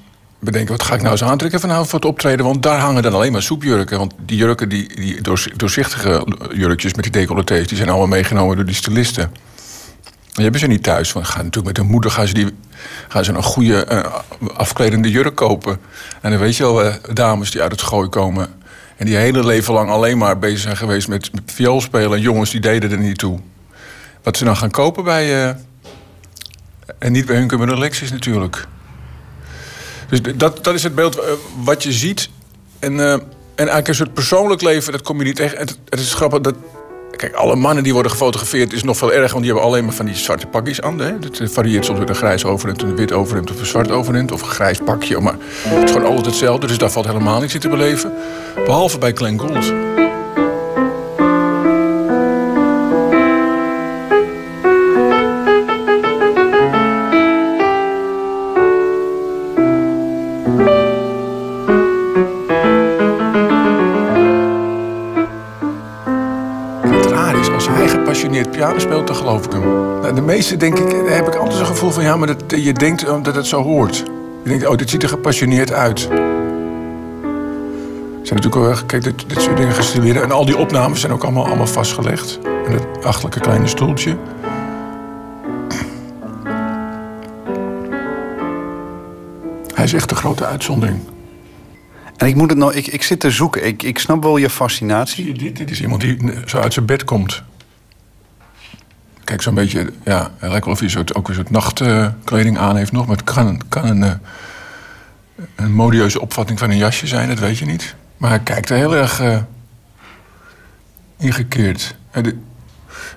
bedenken, 0.41 0.77
wat 0.77 0.83
ga 0.83 0.95
ik 0.95 1.01
nou 1.01 1.13
eens 1.13 1.25
aantrekken 1.25 1.61
vanavond 1.61 1.89
voor 1.89 1.99
het 1.99 2.09
optreden? 2.09 2.45
Want 2.45 2.63
daar 2.63 2.79
hangen 2.79 3.03
dan 3.03 3.15
alleen 3.15 3.33
maar 3.33 3.43
soepjurken. 3.43 3.99
Want 3.99 4.15
die 4.27 4.37
jurken, 4.37 4.69
die, 4.69 4.95
die 4.95 5.21
doorz- 5.21 5.53
doorzichtige 5.57 6.27
jurkjes 6.53 6.95
met 6.95 7.05
die 7.05 7.13
decolletés... 7.13 7.67
die 7.67 7.77
zijn 7.77 7.89
allemaal 7.89 8.07
meegenomen 8.07 8.57
door 8.57 8.65
die 8.65 8.75
stylisten. 8.75 9.33
Die 10.33 10.43
hebben 10.43 10.61
ze 10.61 10.67
niet 10.67 10.83
thuis. 10.83 11.13
Want 11.13 11.27
gaan 11.27 11.45
natuurlijk 11.45 11.67
met 11.67 11.77
hun 11.77 11.93
moeder 11.93 12.11
gaan 12.11 12.27
ze, 12.27 12.35
die, 12.35 12.47
gaan 13.09 13.25
ze 13.25 13.33
een 13.33 13.43
goede 13.43 13.85
eh, 13.85 14.13
afkledende 14.55 15.11
jurk 15.11 15.35
kopen. 15.35 15.79
En 16.21 16.31
dan 16.31 16.41
weet 16.41 16.57
je 16.57 16.63
wel, 16.63 16.85
eh, 16.85 16.95
dames 17.13 17.51
die 17.51 17.63
uit 17.63 17.73
het 17.73 17.83
gooi 17.83 18.09
komen... 18.09 18.49
en 18.97 19.07
die 19.07 19.17
hele 19.17 19.45
leven 19.45 19.75
lang 19.75 19.91
alleen 19.91 20.19
maar 20.19 20.39
bezig 20.39 20.61
zijn 20.61 20.77
geweest 20.77 21.09
met, 21.09 21.33
met 21.33 21.43
viool 21.47 21.81
spelen... 21.81 22.13
en 22.13 22.21
jongens 22.21 22.51
die 22.51 22.61
deden 22.61 22.91
er 22.91 22.99
niet 22.99 23.19
toe. 23.19 23.39
Wat 24.23 24.37
ze 24.37 24.45
dan 24.45 24.57
gaan 24.57 24.71
kopen 24.71 25.05
bij... 25.05 25.45
eh, 25.45 25.55
en 26.99 27.13
niet 27.13 27.27
bij 27.27 27.47
maar 27.47 27.67
de 27.67 27.79
Lexus 27.79 28.11
natuurlijk. 28.11 28.67
Dus 30.09 30.21
dat, 30.37 30.65
dat 30.65 30.75
is 30.75 30.83
het 30.83 30.95
beeld 30.95 31.19
eh, 31.19 31.33
wat 31.65 31.83
je 31.83 31.93
ziet. 31.93 32.29
En, 32.79 33.01
eh, 33.01 33.13
en 33.13 33.23
eigenlijk 33.55 33.89
een 33.89 33.95
soort 33.95 34.15
persoonlijk 34.15 34.63
leven, 34.63 34.93
dat 34.93 35.03
kom 35.03 35.19
je 35.19 35.25
niet 35.25 35.41
echt. 35.41 35.59
Het, 35.59 35.79
het 35.89 36.01
is 36.01 36.15
grappig 36.15 36.41
dat 36.41 36.55
Kijk, 37.17 37.35
alle 37.35 37.57
mannen 37.57 37.83
die 37.83 37.93
worden 37.93 38.11
gefotografeerd 38.11 38.73
is 38.73 38.83
nog 38.83 38.97
veel 38.97 39.13
erger... 39.13 39.31
want 39.31 39.43
die 39.43 39.53
hebben 39.53 39.71
alleen 39.71 39.85
maar 39.85 39.95
van 39.95 40.07
die 40.07 40.15
zwarte 40.15 40.47
pakjes 40.47 40.81
aan. 40.81 40.99
Hè? 40.99 41.13
Het 41.13 41.53
varieert 41.53 41.85
soms 41.85 41.99
met 41.99 42.09
een 42.09 42.15
grijs 42.15 42.45
overhemd, 42.45 42.83
een 42.83 42.97
wit 42.97 43.13
overhemd... 43.13 43.51
of 43.51 43.61
een 43.61 43.67
zwart 43.67 43.91
overhemd 43.91 44.33
of 44.33 44.43
een 44.43 44.49
grijs 44.49 44.79
pakje. 44.79 45.21
Maar 45.21 45.37
het 45.69 45.85
is 45.85 45.91
gewoon 45.91 46.07
altijd 46.07 46.27
hetzelfde, 46.27 46.67
dus 46.67 46.79
daar 46.79 46.91
valt 46.91 47.07
helemaal 47.07 47.41
niks 47.41 47.55
in 47.55 47.61
te 47.61 47.69
beleven. 47.69 48.13
Behalve 48.55 48.99
bij 48.99 49.13
Glenn 49.13 49.41
Gould. 49.41 50.04
Piano 68.65 68.79
speelt, 68.79 69.07
dan 69.07 69.17
geloof 69.17 69.45
ik 69.45 69.53
hem. 69.53 69.63
Nou, 70.01 70.15
de 70.15 70.21
meeste 70.21 70.57
denk 70.57 70.79
ik, 70.79 70.91
daar 70.91 71.15
heb 71.15 71.27
ik 71.27 71.35
altijd 71.35 71.61
een 71.61 71.67
gevoel 71.67 71.91
van... 71.91 72.03
ja, 72.03 72.17
maar 72.17 72.27
dat, 72.27 72.63
je 72.63 72.73
denkt 72.73 73.05
eh, 73.05 73.23
dat 73.23 73.35
het 73.35 73.47
zo 73.47 73.63
hoort. 73.63 73.97
Je 74.43 74.49
denkt, 74.49 74.67
oh, 74.67 74.77
dit 74.77 74.91
ziet 74.91 75.03
er 75.03 75.09
gepassioneerd 75.09 75.73
uit. 75.73 76.01
Er 76.01 76.07
zijn 78.31 78.41
natuurlijk 78.41 78.55
wel, 78.55 78.77
kijk, 78.87 79.03
dit, 79.03 79.29
dit 79.29 79.41
soort 79.41 79.57
dingen 79.57 79.73
gestudeerd. 79.73 80.21
En 80.21 80.31
al 80.31 80.45
die 80.45 80.57
opnames 80.57 81.01
zijn 81.01 81.13
ook 81.13 81.23
allemaal, 81.23 81.47
allemaal 81.47 81.67
vastgelegd. 81.67 82.39
En 82.67 82.73
dat 82.73 83.05
achtelijke 83.05 83.41
kleine 83.41 83.67
stoeltje. 83.67 84.17
Hij 89.75 89.85
is 89.85 89.93
echt 89.93 90.11
een 90.11 90.17
grote 90.17 90.47
uitzondering. 90.47 90.99
En 92.17 92.27
ik, 92.27 92.35
moet 92.35 92.51
het 92.51 92.59
nou, 92.59 92.75
ik, 92.75 92.87
ik 92.87 93.03
zit 93.03 93.21
te 93.21 93.31
zoeken. 93.31 93.67
Ik, 93.67 93.83
ik 93.83 93.99
snap 93.99 94.23
wel 94.23 94.37
je 94.37 94.51
fascinatie. 94.51 95.33
Dit, 95.33 95.57
dit 95.57 95.71
is 95.71 95.81
iemand 95.81 96.01
die 96.01 96.19
zo 96.45 96.59
uit 96.59 96.73
zijn 96.73 96.87
bed 96.87 97.05
komt. 97.05 97.43
Kijk, 99.25 99.43
zo'n 99.43 99.55
beetje, 99.55 99.93
ja, 100.05 100.31
lijkt 100.41 100.65
wel 100.65 100.75
of 100.75 100.81
hij 100.81 101.05
ook 101.13 101.29
een 101.29 101.35
soort 101.35 101.51
nachtkleding 101.51 102.59
aan 102.59 102.77
heeft 102.77 102.93
nog. 102.93 103.07
Maar 103.07 103.17
het 103.17 103.25
kan, 103.25 103.61
een- 103.85 104.03
eh, 104.03 104.13
een 105.57 105.73
modieuze 105.73 106.21
opvatting 106.21 106.59
van 106.59 106.71
een 106.71 106.77
jasje 106.77 107.07
zijn, 107.07 107.29
dat 107.29 107.39
weet 107.39 107.59
je 107.59 107.65
niet. 107.67 107.95
Maar 108.17 108.31
hij 108.31 108.41
kijkt 108.41 108.71
er 108.71 108.77
heel 108.77 108.97
erg 108.97 109.21
eh, 109.21 109.39
ingekeerd. 111.19 111.95
De- 112.13 112.23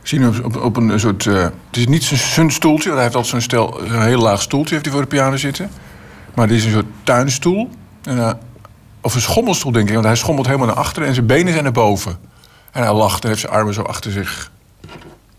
we 0.02 0.08
zien 0.14 0.22
hem 0.22 0.44
op, 0.44 0.56
op 0.56 0.78
een 0.78 1.00
soort... 1.00 1.26
eh, 1.26 1.34
het 1.44 1.78
is 1.78 1.88
niet 1.88 2.04
zijn, 2.04 2.52
stoeltje, 2.52 2.92
hij 2.92 3.02
heeft 3.02 3.16
altijd 3.16 3.32
zo'n 3.34 3.42
stel, 3.42 3.82
een 3.82 4.02
heel 4.02 4.22
laag 4.22 4.42
stoeltje 4.42 4.74
heeft 4.74 4.86
hij 4.86 4.94
voor 4.94 5.04
de 5.04 5.10
piano 5.10 5.38
zitten. 5.38 5.70
Maar 6.36 6.48
dit 6.48 6.58
is 6.58 6.66
een 6.66 6.72
soort 6.72 6.86
tuinstoel. 7.04 7.70
Eh, 8.04 8.32
of 9.02 9.16
een 9.16 9.22
schommelstoel, 9.22 9.72
denk 9.72 9.88
ik. 9.88 9.94
Want 9.94 10.06
hij 10.06 10.16
schommelt 10.16 10.46
helemaal 10.46 10.68
naar 10.68 10.76
achteren 10.76 11.08
en 11.08 11.14
zijn 11.14 11.26
benen 11.26 11.52
zijn 11.52 11.64
naar 11.64 11.72
boven. 11.74 12.18
En 12.72 12.84
hij 12.84 12.94
lacht 12.94 13.24
en 13.24 13.30
heeft 13.30 13.42
zijn 13.42 13.54
armen 13.54 13.74
zo 13.74 13.82
achter 13.82 14.12
zich. 14.12 14.52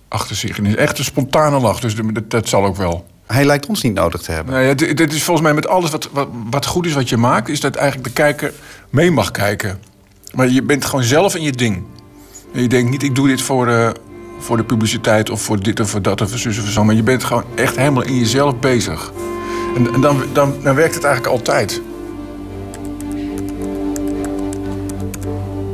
Achter 0.09 0.37
zich. 0.37 0.59
En 0.59 0.67
is 0.67 0.77
echt 0.77 0.99
een 0.99 1.05
spontane 1.05 1.61
lach, 1.61 1.81
dus 1.81 1.95
dat, 1.95 2.31
dat 2.31 2.49
zal 2.49 2.65
ook 2.65 2.77
wel. 2.77 3.07
Hij 3.27 3.45
lijkt 3.45 3.67
ons 3.67 3.83
niet 3.83 3.95
nodig 3.95 4.21
te 4.21 4.33
hebben. 4.33 4.55
Nee, 4.55 4.69
het, 4.69 4.81
het 4.81 5.13
is 5.13 5.23
volgens 5.23 5.47
mij 5.47 5.55
met 5.55 5.69
alles 5.69 5.91
wat, 5.91 6.09
wat, 6.13 6.29
wat 6.51 6.67
goed 6.67 6.87
is 6.87 6.93
wat 6.93 7.09
je 7.09 7.17
maakt... 7.17 7.49
is 7.49 7.61
dat 7.61 7.75
eigenlijk 7.75 8.09
de 8.09 8.15
kijker 8.15 8.53
mee 8.91 9.11
mag 9.11 9.31
kijken. 9.31 9.81
Maar 10.35 10.49
je 10.49 10.63
bent 10.63 10.85
gewoon 10.85 11.05
zelf 11.05 11.35
in 11.35 11.43
je 11.43 11.53
ding. 11.53 11.85
En 12.53 12.63
je 12.63 12.69
denkt 12.69 12.91
niet, 12.91 13.03
ik 13.03 13.15
doe 13.15 13.29
dit 13.29 13.43
voor, 13.43 13.69
eh, 13.69 13.91
voor 14.39 14.57
de 14.57 14.65
publiciteit... 14.65 15.31
of 15.31 15.43
voor 15.43 15.63
dit 15.63 15.81
of 15.81 15.91
voor 15.91 16.03
dat 16.03 16.21
of 16.21 16.31
voor 16.31 16.39
zus 16.39 16.59
of 16.59 16.69
zo. 16.69 16.85
Maar 16.85 16.95
je 16.95 17.03
bent 17.03 17.25
gewoon 17.25 17.45
echt 17.55 17.77
helemaal 17.77 18.03
in 18.03 18.19
jezelf 18.19 18.59
bezig. 18.59 19.13
En, 19.77 19.95
en 19.95 20.01
dan, 20.01 20.23
dan, 20.33 20.55
dan 20.63 20.75
werkt 20.75 20.95
het 20.95 21.05
eigenlijk 21.05 21.35
altijd. 21.35 21.81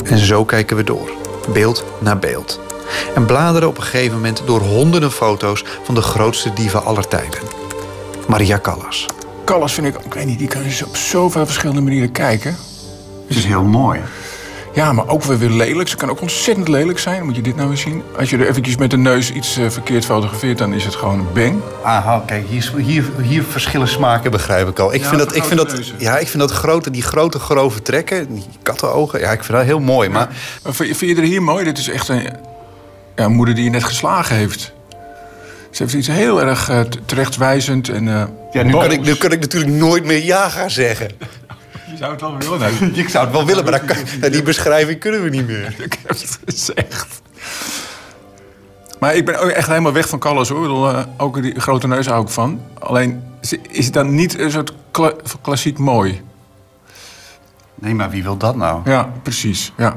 En 0.05 0.19
zo 0.19 0.45
kijken 0.45 0.77
we 0.77 0.85
door, 0.85 1.11
beeld 1.53 1.85
na 1.99 2.17
beeld. 2.17 2.61
En 3.15 3.25
bladeren 3.27 3.69
op 3.69 3.77
een 3.77 3.83
gegeven 3.83 4.15
moment 4.15 4.43
door 4.47 4.61
honderden 4.61 5.13
foto's 5.13 5.65
van 5.85 5.95
de 5.95 6.03
grootste 6.03 6.53
diva 6.53 6.79
aller 6.79 7.09
tijden. 7.09 7.39
Maria 8.29 8.59
Callas. 8.59 9.07
Callas 9.45 9.73
vind 9.73 9.87
ik, 9.87 9.95
ik 10.05 10.15
weet 10.15 10.27
niet, 10.27 10.39
die 10.39 10.49
kan 10.49 10.63
dus 10.63 10.83
op 10.85 10.97
zoveel 10.97 11.45
verschillende 11.47 11.81
manieren 11.81 12.13
kijken. 12.13 12.57
Het 13.29 13.37
is 13.37 13.45
heel 13.45 13.63
mooi. 13.63 14.01
Ja, 14.73 14.93
maar 14.93 15.09
ook 15.09 15.23
weer 15.25 15.39
weer 15.39 15.51
lelijk. 15.51 15.89
Ze 15.89 15.97
kan 15.97 16.11
ook 16.11 16.21
ontzettend 16.21 16.69
lelijk 16.69 16.99
zijn. 16.99 17.25
Moet 17.25 17.37
je 17.37 17.43
dit 17.43 17.57
nou 17.57 17.71
eens 17.71 17.81
zien? 17.81 18.03
Als 18.19 18.31
je 18.31 18.37
er 18.39 18.49
eventjes 18.49 18.77
met 18.77 18.91
de 18.91 18.97
neus 18.97 19.31
iets 19.33 19.57
eh, 19.57 19.71
verkeerd 19.71 20.05
fotografeert, 20.05 20.59
dan 20.59 20.73
is 20.73 20.85
het 20.85 20.95
gewoon 20.95 21.19
een 21.19 21.27
bang. 21.35 21.61
Aha, 21.83 22.23
kijk, 22.27 22.45
hier, 22.49 22.73
hier, 22.77 23.05
hier 23.23 23.43
verschillen 23.43 23.89
smaken, 23.89 24.31
begrijp 24.31 24.69
ik 24.69 24.79
al. 24.79 24.95
Ik 24.95 25.01
Ja, 25.01 25.09
vind 25.09 25.21
dat, 25.21 25.35
ik 25.37 25.45
vind 25.45 25.59
dat, 25.61 25.73
neuzen. 25.73 25.95
ja, 25.99 26.19
ik 26.19 26.29
vind 26.29 26.39
dat 26.43 26.51
grote, 26.51 26.91
die 26.91 27.03
grote 27.03 27.39
grove 27.39 27.83
trekken, 27.83 28.35
die 28.35 28.45
kattenogen, 28.63 29.21
ja, 29.21 29.31
ik 29.33 29.45
vind 29.45 29.59
dat 29.59 29.67
heel 29.67 29.81
mooi. 29.81 30.09
Maar 30.09 30.29
Maar 30.63 30.75
vind, 30.75 30.89
je- 30.89 30.95
vind 30.95 31.11
je 31.11 31.17
er 31.23 31.29
hier 31.29 31.43
mooi? 31.43 31.65
Dit 31.65 31.79
is 31.79 31.89
echt 31.89 32.09
een, 32.09 32.29
ja, 33.17 33.25
een 33.25 33.33
moeder 33.33 33.55
die 33.55 33.65
je 33.65 33.71
net 33.71 33.85
geslagen 33.85 34.37
heeft. 34.37 34.73
Ze 35.71 35.83
heeft 35.83 35.95
iets 35.95 36.07
heel 36.09 36.43
erg 36.43 36.69
eh, 36.69 36.81
t- 36.81 36.99
terechtwijzend 37.09 37.89
en 37.89 38.09
eh 38.09 38.25
ja, 38.53 38.63
nu, 38.63 38.71
kan 38.73 38.91
ik, 38.91 39.01
nu 39.01 39.15
kan 39.15 39.33
ik 39.33 39.41
natuurlijk 39.41 39.73
nooit 39.73 40.05
meer 40.05 40.25
ja 40.25 40.49
gaan 40.49 40.71
zeggen. 40.71 41.11
Je 41.91 41.97
zou 41.97 42.13
het 42.13 42.21
wel 42.21 42.37
willen. 42.39 42.59
Nee. 42.81 42.91
Ik 43.05 43.09
zou 43.09 43.25
het 43.25 43.35
wel 43.35 43.47
willen, 43.47 43.65
maar 43.65 43.81
kan- 43.81 44.31
die 44.31 44.43
beschrijving 44.43 45.01
kunnen 45.01 45.23
we 45.23 45.29
niet 45.29 45.47
meer. 45.47 45.75
Ik 45.85 45.99
heb 46.07 46.09
het 46.19 46.39
gezegd. 46.45 47.21
Maar 49.01 49.15
ik 49.15 49.25
ben 49.25 49.41
ook 49.41 49.49
echt 49.49 49.69
helemaal 49.69 49.93
weg 49.93 50.09
van 50.09 50.19
Callas 50.19 50.49
hoor. 50.49 50.57
Ik 50.57 50.63
bedoel, 50.63 50.89
eh, 50.91 51.05
ook 51.17 51.43
die 51.43 51.61
grote 51.61 51.87
neus 51.89 52.07
hou 52.07 52.23
ik 52.23 52.29
van. 52.29 52.61
Alleen 52.79 53.23
is- 53.41 53.57
is 53.71 53.85
het 53.85 53.95
dan 53.95 54.15
niet 54.15 54.39
een 54.39 54.51
soort 54.51 54.73
kla- 54.91 55.13
klassiek 55.43 55.79
mooi? 55.79 56.21
Nee, 57.75 57.95
maar 57.95 58.11
wie 58.11 58.23
wil 58.23 58.37
dat 58.37 58.57
nou? 58.57 58.81
Ja, 58.91 59.13
precies. 59.23 59.73
Ja. 59.77 59.97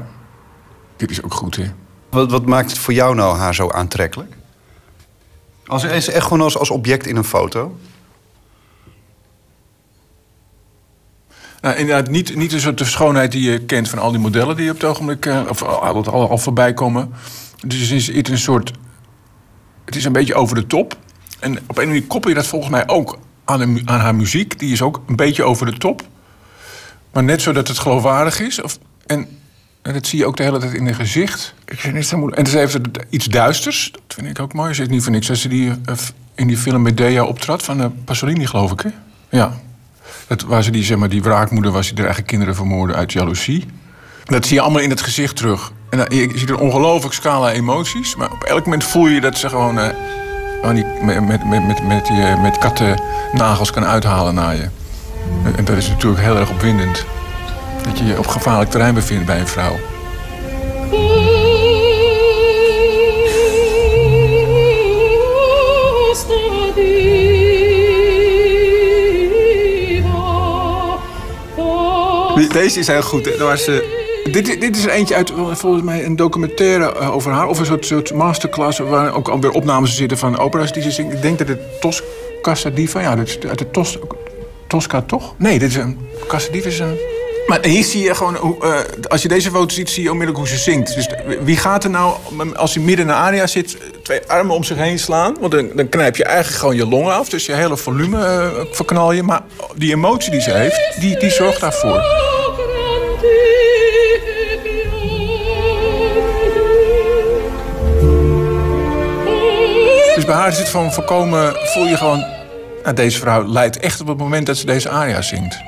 Dit 0.96 1.10
is 1.10 1.22
ook 1.22 1.34
goed, 1.34 1.56
hè? 1.56 1.64
Wat, 2.10 2.30
wat 2.30 2.46
maakt 2.46 2.70
het 2.70 2.78
voor 2.78 2.94
jou 2.94 3.14
nou 3.14 3.36
haar 3.36 3.54
zo 3.54 3.70
aantrekkelijk? 3.70 4.36
Als, 5.66 5.84
is 5.84 6.08
echt 6.08 6.22
gewoon 6.22 6.40
als, 6.40 6.58
als 6.58 6.70
object 6.70 7.06
in 7.06 7.16
een 7.16 7.24
foto? 7.24 7.78
Nou, 11.60 11.76
inderdaad, 11.76 12.08
niet, 12.08 12.36
niet 12.36 12.52
een 12.52 12.60
soort 12.60 12.78
de 12.78 12.84
schoonheid 12.84 13.32
die 13.32 13.50
je 13.50 13.58
kent 13.58 13.88
van 13.88 13.98
al 13.98 14.10
die 14.10 14.20
modellen 14.20 14.56
die 14.56 14.70
op 14.70 14.80
het 14.80 14.84
ogenblik 14.84 15.26
eh, 15.26 15.40
of 15.48 15.62
al, 15.62 16.04
al, 16.06 16.28
al, 16.28 16.38
voorbij 16.38 16.74
komen. 16.74 17.12
Dus 17.66 17.80
het 17.80 17.90
is, 17.90 18.28
een 18.28 18.38
soort. 18.38 18.72
Het 19.84 19.96
is 19.96 20.04
een 20.04 20.12
beetje 20.12 20.34
over 20.34 20.54
de 20.54 20.66
top. 20.66 20.96
En 21.40 21.58
op 21.66 21.78
een 21.78 21.86
manier 21.86 22.06
koppel 22.06 22.30
je 22.30 22.36
dat 22.36 22.46
volgens 22.46 22.70
mij 22.70 22.88
ook 22.88 23.18
aan, 23.44 23.58
de, 23.58 23.82
aan 23.84 24.00
haar 24.00 24.14
muziek. 24.14 24.58
Die 24.58 24.72
is 24.72 24.82
ook 24.82 25.02
een 25.06 25.16
beetje 25.16 25.44
over 25.44 25.66
de 25.66 25.78
top. 25.78 26.02
Maar 27.12 27.24
net 27.24 27.42
zodat 27.42 27.68
het 27.68 27.78
geloofwaardig 27.78 28.40
is. 28.40 28.62
Of, 28.62 28.78
en, 29.06 29.40
en 29.82 29.92
dat 29.92 30.06
zie 30.06 30.18
je 30.18 30.26
ook 30.26 30.36
de 30.36 30.42
hele 30.42 30.58
tijd 30.58 30.74
in 30.74 30.84
haar 30.84 30.94
gezicht. 30.94 31.54
Ik 31.66 31.78
vind 31.78 31.96
het 31.96 32.06
zo 32.06 32.16
moeilijk. 32.16 32.40
En 32.40 32.46
ze 32.46 32.58
heeft 32.58 32.78
iets 33.10 33.26
duisters. 33.26 33.90
Dat 33.92 34.14
vind 34.14 34.26
ik 34.26 34.40
ook 34.40 34.52
mooi. 34.52 34.74
Ze 34.74 34.82
is 34.82 34.88
niet 34.88 35.02
voor 35.02 35.12
niks. 35.12 35.26
Dat 35.26 35.36
ze 35.36 35.48
die, 35.48 35.70
eh, 35.84 35.94
in 36.34 36.46
die 36.46 36.56
film 36.56 36.82
Medea 36.82 37.24
optrad 37.24 37.62
van 37.62 37.80
eh, 37.80 37.86
Pasolini, 38.04 38.46
geloof 38.46 38.72
ik. 38.72 38.80
Hè? 38.80 38.90
Ja. 39.28 39.52
Dat, 40.26 40.42
waar 40.42 40.62
ze 40.62 40.70
die, 40.70 40.84
zeg 40.84 40.96
maar, 40.96 41.08
die 41.08 41.22
wraakmoeder 41.22 41.72
was 41.72 41.86
die 41.86 41.96
haar 41.96 42.06
eigen 42.06 42.24
kinderen 42.24 42.54
vermoorden 42.54 42.96
uit 42.96 43.12
jaloezie. 43.12 43.66
Dat 44.24 44.46
zie 44.46 44.54
je 44.54 44.62
allemaal 44.62 44.82
in 44.82 44.90
het 44.90 45.00
gezicht 45.00 45.36
terug. 45.36 45.72
En 45.90 45.98
dan, 45.98 46.06
je 46.10 46.30
ziet 46.34 46.50
een 46.50 46.56
ongelooflijk 46.56 47.14
scala 47.14 47.52
emoties. 47.52 48.16
Maar 48.16 48.32
op 48.32 48.42
elk 48.42 48.64
moment 48.64 48.84
voel 48.84 49.06
je 49.06 49.20
dat 49.20 49.38
ze 49.38 49.48
gewoon, 49.48 49.78
eh, 49.78 50.74
die, 50.74 50.84
met, 51.02 51.26
met, 51.26 51.44
met, 51.44 51.66
met, 51.66 51.86
met, 51.86 52.06
die, 52.06 52.22
eh, 52.22 52.42
met 52.42 52.58
kattennagels 52.58 53.70
kan 53.70 53.84
uithalen 53.84 54.34
naar 54.34 54.56
je. 54.56 54.68
En 55.56 55.64
dat 55.64 55.76
is 55.76 55.88
natuurlijk 55.88 56.22
heel 56.22 56.36
erg 56.36 56.50
opwindend. 56.50 57.04
Dat 57.82 57.98
je 57.98 58.04
je 58.04 58.18
op 58.18 58.26
gevaarlijk 58.26 58.70
terrein 58.70 58.94
bevindt 58.94 59.26
bij 59.26 59.40
een 59.40 59.48
vrouw. 59.48 59.76
Deze 72.52 72.78
is 72.78 72.86
heel 72.86 73.02
goed. 73.02 73.36
Waar 73.36 73.58
ze... 73.58 74.06
dit, 74.32 74.60
dit 74.60 74.76
is 74.76 74.84
eentje 74.84 75.14
uit 75.14 75.32
volgens 75.52 75.82
mij 75.82 76.04
een 76.04 76.16
documentaire 76.16 76.92
eh, 76.92 77.14
over 77.14 77.32
haar. 77.32 77.48
Of 77.48 77.58
een 77.58 77.66
soort, 77.66 77.86
soort 77.86 78.14
masterclass 78.14 78.78
waar 78.78 79.14
ook 79.14 79.28
alweer 79.28 79.50
opnames 79.50 79.96
zitten 79.96 80.18
van 80.18 80.38
opera's 80.38 80.72
die 80.72 80.82
ze 80.82 80.90
zingt. 80.90 81.12
Ik 81.14 81.22
denk 81.22 81.38
dat 81.38 81.48
het 81.48 81.60
Tosca 82.42 82.70
Diva, 82.70 83.00
ja, 83.00 83.16
dat 83.16 83.26
is 83.26 83.38
uit 83.48 83.58
de 83.58 83.70
Tos, 83.70 83.98
Tosca 84.66 85.02
toch? 85.02 85.34
Nee, 85.36 85.58
dit 85.58 85.68
is 85.68 85.76
een 85.76 85.98
Casa 86.26 86.52
Diva 86.52 86.68
is 86.68 86.78
een... 86.78 87.17
Maar 87.48 87.64
hier 87.64 87.84
zie 87.84 88.02
je 88.02 88.14
gewoon, 88.14 88.62
eh, 88.62 88.78
als 89.08 89.22
je 89.22 89.28
deze 89.28 89.50
foto 89.50 89.74
ziet, 89.74 89.90
zie 89.90 90.02
je 90.02 90.10
onmiddellijk 90.10 90.48
hoe 90.48 90.56
ze 90.56 90.62
zingt. 90.62 90.94
Dus 90.94 91.08
wie 91.40 91.56
gaat 91.56 91.84
er 91.84 91.90
nou, 91.90 92.14
als 92.54 92.74
hij 92.74 92.84
midden 92.84 93.04
in 93.04 93.10
een 93.10 93.18
aria 93.18 93.46
zit, 93.46 93.76
twee 94.02 94.20
armen 94.26 94.54
om 94.54 94.64
zich 94.64 94.76
heen 94.76 94.98
slaan? 94.98 95.36
Want 95.40 95.52
dan, 95.52 95.70
dan 95.74 95.88
knijp 95.88 96.16
je 96.16 96.24
eigenlijk 96.24 96.58
gewoon 96.58 96.76
je 96.76 96.86
longen 96.86 97.14
af. 97.14 97.28
Dus 97.28 97.46
je 97.46 97.52
hele 97.52 97.76
volume 97.76 98.24
eh, 98.24 98.64
verknal 98.70 99.12
je. 99.12 99.22
Maar 99.22 99.42
die 99.74 99.92
emotie 99.92 100.30
die 100.30 100.40
ze 100.40 100.50
heeft, 100.50 101.00
die, 101.00 101.18
die 101.18 101.30
zorgt 101.30 101.60
daarvoor. 101.60 102.02
Dus 110.14 110.24
bij 110.24 110.34
haar 110.34 110.56
het 110.56 110.68
van 110.68 110.92
voorkomen, 110.92 111.56
voel 111.74 111.86
je 111.86 111.96
gewoon... 111.96 112.24
Nou, 112.82 112.94
deze 112.94 113.18
vrouw 113.18 113.46
lijdt 113.46 113.78
echt 113.78 114.00
op 114.00 114.06
het 114.06 114.18
moment 114.18 114.46
dat 114.46 114.56
ze 114.56 114.66
deze 114.66 114.88
aria 114.88 115.22
zingt. 115.22 115.67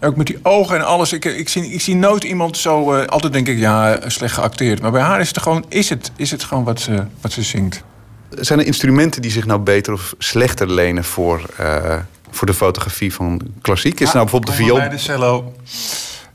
Ook 0.00 0.16
met 0.16 0.26
die 0.26 0.38
ogen 0.42 0.76
en 0.76 0.84
alles. 0.84 1.12
Ik, 1.12 1.24
ik, 1.24 1.48
zie, 1.48 1.70
ik 1.72 1.80
zie 1.80 1.94
nooit 1.96 2.24
iemand 2.24 2.56
zo... 2.56 2.92
eh, 2.92 3.06
altijd 3.06 3.32
denk 3.32 3.48
ik, 3.48 3.58
ja, 3.58 3.98
slecht 4.06 4.34
geacteerd. 4.34 4.80
Maar 4.80 4.90
bij 4.90 5.02
haar 5.02 5.20
is 5.20 5.28
het 5.28 5.38
gewoon, 5.38 5.64
is 5.68 5.88
het, 5.88 6.10
is 6.16 6.30
het 6.30 6.44
gewoon 6.44 6.64
wat 6.64 6.80
ze, 6.80 7.04
wat 7.20 7.32
ze 7.32 7.42
zingt. 7.42 7.82
Zijn 8.30 8.58
er 8.58 8.66
instrumenten 8.66 9.22
die 9.22 9.30
zich 9.30 9.46
nou 9.46 9.60
beter 9.60 9.92
of 9.92 10.14
slechter 10.18 10.70
lenen 10.70 11.04
voor, 11.04 11.42
eh, 11.56 11.96
voor 12.30 12.46
de 12.46 12.54
fotografie 12.54 13.14
van 13.14 13.40
klassiek? 13.60 14.00
Is 14.00 14.12
nou 14.12 14.18
bijvoorbeeld 14.18 14.56
de 14.56 14.58
Kom 14.58 14.66
viool? 14.66 14.78
Bij 14.78 14.88
de 14.88 14.98
cello. 14.98 15.54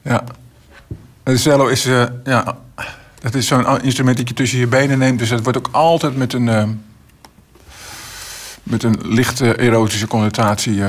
Ja. 0.02 0.24
De 1.24 1.38
cello 1.38 1.68
is, 1.68 1.86
eh, 1.86 2.04
ja, 2.24 2.58
dat 3.20 3.34
is 3.36 3.48
zo'n 3.48 3.82
instrument 3.82 4.18
dat 4.18 4.28
je 4.28 4.34
tussen 4.34 4.60
je 4.60 4.68
benen 4.68 4.98
neemt. 4.98 5.20
Dus 5.20 5.30
dat 5.30 5.44
wordt 5.44 5.58
ook 5.58 5.70
altijd 5.72 6.16
met 6.16 6.34
een, 6.34 6.50
eh, 6.50 6.64
met 8.64 8.84
een 8.84 9.00
lichte 9.04 9.56
erotische 9.56 10.08
connotatie. 10.08 10.82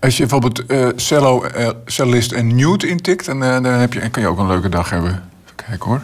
Als 0.00 0.16
je 0.16 0.26
bijvoorbeeld 0.26 0.66
eh, 0.66 0.88
cello, 0.96 1.42
eh, 1.42 1.68
cellist 1.84 2.32
en 2.32 2.54
nude 2.54 2.86
intikt, 2.88 3.26
dan, 3.26 3.42
eh, 3.42 3.52
dan 3.52 3.64
heb 3.64 3.92
je, 3.92 4.10
kan 4.10 4.22
je 4.22 4.28
ook 4.28 4.38
een 4.38 4.46
leuke 4.46 4.68
dag 4.68 4.90
hebben. 4.90 5.10
Even 5.44 5.56
kijken 5.56 5.86
hoor. 5.86 6.02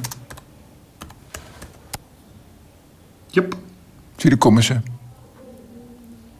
Yep. 3.27 3.55
Zie, 4.17 4.31
daar 4.31 4.39
komen 4.39 4.63
ze. 4.63 4.81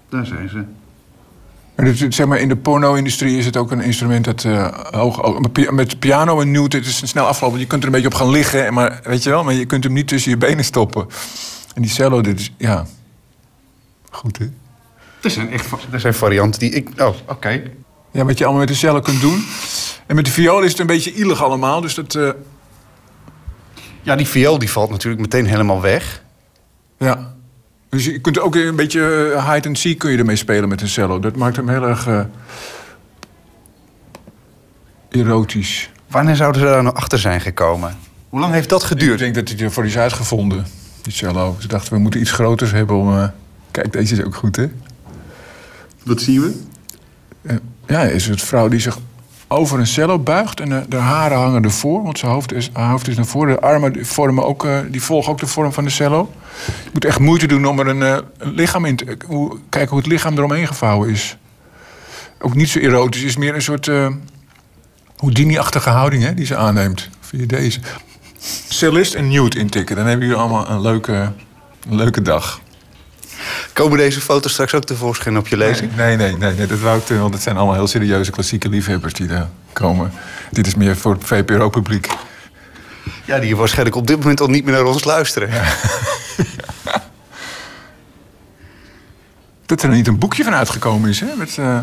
Daar 0.09 0.27
zijn 0.27 0.49
ze. 0.49 0.65
Maar 1.77 1.95
zeg 2.13 2.27
maar, 2.27 2.39
in 2.39 2.49
de 2.49 2.57
porno-industrie 2.57 3.39
is 3.39 3.45
het 3.47 3.57
ook 3.57 3.71
een 3.71 3.81
instrument 3.81 4.25
dat 4.25 4.43
hoog... 4.91 5.39
met 5.41 5.53
pi- 5.53 5.71
Met 5.71 5.99
piano 5.99 6.41
en 6.41 6.51
nude, 6.51 6.77
het 6.77 6.87
is 6.87 7.09
snel 7.09 7.27
afgelopen. 7.27 7.59
Je 7.59 7.67
kunt 7.67 7.81
er 7.81 7.87
een 7.87 7.93
beetje 7.95 8.09
op 8.09 8.15
gaan 8.15 8.31
liggen, 8.31 8.75
maar, 8.75 9.01
weet 9.05 9.23
je 9.23 9.31
wel, 9.31 9.45
maar 9.45 9.55
je 9.55 9.65
kunt 9.65 9.85
hem 9.85 9.93
niet 9.93 10.09
tussen 10.09 10.31
je 10.31 10.37
benen 10.37 10.65
stoppen. 10.65 11.07
En 11.75 11.83
die 11.83 11.91
cello, 11.91 12.21
dit 12.21 12.41
is, 12.41 12.53
ja... 12.59 12.87
Goed, 14.11 14.39
hè? 14.39 14.51
Er 15.25 15.31
zijn 15.31 15.51
echt 15.53 15.67
er 15.91 16.01
zijn 16.01 16.15
varianten 16.15 16.61
die 16.61 16.71
ik... 16.71 16.89
Oh, 17.01 17.15
oké. 17.29 17.63
Ja, 18.11 18.25
wat 18.25 18.39
je 18.39 18.45
allemaal 18.45 18.61
met 18.63 18.71
de 18.73 18.79
cello 18.79 19.01
kunt 19.01 19.21
doen. 19.21 19.45
En 20.07 20.15
met 20.17 20.25
de 20.25 20.31
viool 20.31 20.63
is 20.63 20.71
het 20.71 20.81
een 20.81 20.87
beetje 20.87 21.13
ielig 21.13 21.43
allemaal, 21.43 21.81
dus 21.81 21.95
dat... 21.95 22.15
eh, 22.15 22.29
Ja, 24.03 24.17
die 24.17 24.27
viool 24.27 24.59
die 24.59 24.71
valt 24.71 24.91
natuurlijk 24.91 25.23
meteen 25.23 25.47
helemaal 25.47 25.81
weg. 25.81 26.23
ja. 26.99 27.33
Dus 27.89 28.05
je 28.05 28.19
kunt 28.21 28.39
ook 28.39 28.55
een 28.55 28.77
beetje 28.77 29.33
eh, 29.37 29.53
hide 29.53 29.69
and 29.69 29.79
seek 29.79 29.99
kun 29.99 30.11
je 30.11 30.19
ermee 30.19 30.37
spelen 30.37 30.69
met 30.69 30.81
een 30.81 30.89
cello. 30.89 31.19
Dat 31.19 31.37
maakt 31.37 31.57
hem 31.57 31.69
heel 31.69 31.83
erg 31.89 32.07
eh, 32.07 32.21
erotisch. 35.09 35.91
Wanneer 36.09 36.37
zouden 36.37 36.61
ze 36.61 36.67
daar 36.67 36.83
nou 36.83 36.95
achter 36.97 37.19
zijn 37.19 37.41
gekomen? 37.41 37.97
Hoe 38.29 38.41
lang 38.41 38.53
heeft 38.53 38.69
dat 38.69 38.81
Ik 38.83 38.87
geduurd? 38.89 39.19
denk 39.19 39.35
dat 39.35 39.49
hij 39.49 39.59
ervoor 39.59 39.85
is 39.87 39.99
uitgevonden, 39.99 40.67
die 41.03 41.13
cello. 41.13 41.57
Ze 41.59 41.69
dachten, 41.69 41.93
we 41.93 41.99
moeten 41.99 42.21
iets 42.21 42.31
groters 42.31 42.71
hebben 42.71 42.97
om... 42.97 43.19
eh, 43.19 43.29
Kijk, 43.71 43.93
deze 43.93 44.15
is 44.17 44.25
ook 44.25 44.35
goed, 44.35 44.57
hè? 44.57 44.67
Wat 46.05 46.21
zien 46.21 46.41
we? 46.41 46.63
Eh, 47.43 47.57
ja, 47.87 48.03
is 48.03 48.27
het 48.27 48.43
vrouw 48.43 48.69
die 48.69 48.81
zich 48.81 48.99
over 49.49 49.79
een 49.79 49.87
cello 49.87 50.19
buigt 50.19 50.61
en 50.61 50.87
de 50.89 50.97
haren 50.97 51.39
hangen 51.39 51.65
ervoor, 51.65 52.03
want 52.03 52.19
zijn 52.19 52.33
hoofd 52.33 52.53
is, 52.53 52.71
haar 52.73 52.91
hoofd 52.91 53.09
is 53.09 53.17
naar 53.17 53.27
voren. 53.27 53.55
De 53.55 53.61
armen 53.61 54.07
vormen 54.07 54.45
ook, 54.47 54.65
eh, 54.65 54.79
die 54.91 55.03
volgen 55.03 55.33
ook 55.33 55.39
de 55.39 55.47
vorm 55.47 55.73
van 55.73 55.85
de 55.85 55.91
cello. 55.91 56.31
Je 56.67 56.91
moet 56.93 57.05
echt 57.05 57.19
moeite 57.19 57.47
doen 57.47 57.67
om 57.67 57.79
er 57.79 57.87
een, 57.87 58.03
eh, 58.03 58.17
een 58.39 58.55
lichaam 58.55 58.85
in 58.85 58.97
te... 58.97 59.17
Hoe, 59.27 59.59
kijken 59.69 59.91
hoe 59.91 59.99
het 59.99 60.07
lichaam 60.07 60.37
eromheen 60.37 60.67
gevouwen 60.67 61.09
is. 61.09 61.37
Ook 62.41 62.55
niet 62.55 62.69
zo 62.69 62.79
erotisch, 62.79 63.23
is 63.23 63.37
meer 63.37 63.55
een 63.55 63.63
soort 63.63 63.89
eh 63.89 64.09
Houdini-achtige 65.17 65.91
houding 65.91 66.23
hè, 66.23 66.35
die 66.35 66.47
ze 66.47 66.57
aanneemt. 66.57 67.09
Via 67.21 67.47
deze. 67.47 67.81
Cellist 68.69 69.15
en 69.15 69.29
nude 69.29 69.59
intikken, 69.59 69.97
dan 69.97 70.07
hebben 70.07 70.27
jullie 70.27 70.41
allemaal 70.41 70.71
een 70.71 70.81
leuke, 70.81 71.33
een 71.89 71.97
leuke 71.97 72.23
dag. 72.23 72.61
Komen 73.73 73.99
deze 73.99 74.21
foto's 74.21 74.53
straks 74.53 74.75
ook 74.75 74.85
tevoorschijn 74.85 75.39
op 75.39 75.49
je 75.49 75.57
lezing? 75.57 75.97
Nee, 75.97 76.17
nee, 76.17 76.37
nee, 76.37 76.55
nee, 76.55 76.67
dat 76.67 76.79
wou 76.79 76.99
ik 76.99 77.07
doen, 77.07 77.19
want 77.21 77.35
het 77.35 77.43
zijn 77.43 77.57
allemaal 77.57 77.75
heel 77.75 77.87
serieuze 77.87 78.31
klassieke 78.31 78.69
liefhebbers 78.69 79.15
die 79.15 79.27
daar 79.27 79.49
komen. 79.73 80.13
Dit 80.51 80.67
is 80.67 80.75
meer 80.75 80.97
voor 80.97 81.13
het 81.13 81.25
VPRO-publiek. 81.25 82.09
Ja, 83.25 83.39
die 83.39 83.57
waarschijnlijk 83.57 83.97
op 83.97 84.07
dit 84.07 84.17
moment 84.19 84.41
al 84.41 84.49
niet 84.49 84.65
meer 84.65 84.75
naar 84.75 84.85
ons 84.85 85.05
luisteren. 85.05 85.51
Dat 89.67 89.83
er 89.83 89.89
niet 89.89 90.07
een 90.07 90.19
boekje 90.19 90.45
van 90.45 90.55
uitgekomen 90.55 91.11
is, 91.11 91.21
hè? 91.21 91.27
Met, 91.37 91.59
eh, 91.59 91.79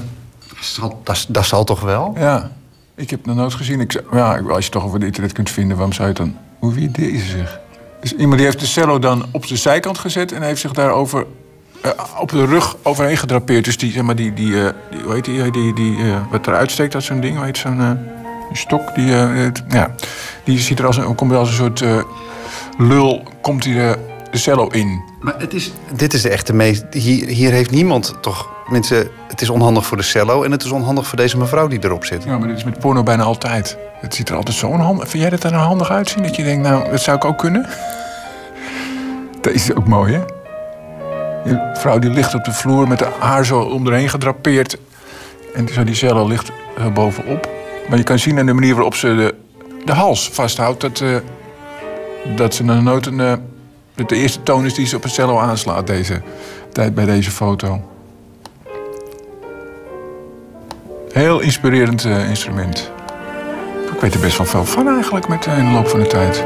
Zal- 0.59 1.01
Dat, 1.03 1.25
dat 1.27 1.45
zal 1.45 1.63
toch 1.63 1.79
wel? 1.81 2.13
ja, 2.17 2.51
ik 2.95 3.09
heb 3.09 3.19
het 3.19 3.27
nog 3.27 3.35
nooit 3.35 3.53
gezien. 3.53 3.79
Ik, 3.79 4.01
ja, 4.11 4.31
als 4.37 4.43
je 4.47 4.53
het 4.53 4.71
toch 4.71 4.83
over 4.83 4.97
het 4.97 5.05
internet 5.07 5.31
kunt 5.31 5.49
vinden, 5.49 5.75
waarom 5.77 5.93
zou 5.93 6.07
je 6.07 6.13
het 6.13 6.23
dan... 6.23 6.37
Hoe 6.59 6.73
wie 6.73 6.91
deze 6.91 7.25
zeg? 7.25 7.59
Dus 8.01 8.13
iemand 8.13 8.35
die 8.37 8.45
heeft 8.45 8.59
de 8.59 8.65
cello 8.65 8.99
dan 8.99 9.25
op 9.31 9.47
de 9.47 9.55
zijkant 9.55 9.97
gezet... 9.97 10.31
en 10.31 10.41
heeft 10.41 10.61
zich 10.61 10.71
daarover 10.71 11.25
eh, 11.81 11.91
op 12.19 12.29
de 12.29 12.45
rug 12.45 12.75
overheen 12.83 13.17
gedrapeerd. 13.17 13.65
Dus 13.65 13.77
die, 13.77 13.91
zeg 13.91 14.03
maar, 14.03 14.15
die, 14.15 14.33
die, 14.33 14.51
die 14.51 15.01
hoe 15.03 15.13
heet 15.13 15.25
die, 15.25 15.51
die, 15.51 15.73
die 15.73 15.97
eh, 15.97 16.15
wat 16.31 16.47
eruit 16.47 16.71
steekt 16.71 16.93
uit 16.93 17.03
zo'n 17.03 17.19
ding, 17.21 17.35
hoe 17.35 17.45
heet 17.45 17.57
zo'n 17.57 17.99
stok? 18.53 18.95
Die, 18.95 19.11
het- 19.11 19.63
ja, 19.67 19.95
die 20.43 20.59
ziet 20.59 20.79
er 20.79 20.85
als 20.85 20.97
een, 20.97 21.15
komt 21.15 21.31
er 21.31 21.37
als 21.37 21.49
een 21.49 21.55
soort 21.55 21.83
lul, 22.77 23.23
komt 23.41 23.63
hij 23.65 23.73
de, 23.73 23.97
de 24.31 24.37
cello 24.37 24.67
in. 24.67 25.01
Maar 25.19 25.35
het 25.37 25.53
is, 25.53 25.71
dit 25.95 26.13
is 26.13 26.21
de 26.21 26.29
echte 26.29 26.53
meest... 26.53 26.83
Hier, 26.91 27.27
hier 27.27 27.51
heeft 27.51 27.71
niemand 27.71 28.15
toch... 28.21 28.49
Mensen, 28.67 29.07
het 29.27 29.41
is 29.41 29.49
onhandig 29.49 29.85
voor 29.85 29.97
de 29.97 30.03
cello 30.03 30.43
en 30.43 30.51
het 30.51 30.63
is 30.63 30.71
onhandig 30.71 31.07
voor 31.07 31.17
deze 31.17 31.37
mevrouw 31.37 31.67
die 31.67 31.79
erop 31.83 32.05
zit. 32.05 32.23
Ja, 32.23 32.37
maar 32.37 32.47
dit 32.47 32.57
is 32.57 32.63
met 32.63 32.79
porno 32.79 33.03
bijna 33.03 33.23
altijd. 33.23 33.77
Het 33.99 34.15
ziet 34.15 34.29
er 34.29 34.35
altijd 34.35 34.55
zo 34.57 34.67
onhandig... 34.67 35.09
Vind 35.09 35.21
jij 35.21 35.29
dat 35.31 35.43
er 35.43 35.51
nou 35.51 35.63
handig 35.63 35.89
uitzien? 35.91 36.23
Dat 36.23 36.35
je 36.35 36.43
denkt, 36.43 36.67
nou, 36.67 36.89
dat 36.89 37.01
zou 37.01 37.17
ik 37.17 37.25
ook 37.25 37.37
kunnen? 37.37 37.65
Deze 39.41 39.55
is 39.71 39.75
ook 39.75 39.87
mooi, 39.87 40.13
hè? 40.13 40.21
Die 41.45 41.57
vrouw 41.73 41.99
die 41.99 42.09
ligt 42.09 42.35
op 42.35 42.43
de 42.43 42.51
vloer 42.53 42.87
met 42.87 43.03
haar 43.19 43.45
zo 43.45 43.59
om 43.59 43.87
erheen 43.87 44.09
gedrapeerd. 44.09 44.77
En 45.53 45.67
zo 45.67 45.83
die 45.83 45.95
cello 45.95 46.27
ligt 46.27 46.51
er 46.77 46.91
bovenop. 46.93 47.49
Maar 47.89 47.97
je 47.97 48.03
kan 48.03 48.19
zien 48.19 48.39
aan 48.39 48.45
de 48.45 48.53
manier 48.53 48.73
waarop 48.73 48.95
ze 48.95 49.15
de, 49.15 49.35
de 49.85 49.93
hals 49.93 50.29
vasthoudt... 50.29 50.81
dat, 50.81 51.01
eh, 51.01 51.15
dat 52.35 52.53
ze 52.53 52.63
nooit 52.63 53.05
een... 53.05 53.19
eh, 53.19 53.33
de 54.07 54.15
eerste 54.15 54.43
toon 54.43 54.65
is 54.65 54.73
die 54.73 54.85
ze 54.85 54.95
op 54.95 55.03
een 55.03 55.09
cello 55.09 55.37
aanslaat 55.37 55.87
deze 55.87 56.21
tijd 56.71 56.95
bij 56.95 57.05
deze 57.05 57.31
foto. 57.31 57.81
Heel 61.11 61.39
inspirerend 61.39 62.05
eh, 62.05 62.29
instrument. 62.29 62.91
Ik 63.93 63.99
weet 63.99 64.13
er 64.13 64.19
best 64.19 64.37
wel 64.37 64.47
veel 64.47 64.65
van 64.65 64.87
eigenlijk 64.87 65.27
met, 65.27 65.45
eh, 65.45 65.57
in 65.57 65.65
de 65.65 65.71
loop 65.71 65.87
van 65.87 65.99
de 65.99 66.07
tijd. 66.07 66.43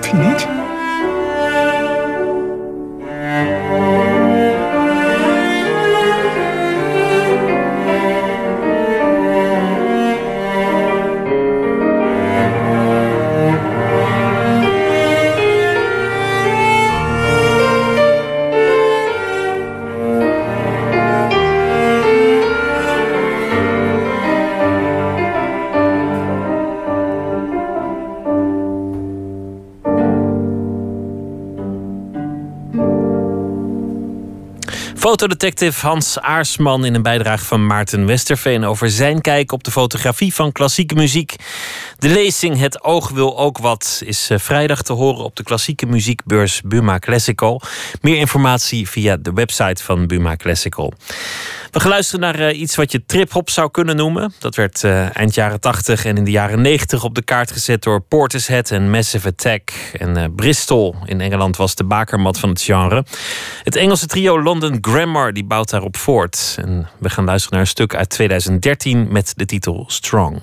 Vind 0.00 0.06
je 0.06 0.16
niet? 0.16 0.63
Fotodetective 35.24 35.86
Hans 35.86 36.20
Aarsman 36.20 36.84
in 36.84 36.94
een 36.94 37.02
bijdrage 37.02 37.44
van 37.44 37.66
Maarten 37.66 38.06
Westerveen 38.06 38.64
over 38.64 38.90
zijn 38.90 39.20
kijk 39.20 39.52
op 39.52 39.64
de 39.64 39.70
fotografie 39.70 40.34
van 40.34 40.52
klassieke 40.52 40.94
muziek. 40.94 41.36
De 42.04 42.10
lezing 42.10 42.58
Het 42.58 42.84
Oog 42.84 43.10
wil 43.10 43.38
ook 43.38 43.58
wat 43.58 44.02
is 44.04 44.30
eh, 44.30 44.38
vrijdag 44.38 44.82
te 44.82 44.92
horen 44.92 45.24
op 45.24 45.36
de 45.36 45.42
klassieke 45.42 45.86
muziekbeurs 45.86 46.60
Buma 46.64 46.98
Classical. 46.98 47.60
Meer 48.00 48.16
informatie 48.16 48.88
via 48.88 49.16
de 49.16 49.32
website 49.32 49.82
van 49.82 50.06
Buma 50.06 50.36
Classical. 50.36 50.92
We 51.70 51.80
gaan 51.80 51.90
luisteren 51.90 52.20
naar 52.20 52.48
eh, 52.48 52.60
iets 52.60 52.76
wat 52.76 52.92
je 52.92 53.06
trip-hop 53.06 53.50
zou 53.50 53.70
kunnen 53.70 53.96
noemen. 53.96 54.34
Dat 54.38 54.54
werd 54.54 54.84
eh, 54.84 55.16
eind 55.16 55.34
jaren 55.34 55.60
80 55.60 56.04
en 56.04 56.16
in 56.16 56.24
de 56.24 56.30
jaren 56.30 56.60
90 56.60 57.04
op 57.04 57.14
de 57.14 57.22
kaart 57.22 57.52
gezet 57.52 57.82
door 57.82 58.00
Portishead 58.00 58.70
en 58.70 58.90
Massive 58.90 59.28
Attack. 59.28 59.70
En 59.98 60.34
Bristol 60.34 60.94
in 61.04 61.20
Engeland 61.20 61.56
was 61.56 61.74
de 61.74 61.84
bakermat 61.84 62.38
van 62.38 62.48
het 62.48 62.62
genre. 62.62 63.04
Het 63.62 63.76
Engelse 63.76 64.06
trio 64.06 64.42
London 64.42 64.78
Grammar 64.80 65.32
die 65.32 65.44
bouwt 65.44 65.70
daarop 65.70 65.96
voort. 65.96 66.56
En 66.60 66.88
we 66.98 67.10
gaan 67.10 67.24
luisteren 67.24 67.52
naar 67.52 67.66
een 67.66 67.72
stuk 67.72 67.94
uit 67.94 68.08
2013 68.08 69.08
met 69.10 69.32
de 69.36 69.44
titel 69.46 69.84
Strong. 69.86 70.42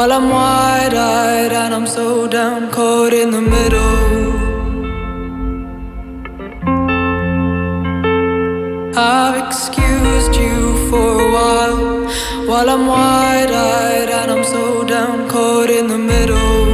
While 0.00 0.12
I'm 0.12 0.30
wide 0.30 0.94
eyed 0.94 1.52
and 1.52 1.74
I'm 1.74 1.86
so 1.86 2.26
down 2.26 2.70
caught 2.70 3.12
in 3.12 3.30
the 3.32 3.42
middle. 3.42 4.30
I've 8.96 9.46
excused 9.46 10.34
you 10.36 10.88
for 10.88 11.10
a 11.26 11.30
while 11.36 11.78
while 12.48 12.70
I'm 12.70 12.86
wide 12.86 13.52
eyed 13.52 14.08
and 14.08 14.30
I'm 14.30 14.42
so 14.42 14.84
down 14.84 15.28
caught 15.28 15.68
in 15.68 15.86
the 15.88 15.98
middle. 15.98 16.69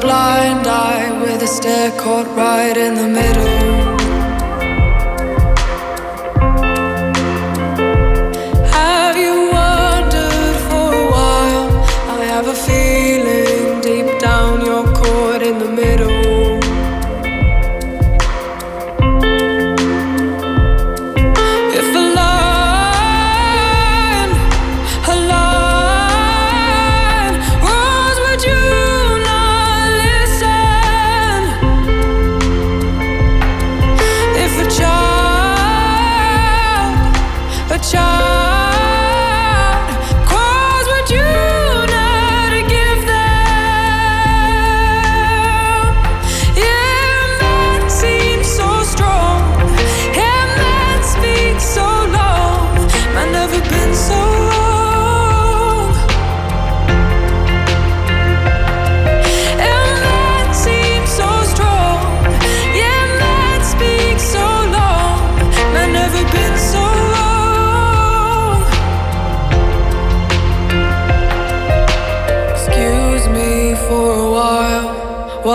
Blind 0.00 0.66
eye 0.66 1.10
with 1.22 1.42
a 1.42 1.46
stare 1.46 1.90
caught 1.98 2.26
right 2.36 2.76
in 2.76 2.94
the 2.94 3.08
middle. 3.08 3.55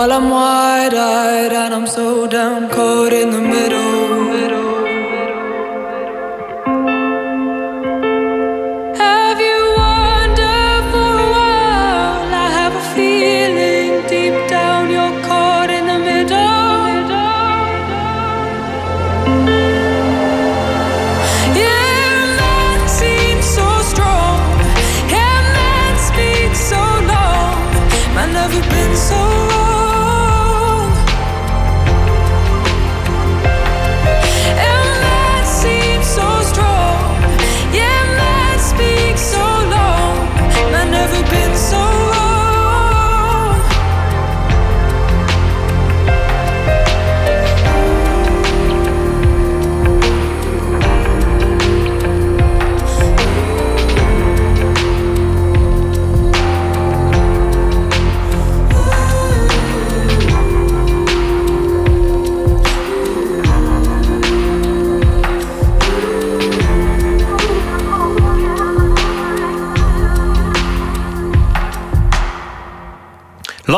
While 0.02 0.10
I'm 0.10 0.30
wide 0.30 0.94
eyed 0.94 1.52
and 1.52 1.72
I'm 1.72 1.86
so 1.86 2.26
down 2.26 2.68
caught 2.70 3.12
in 3.12 3.30
the 3.30 3.40
middle. 3.40 4.21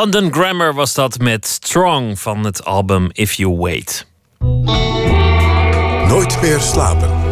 London 0.05 0.33
Grammar 0.33 0.73
was 0.73 0.93
dat 0.93 1.19
met 1.19 1.47
Strong 1.47 2.19
van 2.19 2.45
het 2.45 2.65
album 2.65 3.09
If 3.11 3.33
You 3.33 3.57
Wait. 3.57 4.07
Nooit 6.07 6.41
meer 6.41 6.59
slapen. 6.59 7.24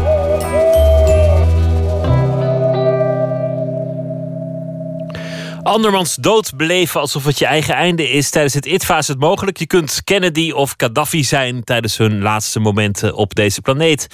Andermans 5.64 6.14
dood 6.14 6.56
beleven 6.56 7.00
alsof 7.00 7.24
het 7.24 7.38
je 7.38 7.46
eigen 7.46 7.74
einde 7.74 8.10
is. 8.10 8.30
Tijdens 8.30 8.54
het 8.54 8.66
ITVA 8.66 8.98
is 8.98 9.08
het 9.08 9.18
mogelijk. 9.18 9.56
Je 9.56 9.66
kunt 9.66 10.00
Kennedy 10.04 10.50
of 10.50 10.74
Gaddafi 10.76 11.24
zijn 11.24 11.64
tijdens 11.64 11.96
hun 11.96 12.22
laatste 12.22 12.60
momenten 12.60 13.14
op 13.14 13.34
deze 13.34 13.60
planeet. 13.60 14.06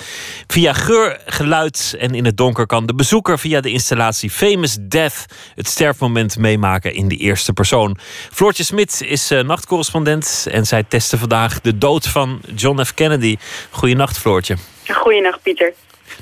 Via 0.47 0.73
geur, 0.73 1.21
geluid 1.27 1.97
en 1.99 2.15
in 2.15 2.25
het 2.25 2.37
donker 2.37 2.67
kan 2.67 2.87
de 2.87 2.95
bezoeker 2.95 3.39
via 3.39 3.61
de 3.61 3.71
installatie 3.71 4.31
Famous 4.31 4.77
Death 4.81 5.25
het 5.55 5.67
sterfmoment 5.67 6.39
meemaken 6.39 6.95
in 6.95 7.09
de 7.09 7.17
eerste 7.17 7.53
persoon. 7.53 7.99
Floortje 8.33 8.65
Smit 8.65 9.03
is 9.07 9.33
uh, 9.33 9.43
nachtcorrespondent 9.43 10.47
en 10.51 10.67
zij 10.67 10.83
testen 10.83 11.19
vandaag 11.19 11.61
de 11.61 11.79
dood 11.79 12.07
van 12.07 12.41
John 12.55 12.85
F. 12.85 12.95
Kennedy. 12.95 13.37
Goedenacht, 13.71 14.19
Floortje. 14.19 14.57
Goedenacht, 14.87 15.43
Pieter. 15.43 15.73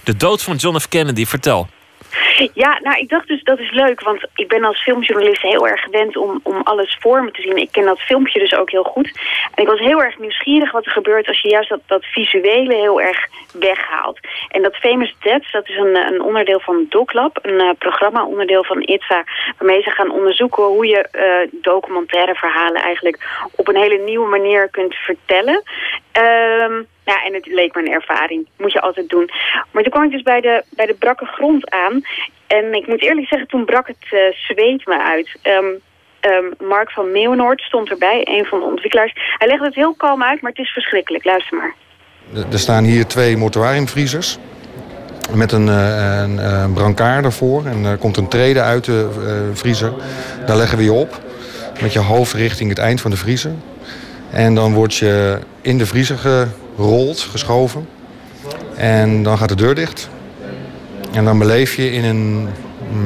De 0.05 0.17
dood 0.17 0.43
van 0.43 0.57
John 0.57 0.79
F. 0.79 0.89
Kennedy, 0.89 1.27
vertel. 1.27 1.69
Ja, 2.55 2.79
nou, 2.83 2.99
ik 2.99 3.09
dacht 3.09 3.29
dus 3.29 3.43
dat 3.43 3.59
is 3.59 3.71
leuk, 3.71 4.01
want 4.01 4.27
ik 4.35 4.49
ben 4.49 4.65
als 4.65 4.83
filmjournalist 4.83 5.43
heel 5.43 5.69
erg 5.69 5.81
gewend 5.81 6.17
om, 6.17 6.41
om 6.43 6.61
alles 6.63 6.97
voor 7.01 7.25
me 7.25 7.31
te 7.31 7.43
zien. 7.43 7.57
Ik 7.57 7.73
ken 7.73 7.85
dat 7.85 8.01
filmpje 8.01 8.39
dus 8.39 8.55
ook 8.55 8.71
heel 8.71 8.83
goed. 8.83 9.11
En 9.55 9.63
ik 9.63 9.69
was 9.69 9.79
heel 9.79 10.03
erg 10.03 10.19
nieuwsgierig 10.19 10.73
wat 10.73 10.87
er 10.87 10.93
gebeurt 10.93 11.29
als 11.29 11.41
je 11.41 11.49
juist 11.49 11.69
dat, 11.69 11.81
dat 11.87 12.05
visuele 12.05 12.75
heel 12.75 13.01
erg 13.01 13.27
weghaalt. 13.53 14.19
En 14.49 14.63
dat 14.63 14.77
Famous 14.77 15.15
Deaths, 15.21 15.53
dat 15.53 15.69
is 15.69 15.77
een, 15.77 15.97
een 15.97 16.23
onderdeel 16.23 16.61
van 16.61 16.87
DocLab, 16.89 17.39
een 17.43 17.61
uh, 17.61 17.71
programma 17.79 18.25
onderdeel 18.25 18.65
van 18.65 18.83
ITVA, 18.83 19.25
waarmee 19.59 19.83
ze 19.83 19.91
gaan 19.91 20.11
onderzoeken 20.11 20.65
hoe 20.65 20.87
je 20.87 21.09
uh, 21.13 21.61
documentaire 21.63 22.35
verhalen 22.35 22.83
eigenlijk 22.83 23.49
op 23.57 23.69
een 23.69 23.77
hele 23.77 23.99
nieuwe 23.99 24.29
manier 24.29 24.69
kunt 24.69 24.95
vertellen. 24.95 25.63
Um, 26.19 26.87
ja, 27.05 27.25
en 27.25 27.35
het 27.35 27.47
leek 27.47 27.75
me 27.75 27.81
een 27.81 27.93
ervaring. 27.93 28.47
Moet 28.57 28.73
je 28.73 28.81
altijd 28.81 29.09
doen. 29.09 29.31
Maar 29.71 29.83
toen 29.83 29.93
kwam 29.93 30.05
ik 30.05 30.11
dus 30.11 30.23
bij 30.23 30.41
de, 30.41 30.65
bij 30.71 30.87
de 30.87 30.95
brakke 30.95 31.27
grond 31.27 31.71
aan. 31.71 32.03
En 32.47 32.75
ik 32.75 32.87
moet 32.87 33.03
eerlijk 33.03 33.27
zeggen, 33.27 33.49
toen 33.49 33.65
brak 33.65 33.87
het 33.87 34.07
uh, 34.11 34.21
zweet 34.33 34.87
me 34.87 35.03
uit. 35.03 35.39
Um, 35.43 35.81
Ehm, 36.21 36.69
Mark 36.69 36.91
van 36.91 37.13
Meeuwenoord 37.13 37.61
stond 37.61 37.91
erbij, 37.91 38.27
een 38.31 38.45
van 38.45 38.59
de 38.61 38.65
ontwikkelaars. 38.65 39.13
Hij 39.39 39.49
legde 39.49 39.65
het 39.65 39.75
heel 39.75 39.95
kalm 39.95 40.23
uit, 40.23 40.41
maar 40.41 40.51
het 40.51 40.61
is 40.61 40.73
verschrikkelijk. 40.73 41.25
Luister 41.25 41.57
maar. 41.57 41.75
Er 42.53 42.59
staan 42.59 42.85
hier 42.85 43.07
twee 43.07 43.37
mortuariumvriezers. 43.37 44.39
Met 45.35 45.53
een, 45.53 45.69
eh, 45.69 46.21
een, 46.23 46.39
een 46.39 46.73
brancard 46.73 47.25
ervoor. 47.25 47.67
En 47.67 47.85
er 47.85 47.97
komt 47.97 48.17
een 48.17 48.29
trede 48.29 48.61
uit 48.61 48.85
de 48.85 49.09
eh, 49.27 49.57
vriezer. 49.57 49.93
Daar 50.47 50.57
leggen 50.57 50.79
we 50.79 50.85
je 50.85 50.93
op. 50.93 51.21
Met 51.83 51.93
je 51.93 51.99
hoofd 51.99 52.33
richting 52.33 52.69
het 52.69 52.79
eind 52.79 53.01
van 53.01 53.11
de 53.11 53.17
vriezer. 53.17 53.53
En 54.31 54.55
dan 54.55 54.73
word 54.73 54.95
je 54.95 55.39
in 55.61 55.79
de 55.79 55.87
vriezer 55.87 56.19
gerold, 56.19 57.21
geschoven. 57.21 57.89
En 58.77 59.23
dan 59.23 59.39
gaat 59.39 59.49
de 59.49 59.55
deur 59.55 59.75
dicht. 59.75 60.09
En 61.13 61.25
dan 61.25 61.39
beleef 61.39 61.75
je 61.75 61.93
in 61.93 62.05
een 62.05 62.49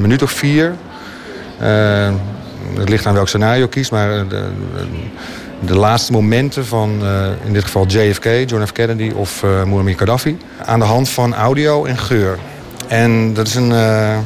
minuut 0.01 0.23
of 0.23 0.31
vier... 0.31 0.74
eh, 1.59 2.11
het 2.78 2.89
ligt 2.89 3.07
aan 3.07 3.15
welk 3.15 3.28
scenario 3.28 3.66
kiest, 3.66 3.90
maar 3.90 4.28
de, 4.28 4.44
de 5.61 5.74
laatste 5.74 6.12
momenten 6.12 6.66
van 6.66 6.99
eh, 7.03 7.27
in 7.44 7.53
dit 7.53 7.65
geval 7.65 7.86
JFK, 7.86 8.24
John 8.24 8.65
F. 8.65 8.73
Kennedy 8.73 9.12
of 9.15 9.43
uh, 9.43 9.62
Muammar 9.65 9.94
Gaddafi. 9.94 10.39
Aan 10.65 10.78
de 10.78 10.85
hand 10.85 11.09
van 11.09 11.35
audio 11.35 11.85
en 11.85 11.99
geur. 11.99 12.39
En 12.89 13.35
dat 13.35 13.47
is 13.47 13.55
een, 13.55 13.73
eh, 13.73 14.19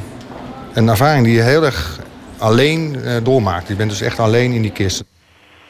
een 0.72 0.88
ervaring 0.88 1.24
die 1.24 1.34
je 1.34 1.42
heel 1.42 1.64
erg 1.64 1.98
alleen 2.38 2.96
eh, 3.04 3.12
doormaakt. 3.22 3.68
Je 3.68 3.74
bent 3.74 3.90
dus 3.90 4.00
echt 4.00 4.18
alleen 4.18 4.52
in 4.52 4.62
die 4.62 4.70
kist. 4.70 5.04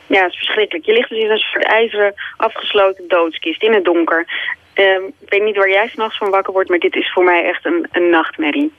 Ja, 0.06 0.22
het 0.22 0.32
is 0.32 0.38
verschrikkelijk. 0.38 0.86
Je 0.86 0.92
ligt 0.92 1.08
dus 1.08 1.18
in 1.18 1.30
een 1.30 1.38
soort 1.38 1.64
ijzeren 1.64 2.14
afgesloten 2.36 3.04
doodskist 3.08 3.62
in 3.62 3.74
het 3.74 3.84
donker. 3.84 4.26
Ehm, 4.74 5.02
ik 5.20 5.28
weet 5.28 5.42
niet 5.42 5.56
waar 5.56 5.70
jij 5.70 5.88
s'nachts 5.88 6.18
van 6.18 6.30
wakker 6.30 6.52
wordt, 6.52 6.68
maar 6.68 6.78
dit 6.78 6.96
is 6.96 7.12
voor 7.12 7.24
mij 7.24 7.44
echt 7.44 7.64
een, 7.64 7.86
een 7.92 8.10
nachtmerrie. 8.10 8.72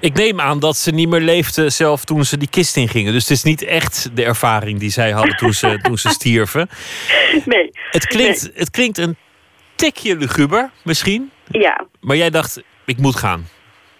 Ik 0.00 0.14
neem 0.14 0.40
aan 0.40 0.60
dat 0.60 0.76
ze 0.76 0.90
niet 0.90 1.08
meer 1.08 1.20
leefden 1.20 1.72
zelf 1.72 2.04
toen 2.04 2.24
ze 2.24 2.36
die 2.36 2.48
kist 2.50 2.76
ingingen. 2.76 3.12
Dus 3.12 3.22
het 3.22 3.30
is 3.30 3.42
niet 3.42 3.64
echt 3.64 4.16
de 4.16 4.24
ervaring 4.24 4.78
die 4.78 4.90
zij 4.90 5.10
hadden 5.10 5.36
toen 5.36 5.52
ze, 5.52 5.78
toen 5.82 5.98
ze 5.98 6.08
stierven. 6.08 6.68
Nee. 7.44 7.70
Het 7.90 8.06
klinkt, 8.06 8.50
het 8.54 8.70
klinkt 8.70 8.98
een 8.98 9.16
tikje 9.74 10.16
luguber, 10.16 10.70
misschien. 10.84 11.30
Ja. 11.50 11.86
Maar 12.00 12.16
jij 12.16 12.30
dacht, 12.30 12.62
ik 12.84 12.98
moet 12.98 13.16
gaan. 13.16 13.46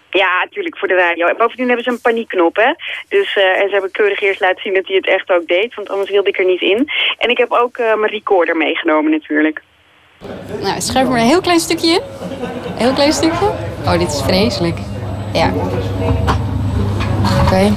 Ja, 0.09 0.43
natuurlijk, 0.43 0.77
voor 0.77 0.87
de 0.87 0.95
radio. 0.95 1.27
En 1.27 1.37
bovendien 1.37 1.67
hebben 1.67 1.83
ze 1.83 1.91
een 1.91 2.01
paniekknop, 2.01 2.55
hè. 2.55 2.73
Dus, 3.09 3.35
eh, 3.35 3.61
en 3.61 3.65
ze 3.67 3.71
hebben 3.71 3.91
keurig 3.91 4.21
eerst 4.21 4.39
laten 4.39 4.61
zien 4.61 4.73
dat 4.73 4.87
hij 4.87 4.95
het 4.95 5.07
echt 5.07 5.31
ook 5.31 5.47
deed. 5.47 5.75
Want 5.75 5.89
anders 5.89 6.09
wilde 6.09 6.29
ik 6.29 6.39
er 6.39 6.45
niet 6.45 6.61
in. 6.61 6.89
En 7.17 7.29
ik 7.29 7.37
heb 7.37 7.51
ook 7.51 7.77
eh, 7.77 7.95
mijn 7.95 8.11
recorder 8.11 8.57
meegenomen, 8.57 9.11
natuurlijk. 9.11 9.61
Nou, 10.61 10.81
schuif 10.81 11.07
maar 11.07 11.19
een 11.19 11.25
heel 11.25 11.41
klein 11.41 11.59
stukje 11.59 11.87
in. 11.87 12.01
Een 12.71 12.77
heel 12.77 12.93
klein 12.93 13.13
stukje. 13.13 13.45
Oh, 13.85 13.99
dit 13.99 14.07
is 14.07 14.21
vreselijk. 14.21 14.77
Ja. 15.33 15.53
Oké. 17.45 17.73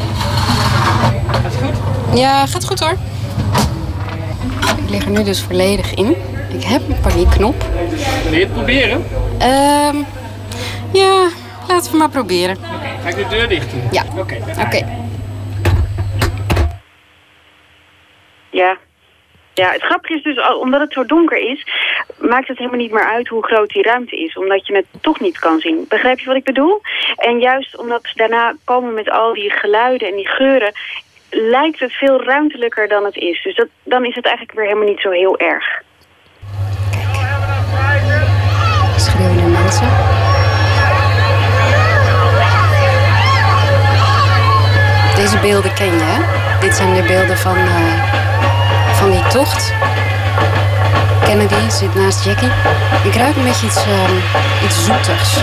Gaat 1.31 1.45
het 1.45 1.57
goed? 1.57 2.19
Ja, 2.19 2.47
gaat 2.47 2.67
goed 2.67 2.81
hoor. 2.81 2.97
Ik 4.85 4.91
lig 4.91 5.05
er 5.05 5.11
nu 5.11 5.25
dus 5.25 5.43
volledig 5.43 5.95
in. 5.95 6.17
Ik 6.55 6.65
heb 6.65 6.83
een 6.89 7.01
paniekknop. 7.01 7.55
Wil 8.25 8.33
je 8.33 8.45
het 8.45 8.53
proberen? 8.53 9.05
Ehm 9.39 9.97
ja, 10.93 11.29
laten 11.73 11.93
we 11.93 11.99
maar 11.99 12.11
proberen. 12.11 12.57
Ga 13.03 13.09
ik 13.09 13.15
de 13.17 13.27
deur 13.29 13.49
dicht 13.49 13.71
doen? 13.71 13.83
Ja. 13.91 14.03
Oké. 14.19 14.37
Oké. 14.67 14.87
Ja. 18.51 18.77
Ja, 19.55 19.71
het 19.71 19.83
grappige 19.83 20.15
is 20.15 20.23
dus, 20.23 20.39
al- 20.39 20.59
omdat 20.59 20.81
het 20.81 20.93
zo 20.93 21.07
donker 21.07 21.39
is, 21.39 21.67
maakt 22.19 22.49
het 22.49 22.59
helemaal 22.59 22.79
niet 22.81 22.93
meer 22.93 23.11
uit 23.11 23.29
hoe 23.29 23.45
groot 23.45 23.69
die 23.69 23.83
ruimte 23.83 24.17
is. 24.17 24.37
Omdat 24.37 24.67
je 24.67 24.75
het 24.77 24.87
toch 25.01 25.21
niet 25.21 25.39
kan 25.39 25.59
zien. 25.61 25.85
Begrijp 25.89 26.19
je 26.19 26.27
wat 26.27 26.37
ik 26.37 26.45
bedoel? 26.45 26.81
En 27.17 27.39
juist 27.39 27.77
omdat 27.79 28.01
ze 28.03 28.13
daarna 28.17 28.55
komen 28.65 28.95
met 28.95 29.11
al 29.11 29.35
die 29.35 29.51
geluiden 29.51 30.09
en 30.09 30.17
die 30.17 30.29
geuren, 30.29 30.73
lijkt 31.31 31.79
het 31.81 31.93
veel 31.93 32.23
ruimtelijker 32.25 32.89
dan 32.89 33.05
het 33.05 33.17
is. 33.17 33.43
Dus 33.43 33.55
dat, 33.55 33.69
dan 33.83 34.05
is 34.05 34.15
het 34.15 34.25
eigenlijk 34.25 34.57
weer 34.59 34.67
helemaal 34.67 34.89
niet 34.89 35.01
zo 35.01 35.11
heel 35.11 35.39
erg. 35.39 35.83
Deze 45.33 45.45
beelden 45.45 45.75
ken 45.75 45.93
je? 45.93 46.25
Dit 46.61 46.75
zijn 46.75 46.95
de 46.95 47.03
beelden 47.03 47.39
van, 47.39 47.57
eh, 47.57 48.95
van 48.95 49.11
die 49.11 49.27
tocht. 49.27 49.73
Kennedy 51.25 51.71
zit 51.71 51.95
naast 51.95 52.25
Jackie. 52.25 52.49
Ik 53.05 53.15
ruik 53.15 53.37
een 53.37 53.45
beetje 53.45 53.67
iets, 53.67 53.77
ehm, 53.77 54.17
iets 54.65 54.85
zoetigs. 54.85 55.37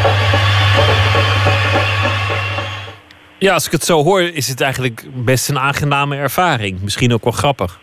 Ja, 3.37 3.53
als 3.53 3.65
ik 3.65 3.71
het 3.71 3.85
zo 3.85 4.03
hoor, 4.03 4.21
is 4.21 4.47
het 4.47 4.61
eigenlijk 4.61 5.05
best 5.13 5.49
een 5.49 5.59
aangename 5.59 6.15
ervaring. 6.15 6.81
Misschien 6.81 7.13
ook 7.13 7.23
wel 7.23 7.33
grappig. 7.33 7.79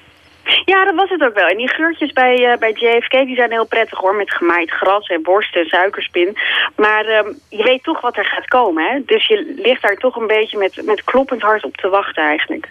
Ja, 0.66 0.84
dat 0.84 0.94
was 0.94 1.10
het 1.10 1.22
ook 1.22 1.34
wel. 1.34 1.46
En 1.46 1.56
die 1.56 1.68
geurtjes 1.68 2.12
bij, 2.12 2.52
eh, 2.52 2.58
bij 2.58 2.70
JFK 2.72 3.10
die 3.10 3.34
zijn 3.34 3.50
heel 3.50 3.66
prettig 3.66 3.98
hoor. 3.98 4.14
Met 4.14 4.32
gemaaid 4.32 4.70
gras 4.70 5.06
en 5.06 5.20
worst 5.22 5.56
en 5.56 5.66
suikerspin. 5.66 6.36
Maar 6.76 7.04
ehm, 7.04 7.32
je 7.48 7.62
weet 7.62 7.82
toch 7.82 8.00
wat 8.00 8.16
er 8.16 8.24
gaat 8.24 8.46
komen. 8.46 8.84
Hè? 8.84 9.00
Dus 9.04 9.26
je 9.26 9.54
ligt 9.56 9.82
daar 9.82 9.96
toch 9.96 10.16
een 10.16 10.26
beetje 10.26 10.58
met, 10.58 10.82
met 10.84 11.04
kloppend 11.04 11.42
hart 11.42 11.64
op 11.64 11.76
te 11.76 11.88
wachten 11.88 12.24
eigenlijk. 12.24 12.68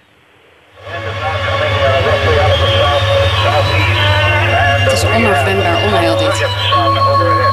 Het 4.83 4.91
is 4.91 5.05
onafwendbaar 5.05 5.83
onheil 5.83 6.17
dit. 6.17 7.44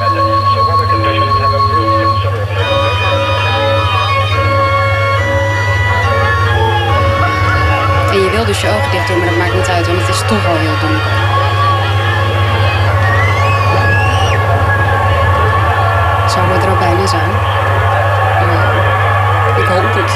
Wil 8.33 8.45
dus 8.45 8.61
je 8.61 8.67
ogen 8.67 8.91
dicht 8.91 9.07
doen, 9.07 9.17
maar 9.17 9.27
dat 9.27 9.37
maakt 9.37 9.53
niet 9.53 9.69
uit, 9.69 9.87
want 9.87 9.99
het 9.99 10.09
is 10.09 10.19
toch 10.19 10.45
al 10.47 10.57
heel 10.63 10.77
donker. 10.81 11.13
Zouden 16.33 16.59
we 16.59 16.65
er 16.65 16.71
ook 16.71 16.79
bijna 16.79 17.07
zijn? 17.07 17.31
Ja. 18.51 18.61
Ik 19.61 19.67
hoop 19.73 19.93
het. 19.99 20.11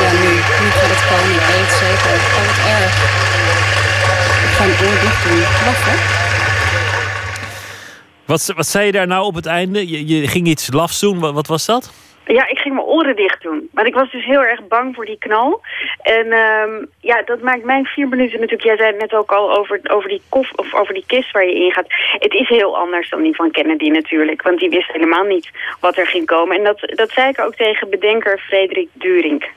Ja, 0.00 0.10
nu, 0.22 0.30
nu 0.60 0.70
gaat 0.78 0.90
het 0.94 1.02
komen, 1.10 1.34
ik 1.40 1.46
weet 1.50 1.66
het 1.66 1.74
zeker. 1.84 2.16
Oh, 2.36 2.44
wat 2.48 2.60
erg. 2.76 2.94
Ik 4.44 4.52
ga 4.56 4.64
oor 4.64 4.98
dicht 5.00 5.22
doen. 5.24 5.42
Wacht? 5.64 6.17
Wat, 8.28 8.52
wat 8.56 8.66
zei 8.66 8.86
je 8.86 8.92
daar 8.92 9.06
nou 9.06 9.24
op 9.24 9.34
het 9.34 9.46
einde? 9.46 10.06
Je, 10.06 10.26
ging 10.26 10.46
iets 10.46 10.72
lafs 10.72 11.00
doen. 11.00 11.18
Wat, 11.18 11.34
wat 11.34 11.46
was 11.46 11.66
dat? 11.66 11.92
Ja, 12.26 12.48
ik 12.48 12.58
ging 12.58 12.74
mijn 12.74 12.86
oren 12.86 13.16
dicht 13.16 13.42
doen. 13.42 13.68
Want 13.72 13.86
ik 13.86 13.94
was 13.94 14.10
dus 14.10 14.24
heel 14.24 14.42
erg 14.42 14.66
bang 14.68 14.94
voor 14.94 15.06
die 15.06 15.18
knal. 15.18 15.60
En 16.02 16.32
ehm, 16.32 16.84
ja, 17.00 17.22
dat 17.22 17.40
maakt 17.40 17.64
mijn 17.64 17.84
vier 17.84 18.08
minuten 18.08 18.40
natuurlijk... 18.40 18.62
Jij 18.62 18.76
zei 18.76 18.88
het 18.88 19.00
net 19.00 19.14
ook 19.14 19.32
al 19.32 19.56
over, 19.56 19.80
over, 19.90 20.08
die 20.08 20.22
kof, 20.28 20.52
of 20.52 20.74
over 20.74 20.94
die 20.94 21.04
kist 21.06 21.32
waar 21.32 21.46
je 21.46 21.64
in 21.64 21.72
gaat. 21.72 21.86
Het 22.18 22.34
is 22.34 22.48
heel 22.48 22.76
anders 22.76 23.10
dan 23.10 23.22
die 23.22 23.34
van 23.34 23.50
Kennedy 23.50 23.88
natuurlijk. 23.88 24.42
Want 24.42 24.58
die 24.58 24.70
wist 24.70 24.92
helemaal 24.92 25.24
niet 25.24 25.50
wat 25.80 25.96
er 25.96 26.06
ging 26.06 26.26
komen. 26.26 26.56
En 26.56 26.64
dat, 26.64 26.80
dat 26.94 27.10
zei 27.10 27.28
ik 27.28 27.40
ook 27.40 27.54
tegen 27.54 27.90
bedenker 27.90 28.38
Frederik 28.38 28.88
Durink. 28.92 29.50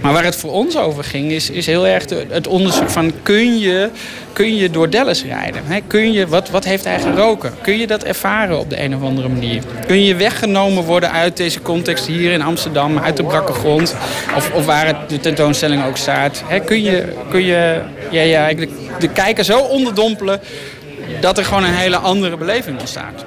Maar 0.00 0.12
waar 0.12 0.24
het 0.24 0.36
voor 0.36 0.52
ons 0.52 0.76
over 0.76 1.04
ging, 1.04 1.30
is, 1.30 1.50
is 1.50 1.66
heel 1.66 1.86
erg 1.86 2.04
de- 2.04 2.26
het 2.28 2.46
onderzoek 2.46 2.90
van 2.90 3.12
kun 3.22 3.58
je, 3.58 3.90
kun 4.32 4.56
je 4.56 4.70
door 4.70 4.90
Dallas 4.90 5.24
rijden? 5.24 5.62
Kun 5.86 6.12
je, 6.12 6.26
wat, 6.26 6.50
wat 6.50 6.64
heeft 6.64 6.84
hij 6.84 7.00
geroken? 7.00 7.54
Kun 7.62 7.78
je 7.78 7.86
dat 7.86 8.02
ervaren 8.04 8.58
op 8.58 8.70
de 8.70 8.80
een 8.82 8.96
of 8.96 9.02
andere 9.02 9.28
manier? 9.28 9.62
Kun 9.86 10.04
je 10.04 10.14
weggenomen 10.14 10.84
worden 10.84 11.10
uit 11.10 11.36
deze 11.36 11.62
context 11.62 12.06
hier 12.06 12.32
in 12.32 12.42
Amsterdam, 12.42 12.98
uit 12.98 13.16
de 13.16 13.22
brakke 13.22 13.52
grond, 13.52 13.96
of, 14.36 14.52
of 14.52 14.64
waar 14.66 14.86
het, 14.86 14.96
de 15.08 15.20
tentoonstelling 15.20 15.84
ook 15.84 15.96
staat? 15.96 16.42
Kun 16.64 16.82
je, 16.82 17.12
kun 17.30 17.44
je 17.44 17.80
ja, 18.10 18.22
ja, 18.22 18.42
eigenlijk 18.42 18.72
de 19.00 19.08
kijker 19.08 19.44
zo 19.44 19.58
onderdompelen 19.58 20.40
dat 21.20 21.38
er 21.38 21.44
gewoon 21.44 21.64
een 21.64 21.74
hele 21.74 21.96
andere 21.96 22.36
beleving 22.36 22.78
ontstaat? 22.80 23.24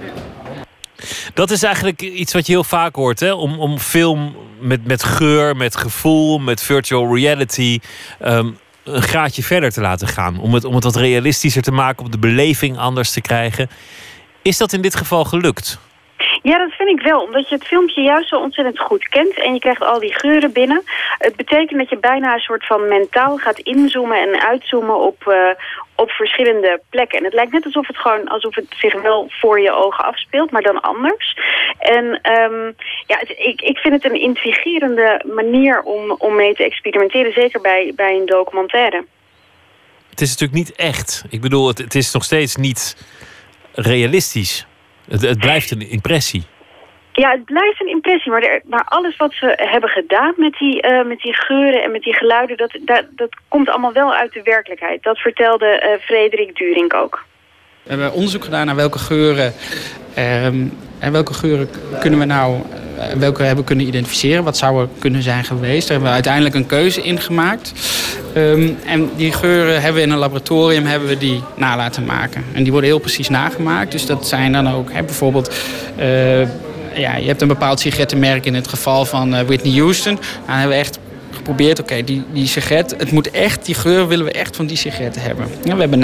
Dat 1.34 1.52
is 1.52 1.64
eigenlijk 1.64 2.02
iets 2.02 2.34
wat 2.34 2.46
je 2.46 2.52
heel 2.52 2.64
vaak 2.64 2.96
hoort. 2.96 3.20
Hè? 3.20 3.34
Om, 3.34 3.60
om 3.60 3.80
film 3.80 4.36
met, 4.60 4.86
met 4.86 5.04
geur, 5.04 5.56
met 5.56 5.76
gevoel, 5.76 6.40
met 6.40 6.62
virtual 6.62 7.16
reality... 7.16 7.80
ehm, 8.20 8.52
een 8.84 9.02
graadje 9.02 9.44
verder 9.44 9.72
te 9.72 9.82
laten 9.82 10.08
gaan. 10.08 10.40
Om 10.40 10.54
het, 10.54 10.64
om 10.64 10.76
het 10.76 10.84
wat 10.84 10.96
realistischer 10.96 11.62
te 11.62 11.72
maken, 11.72 12.06
om 12.06 12.12
de 12.12 12.18
beleving 12.18 12.78
anders 12.78 13.12
te 13.12 13.22
krijgen. 13.22 13.70
Is 14.42 14.58
dat 14.58 14.74
in 14.74 14.82
dit 14.82 14.96
geval 14.96 15.26
gelukt? 15.26 15.80
Ja, 16.46 16.58
dat 16.58 16.72
vind 16.72 16.90
ik 16.90 17.02
wel. 17.02 17.22
Omdat 17.22 17.50
je 17.50 17.56
het 17.56 17.68
filmpje 17.68 18.02
juist 18.02 18.30
zo 18.30 18.36
ontzettend 18.36 18.80
goed 18.80 19.08
kent. 19.08 19.40
En 19.40 19.54
je 19.54 19.60
krijgt 19.60 19.82
al 19.82 20.00
die 20.00 20.14
geuren 20.14 20.52
binnen. 20.52 20.84
Het 21.18 21.36
betekent 21.36 21.80
dat 21.80 21.90
je 21.90 21.98
bijna 21.98 22.34
een 22.34 22.40
soort 22.40 22.66
van 22.66 22.88
mentaal 22.88 23.38
gaat 23.38 23.60
inzoomen 23.60 24.18
en 24.18 24.42
uitzoomen 24.42 25.00
op, 25.00 25.28
eh, 25.28 25.50
op 25.96 26.10
verschillende 26.10 26.82
plekken. 26.90 27.18
En 27.18 27.24
het 27.24 27.34
lijkt 27.34 27.52
net 27.52 27.66
alsof 27.66 27.88
het 27.88 27.98
gewoon 27.98 28.28
alsof 28.28 28.56
het 28.56 28.66
zich 28.70 29.02
wel 29.02 29.26
voor 29.30 29.60
je 29.60 29.72
ogen 29.72 30.06
afspeelt, 30.06 30.52
maar 30.52 30.62
dan 30.62 30.82
anders. 30.82 31.38
En 31.80 32.20
ehm, 32.22 32.72
ja, 33.08 33.22
ik, 33.22 33.62
ik 33.62 33.78
vind 33.78 33.94
het 33.94 34.06
een 34.06 34.22
intrigerende 34.22 35.24
manier 35.34 35.82
om, 35.82 36.12
om 36.18 36.36
mee 36.36 36.54
te 36.54 36.64
experimenteren. 36.64 37.34
Zeker 37.34 37.62
bij, 37.62 37.92
bij 37.96 38.16
een 38.16 38.26
documentaire. 38.26 39.06
Het 40.10 40.22
is 40.22 40.30
natuurlijk 40.30 40.60
niet 40.60 40.76
echt. 40.76 41.24
Ik 41.30 41.42
bedoel, 41.42 41.68
het, 41.68 41.78
het 41.78 41.96
is 41.96 42.12
nog 42.14 42.24
steeds 42.24 42.56
niet 42.56 43.06
realistisch. 43.74 44.66
Het, 45.10 45.40
blijft 45.40 45.72
een 45.72 45.90
impressie. 45.90 46.44
Ja, 47.12 47.32
het 47.32 47.46
blijft 47.46 47.82
een 47.82 47.90
impressie, 47.90 48.32
maar, 48.32 48.62
maar 48.66 48.84
alles 48.86 49.18
wat 49.18 49.34
ze 49.34 49.54
hebben 49.56 49.90
gedaan 49.90 50.34
met 50.38 50.54
die, 50.54 50.82
eh, 50.82 51.06
met 51.06 51.20
die 51.20 51.34
geuren 51.34 51.84
en 51.84 51.92
met 51.92 52.02
die 52.02 52.14
geluiden, 52.14 52.58
dat, 52.58 52.78
dat, 53.16 53.30
komt 53.48 53.70
allemaal 53.70 53.94
wel 53.94 54.14
uit 54.14 54.34
de 54.34 54.42
werkelijkheid. 54.44 55.04
Dat 55.04 55.18
vertelde 55.18 55.66
eh, 55.66 56.00
Frederik 56.02 56.56
Durink 56.58 56.94
ook. 56.94 57.26
We 57.86 57.92
hebben 57.92 58.14
onderzoek 58.14 58.44
gedaan 58.44 58.66
naar 58.66 58.76
welke 58.76 59.00
geuren 59.00 59.54
ehm, 60.14 60.56
en 61.00 61.12
welke 61.12 61.34
geuren 61.34 61.70
kunnen 62.00 62.20
we 62.20 62.26
nou, 62.26 62.56
eh, 62.98 63.06
welke 63.18 63.44
hebben 63.44 63.64
we 63.64 63.68
kunnen 63.68 63.88
identificeren, 63.88 64.44
wat 64.44 64.58
zou 64.58 64.82
er 64.82 64.88
kunnen 65.00 65.24
zijn 65.24 65.44
geweest. 65.44 65.82
Daar 65.82 65.90
hebben 65.90 66.08
we 66.08 66.14
uiteindelijk 66.14 66.56
een 66.56 66.66
keuze 66.66 67.04
in 67.04 67.20
gemaakt. 67.20 67.72
Ehm, 68.34 68.70
en 68.86 69.10
die 69.16 69.32
geuren 69.32 69.74
hebben 69.74 69.94
we 69.94 70.08
in 70.08 70.12
een 70.12 70.18
laboratorium 70.18 70.86
hebben 70.86 71.10
we 71.10 71.18
die 71.18 71.44
na 71.56 71.76
laten 71.76 72.06
maken. 72.06 72.44
En 72.54 72.64
die 72.64 72.72
worden 72.72 72.90
heel 72.90 73.00
precies 73.00 73.30
nagemaakt. 73.30 73.92
Dus 73.92 74.06
dat 74.06 74.28
zijn 74.28 74.52
dan 74.52 74.70
ook 74.70 74.92
hè, 74.92 75.04
bijvoorbeeld. 75.04 75.54
eh, 75.96 76.42
ja, 76.98 77.16
je 77.16 77.28
hebt 77.28 77.42
een 77.42 77.48
bepaald 77.48 77.80
sigarettenmerk 77.80 78.46
in 78.46 78.54
het 78.56 78.68
geval 78.68 79.06
van 79.06 79.36
eh, 79.36 79.46
Whitney 79.46 79.80
Houston. 79.80 80.16
Dan 80.46 80.56
hebben 80.56 80.70
we 80.78 80.84
echt 80.84 81.00
geprobeerd, 81.46 81.80
oké, 81.80 82.04
die, 82.04 82.24
die 82.34 82.48
sigaret, 82.48 82.96
het 82.98 83.12
moet 83.12 83.32
echt, 83.32 83.66
die 83.66 83.76
geur 83.76 84.08
willen 84.08 84.26
we 84.26 84.32
echt 84.32 84.56
van 84.56 84.66
die 84.66 84.78
sigaret 84.78 85.16
hebben. 85.20 85.48
Ja, 85.64 85.74
we, 85.74 85.80
hebben 85.80 86.00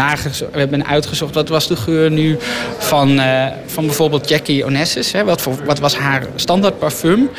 we 0.51 0.59
hebben 0.59 0.85
uitgezocht 0.85 1.34
wat 1.34 1.49
was 1.49 1.68
de 1.68 1.76
geur 1.76 2.11
nu 2.11 2.38
van, 2.77 3.19
eh, 3.19 3.47
van 3.65 3.85
bijvoorbeeld 3.85 4.30
Jackie 4.30 4.65
Onassis. 4.65 5.11
Hè, 5.11 5.23
wat, 5.23 5.41
voor, 5.41 5.55
wat 5.65 5.80
was 5.80 5.95
haar 5.95 6.26
standaard 6.35 6.80
parfum? 6.80 7.30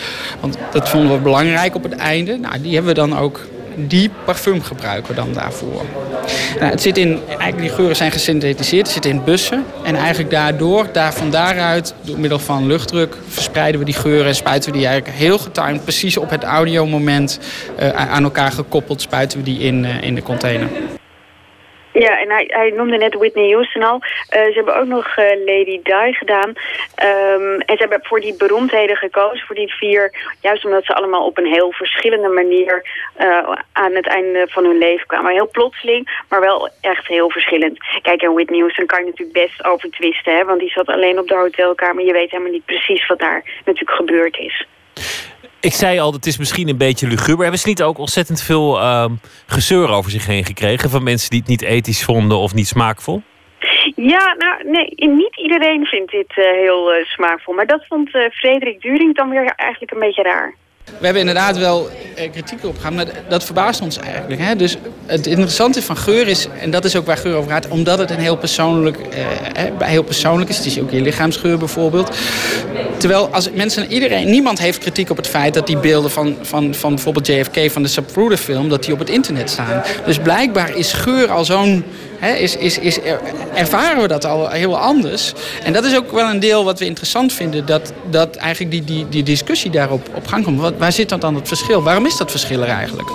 Want 0.40 0.56
dat 0.72 0.88
vonden 0.88 1.16
we 1.16 1.22
belangrijk 1.22 1.74
op 1.74 1.82
het 1.82 1.92
einde. 1.94 2.36
Nou, 2.36 2.60
die 2.60 2.74
hebben 2.74 2.94
we 2.94 3.00
dan 3.00 3.18
ook, 3.18 3.46
die 3.77 4.11
parfum 4.24 4.62
gebruiken 4.62 5.15
dan 5.15 5.32
daarvoor. 5.32 5.85
Nou, 6.59 6.70
het 6.70 6.82
zit 6.82 6.99
in, 6.99 7.20
eigenlijk 7.27 7.59
die 7.59 7.70
geuren 7.70 7.97
zijn 7.97 8.12
gesynthetiseerd, 8.12 8.86
het 8.86 8.94
zit 8.94 9.05
in 9.05 9.24
bussen. 9.24 9.65
En 9.85 9.94
eigenlijk 9.94 10.31
daardoor, 10.31 10.86
daar 10.93 11.12
van 11.12 11.31
daaruit, 11.31 11.94
door 12.01 12.19
middel 12.19 12.39
van 12.39 12.66
luchtdruk, 12.66 13.16
verspreiden 13.28 13.81
we 13.81 13.86
die 13.86 13.94
geuren 13.94 14.27
en 14.27 14.35
spuiten 14.35 14.73
we 14.73 14.78
die 14.78 14.86
eigenlijk 14.86 15.19
heel 15.19 15.39
getimed, 15.39 15.82
precies 15.82 16.16
op 16.16 16.31
het 16.31 16.43
audiomoment 16.43 17.39
eh, 17.77 17.89
aan 17.89 18.23
elkaar 18.24 18.53
gekoppeld, 18.53 19.01
spuiten 19.01 19.39
we 19.39 19.44
die 19.44 19.59
in, 19.59 19.85
eh, 19.85 20.03
in 20.03 20.15
de 20.15 20.23
container. 20.23 20.69
Ja, 21.93 22.20
en 22.20 22.31
hij, 22.31 22.73
noemde 22.77 22.97
net 22.97 23.14
Whitney 23.14 23.51
Houston 23.51 23.82
al. 23.82 24.01
Eh, 24.28 24.44
ze 24.44 24.52
hebben 24.52 24.77
ook 24.77 24.86
nog 24.86 25.16
eh, 25.16 25.44
Lady 25.44 25.81
Di 25.82 26.12
gedaan. 26.12 26.52
Ehm, 26.94 27.60
en 27.60 27.77
ze 27.77 27.82
hebben 27.82 28.01
voor 28.02 28.20
die 28.20 28.36
beroemdheden 28.36 28.97
gekozen, 28.97 29.47
voor 29.47 29.55
die 29.55 29.74
vier. 29.74 30.14
Juist 30.40 30.64
omdat 30.64 30.85
ze 30.85 30.94
allemaal 30.94 31.27
op 31.27 31.39
een 31.39 31.47
heel 31.47 31.73
verschillende 31.73 32.28
manier 32.28 32.86
eh, 33.14 33.56
aan 33.73 33.94
het 33.94 34.06
einde 34.06 34.47
van 34.51 34.64
hun 34.64 34.78
leven 34.78 35.06
kwamen. 35.06 35.32
Heel 35.32 35.51
plotseling, 35.51 36.24
maar 36.28 36.40
wel 36.40 36.69
echt 36.81 37.06
heel 37.06 37.31
verschillend. 37.31 37.78
Kijk, 38.02 38.23
en 38.23 38.32
Whitney 38.32 38.59
Houston 38.59 38.86
kan 38.86 38.98
je 38.98 39.10
natuurlijk 39.10 39.47
best 39.47 39.64
over 39.64 39.90
twisten. 39.90 40.36
Hè, 40.36 40.44
want 40.44 40.60
die 40.60 40.70
zat 40.70 40.86
alleen 40.86 41.19
op 41.19 41.28
de 41.28 41.35
hotelkamer. 41.35 42.05
Je 42.05 42.12
weet 42.12 42.31
helemaal 42.31 42.52
niet 42.52 42.64
precies 42.64 43.06
wat 43.06 43.19
daar 43.19 43.43
natuurlijk 43.64 43.97
gebeurd 43.97 44.39
is. 44.39 44.66
Ik 45.62 45.72
zei 45.72 45.98
al, 45.98 46.12
het 46.12 46.26
is 46.26 46.39
misschien 46.39 46.68
een 46.68 46.76
beetje 46.76 47.06
luguber. 47.06 47.43
Hebben 47.43 47.60
ze 47.60 47.68
niet 47.68 47.82
ook 47.82 47.98
ontzettend 47.98 48.43
veel 48.43 48.80
ehm, 48.80 49.12
gezeur 49.47 49.89
over 49.89 50.10
zich 50.10 50.26
heen 50.26 50.44
gekregen... 50.44 50.90
van 50.90 51.02
mensen 51.02 51.30
die 51.30 51.39
het 51.39 51.48
niet 51.48 51.62
ethisch 51.62 52.05
vonden 52.05 52.39
of 52.39 52.55
niet 52.55 52.66
smaakvol? 52.66 53.22
Ja, 53.97 54.34
nou, 54.39 54.70
nee, 54.70 54.94
niet 54.97 55.36
iedereen 55.36 55.86
vindt 55.86 56.10
dit 56.10 56.32
eh, 56.36 56.44
heel 56.44 56.93
eh, 56.93 57.05
smaakvol. 57.05 57.55
Maar 57.55 57.66
dat 57.66 57.86
vond 57.89 58.14
eh, 58.14 58.30
Frederik 58.30 58.80
During 58.80 59.14
dan 59.14 59.30
weer 59.30 59.52
eigenlijk 59.56 59.93
een 59.93 59.98
beetje 59.98 60.22
raar. 60.22 60.55
We 60.84 61.09
hebben 61.09 61.20
inderdaad 61.28 61.59
wel 61.59 61.90
eh, 62.14 62.30
kritiek 62.30 62.64
op 62.64 62.78
gehad, 62.78 62.94
maar 62.94 63.06
dat 63.28 63.44
verbaast 63.44 63.80
ons 63.80 63.98
eigenlijk. 63.98 64.40
Hè? 64.40 64.56
Dus 64.56 64.76
het 65.06 65.26
interessante 65.26 65.82
van 65.82 65.96
geur 65.96 66.28
is, 66.28 66.46
en 66.60 66.70
dat 66.70 66.84
is 66.84 66.96
ook 66.96 67.06
waar 67.06 67.16
geur 67.16 67.34
over 67.34 67.50
gaat, 67.50 67.68
omdat 67.68 67.98
het 67.98 68.10
een 68.10 68.18
heel 68.18 68.36
persoonlijk, 68.36 68.96
eh, 68.96 69.88
heel 69.88 70.02
persoonlijk 70.02 70.50
is. 70.50 70.56
Het 70.56 70.66
is 70.66 70.80
ook 70.80 70.90
je 70.90 71.00
lichaamsgeur 71.00 71.59
bijvoorbeeld. 71.59 72.16
Terwijl 72.96 73.28
als 73.28 73.50
mensen, 73.50 73.92
iedereen, 73.92 74.30
niemand 74.30 74.59
heeft 74.59 74.78
kritiek 74.78 75.10
op 75.10 75.16
het 75.16 75.26
feit 75.26 75.54
dat 75.54 75.66
die 75.66 75.78
beelden 75.78 76.10
van, 76.10 76.36
van, 76.42 76.74
van 76.74 76.94
bijvoorbeeld 76.94 77.26
JFK 77.26 77.70
van 77.70 77.82
de 77.82 77.88
Zapruder 77.88 78.38
film, 78.38 78.68
dat 78.68 78.84
die 78.84 78.92
op 78.92 78.98
het 78.98 79.10
internet 79.10 79.50
staan. 79.50 79.82
Dus 80.06 80.18
blijkbaar 80.18 80.76
is 80.76 80.92
geur 80.92 81.30
al 81.30 81.44
zo'n 81.44 81.84
Hè, 82.23 82.32
is, 82.35 82.57
is, 82.57 82.78
is, 82.78 83.01
er- 83.01 83.20
ervaren 83.55 84.03
we 84.03 84.09
dat 84.09 84.24
al 84.24 84.49
heel 84.51 84.78
anders. 84.78 85.32
En 85.62 85.73
dat 85.73 85.85
is 85.85 85.97
ook 85.97 86.11
wel 86.12 86.31
een 86.31 86.40
deel 86.40 86.65
wat 86.65 86.78
we 86.78 86.85
interessant 86.85 87.32
vinden, 87.32 87.66
dat, 87.66 87.93
dat 88.11 88.36
eigenlijk 88.36 88.70
die, 88.70 88.85
die, 88.85 89.09
die 89.09 89.23
discussie 89.23 89.70
daarop 89.70 90.09
op 90.15 90.27
gang 90.27 90.44
komt. 90.44 90.61
Wat, 90.61 90.74
waar 90.78 90.93
zit 90.93 91.09
dat 91.09 91.20
dan 91.20 91.35
het 91.35 91.49
verschil? 91.49 91.82
Waarom 91.82 92.07
is 92.07 92.16
dat 92.16 92.31
verschil 92.31 92.62
er 92.62 92.69
eigenlijk? 92.69 93.09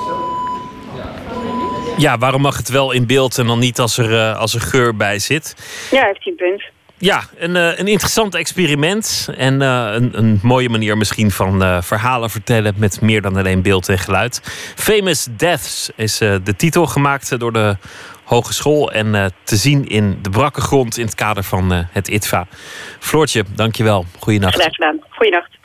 Ja, 1.98 2.18
waarom 2.18 2.42
mag 2.42 2.58
het 2.58 2.70
wel 2.70 2.92
in 2.92 3.06
beeld 3.06 3.38
en 3.38 3.48
dan 3.48 3.60
niet 3.60 3.80
als 3.80 3.98
er, 3.98 4.20
eh, 4.20 4.40
als 4.40 4.54
er 4.54 4.62
geur 4.62 4.96
bij 4.96 5.20
zit? 5.20 5.56
Ja, 5.92 6.06
heeft 6.06 6.24
hij 6.24 6.32
een 6.32 6.36
punt. 6.36 6.64
Ja, 7.00 7.24
een, 7.38 7.56
eh, 7.56 7.80
een 7.80 7.88
interessant 7.88 8.36
experiment. 8.36 9.30
En 9.38 9.62
eh, 9.62 9.88
een, 9.94 10.10
een 10.18 10.40
mooie 10.42 10.70
manier 10.70 10.98
misschien 10.98 11.32
van 11.32 11.64
eh, 11.64 11.82
verhalen 11.82 12.30
vertellen 12.30 12.74
met 12.78 13.02
meer 13.02 13.22
dan 13.22 13.36
alleen 13.38 13.62
beeld 13.62 13.90
en 13.90 13.98
geluid. 14.00 14.42
Famous 14.76 15.28
Deaths 15.38 15.90
is 15.96 16.22
eh, 16.22 16.36
de 16.44 16.56
titel 16.56 16.86
gemaakt 16.86 17.40
door 17.40 17.54
de 17.54 17.78
hogeschool. 18.28 18.92
En 18.92 19.16
eh, 19.16 19.26
te 19.44 19.56
zien 19.56 19.88
in 19.88 20.20
de 20.22 20.30
brakke 20.30 20.62
grond 20.62 20.98
in 20.98 21.06
het 21.06 21.16
kader 21.16 21.44
van 21.44 21.72
eh, 21.72 21.80
het 21.92 22.08
ITVA. 22.08 22.48
Floortje, 23.00 23.44
dankjewel. 23.56 24.06
Goeienacht. 24.20 24.56
Graag 24.56 24.74
gedaan. 24.74 25.00
Goeienacht. 25.10 25.56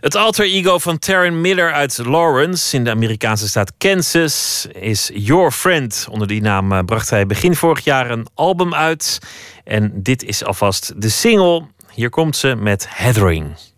Het 0.00 0.14
alter 0.14 0.44
ego 0.44 0.78
van 0.78 0.98
Taryn 0.98 1.40
Miller 1.40 1.72
uit 1.72 1.98
Lawrence 1.98 2.76
in 2.76 2.84
de 2.84 2.90
Amerikaanse 2.90 3.48
staat 3.48 3.72
Kansas 3.78 4.66
is 4.72 5.10
Your 5.14 5.50
Friend. 5.50 6.06
Onder 6.10 6.26
die 6.26 6.42
naam 6.42 6.72
eh, 6.72 6.78
bracht 6.84 7.10
hij 7.10 7.26
begin 7.26 7.54
vorig 7.54 7.84
jaar 7.84 8.10
een 8.10 8.26
album 8.34 8.74
uit. 8.74 9.18
En 9.64 9.92
dit 9.94 10.22
is 10.22 10.44
alvast 10.44 11.02
de 11.02 11.08
single. 11.08 11.62
Hier 11.94 12.10
komt 12.10 12.36
ze 12.36 12.54
met 12.54 12.86
Heathering. 12.88 13.69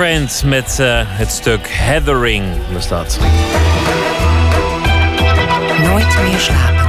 Friend 0.00 0.42
met 0.44 0.78
eh, 0.78 1.00
het 1.04 1.30
stuk 1.30 1.68
Heathering 1.68 2.44
was 2.72 2.88
dat. 2.88 3.18
Nooit 5.82 6.22
meer 6.22 6.38
slapen. 6.38 6.88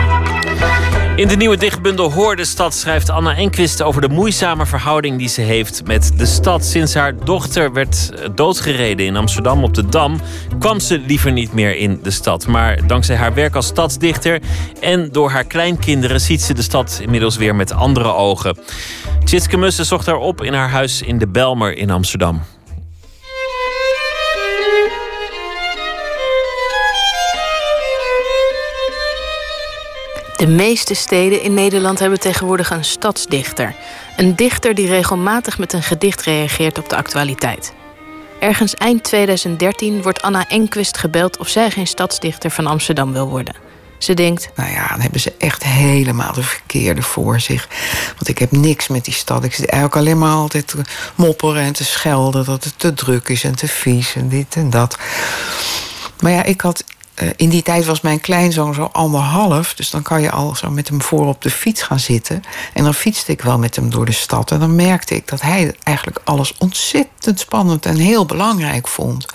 In 1.16 1.28
de 1.28 1.36
nieuwe 1.36 1.58
dichtbundel 1.58 2.12
Hoor 2.12 2.36
de 2.36 2.46
Stad 2.46 2.74
schrijft 2.74 3.10
Anna 3.10 3.36
Enquist 3.36 3.82
over 3.82 4.02
de 4.02 4.10
moeizame 4.10 4.66
verhouding 4.66 5.18
die 5.18 5.28
ze 5.28 5.42
heeft 5.42 5.86
met 5.86 6.12
de 6.18 6.26
stad. 6.26 6.66
Sinds 6.66 6.94
haar 6.94 7.16
dochter 7.26 7.74
werd 7.74 8.12
eh, 8.14 8.30
doodgereden 8.36 9.06
in 9.06 9.16
Amsterdam 9.16 9.64
op 9.64 9.74
de 9.74 9.86
Dam, 9.86 10.20
kwam 10.60 10.80
ze 10.80 11.00
liever 11.00 11.32
niet 11.32 11.54
meer 11.54 11.76
in 11.76 12.00
de 12.04 12.12
stad. 12.12 12.48
Maar 12.48 12.88
dankzij 12.88 13.16
haar 13.16 13.34
werk 13.34 13.56
als 13.56 13.66
stadsdichter 13.66 14.42
en 14.80 15.10
door 15.12 15.30
haar 15.30 15.46
kleinkinderen 15.46 16.22
ziet 16.22 16.42
ze 16.42 16.54
de 16.54 16.62
stad 16.62 17.00
inmiddels 17.02 17.38
weer 17.38 17.56
met 17.56 17.72
andere 17.72 18.14
ogen. 18.14 18.58
Tjitske 19.24 19.58
Mussen 19.58 19.86
zocht 19.86 20.06
haar 20.06 20.18
op 20.18 20.44
in 20.44 20.54
haar 20.54 20.70
huis 20.70 21.02
in 21.02 21.18
de 21.18 21.28
Belmer 21.28 21.78
in 21.78 21.90
Amsterdam. 21.90 22.42
De 30.42 30.48
meeste 30.48 30.94
steden 30.94 31.42
in 31.42 31.54
Nederland 31.54 32.00
hebben 32.00 32.20
tegenwoordig 32.20 32.70
een 32.70 32.86
stadsdichter. 32.86 33.76
Een 34.18 34.36
dichter 34.36 34.76
die 34.76 34.88
regelmatig 34.88 35.58
met 35.58 35.74
een 35.74 35.84
gedicht 35.84 36.22
reageert 36.22 36.78
op 36.78 36.90
de 36.90 36.96
actualiteit. 36.96 37.74
Ergens 38.40 38.76
eind 38.76 39.04
2013 39.04 40.02
wordt 40.02 40.22
Anna 40.22 40.48
Enquist 40.48 40.98
gebeld 40.98 41.38
of 41.38 41.48
zij 41.48 41.72
geen 41.72 41.88
stadsdichter 41.88 42.52
van 42.52 42.68
Amsterdam 42.68 43.14
wil 43.14 43.30
worden. 43.30 43.56
Ze 43.98 44.14
denkt, 44.14 44.50
Nou 44.56 44.72
ja, 44.72 44.88
dan 44.88 45.00
hebben 45.00 45.20
ze 45.20 45.34
echt 45.38 45.64
helemaal 45.64 46.34
de 46.34 46.44
verkeerde 46.44 47.02
voor 47.02 47.40
zich. 47.40 47.68
Want 48.08 48.28
ik 48.28 48.38
heb 48.38 48.52
niks 48.52 48.88
met 48.88 49.06
die 49.06 49.14
stad. 49.14 49.44
Ik 49.44 49.54
zit 49.54 49.66
eigenlijk 49.66 50.02
alleen 50.02 50.20
maar 50.20 50.34
altijd 50.34 50.68
te 50.68 50.82
mopperen 51.16 51.62
en 51.62 51.74
te 51.74 51.86
schelden... 51.86 52.46
dat 52.46 52.64
het 52.64 52.74
te 52.78 52.94
druk 52.94 53.30
is 53.30 53.44
en 53.44 53.56
te 53.56 53.68
vies 53.68 54.16
en 54.16 54.30
dit 54.30 54.56
en 54.56 54.70
dat. 54.70 54.98
Maar 56.20 56.32
ja, 56.32 56.44
ik 56.44 56.62
had... 56.62 56.84
eh, 57.14 57.30
In 57.36 57.50
die 57.50 57.64
tijd 57.64 57.86
was 57.86 58.02
mijn 58.02 58.20
kleinzoon 58.20 58.74
zo 58.74 58.90
anderhalf. 58.92 59.74
Dus 59.74 59.90
dan 59.90 60.02
kan 60.02 60.22
je 60.22 60.32
al 60.32 60.56
zo 60.56 60.70
met 60.70 60.88
hem 60.88 61.02
voor 61.02 61.28
op 61.28 61.42
de 61.42 61.50
fiets 61.50 61.82
gaan 61.82 62.00
zitten. 62.00 62.42
En 62.74 62.84
dan 62.84 62.94
fietste 62.94 63.32
ik 63.32 63.42
wel 63.42 63.58
met 63.58 63.76
hem 63.76 63.90
door 63.90 64.06
de 64.06 64.12
stad. 64.12 64.52
En 64.52 64.60
dan 64.60 64.76
merkte 64.76 65.16
ik 65.16 65.28
dat 65.28 65.42
hij 65.42 65.76
eigenlijk 65.84 66.20
alles 66.24 66.54
ontzettend 66.58 67.40
spannend 67.40 67.86
en 67.86 67.96
heel 67.96 68.26
belangrijk 68.26 68.88
vond. 68.88 69.26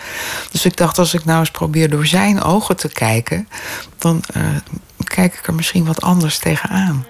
Dus 0.50 0.64
ik 0.64 0.76
dacht, 0.76 0.98
als 0.98 1.14
ik 1.14 1.24
nou 1.24 1.38
eens 1.38 1.50
probeer 1.50 1.90
door 1.90 2.06
zijn 2.06 2.42
ogen 2.42 2.76
te 2.76 2.88
kijken... 2.88 3.48
dan 3.98 4.22
eh, 4.32 4.42
kijk 5.04 5.34
ik 5.34 5.46
er 5.46 5.54
misschien 5.54 5.84
wat 5.84 6.00
anders 6.00 6.38
tegenaan. 6.38 7.06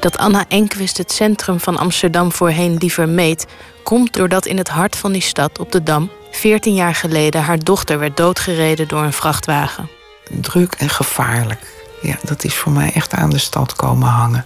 Dat 0.00 0.18
Anna 0.18 0.44
Enquist 0.48 0.96
het 0.96 1.12
centrum 1.12 1.60
van 1.60 1.78
Amsterdam 1.78 2.32
voorheen 2.32 2.76
liever 2.76 3.08
meet, 3.08 3.46
komt 3.82 4.12
doordat 4.12 4.46
in 4.46 4.56
het 4.56 4.68
hart 4.68 4.96
van 4.96 5.12
die 5.12 5.22
stad 5.22 5.58
op 5.58 5.72
de 5.72 5.82
Dam 5.82 6.10
14 6.30 6.74
jaar 6.74 6.94
geleden 6.94 7.42
haar 7.42 7.58
dochter 7.58 7.98
werd 7.98 8.16
doodgereden 8.16 8.88
door 8.88 9.02
een 9.02 9.12
vrachtwagen. 9.12 9.88
Druk 10.30 10.74
en 10.74 10.90
gevaarlijk. 10.90 11.66
Ja, 12.02 12.16
dat 12.22 12.44
is 12.44 12.54
voor 12.54 12.72
mij 12.72 12.92
echt 12.92 13.12
aan 13.12 13.30
de 13.30 13.38
stad 13.38 13.74
komen 13.74 14.08
hangen. 14.08 14.44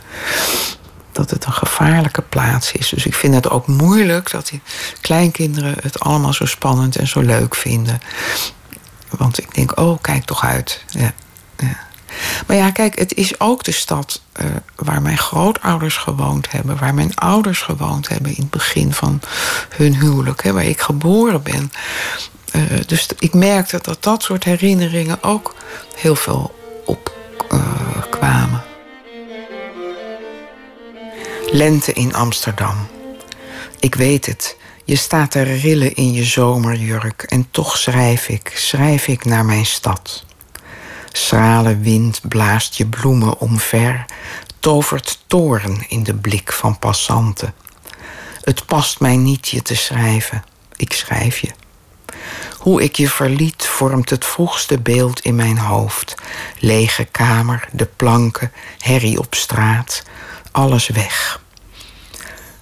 Dat 1.13 1.31
het 1.31 1.45
een 1.45 1.53
gevaarlijke 1.53 2.23
plaats 2.23 2.73
is. 2.73 2.89
Dus 2.89 3.07
ik 3.07 3.15
vind 3.15 3.35
het 3.35 3.51
ook 3.51 3.67
moeilijk 3.67 4.31
dat 4.31 4.49
die 4.49 4.61
kleinkinderen 5.01 5.75
het 5.83 6.01
allemaal 6.01 6.33
zo 6.33 6.47
spannend 6.47 6.97
en 6.97 7.07
zo 7.07 7.21
leuk 7.21 7.55
vinden. 7.55 8.01
Want 9.09 9.39
ik 9.39 9.55
denk, 9.55 9.81
oh, 9.81 10.01
kijk 10.01 10.25
toch 10.25 10.45
uit. 10.45 10.85
Ja, 10.89 11.13
ja. 11.57 11.79
Maar 12.47 12.57
ja, 12.57 12.71
kijk, 12.71 12.99
het 12.99 13.15
is 13.15 13.41
ook 13.41 13.65
de 13.65 13.73
stad 13.73 14.21
eh, 14.33 14.47
waar 14.77 15.03
mijn 15.03 15.19
grootouders 15.19 15.97
gewoond 15.97 16.51
hebben, 16.51 16.79
waar 16.79 16.95
mijn 16.95 17.15
ouders 17.15 17.63
gewoond 17.63 18.09
hebben 18.09 18.31
in 18.31 18.43
het 18.43 18.51
begin 18.51 18.93
van 18.93 19.21
hun 19.69 19.95
huwelijk, 19.95 20.43
hè, 20.43 20.53
waar 20.53 20.65
ik 20.65 20.81
geboren 20.81 21.43
ben. 21.43 21.73
Eh, 22.53 22.61
dus 22.87 23.09
ik 23.19 23.35
merkte 23.35 23.79
dat 23.83 24.03
dat 24.03 24.23
soort 24.23 24.45
herinneringen 24.45 25.23
ook 25.23 25.55
heel 25.97 26.17
veel 26.17 26.55
opkwamen. 26.85 28.63
Lente 31.51 31.93
in 31.93 32.15
Amsterdam. 32.15 32.77
Ik 33.81 33.95
weet 33.95 34.27
het. 34.27 34.57
Je 34.85 34.97
staat 34.97 35.31
te 35.31 35.43
rillen 35.43 35.95
in 35.95 36.13
je 36.13 36.25
zomerjurk 36.25 37.23
en 37.23 37.47
toch 37.51 37.77
schrijf 37.77 38.29
ik, 38.29 38.53
schrijf 38.55 39.09
ik 39.09 39.25
naar 39.25 39.45
mijn 39.45 39.67
stad. 39.67 40.25
Schrale 41.17 41.79
wind 41.79 42.21
blaast 42.29 42.75
je 42.75 42.87
bloemen 42.87 43.39
omver, 43.39 44.05
tovert 44.61 45.25
toorn 45.27 45.85
in 45.89 46.03
de 46.03 46.15
blik 46.15 46.53
van 46.53 46.79
passanten. 46.79 47.55
Het 48.41 48.67
past 48.67 49.01
mij 49.01 49.17
niet 49.17 49.49
je 49.49 49.63
te 49.63 49.75
schrijven, 49.75 50.45
ik 50.77 50.93
schrijf 50.93 51.39
je. 51.39 51.51
Hoe 52.59 52.83
ik 52.83 52.97
je 52.97 53.09
verliet 53.09 53.67
vormt 53.67 54.11
het 54.11 54.25
vroegste 54.25 54.81
beeld 54.81 55.21
in 55.21 55.35
mijn 55.35 55.59
hoofd. 55.59 56.15
Lege 56.59 57.05
kamer, 57.05 57.69
de 57.73 57.87
planken, 57.97 58.53
herrie 58.79 59.19
op 59.19 59.35
straat, 59.35 60.03
alles 60.51 60.89
weg. 60.89 61.41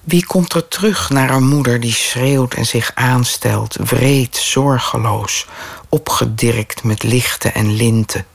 Wie 0.04 0.26
komt 0.26 0.52
er 0.52 0.68
terug 0.68 1.10
naar 1.10 1.30
een 1.30 1.48
moeder 1.48 1.80
die 1.80 1.94
schreeuwt 1.94 2.54
en 2.54 2.66
zich 2.66 2.90
aanstelt, 2.94 3.76
wreed, 3.76 4.36
zorgeloos, 4.36 5.46
opgedirkt 5.88 6.82
met 6.84 7.02
lichten 7.02 7.54
en 7.54 7.74
linten? 7.74 8.26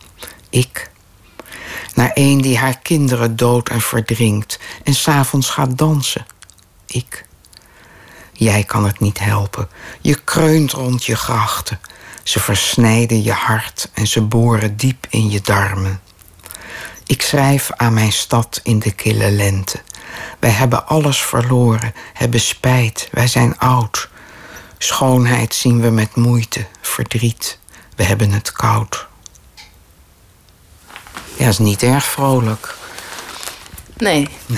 Ik. 0.57 0.89
Naar 1.93 2.11
een 2.13 2.41
die 2.41 2.57
haar 2.57 2.79
kinderen 2.79 3.35
dood 3.35 3.69
en 3.69 3.81
verdrinkt 3.81 4.59
en 4.83 4.93
s'avonds 4.93 5.49
gaat 5.49 5.77
dansen? 5.77 6.25
Ik. 6.85 7.25
Jij 8.33 8.63
kan 8.63 8.85
het 8.85 8.99
niet 8.99 9.19
helpen. 9.19 9.69
Je 10.01 10.15
kreunt 10.23 10.71
rond 10.71 11.05
je 11.05 11.15
grachten. 11.15 11.79
Ze 12.23 12.39
versnijden 12.39 13.23
je 13.23 13.31
hart 13.31 13.89
en 13.93 14.07
ze 14.07 14.21
boren 14.21 14.77
diep 14.77 15.07
in 15.09 15.29
je 15.29 15.41
darmen. 15.41 16.01
Ik 17.05 17.21
schrijf 17.21 17.71
aan 17.71 17.93
mijn 17.93 18.11
stad 18.11 18.59
in 18.63 18.79
de 18.79 18.91
kille 18.91 19.31
lente. 19.31 19.81
Wij 20.39 20.51
hebben 20.51 20.87
alles 20.87 21.21
verloren, 21.21 21.93
hebben 22.13 22.39
spijt, 22.39 23.09
wij 23.11 23.27
zijn 23.27 23.57
oud. 23.57 24.09
Schoonheid 24.77 25.53
zien 25.53 25.81
we 25.81 25.89
met 25.89 26.15
moeite, 26.15 26.67
verdriet. 26.81 27.59
We 27.95 28.03
hebben 28.03 28.31
het 28.31 28.51
koud. 28.51 29.07
Ja, 31.37 31.47
is 31.47 31.57
niet 31.57 31.83
erg 31.83 32.05
vrolijk. 32.05 32.75
Nee. 33.97 34.27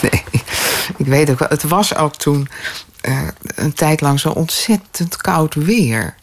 Nee, 0.00 0.24
ik 0.96 1.06
weet 1.06 1.30
ook 1.30 1.38
wel. 1.38 1.48
Het 1.48 1.62
was 1.62 1.94
ook 1.94 2.16
toen 2.16 2.48
eh, 3.00 3.28
een 3.38 3.72
tijd 3.72 4.00
lang 4.00 4.20
zo 4.20 4.28
ontzettend 4.28 5.16
koud 5.16 5.54
weer. 5.54 6.14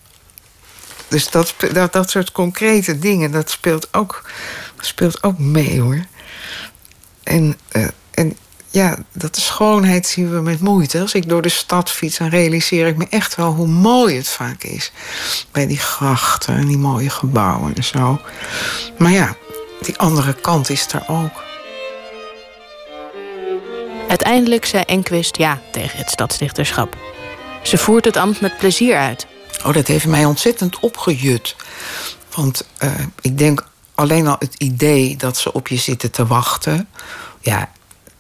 Dus 1.08 1.30
dat, 1.30 1.56
dat, 1.74 1.94
dat 1.94 2.10
soort 2.10 2.32
concrete 2.32 2.99
dingen, 2.99 3.32
dat 3.32 3.49
speelt 3.49 3.94
ook, 3.94 4.30
speelt 4.80 5.24
ook 5.24 5.38
mee 5.38 5.82
hoor. 5.82 6.06
En, 7.24 7.58
eh, 7.68 7.88
en 8.12 8.38
ja, 8.70 8.98
dat 9.12 9.36
de 9.36 9.41
schoonheid 9.41 10.08
zien 10.08 10.32
we 10.32 10.41
met 10.41 10.60
moeite. 10.60 10.99
Als 10.99 11.14
ik 11.14 11.30
door 11.30 11.41
de 11.41 11.49
stad 11.49 11.91
fiets, 11.91 12.18
dan 12.18 12.30
realiseer 12.30 12.88
ik 12.88 12.98
me 12.98 13.08
echt 13.10 13.36
wel 13.36 13.53
hoe 13.53 13.68
mooi 13.68 14.16
het 14.16 14.28
vaak 14.28 14.64
is. 14.64 14.91
Bij 15.52 15.68
die 15.68 15.80
grachten 15.80 16.56
en 16.56 16.68
die 16.68 16.78
mooie 16.78 17.10
gebouwen 17.10 17.76
en 17.76 17.84
zo. 17.84 18.22
Maar 18.98 19.12
ja, 19.12 19.36
die 19.82 19.98
andere 19.98 20.34
kant 20.34 20.70
is 20.70 20.88
er 20.94 21.03
ook. 21.08 21.44
Uiteindelijk 24.08 24.66
zei 24.66 24.84
Enquist 24.84 25.38
ja 25.38 25.62
tegen 25.72 25.98
het 25.98 26.10
stadsdichterschap. 26.10 26.95
Ze 27.62 27.78
voert 27.78 28.06
het 28.06 28.18
ambt 28.18 28.41
met 28.41 28.58
plezier 28.58 28.98
uit. 28.98 29.28
Oh, 29.66 29.74
dat 29.74 29.88
heeft 29.88 30.08
mij 30.08 30.26
ontzettend 30.26 30.80
opgejut. 30.80 31.56
Want 32.36 32.68
eh, 32.78 32.91
ik 33.22 33.38
denk 33.38 33.68
alleen 33.95 34.28
al 34.28 34.36
het 34.40 34.56
idee 34.58 35.18
dat 35.18 35.38
ze 35.38 35.53
op 35.53 35.68
je 35.68 35.78
zitten 35.78 36.12
te 36.12 36.26
wachten. 36.26 36.90
Ja, 37.40 37.70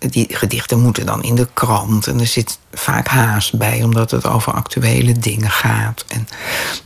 die 0.09 0.27
gedichten 0.29 0.79
moeten 0.79 1.05
dan 1.05 1.23
in 1.23 1.35
de 1.35 1.47
krant. 1.53 2.07
En 2.07 2.19
er 2.19 2.27
zit 2.27 2.59
vaak 2.73 3.07
haast 3.07 3.57
bij, 3.57 3.83
omdat 3.83 4.11
het 4.11 4.25
over 4.25 4.53
actuele 4.53 5.19
dingen 5.19 5.51
gaat. 5.51 6.05
En 6.07 6.27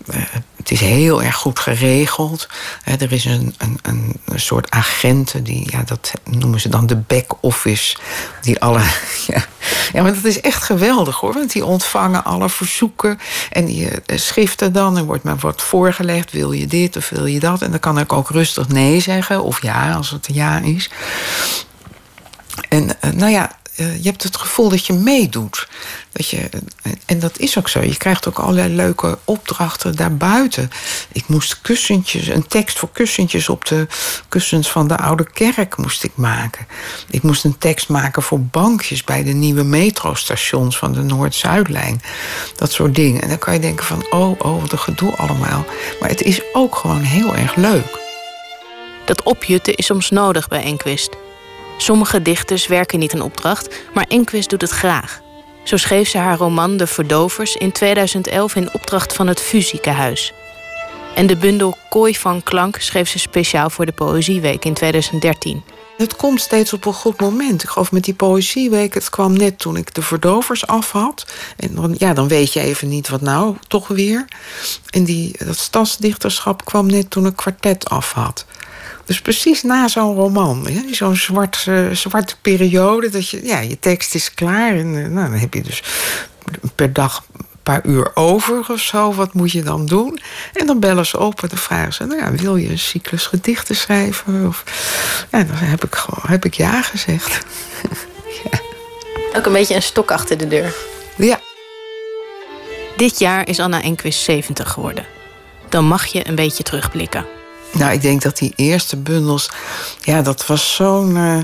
eh, 0.07 0.21
het 0.55 0.71
is 0.71 0.79
heel 0.79 1.23
erg 1.23 1.35
goed 1.35 1.59
geregeld. 1.59 2.47
Er 2.83 3.11
is 3.11 3.25
een, 3.25 3.55
een, 3.57 3.79
een 3.81 4.19
soort 4.35 4.71
agenten, 4.71 5.43
die, 5.43 5.71
ja, 5.71 5.83
dat 5.83 6.11
noemen 6.23 6.59
ze 6.59 6.69
dan 6.69 6.85
de 6.85 6.95
back-office. 6.95 7.97
Die 8.41 8.59
alle. 8.59 8.81
Ja, 9.27 9.45
ja, 9.93 10.01
maar 10.01 10.13
dat 10.13 10.23
is 10.23 10.41
echt 10.41 10.63
geweldig 10.63 11.19
hoor. 11.19 11.33
Want 11.33 11.51
die 11.51 11.65
ontvangen 11.65 12.23
alle 12.23 12.49
verzoeken. 12.49 13.19
En 13.51 13.65
die 13.65 13.89
eh, 13.89 14.17
schriften 14.17 14.73
dan. 14.73 14.97
En 14.97 15.05
wordt 15.05 15.23
me 15.23 15.35
wordt 15.35 15.61
voorgelegd: 15.61 16.31
wil 16.31 16.51
je 16.51 16.67
dit 16.67 16.97
of 16.97 17.09
wil 17.09 17.25
je 17.25 17.39
dat? 17.39 17.61
En 17.61 17.71
dan 17.71 17.79
kan 17.79 17.99
ik 17.99 18.13
ook 18.13 18.29
rustig 18.29 18.67
nee 18.67 18.99
zeggen. 18.99 19.43
Of 19.43 19.61
ja, 19.61 19.93
als 19.93 20.09
het 20.09 20.27
ja 20.31 20.59
is. 20.59 20.89
En 22.69 23.02
eh, 23.02 23.11
nou 23.11 23.32
ja, 23.32 23.57
eh, 23.76 24.03
je 24.03 24.10
hebt 24.10 24.23
het 24.23 24.38
gevoel 24.38 24.69
dat 24.69 24.86
je 24.86 24.94
meedoet. 24.94 25.68
Dat 26.11 26.30
je, 26.30 26.49
en 27.06 27.19
dat 27.19 27.40
is 27.40 27.57
ook 27.57 27.69
zo. 27.69 27.82
Je 27.82 27.98
krijgt 27.98 28.27
ook 28.27 28.40
allerlei 28.40 28.76
leuke 28.76 29.18
opdrachten 29.23 29.95
daarbuiten. 29.95 30.69
Ik 31.11 31.27
moest 31.27 31.61
kussentjes, 31.61 32.27
een 32.27 32.48
tekst 32.48 32.80
voor 32.80 32.90
kussentjes 32.91 33.49
op 33.49 33.65
de 33.65 33.88
kussens 34.30 34.72
van 34.72 34.88
de 34.88 34.98
oude 34.98 35.32
kerk 35.32 35.77
moest 35.77 36.03
ik 36.03 36.11
maken. 36.15 36.68
Ik 37.10 37.23
moest 37.23 37.44
een 37.44 37.57
tekst 37.57 37.90
maken 37.90 38.23
voor 38.23 38.41
bankjes 38.41 39.03
bij 39.03 39.23
de 39.23 39.34
nieuwe 39.34 39.64
metrostations 39.64 40.77
van 40.77 40.94
de 40.94 41.02
Noord-Zuidlijn. 41.02 42.02
Dat 42.56 42.72
soort 42.72 42.95
dingen. 42.95 43.22
En 43.22 43.30
dan 43.30 43.40
kan 43.40 43.53
je 43.53 43.60
denken 43.60 43.86
van, 43.86 44.06
oh, 44.10 44.40
oh, 44.40 44.61
wat 44.61 44.72
een 44.72 44.80
gedoe 44.80 45.15
allemaal. 45.15 45.65
Maar 45.99 46.10
het 46.10 46.22
is 46.22 46.41
ook 46.53 46.76
gewoon 46.76 47.02
heel 47.02 47.36
erg 47.36 47.56
leuk. 47.56 47.99
Dat 49.06 49.23
opjutten 49.23 49.76
is 49.76 49.86
soms 49.86 50.10
nodig 50.10 50.48
bij 50.48 50.64
Enquist. 50.64 51.10
Sommige 51.77 52.22
dichters 52.22 52.68
werken 52.68 52.99
niet 52.99 53.14
een 53.14 53.22
opdracht, 53.22 53.76
maar 53.93 54.06
Enquist 54.07 54.49
doet 54.49 54.61
het 54.61 54.72
graag. 54.72 55.22
Zo 55.64 55.77
schreef 55.77 56.10
ze 56.10 56.18
haar 56.18 56.38
roman 56.38 56.77
De 56.77 56.88
Verdovers 56.88 57.56
in 57.56 57.72
2011 57.72 58.56
in 58.56 58.73
opdracht 58.73 59.14
van 59.14 59.27
het 59.27 59.41
Fusiekenhuis. 59.41 60.34
En 61.15 61.27
de 61.27 61.35
bundel 61.35 61.77
Kooi 61.89 62.15
van 62.15 62.43
Klank 62.43 62.77
schreef 62.80 63.10
ze 63.10 63.19
speciaal 63.19 63.69
voor 63.69 63.85
de 63.85 63.91
Poëzieweek 63.91 64.65
in 64.65 64.73
2013. 64.73 65.64
Het 65.97 66.15
komt 66.15 66.41
steeds 66.41 66.73
op 66.73 66.85
een 66.85 66.93
goed 66.93 67.19
moment. 67.19 67.64
Ik 67.64 67.69
geloof 67.69 67.91
met 67.91 68.03
die 68.03 68.14
poëzieweek, 68.14 68.93
het 68.93 69.10
kwam 69.10 69.38
net 69.38 69.60
toen 69.60 69.77
ik 69.77 69.93
de 69.93 70.02
verdovers 70.02 70.68
af 70.68 70.91
had. 70.91 71.26
En 71.57 71.76
dan, 71.76 71.95
ja, 71.97 72.14
dan 72.14 72.27
weet 72.27 72.53
je 72.53 72.60
even 72.60 72.88
niet 72.88 73.10
wat 73.10 73.22
nou 73.22 73.56
toch 73.68 73.88
weer. 73.88 74.26
En 74.89 75.03
die, 75.03 75.35
dat 75.45 75.57
stadsdichterschap 75.57 76.65
kwam 76.65 76.85
net 76.85 77.10
toen 77.10 77.26
ik 77.26 77.35
kwartet 77.35 77.89
af 77.89 78.11
had. 78.11 78.45
Dus 79.06 79.22
precies 79.22 79.64
na 79.64 79.88
zo'n 79.88 80.15
roman. 80.15 80.68
Zo'n 80.91 81.15
zwart, 81.15 81.65
uh, 81.69 81.91
zwarte 81.91 82.36
periode. 82.41 83.10
Dat 83.10 83.30
je, 83.30 83.45
ja, 83.45 83.60
je 83.60 83.80
tekst 83.80 84.15
is 84.15 84.34
klaar. 84.34 84.76
En 84.76 84.94
uh, 84.94 85.07
nou, 85.07 85.30
dan 85.30 85.40
heb 85.40 85.53
je 85.53 85.61
dus 85.61 85.84
per 86.76 86.94
dag 86.94 87.26
een 87.38 87.45
paar 87.64 87.86
uur 87.86 88.11
over 88.14 88.65
of 88.69 88.80
zo. 88.80 89.14
Wat 89.14 89.34
moet 89.34 89.52
je 89.52 89.64
dan 89.64 89.86
doen? 89.86 90.19
En 90.53 90.65
dan 90.65 90.80
bellen 90.80 91.06
ze 91.06 91.19
op 91.19 91.41
en 91.41 91.48
dan 91.48 91.57
vragen 91.57 91.94
ze... 91.94 92.06
Nou 92.06 92.22
ja, 92.22 92.32
wil 92.32 92.56
je 92.56 92.69
een 92.69 92.80
cyclus 92.80 93.26
gedichten 93.26 93.76
schrijven? 93.76 94.48
Of, 94.48 94.64
ja, 95.32 95.44
dan 95.44 95.56
heb 95.56 95.84
ik, 95.84 95.95
gewoon, 95.95 96.30
heb 96.32 96.45
ik 96.45 96.53
ja 96.53 96.82
gezegd. 96.82 97.45
ja. 98.44 98.60
Ook 99.38 99.45
een 99.45 99.53
beetje 99.53 99.76
een 99.76 99.82
stok 99.82 100.11
achter 100.11 100.38
de 100.38 100.48
deur. 100.48 100.76
Ja. 101.18 101.40
Dit 102.95 103.19
jaar 103.19 103.48
is 103.48 103.60
Anna 103.60 103.82
Enquist 103.82 104.19
70 104.19 104.72
geworden. 104.72 105.06
Dan 105.69 105.86
mag 105.86 106.06
je 106.06 106.27
een 106.27 106.36
beetje 106.36 106.64
terugblikken. 106.64 107.26
Nou, 107.73 107.91
ik 107.91 108.01
denk 108.01 108.21
dat 108.21 108.37
die 108.37 108.53
eerste 108.55 108.97
bundels, 108.97 109.49
ja, 110.01 110.21
dat 110.21 110.45
was 110.45 110.75
zo'n 110.75 111.15
uh, 111.15 111.37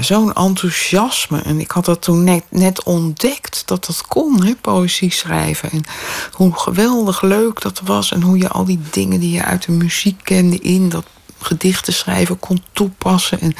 zo'n 0.00 0.32
enthousiasme. 0.32 1.40
En 1.42 1.60
ik 1.60 1.70
had 1.70 1.84
dat 1.84 2.02
toen 2.02 2.24
net, 2.24 2.44
net 2.48 2.82
ontdekt 2.82 3.62
dat 3.66 3.86
dat 3.86 4.06
kon, 4.06 4.44
hè, 4.44 4.54
poëzie 4.54 5.12
schrijven. 5.12 5.70
En 5.70 5.84
hoe 6.32 6.58
geweldig 6.58 7.22
leuk 7.22 7.60
dat 7.60 7.80
was. 7.84 8.12
En 8.12 8.22
hoe 8.22 8.38
je 8.38 8.48
al 8.48 8.64
die 8.64 8.80
dingen 8.90 9.20
die 9.20 9.32
je 9.32 9.44
uit 9.44 9.66
de 9.66 9.72
muziek 9.72 10.20
kende 10.22 10.58
in 10.58 10.88
dat 10.88 11.04
gedichten 11.38 11.92
schrijven 11.92 12.38
kon 12.38 12.62
toepassen. 12.72 13.40
En 13.40 13.54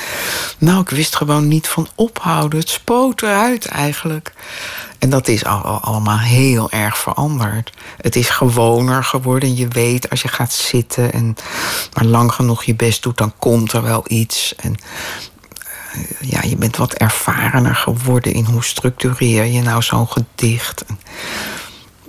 nou, 0.58 0.80
ik 0.80 0.90
wist 0.90 1.16
gewoon 1.16 1.48
niet 1.48 1.68
van 1.68 1.88
ophouden. 1.94 2.58
Het 2.58 2.68
spoot 2.68 3.22
eruit 3.22 3.66
eigenlijk. 3.66 4.32
En 5.02 5.10
dat 5.10 5.28
is 5.28 5.44
al, 5.44 5.62
allemaal 5.62 6.18
heel 6.18 6.70
erg 6.70 6.98
veranderd. 6.98 7.72
Het 7.96 8.16
is 8.16 8.28
gewoner 8.28 9.04
geworden. 9.04 9.56
Je 9.56 9.68
weet 9.68 10.10
als 10.10 10.22
je 10.22 10.28
gaat 10.28 10.52
zitten 10.52 11.12
en 11.12 11.36
maar 11.92 12.04
lang 12.04 12.32
genoeg 12.32 12.64
je 12.64 12.74
best 12.74 13.02
doet, 13.02 13.18
dan 13.18 13.32
komt 13.38 13.72
er 13.72 13.82
wel 13.82 14.04
iets. 14.06 14.54
En 14.56 14.76
eh, 15.92 16.30
ja, 16.30 16.42
je 16.42 16.56
bent 16.56 16.76
wat 16.76 16.92
ervarener 16.92 17.74
geworden 17.74 18.32
in 18.32 18.44
hoe 18.44 18.64
structureer 18.64 19.44
je 19.44 19.62
nou 19.62 19.82
zo'n 19.82 20.08
gedicht. 20.08 20.84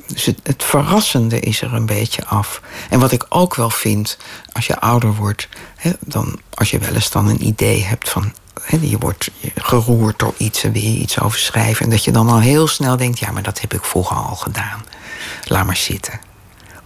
Dus 0.07 0.26
het, 0.26 0.40
het, 0.44 0.64
verrassende 0.64 1.40
is 1.40 1.61
er 1.61 1.74
een 1.74 1.86
beetje 1.86 2.26
af. 2.26 2.61
En 2.90 2.99
wat 2.99 3.11
ik 3.11 3.26
ook 3.30 3.56
wel 3.56 3.70
vind, 3.70 4.18
als 4.52 4.68
je 4.68 4.80
ouder 4.80 5.15
wordt, 5.15 5.49
hè, 5.76 5.91
dan, 5.99 6.40
als 6.53 6.72
je 6.72 6.80
wel 6.80 6.94
eens 6.94 7.11
dan 7.11 7.28
een 7.28 7.48
idee 7.48 7.84
hebt 7.84 8.10
van 8.10 8.34
je 8.81 8.97
wordt 8.97 9.31
geroerd 9.55 10.19
door 10.19 10.34
iets 10.38 10.63
en 10.63 10.71
wil 10.71 10.81
je 10.81 10.97
iets 10.97 11.19
over 11.19 11.39
schrijven. 11.39 11.85
En 11.85 11.91
dat 11.91 12.03
je 12.03 12.11
dan 12.11 12.30
al 12.30 12.39
heel 12.39 12.67
snel 12.67 12.97
denkt: 12.97 13.19
ja, 13.19 13.31
maar 13.31 13.43
dat 13.43 13.61
heb 13.61 13.73
ik 13.73 13.84
vroeger 13.84 14.17
al 14.17 14.35
gedaan. 14.35 14.85
Laat 15.43 15.65
maar 15.65 15.75
zitten. 15.75 16.19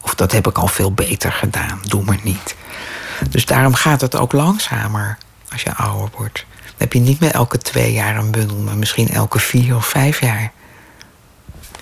Of 0.02 0.16
dat 0.16 0.32
heb 0.32 0.48
ik 0.48 0.58
al 0.58 0.68
veel 0.68 0.94
beter 0.94 1.32
gedaan. 1.32 1.80
Doe 1.84 2.04
maar 2.04 2.20
niet. 2.24 2.56
Dus 3.30 3.46
daarom 3.46 3.74
gaat 3.74 4.02
het 4.02 4.16
ook 4.16 4.32
langzamer 4.32 5.18
als 5.52 5.62
je 5.62 5.76
ouder 5.76 6.10
wordt. 6.18 6.46
Dan 6.64 6.76
heb 6.78 6.94
je 6.94 7.00
niet 7.00 7.20
meer 7.20 7.32
elke 7.32 7.58
twee 7.58 7.94
jaar 7.94 8.18
een 8.18 8.32
bundel, 8.32 8.58
maar 8.58 8.78
misschien 8.78 9.10
elke 9.10 9.40
vier 9.40 9.76
of 9.76 9.86
vijf 9.86 10.22
jaar. 10.22 10.52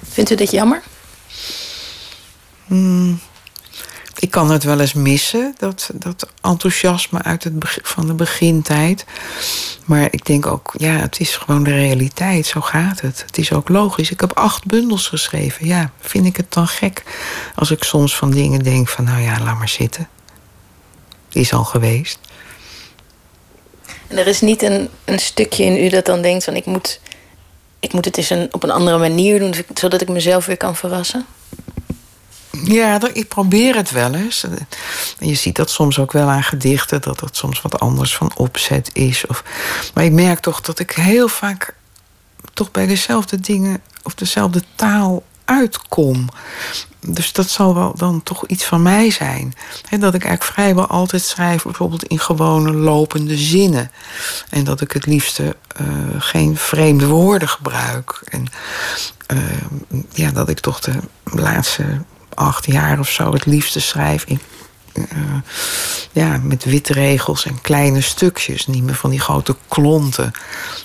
Vindt 0.09 0.31
u 0.31 0.35
dit 0.35 0.51
jammer? 0.51 0.81
Hmm, 2.65 3.19
ik 4.19 4.31
kan 4.31 4.51
het 4.51 4.63
wel 4.63 4.79
eens 4.79 4.93
missen, 4.93 5.55
dat, 5.57 5.89
dat 5.93 6.29
enthousiasme 6.41 7.21
uit 7.21 7.43
het 7.43 7.53
van 7.83 8.07
de 8.07 8.13
begintijd. 8.13 9.05
Maar 9.85 10.07
ik 10.11 10.25
denk 10.25 10.45
ook, 10.45 10.73
ja, 10.77 10.91
het 10.91 11.19
is 11.19 11.35
gewoon 11.35 11.63
de 11.63 11.75
realiteit. 11.75 12.45
Zo 12.45 12.61
gaat 12.61 13.01
het. 13.01 13.23
Het 13.25 13.37
is 13.37 13.53
ook 13.53 13.69
logisch. 13.69 14.11
Ik 14.11 14.19
heb 14.19 14.37
acht 14.37 14.65
bundels 14.65 15.07
geschreven. 15.07 15.67
Ja, 15.67 15.91
vind 15.99 16.25
ik 16.25 16.37
het 16.37 16.53
dan 16.53 16.67
gek 16.67 17.03
als 17.55 17.71
ik 17.71 17.83
soms 17.83 18.15
van 18.15 18.31
dingen 18.31 18.63
denk 18.63 18.89
van, 18.89 19.03
nou 19.03 19.21
ja, 19.21 19.39
laat 19.39 19.57
maar 19.57 19.69
zitten. 19.69 20.09
Is 21.31 21.53
al 21.53 21.63
geweest. 21.63 22.19
En 24.07 24.17
er 24.17 24.27
is 24.27 24.41
niet 24.41 24.61
een, 24.61 24.89
een 25.05 25.19
stukje 25.19 25.63
in 25.63 25.83
u 25.83 25.89
dat 25.89 26.05
dan 26.05 26.21
denkt 26.21 26.43
van, 26.43 26.55
ik 26.55 26.65
moet, 26.65 26.99
ik 27.79 27.93
moet 27.93 28.05
het 28.05 28.17
eens 28.17 28.29
een, 28.29 28.47
op 28.51 28.63
een 28.63 28.71
andere 28.71 28.97
manier 28.97 29.39
doen, 29.39 29.53
zodat 29.73 30.01
ik 30.01 30.09
mezelf 30.09 30.45
weer 30.45 30.57
kan 30.57 30.75
verrassen? 30.75 31.25
Ja, 32.63 32.99
ik 33.13 33.27
probeer 33.27 33.75
het 33.75 33.91
wel 33.91 34.13
eens. 34.13 34.43
En 35.19 35.27
je 35.27 35.35
ziet 35.35 35.55
dat 35.55 35.69
soms 35.69 35.99
ook 35.99 36.11
wel 36.11 36.27
aan 36.27 36.43
gedichten, 36.43 37.01
dat 37.01 37.19
dat 37.19 37.35
soms 37.35 37.61
wat 37.61 37.79
anders 37.79 38.15
van 38.15 38.31
opzet 38.35 38.89
is. 38.93 39.27
Of, 39.27 39.43
maar 39.93 40.03
ik 40.03 40.11
merk 40.11 40.39
toch 40.39 40.61
dat 40.61 40.79
ik 40.79 40.91
heel 40.91 41.27
vaak 41.27 41.75
toch 42.53 42.71
bij 42.71 42.87
dezelfde 42.87 43.39
dingen 43.39 43.81
of 44.03 44.13
dezelfde 44.13 44.63
taal 44.75 45.23
uitkom. 45.45 46.29
Dus 46.99 47.33
dat 47.33 47.49
zal 47.49 47.75
wel 47.75 47.93
dan 47.97 48.23
toch 48.23 48.45
iets 48.47 48.63
van 48.63 48.81
mij 48.81 49.11
zijn. 49.11 49.53
dat 49.89 50.13
ik 50.13 50.23
eigenlijk 50.25 50.43
vrijwel 50.43 50.87
altijd 50.87 51.21
schrijf, 51.21 51.63
bijvoorbeeld 51.63 52.03
in 52.03 52.19
gewone 52.19 52.73
lopende 52.73 53.37
zinnen. 53.37 53.91
En 54.49 54.63
dat 54.63 54.81
ik 54.81 54.91
het 54.91 55.05
liefste 55.05 55.55
uh, 55.81 55.87
geen 56.17 56.57
vreemde 56.57 57.07
woorden 57.07 57.49
gebruik. 57.49 58.21
En 58.25 58.45
uh, 59.33 59.41
ja, 60.11 60.31
dat 60.31 60.49
ik 60.49 60.59
toch 60.59 60.79
de 60.79 60.93
laatste 61.23 62.01
acht 62.35 62.65
jaar 62.65 62.99
of 62.99 63.09
zo 63.09 63.33
het 63.33 63.45
liefste 63.45 63.79
schrijf 63.79 64.23
ik. 64.27 64.39
Uh, 64.93 65.05
ja, 66.11 66.39
met 66.43 66.63
witte 66.63 66.93
regels 66.93 67.45
en 67.45 67.61
kleine 67.61 68.01
stukjes. 68.01 68.67
Niet 68.67 68.83
meer 68.83 68.95
van 68.95 69.09
die 69.09 69.19
grote 69.19 69.55
klonten. 69.67 70.31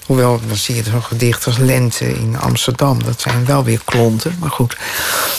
Hoewel, 0.07 0.41
dan 0.47 0.57
zie 0.57 0.75
je 0.75 0.83
zo'n 0.83 1.03
gedicht 1.03 1.47
als 1.47 1.57
Lente 1.57 2.13
in 2.13 2.39
Amsterdam. 2.39 3.03
Dat 3.03 3.21
zijn 3.21 3.45
wel 3.45 3.65
weer 3.65 3.81
klonten, 3.85 4.37
maar 4.41 4.51
goed. 4.51 4.77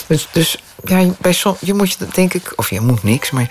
Dus, 0.08 0.28
dus 0.32 0.58
ja, 0.84 1.06
bij 1.20 1.36
je 1.60 1.74
moet 1.74 1.92
je 1.92 2.08
denk 2.14 2.34
ik, 2.34 2.54
of 2.56 2.70
je 2.70 2.82
moet 2.82 3.04
niks, 3.04 3.32
maar 3.32 3.50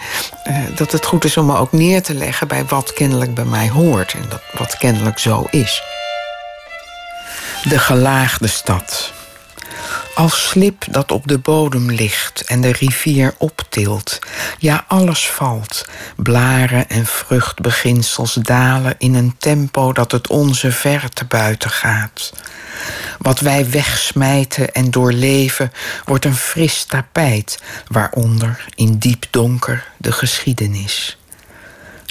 uh, 0.48 0.56
dat 0.76 0.92
het 0.92 1.04
goed 1.04 1.24
is 1.24 1.36
om 1.36 1.46
me 1.46 1.56
ook 1.56 1.72
neer 1.72 2.02
te 2.02 2.14
leggen 2.14 2.48
bij 2.48 2.64
wat 2.64 2.92
kennelijk 2.92 3.34
bij 3.34 3.44
mij 3.44 3.68
hoort 3.68 4.12
en 4.12 4.24
dat, 4.28 4.42
wat 4.58 4.76
kennelijk 4.76 5.18
zo 5.18 5.46
is. 5.50 5.82
De 7.68 7.78
gelaagde 7.78 8.46
stad. 8.46 9.12
Als 10.14 10.48
slip 10.48 10.84
dat 10.90 11.12
op 11.12 11.26
de 11.26 11.38
bodem 11.38 11.90
ligt 11.90 12.44
en 12.44 12.60
de 12.60 12.72
rivier 12.72 13.34
optilt. 13.38 14.18
Ja, 14.58 14.84
alles 14.88 15.28
valt. 15.28 15.84
Blaren 16.16 16.88
en 16.88 17.06
vruchtbeginsels 17.06 18.34
dalen 18.34 18.94
in 18.98 19.14
een 19.14 19.34
tempo 19.38 19.92
dat 19.92 20.12
het 20.12 20.28
onze 20.28 20.72
ver 20.72 21.08
te 21.08 21.24
buiten 21.24 21.70
gaat. 21.70 22.32
Wat 23.18 23.40
wij 23.40 23.70
wegsmijten 23.70 24.72
en 24.72 24.90
doorleven 24.90 25.72
wordt 26.04 26.24
een 26.24 26.36
fris 26.36 26.84
tapijt, 26.84 27.58
waaronder 27.88 28.64
in 28.74 28.98
diep 28.98 29.26
donker 29.30 29.88
de 29.96 30.12
geschiedenis. 30.12 31.18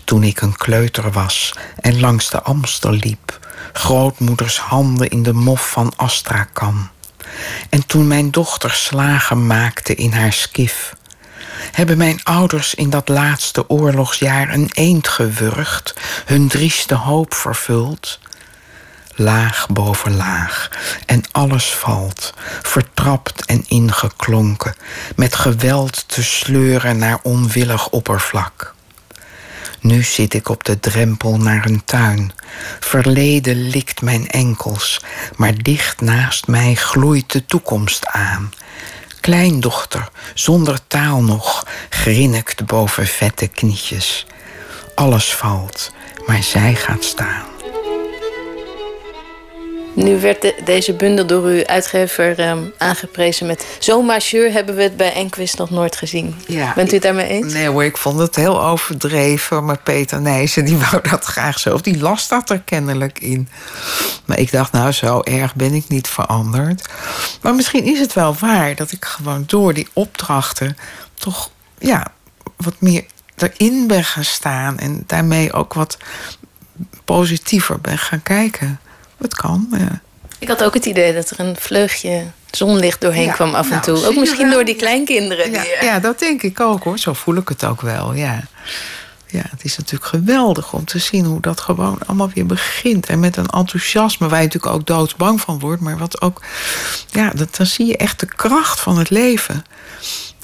Toen 0.03 0.23
ik 0.23 0.41
een 0.41 0.57
kleuter 0.57 1.11
was 1.11 1.53
en 1.75 1.99
langs 1.99 2.29
de 2.29 2.41
Amstel 2.41 2.91
liep, 2.91 3.39
grootmoeders 3.73 4.59
handen 4.59 5.09
in 5.09 5.23
de 5.23 5.33
mof 5.33 5.69
van 5.69 5.93
Astrakam 5.95 6.89
en 7.69 7.85
toen 7.85 8.07
mijn 8.07 8.31
dochter 8.31 8.71
slagen 8.71 9.47
maakte 9.47 9.95
in 9.95 10.11
haar 10.11 10.33
skif, 10.33 10.93
hebben 11.71 11.97
mijn 11.97 12.23
ouders 12.23 12.73
in 12.73 12.89
dat 12.89 13.09
laatste 13.09 13.69
oorlogsjaar 13.69 14.53
een 14.53 14.69
eend 14.73 15.07
gewurgd, 15.07 15.93
hun 16.25 16.47
drieste 16.47 16.95
hoop 16.95 17.33
vervuld. 17.33 18.19
Laag 19.15 19.67
boven 19.69 20.15
laag, 20.15 20.69
en 21.05 21.23
alles 21.31 21.73
valt, 21.73 22.33
vertrapt 22.61 23.45
en 23.45 23.63
ingeklonken, 23.67 24.75
met 25.15 25.35
geweld 25.35 26.07
te 26.07 26.23
sleuren 26.23 26.97
naar 26.97 27.19
onwillig 27.23 27.89
oppervlak. 27.89 28.77
Nu 29.81 30.03
zit 30.03 30.33
ik 30.33 30.49
op 30.49 30.63
de 30.63 30.79
drempel 30.79 31.37
naar 31.37 31.65
een 31.65 31.81
tuin. 31.85 32.31
Verleden 32.79 33.69
likt 33.69 34.01
mijn 34.01 34.27
enkels, 34.27 35.01
maar 35.35 35.53
dicht 35.57 36.01
naast 36.01 36.47
mij 36.47 36.75
gloeit 36.75 37.31
de 37.31 37.45
toekomst 37.45 38.05
aan. 38.07 38.51
Kleindochter, 39.21 40.09
zonder 40.33 40.79
taal 40.87 41.23
nog, 41.23 41.67
grinnikt 41.89 42.65
boven 42.65 43.07
vette 43.07 43.47
knietjes. 43.47 44.25
Alles 44.95 45.33
valt, 45.33 45.91
maar 46.25 46.43
zij 46.43 46.75
gaat 46.75 47.03
staan. 47.03 47.48
Nu 49.93 50.19
werd 50.19 50.41
de- 50.41 50.55
deze 50.65 50.93
bundel 50.93 51.25
door 51.25 51.43
uw 51.43 51.65
uitgever 51.65 52.39
ehm, 52.39 52.63
aangeprezen 52.77 53.47
met... 53.47 53.65
Zo'n 53.79 54.05
majeur 54.05 54.51
hebben 54.51 54.75
we 54.75 54.81
het 54.83 54.97
bij 54.97 55.13
Enquist 55.13 55.57
nog 55.57 55.69
nooit 55.69 55.95
gezien. 55.95 56.35
Ja. 56.47 56.73
Bent 56.75 56.91
u 56.91 56.93
het 56.93 57.03
daarmee 57.03 57.27
eens? 57.27 57.53
Nee 57.53 57.67
hoor, 57.67 57.83
ik 57.83 57.97
vond 57.97 58.19
het 58.19 58.35
heel 58.35 58.63
overdreven. 58.63 59.65
Maar 59.65 59.77
Peter 59.77 60.21
Nijssen, 60.21 60.65
die 60.65 60.77
wou 60.91 61.09
dat 61.09 61.25
graag 61.25 61.59
zo. 61.59 61.73
Of 61.73 61.81
die 61.81 61.99
las 61.99 62.27
dat 62.27 62.49
er 62.49 62.59
kennelijk 62.65 63.19
in. 63.19 63.49
Maar 64.25 64.39
ik 64.39 64.51
dacht, 64.51 64.71
nou, 64.71 64.91
zo 64.91 65.21
erg 65.21 65.55
ben 65.55 65.73
ik 65.73 65.87
niet 65.87 66.07
veranderd. 66.07 66.89
Maar 67.41 67.55
misschien 67.55 67.83
is 67.83 67.99
het 67.99 68.13
wel 68.13 68.35
waar 68.39 68.75
dat 68.75 68.91
ik 68.91 69.05
gewoon 69.05 69.43
door 69.47 69.73
die 69.73 69.87
opdrachten... 69.93 70.77
toch, 71.13 71.49
ja, 71.79 72.07
wat 72.57 72.75
meer 72.79 73.05
erin 73.37 73.87
ben 73.87 74.03
gaan 74.03 74.23
staan. 74.23 74.77
En 74.79 75.03
daarmee 75.07 75.53
ook 75.53 75.73
wat 75.73 75.97
positiever 77.05 77.79
ben 77.81 77.97
gaan 77.97 78.23
kijken. 78.23 78.79
Het 79.21 79.35
kan, 79.35 79.67
ja. 79.71 80.01
Ik 80.39 80.47
had 80.47 80.63
ook 80.63 80.73
het 80.73 80.85
idee 80.85 81.13
dat 81.13 81.29
er 81.29 81.39
een 81.39 81.55
vleugje 81.59 82.23
zonlicht 82.51 83.01
doorheen 83.01 83.25
Ja, 83.25 83.33
kwam 83.33 83.55
af 83.55 83.65
en 83.65 83.71
nou, 83.71 83.83
toe. 83.83 84.05
Ook 84.05 84.15
misschien 84.15 84.45
wel. 84.45 84.53
door 84.53 84.65
die 84.65 84.75
kleinkinderen. 84.75 85.51
Ja, 85.51 85.61
die, 85.61 85.71
ja, 85.81 85.99
dat 85.99 86.19
denk 86.19 86.41
ik 86.41 86.59
ook 86.59 86.83
hoor. 86.83 86.97
Zo 86.97 87.13
voel 87.13 87.35
ik 87.35 87.49
het 87.49 87.65
ook 87.65 87.81
wel, 87.81 88.13
ja. 88.13 88.43
Ja, 89.31 89.43
het 89.49 89.63
is 89.63 89.77
natuurlijk 89.77 90.09
geweldig 90.09 90.73
om 90.73 90.85
te 90.85 90.99
zien 90.99 91.25
hoe 91.25 91.41
dat 91.41 91.59
gewoon 91.59 91.99
allemaal 92.05 92.31
weer 92.33 92.45
begint. 92.45 93.05
En 93.05 93.19
met 93.19 93.37
een 93.37 93.47
enthousiasme 93.47 94.27
waar 94.27 94.39
je 94.39 94.45
natuurlijk 94.45 94.73
ook 94.73 94.85
doodsbang 94.85 95.41
van 95.41 95.59
wordt. 95.59 95.81
Maar 95.81 95.97
wat 95.97 96.21
ook, 96.21 96.41
ja, 97.11 97.29
dat, 97.29 97.55
dan 97.55 97.65
zie 97.65 97.85
je 97.85 97.97
echt 97.97 98.19
de 98.19 98.25
kracht 98.25 98.79
van 98.79 98.97
het 98.97 99.09
leven. 99.09 99.63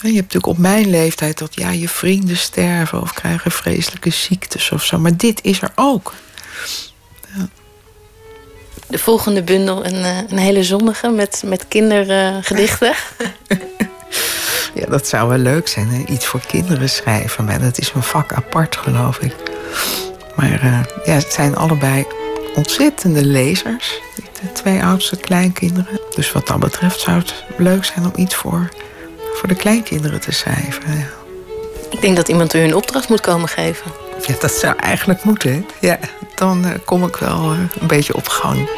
En 0.02 0.12
je 0.12 0.20
hebt 0.20 0.34
natuurlijk 0.34 0.46
op 0.46 0.58
mijn 0.58 0.90
leeftijd 0.90 1.38
dat 1.38 1.56
ja, 1.56 1.70
je 1.70 1.90
vrienden 1.90 2.38
sterven 2.38 3.02
of 3.02 3.14
krijgen 3.14 3.52
vreselijke 3.52 4.10
ziektes 4.10 4.72
of 4.72 4.84
zo. 4.84 5.00
Maar 5.00 5.18
dit 5.18 5.44
is 5.44 5.62
er 5.62 5.72
ook. 5.76 6.14
De 8.88 9.00
volgende 9.00 9.44
bundel, 9.44 9.86
een, 9.86 10.04
eh, 10.04 10.18
een 10.30 10.38
hele 10.38 10.64
zonnige 10.64 11.10
met, 11.10 11.44
met 11.46 11.68
kindergedichten. 11.68 12.94
Ja, 14.76 14.86
dat 14.86 15.08
zou 15.08 15.30
wel 15.30 15.38
leuk 15.38 15.68
zijn. 15.68 15.88
Hè? 15.88 16.04
Iets 16.14 16.26
voor 16.26 16.42
kinderen 16.48 16.90
schrijven. 16.90 17.46
Maar 17.46 17.60
dat 17.60 17.78
is 17.78 17.92
een 17.96 18.04
vak 18.04 18.34
apart, 18.34 18.76
geloof 18.76 19.20
ik. 19.20 19.36
Maar 20.36 20.62
eh, 20.62 20.80
ja, 21.06 21.14
het 21.14 21.34
zijn 21.34 21.56
allebei 21.56 22.06
ontzettende 22.56 23.26
lezers. 23.26 24.00
De 24.16 24.52
twee 24.52 24.84
oudste 24.84 25.16
kleinkinderen. 25.16 26.00
Dus 26.16 26.32
wat 26.32 26.48
dat 26.48 26.60
betreft 26.60 27.00
zou 27.00 27.18
het 27.18 27.34
leuk 27.58 27.86
zijn 27.86 28.06
om 28.06 28.12
iets 28.16 28.36
voor, 28.36 28.70
voor 29.34 29.48
de 29.48 29.56
kleinkinderen 29.56 30.20
te 30.20 30.32
schrijven. 30.32 30.98
Ja. 30.98 31.08
Ik 31.90 32.02
denk 32.02 32.16
dat 32.16 32.28
iemand 32.28 32.54
u 32.54 32.60
een 32.60 32.76
opdracht 32.76 33.10
moet 33.10 33.22
komen 33.22 33.48
geven. 33.48 33.92
Ja, 34.22 34.36
dat 34.40 34.52
zou 34.52 34.76
eigenlijk 34.78 35.24
moeten. 35.24 35.66
Ja, 35.82 36.00
dan 36.36 36.66
eh, 36.66 36.72
kom 36.86 37.04
ik 37.04 37.16
wel 37.16 37.52
eh, 37.52 37.60
een 37.80 37.88
beetje 37.88 38.16
op 38.16 38.28
gang. 38.28 38.70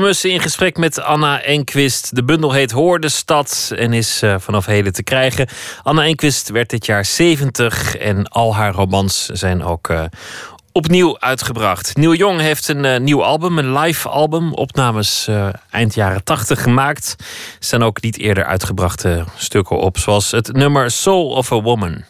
Mussen 0.00 0.30
in 0.30 0.40
gesprek 0.40 0.76
met 0.76 1.00
Anna 1.00 1.42
Enquist. 1.42 2.14
De 2.14 2.24
bundel 2.24 2.52
heet 2.52 2.70
Hoor 2.70 3.00
de 3.00 3.08
Stad 3.08 3.72
en 3.76 3.92
is 3.92 4.22
eh, 4.22 4.34
vanaf 4.38 4.66
heden 4.66 4.92
te 4.92 5.02
krijgen. 5.02 5.48
Anna 5.82 6.04
Enquist 6.04 6.48
werd 6.48 6.70
dit 6.70 6.86
jaar 6.86 7.04
70 7.04 7.96
en 7.96 8.28
al 8.28 8.54
haar 8.54 8.72
romans 8.72 9.26
zijn 9.26 9.64
ook 9.64 9.88
opnieuw 10.72 11.18
uitgebracht. 11.18 11.96
Neil 11.96 12.14
Young 12.14 12.40
heeft 12.40 12.68
een 12.68 12.84
eh, 12.84 13.00
nieuw 13.00 13.24
album, 13.24 13.58
een 13.58 13.78
live 13.78 14.08
album. 14.08 14.52
Opnames 14.52 15.26
eh, 15.28 15.48
eind 15.70 15.94
jaren 15.94 16.24
80 16.24 16.62
gemaakt. 16.62 17.14
Er 17.18 17.24
staan 17.58 17.82
ook 17.82 18.02
niet 18.02 18.18
eerder 18.18 18.44
uitgebrachte 18.44 19.24
stukken 19.36 19.78
op, 19.78 19.98
zoals 19.98 20.30
het 20.30 20.52
nummer 20.52 20.90
Soul 20.90 21.28
of 21.28 21.52
a 21.52 21.60
Woman. 21.60 22.04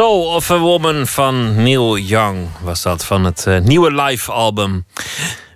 Soul 0.00 0.34
of 0.34 0.50
a 0.50 0.58
Woman 0.58 1.06
van 1.06 1.62
Neil 1.62 1.98
Young 1.98 2.48
was 2.62 2.82
dat 2.82 3.04
van 3.04 3.24
het 3.24 3.46
eh, 3.46 3.58
nieuwe 3.58 4.02
live 4.02 4.32
album. 4.32 4.84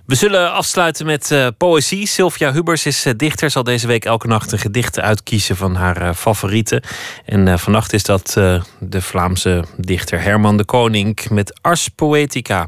We 0.05 0.15
zullen 0.15 0.53
afsluiten 0.53 1.05
met 1.05 1.31
eh, 1.31 1.47
poëzie. 1.57 2.07
Sylvia 2.07 2.51
Hubers 2.53 2.85
is 2.85 3.05
eh, 3.05 3.13
dichter, 3.17 3.51
zal 3.51 3.63
deze 3.63 3.87
week 3.87 4.05
elke 4.05 4.27
nacht 4.27 4.51
een 4.51 4.59
gedicht 4.59 4.99
uitkiezen 4.99 5.55
van 5.55 5.75
haar 5.75 6.13
favorieten. 6.13 6.83
En 7.25 7.59
vannacht 7.59 7.93
is 7.93 8.03
dat 8.03 8.33
de 8.79 9.01
Vlaamse 9.01 9.63
dichter 9.77 10.21
Herman 10.21 10.57
de 10.57 10.65
Koning 10.65 11.29
met 11.29 11.59
Ars 11.61 11.87
Poetica. 11.87 12.67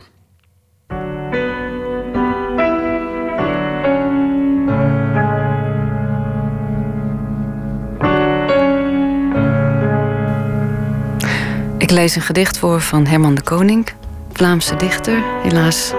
Ik 11.78 11.92
lees 11.92 12.16
een 12.16 12.22
gedicht 12.22 12.58
voor 12.58 12.82
van 12.82 13.06
Herman 13.06 13.36
de 13.36 13.42
Koning, 13.42 13.88
Vlaamse 14.34 14.76
dichter, 14.76 15.24
helaas 15.44 15.94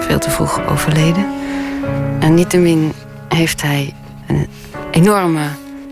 veel 0.00 0.18
te 0.18 0.30
vroeg 0.30 0.66
overleden. 0.66 1.24
En 2.20 2.34
niettemin 2.34 2.92
heeft 3.28 3.62
hij 3.62 3.94
een 4.26 4.48
enorme 4.90 5.48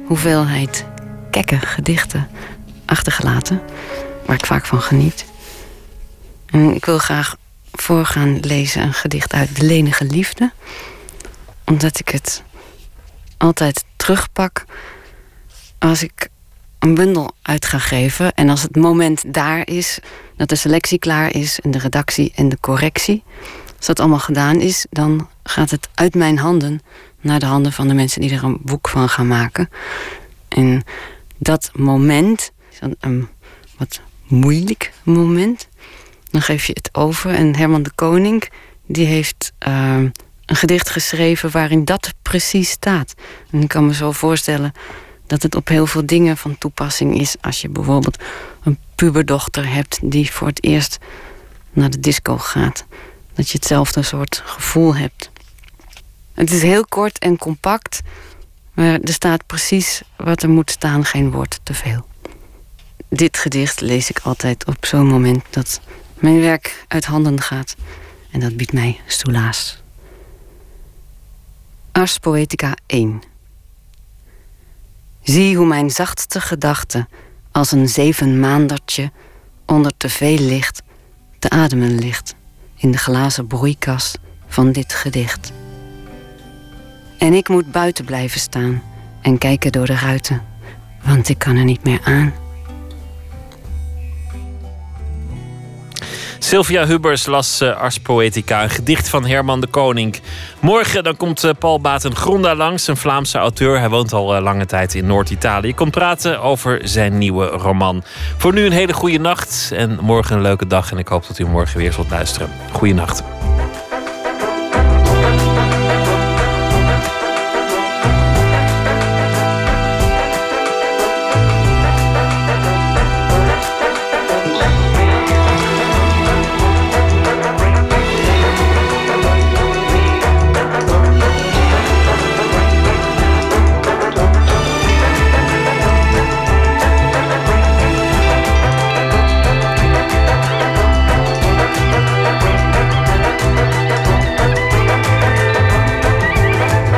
hoeveelheid 0.06 0.84
kekke 1.30 1.58
gedichten 1.58 2.28
achtergelaten, 2.84 3.62
waar 4.26 4.36
ik 4.36 4.46
vaak 4.46 4.66
van 4.66 4.82
geniet. 4.82 5.24
En 6.46 6.74
ik 6.74 6.84
wil 6.84 6.98
graag 6.98 7.36
voor 7.72 8.06
gaan 8.06 8.40
lezen 8.40 8.82
een 8.82 8.94
gedicht 8.94 9.32
uit 9.32 9.56
De 9.56 9.64
Lenige 9.64 10.04
Liefde, 10.04 10.52
omdat 11.64 11.98
ik 11.98 12.08
het 12.08 12.42
altijd 13.36 13.84
terugpak 13.96 14.64
als 15.78 16.02
ik 16.02 16.28
een 16.82 16.94
bundel 16.94 17.30
uit 17.42 17.64
ga 17.64 17.78
geven. 17.78 18.32
En 18.32 18.48
als 18.48 18.62
het 18.62 18.76
moment 18.76 19.34
daar 19.34 19.66
is, 19.66 19.98
dat 20.36 20.48
de 20.48 20.54
selectie 20.54 20.98
klaar 20.98 21.34
is 21.34 21.60
en 21.60 21.70
de 21.70 21.78
redactie 21.78 22.32
en 22.34 22.48
de 22.48 22.60
correctie. 22.60 23.22
Als 23.76 23.86
dat 23.86 24.00
allemaal 24.00 24.18
gedaan 24.18 24.60
is, 24.60 24.86
dan 24.90 25.28
gaat 25.42 25.70
het 25.70 25.88
uit 25.94 26.14
mijn 26.14 26.38
handen 26.38 26.80
naar 27.20 27.38
de 27.38 27.46
handen 27.46 27.72
van 27.72 27.88
de 27.88 27.94
mensen 27.94 28.20
die 28.20 28.32
er 28.32 28.44
een 28.44 28.58
boek 28.62 28.88
van 28.88 29.08
gaan 29.08 29.26
maken. 29.26 29.68
En 30.48 30.84
dat 31.38 31.70
moment 31.74 32.52
is 32.70 32.78
een 33.00 33.28
wat 33.78 34.00
moeilijk 34.26 34.92
moment. 35.02 35.68
Dan 36.30 36.42
geef 36.42 36.66
je 36.66 36.72
het 36.72 36.94
over. 36.94 37.34
En 37.34 37.56
Herman 37.56 37.82
de 37.82 37.92
Koning, 37.94 38.50
die 38.86 39.06
heeft 39.06 39.52
uh, 39.68 39.96
een 40.46 40.56
gedicht 40.56 40.90
geschreven 40.90 41.50
waarin 41.50 41.84
dat 41.84 42.14
precies 42.22 42.70
staat. 42.70 43.14
En 43.50 43.62
ik 43.62 43.68
kan 43.68 43.86
me 43.86 43.94
zo 43.94 44.12
voorstellen 44.12 44.72
dat 45.26 45.42
het 45.42 45.54
op 45.54 45.68
heel 45.68 45.86
veel 45.86 46.06
dingen 46.06 46.36
van 46.36 46.58
toepassing 46.58 47.20
is. 47.20 47.36
Als 47.40 47.60
je 47.60 47.68
bijvoorbeeld 47.68 48.22
een 48.62 48.78
puberdochter 48.94 49.72
hebt 49.72 49.98
die 50.02 50.30
voor 50.30 50.46
het 50.46 50.64
eerst 50.64 50.98
naar 51.72 51.90
de 51.90 52.00
disco 52.00 52.38
gaat. 52.38 52.84
Dat 53.34 53.48
je 53.48 53.56
hetzelfde 53.56 54.02
soort 54.02 54.42
gevoel 54.44 54.96
hebt. 54.96 55.30
Het 56.34 56.50
is 56.50 56.62
heel 56.62 56.84
kort 56.84 57.18
en 57.18 57.38
compact, 57.38 58.00
maar 58.74 59.00
er 59.00 59.12
staat 59.12 59.46
precies 59.46 60.02
wat 60.16 60.42
er 60.42 60.50
moet 60.50 60.70
staan, 60.70 61.04
geen 61.04 61.30
woord 61.30 61.60
te 61.62 61.74
veel. 61.74 62.06
Dit 63.08 63.36
gedicht 63.36 63.80
lees 63.80 64.10
ik 64.10 64.18
altijd 64.22 64.64
op 64.64 64.86
zo'n 64.86 65.06
moment 65.06 65.44
dat 65.50 65.80
mijn 66.14 66.40
werk 66.40 66.84
uit 66.88 67.04
handen 67.04 67.40
gaat. 67.40 67.76
En 68.30 68.40
dat 68.40 68.56
biedt 68.56 68.72
mij 68.72 69.00
soelaas. 69.06 69.82
Ars 71.92 72.18
Poetica 72.18 72.74
1 72.86 73.22
Zie 75.22 75.56
hoe 75.56 75.66
mijn 75.66 75.90
zachtste 75.90 76.40
gedachte 76.40 77.06
als 77.52 77.72
een 77.72 77.88
zevenmaandertje 77.88 79.10
onder 79.66 79.92
te 79.96 80.08
veel 80.08 80.38
licht 80.38 80.82
te 81.38 81.50
ademen 81.50 81.98
ligt 81.98 82.34
in 82.76 82.90
de 82.90 82.98
glazen 82.98 83.46
broeikas 83.46 84.14
van 84.46 84.72
dit 84.72 84.94
gedicht. 84.94 85.52
En 87.18 87.32
ik 87.32 87.48
moet 87.48 87.72
buiten 87.72 88.04
blijven 88.04 88.40
staan 88.40 88.82
en 89.22 89.38
kijken 89.38 89.72
door 89.72 89.86
de 89.86 89.96
ruiten, 89.96 90.42
want 91.04 91.28
ik 91.28 91.38
kan 91.38 91.56
er 91.56 91.64
niet 91.64 91.84
meer 91.84 92.00
aan. 92.04 92.41
Sylvia 96.42 96.86
Hubers 96.86 97.26
las 97.26 97.60
uh, 97.60 97.76
Ars 97.76 97.98
Poetica, 97.98 98.62
een 98.62 98.70
gedicht 98.70 99.08
van 99.08 99.26
Herman 99.26 99.60
de 99.60 99.66
Koning. 99.66 100.20
Morgen 100.60 101.04
dan 101.04 101.16
komt 101.16 101.44
uh, 101.44 101.50
Paul 101.58 101.80
Baten 101.80 102.16
Gronda 102.16 102.54
langs, 102.54 102.86
een 102.86 102.96
Vlaamse 102.96 103.38
auteur. 103.38 103.78
Hij 103.78 103.88
woont 103.88 104.12
al 104.12 104.36
uh, 104.36 104.42
lange 104.42 104.66
tijd 104.66 104.94
in 104.94 105.06
Noord-Italië. 105.06 105.74
Komt 105.74 105.90
praten 105.90 106.40
over 106.40 106.80
zijn 106.84 107.18
nieuwe 107.18 107.46
roman. 107.46 108.02
Voor 108.36 108.52
nu 108.52 108.66
een 108.66 108.72
hele 108.72 108.92
goede 108.92 109.18
nacht 109.18 109.70
en 109.74 109.98
morgen 110.00 110.36
een 110.36 110.42
leuke 110.42 110.66
dag. 110.66 110.90
En 110.90 110.98
ik 110.98 111.08
hoop 111.08 111.26
dat 111.26 111.38
u 111.38 111.46
morgen 111.46 111.78
weer 111.78 111.92
zult 111.92 112.10
luisteren. 112.10 112.50
Goeienacht. 112.72 113.41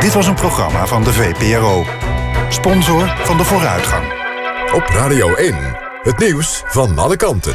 Dit 0.05 0.14
was 0.14 0.26
een 0.26 0.35
programma 0.35 0.86
van 0.86 1.05
de 1.05 1.12
VPRO. 1.12 1.85
Sponsor 2.48 3.09
van 3.24 3.36
de 3.36 3.44
vooruitgang. 3.44 4.05
Op 4.74 4.82
Radio 4.86 5.35
1, 5.35 5.56
het 6.02 6.18
nieuws 6.18 6.62
van 6.66 6.98
alle 6.98 7.16
kanten. 7.16 7.55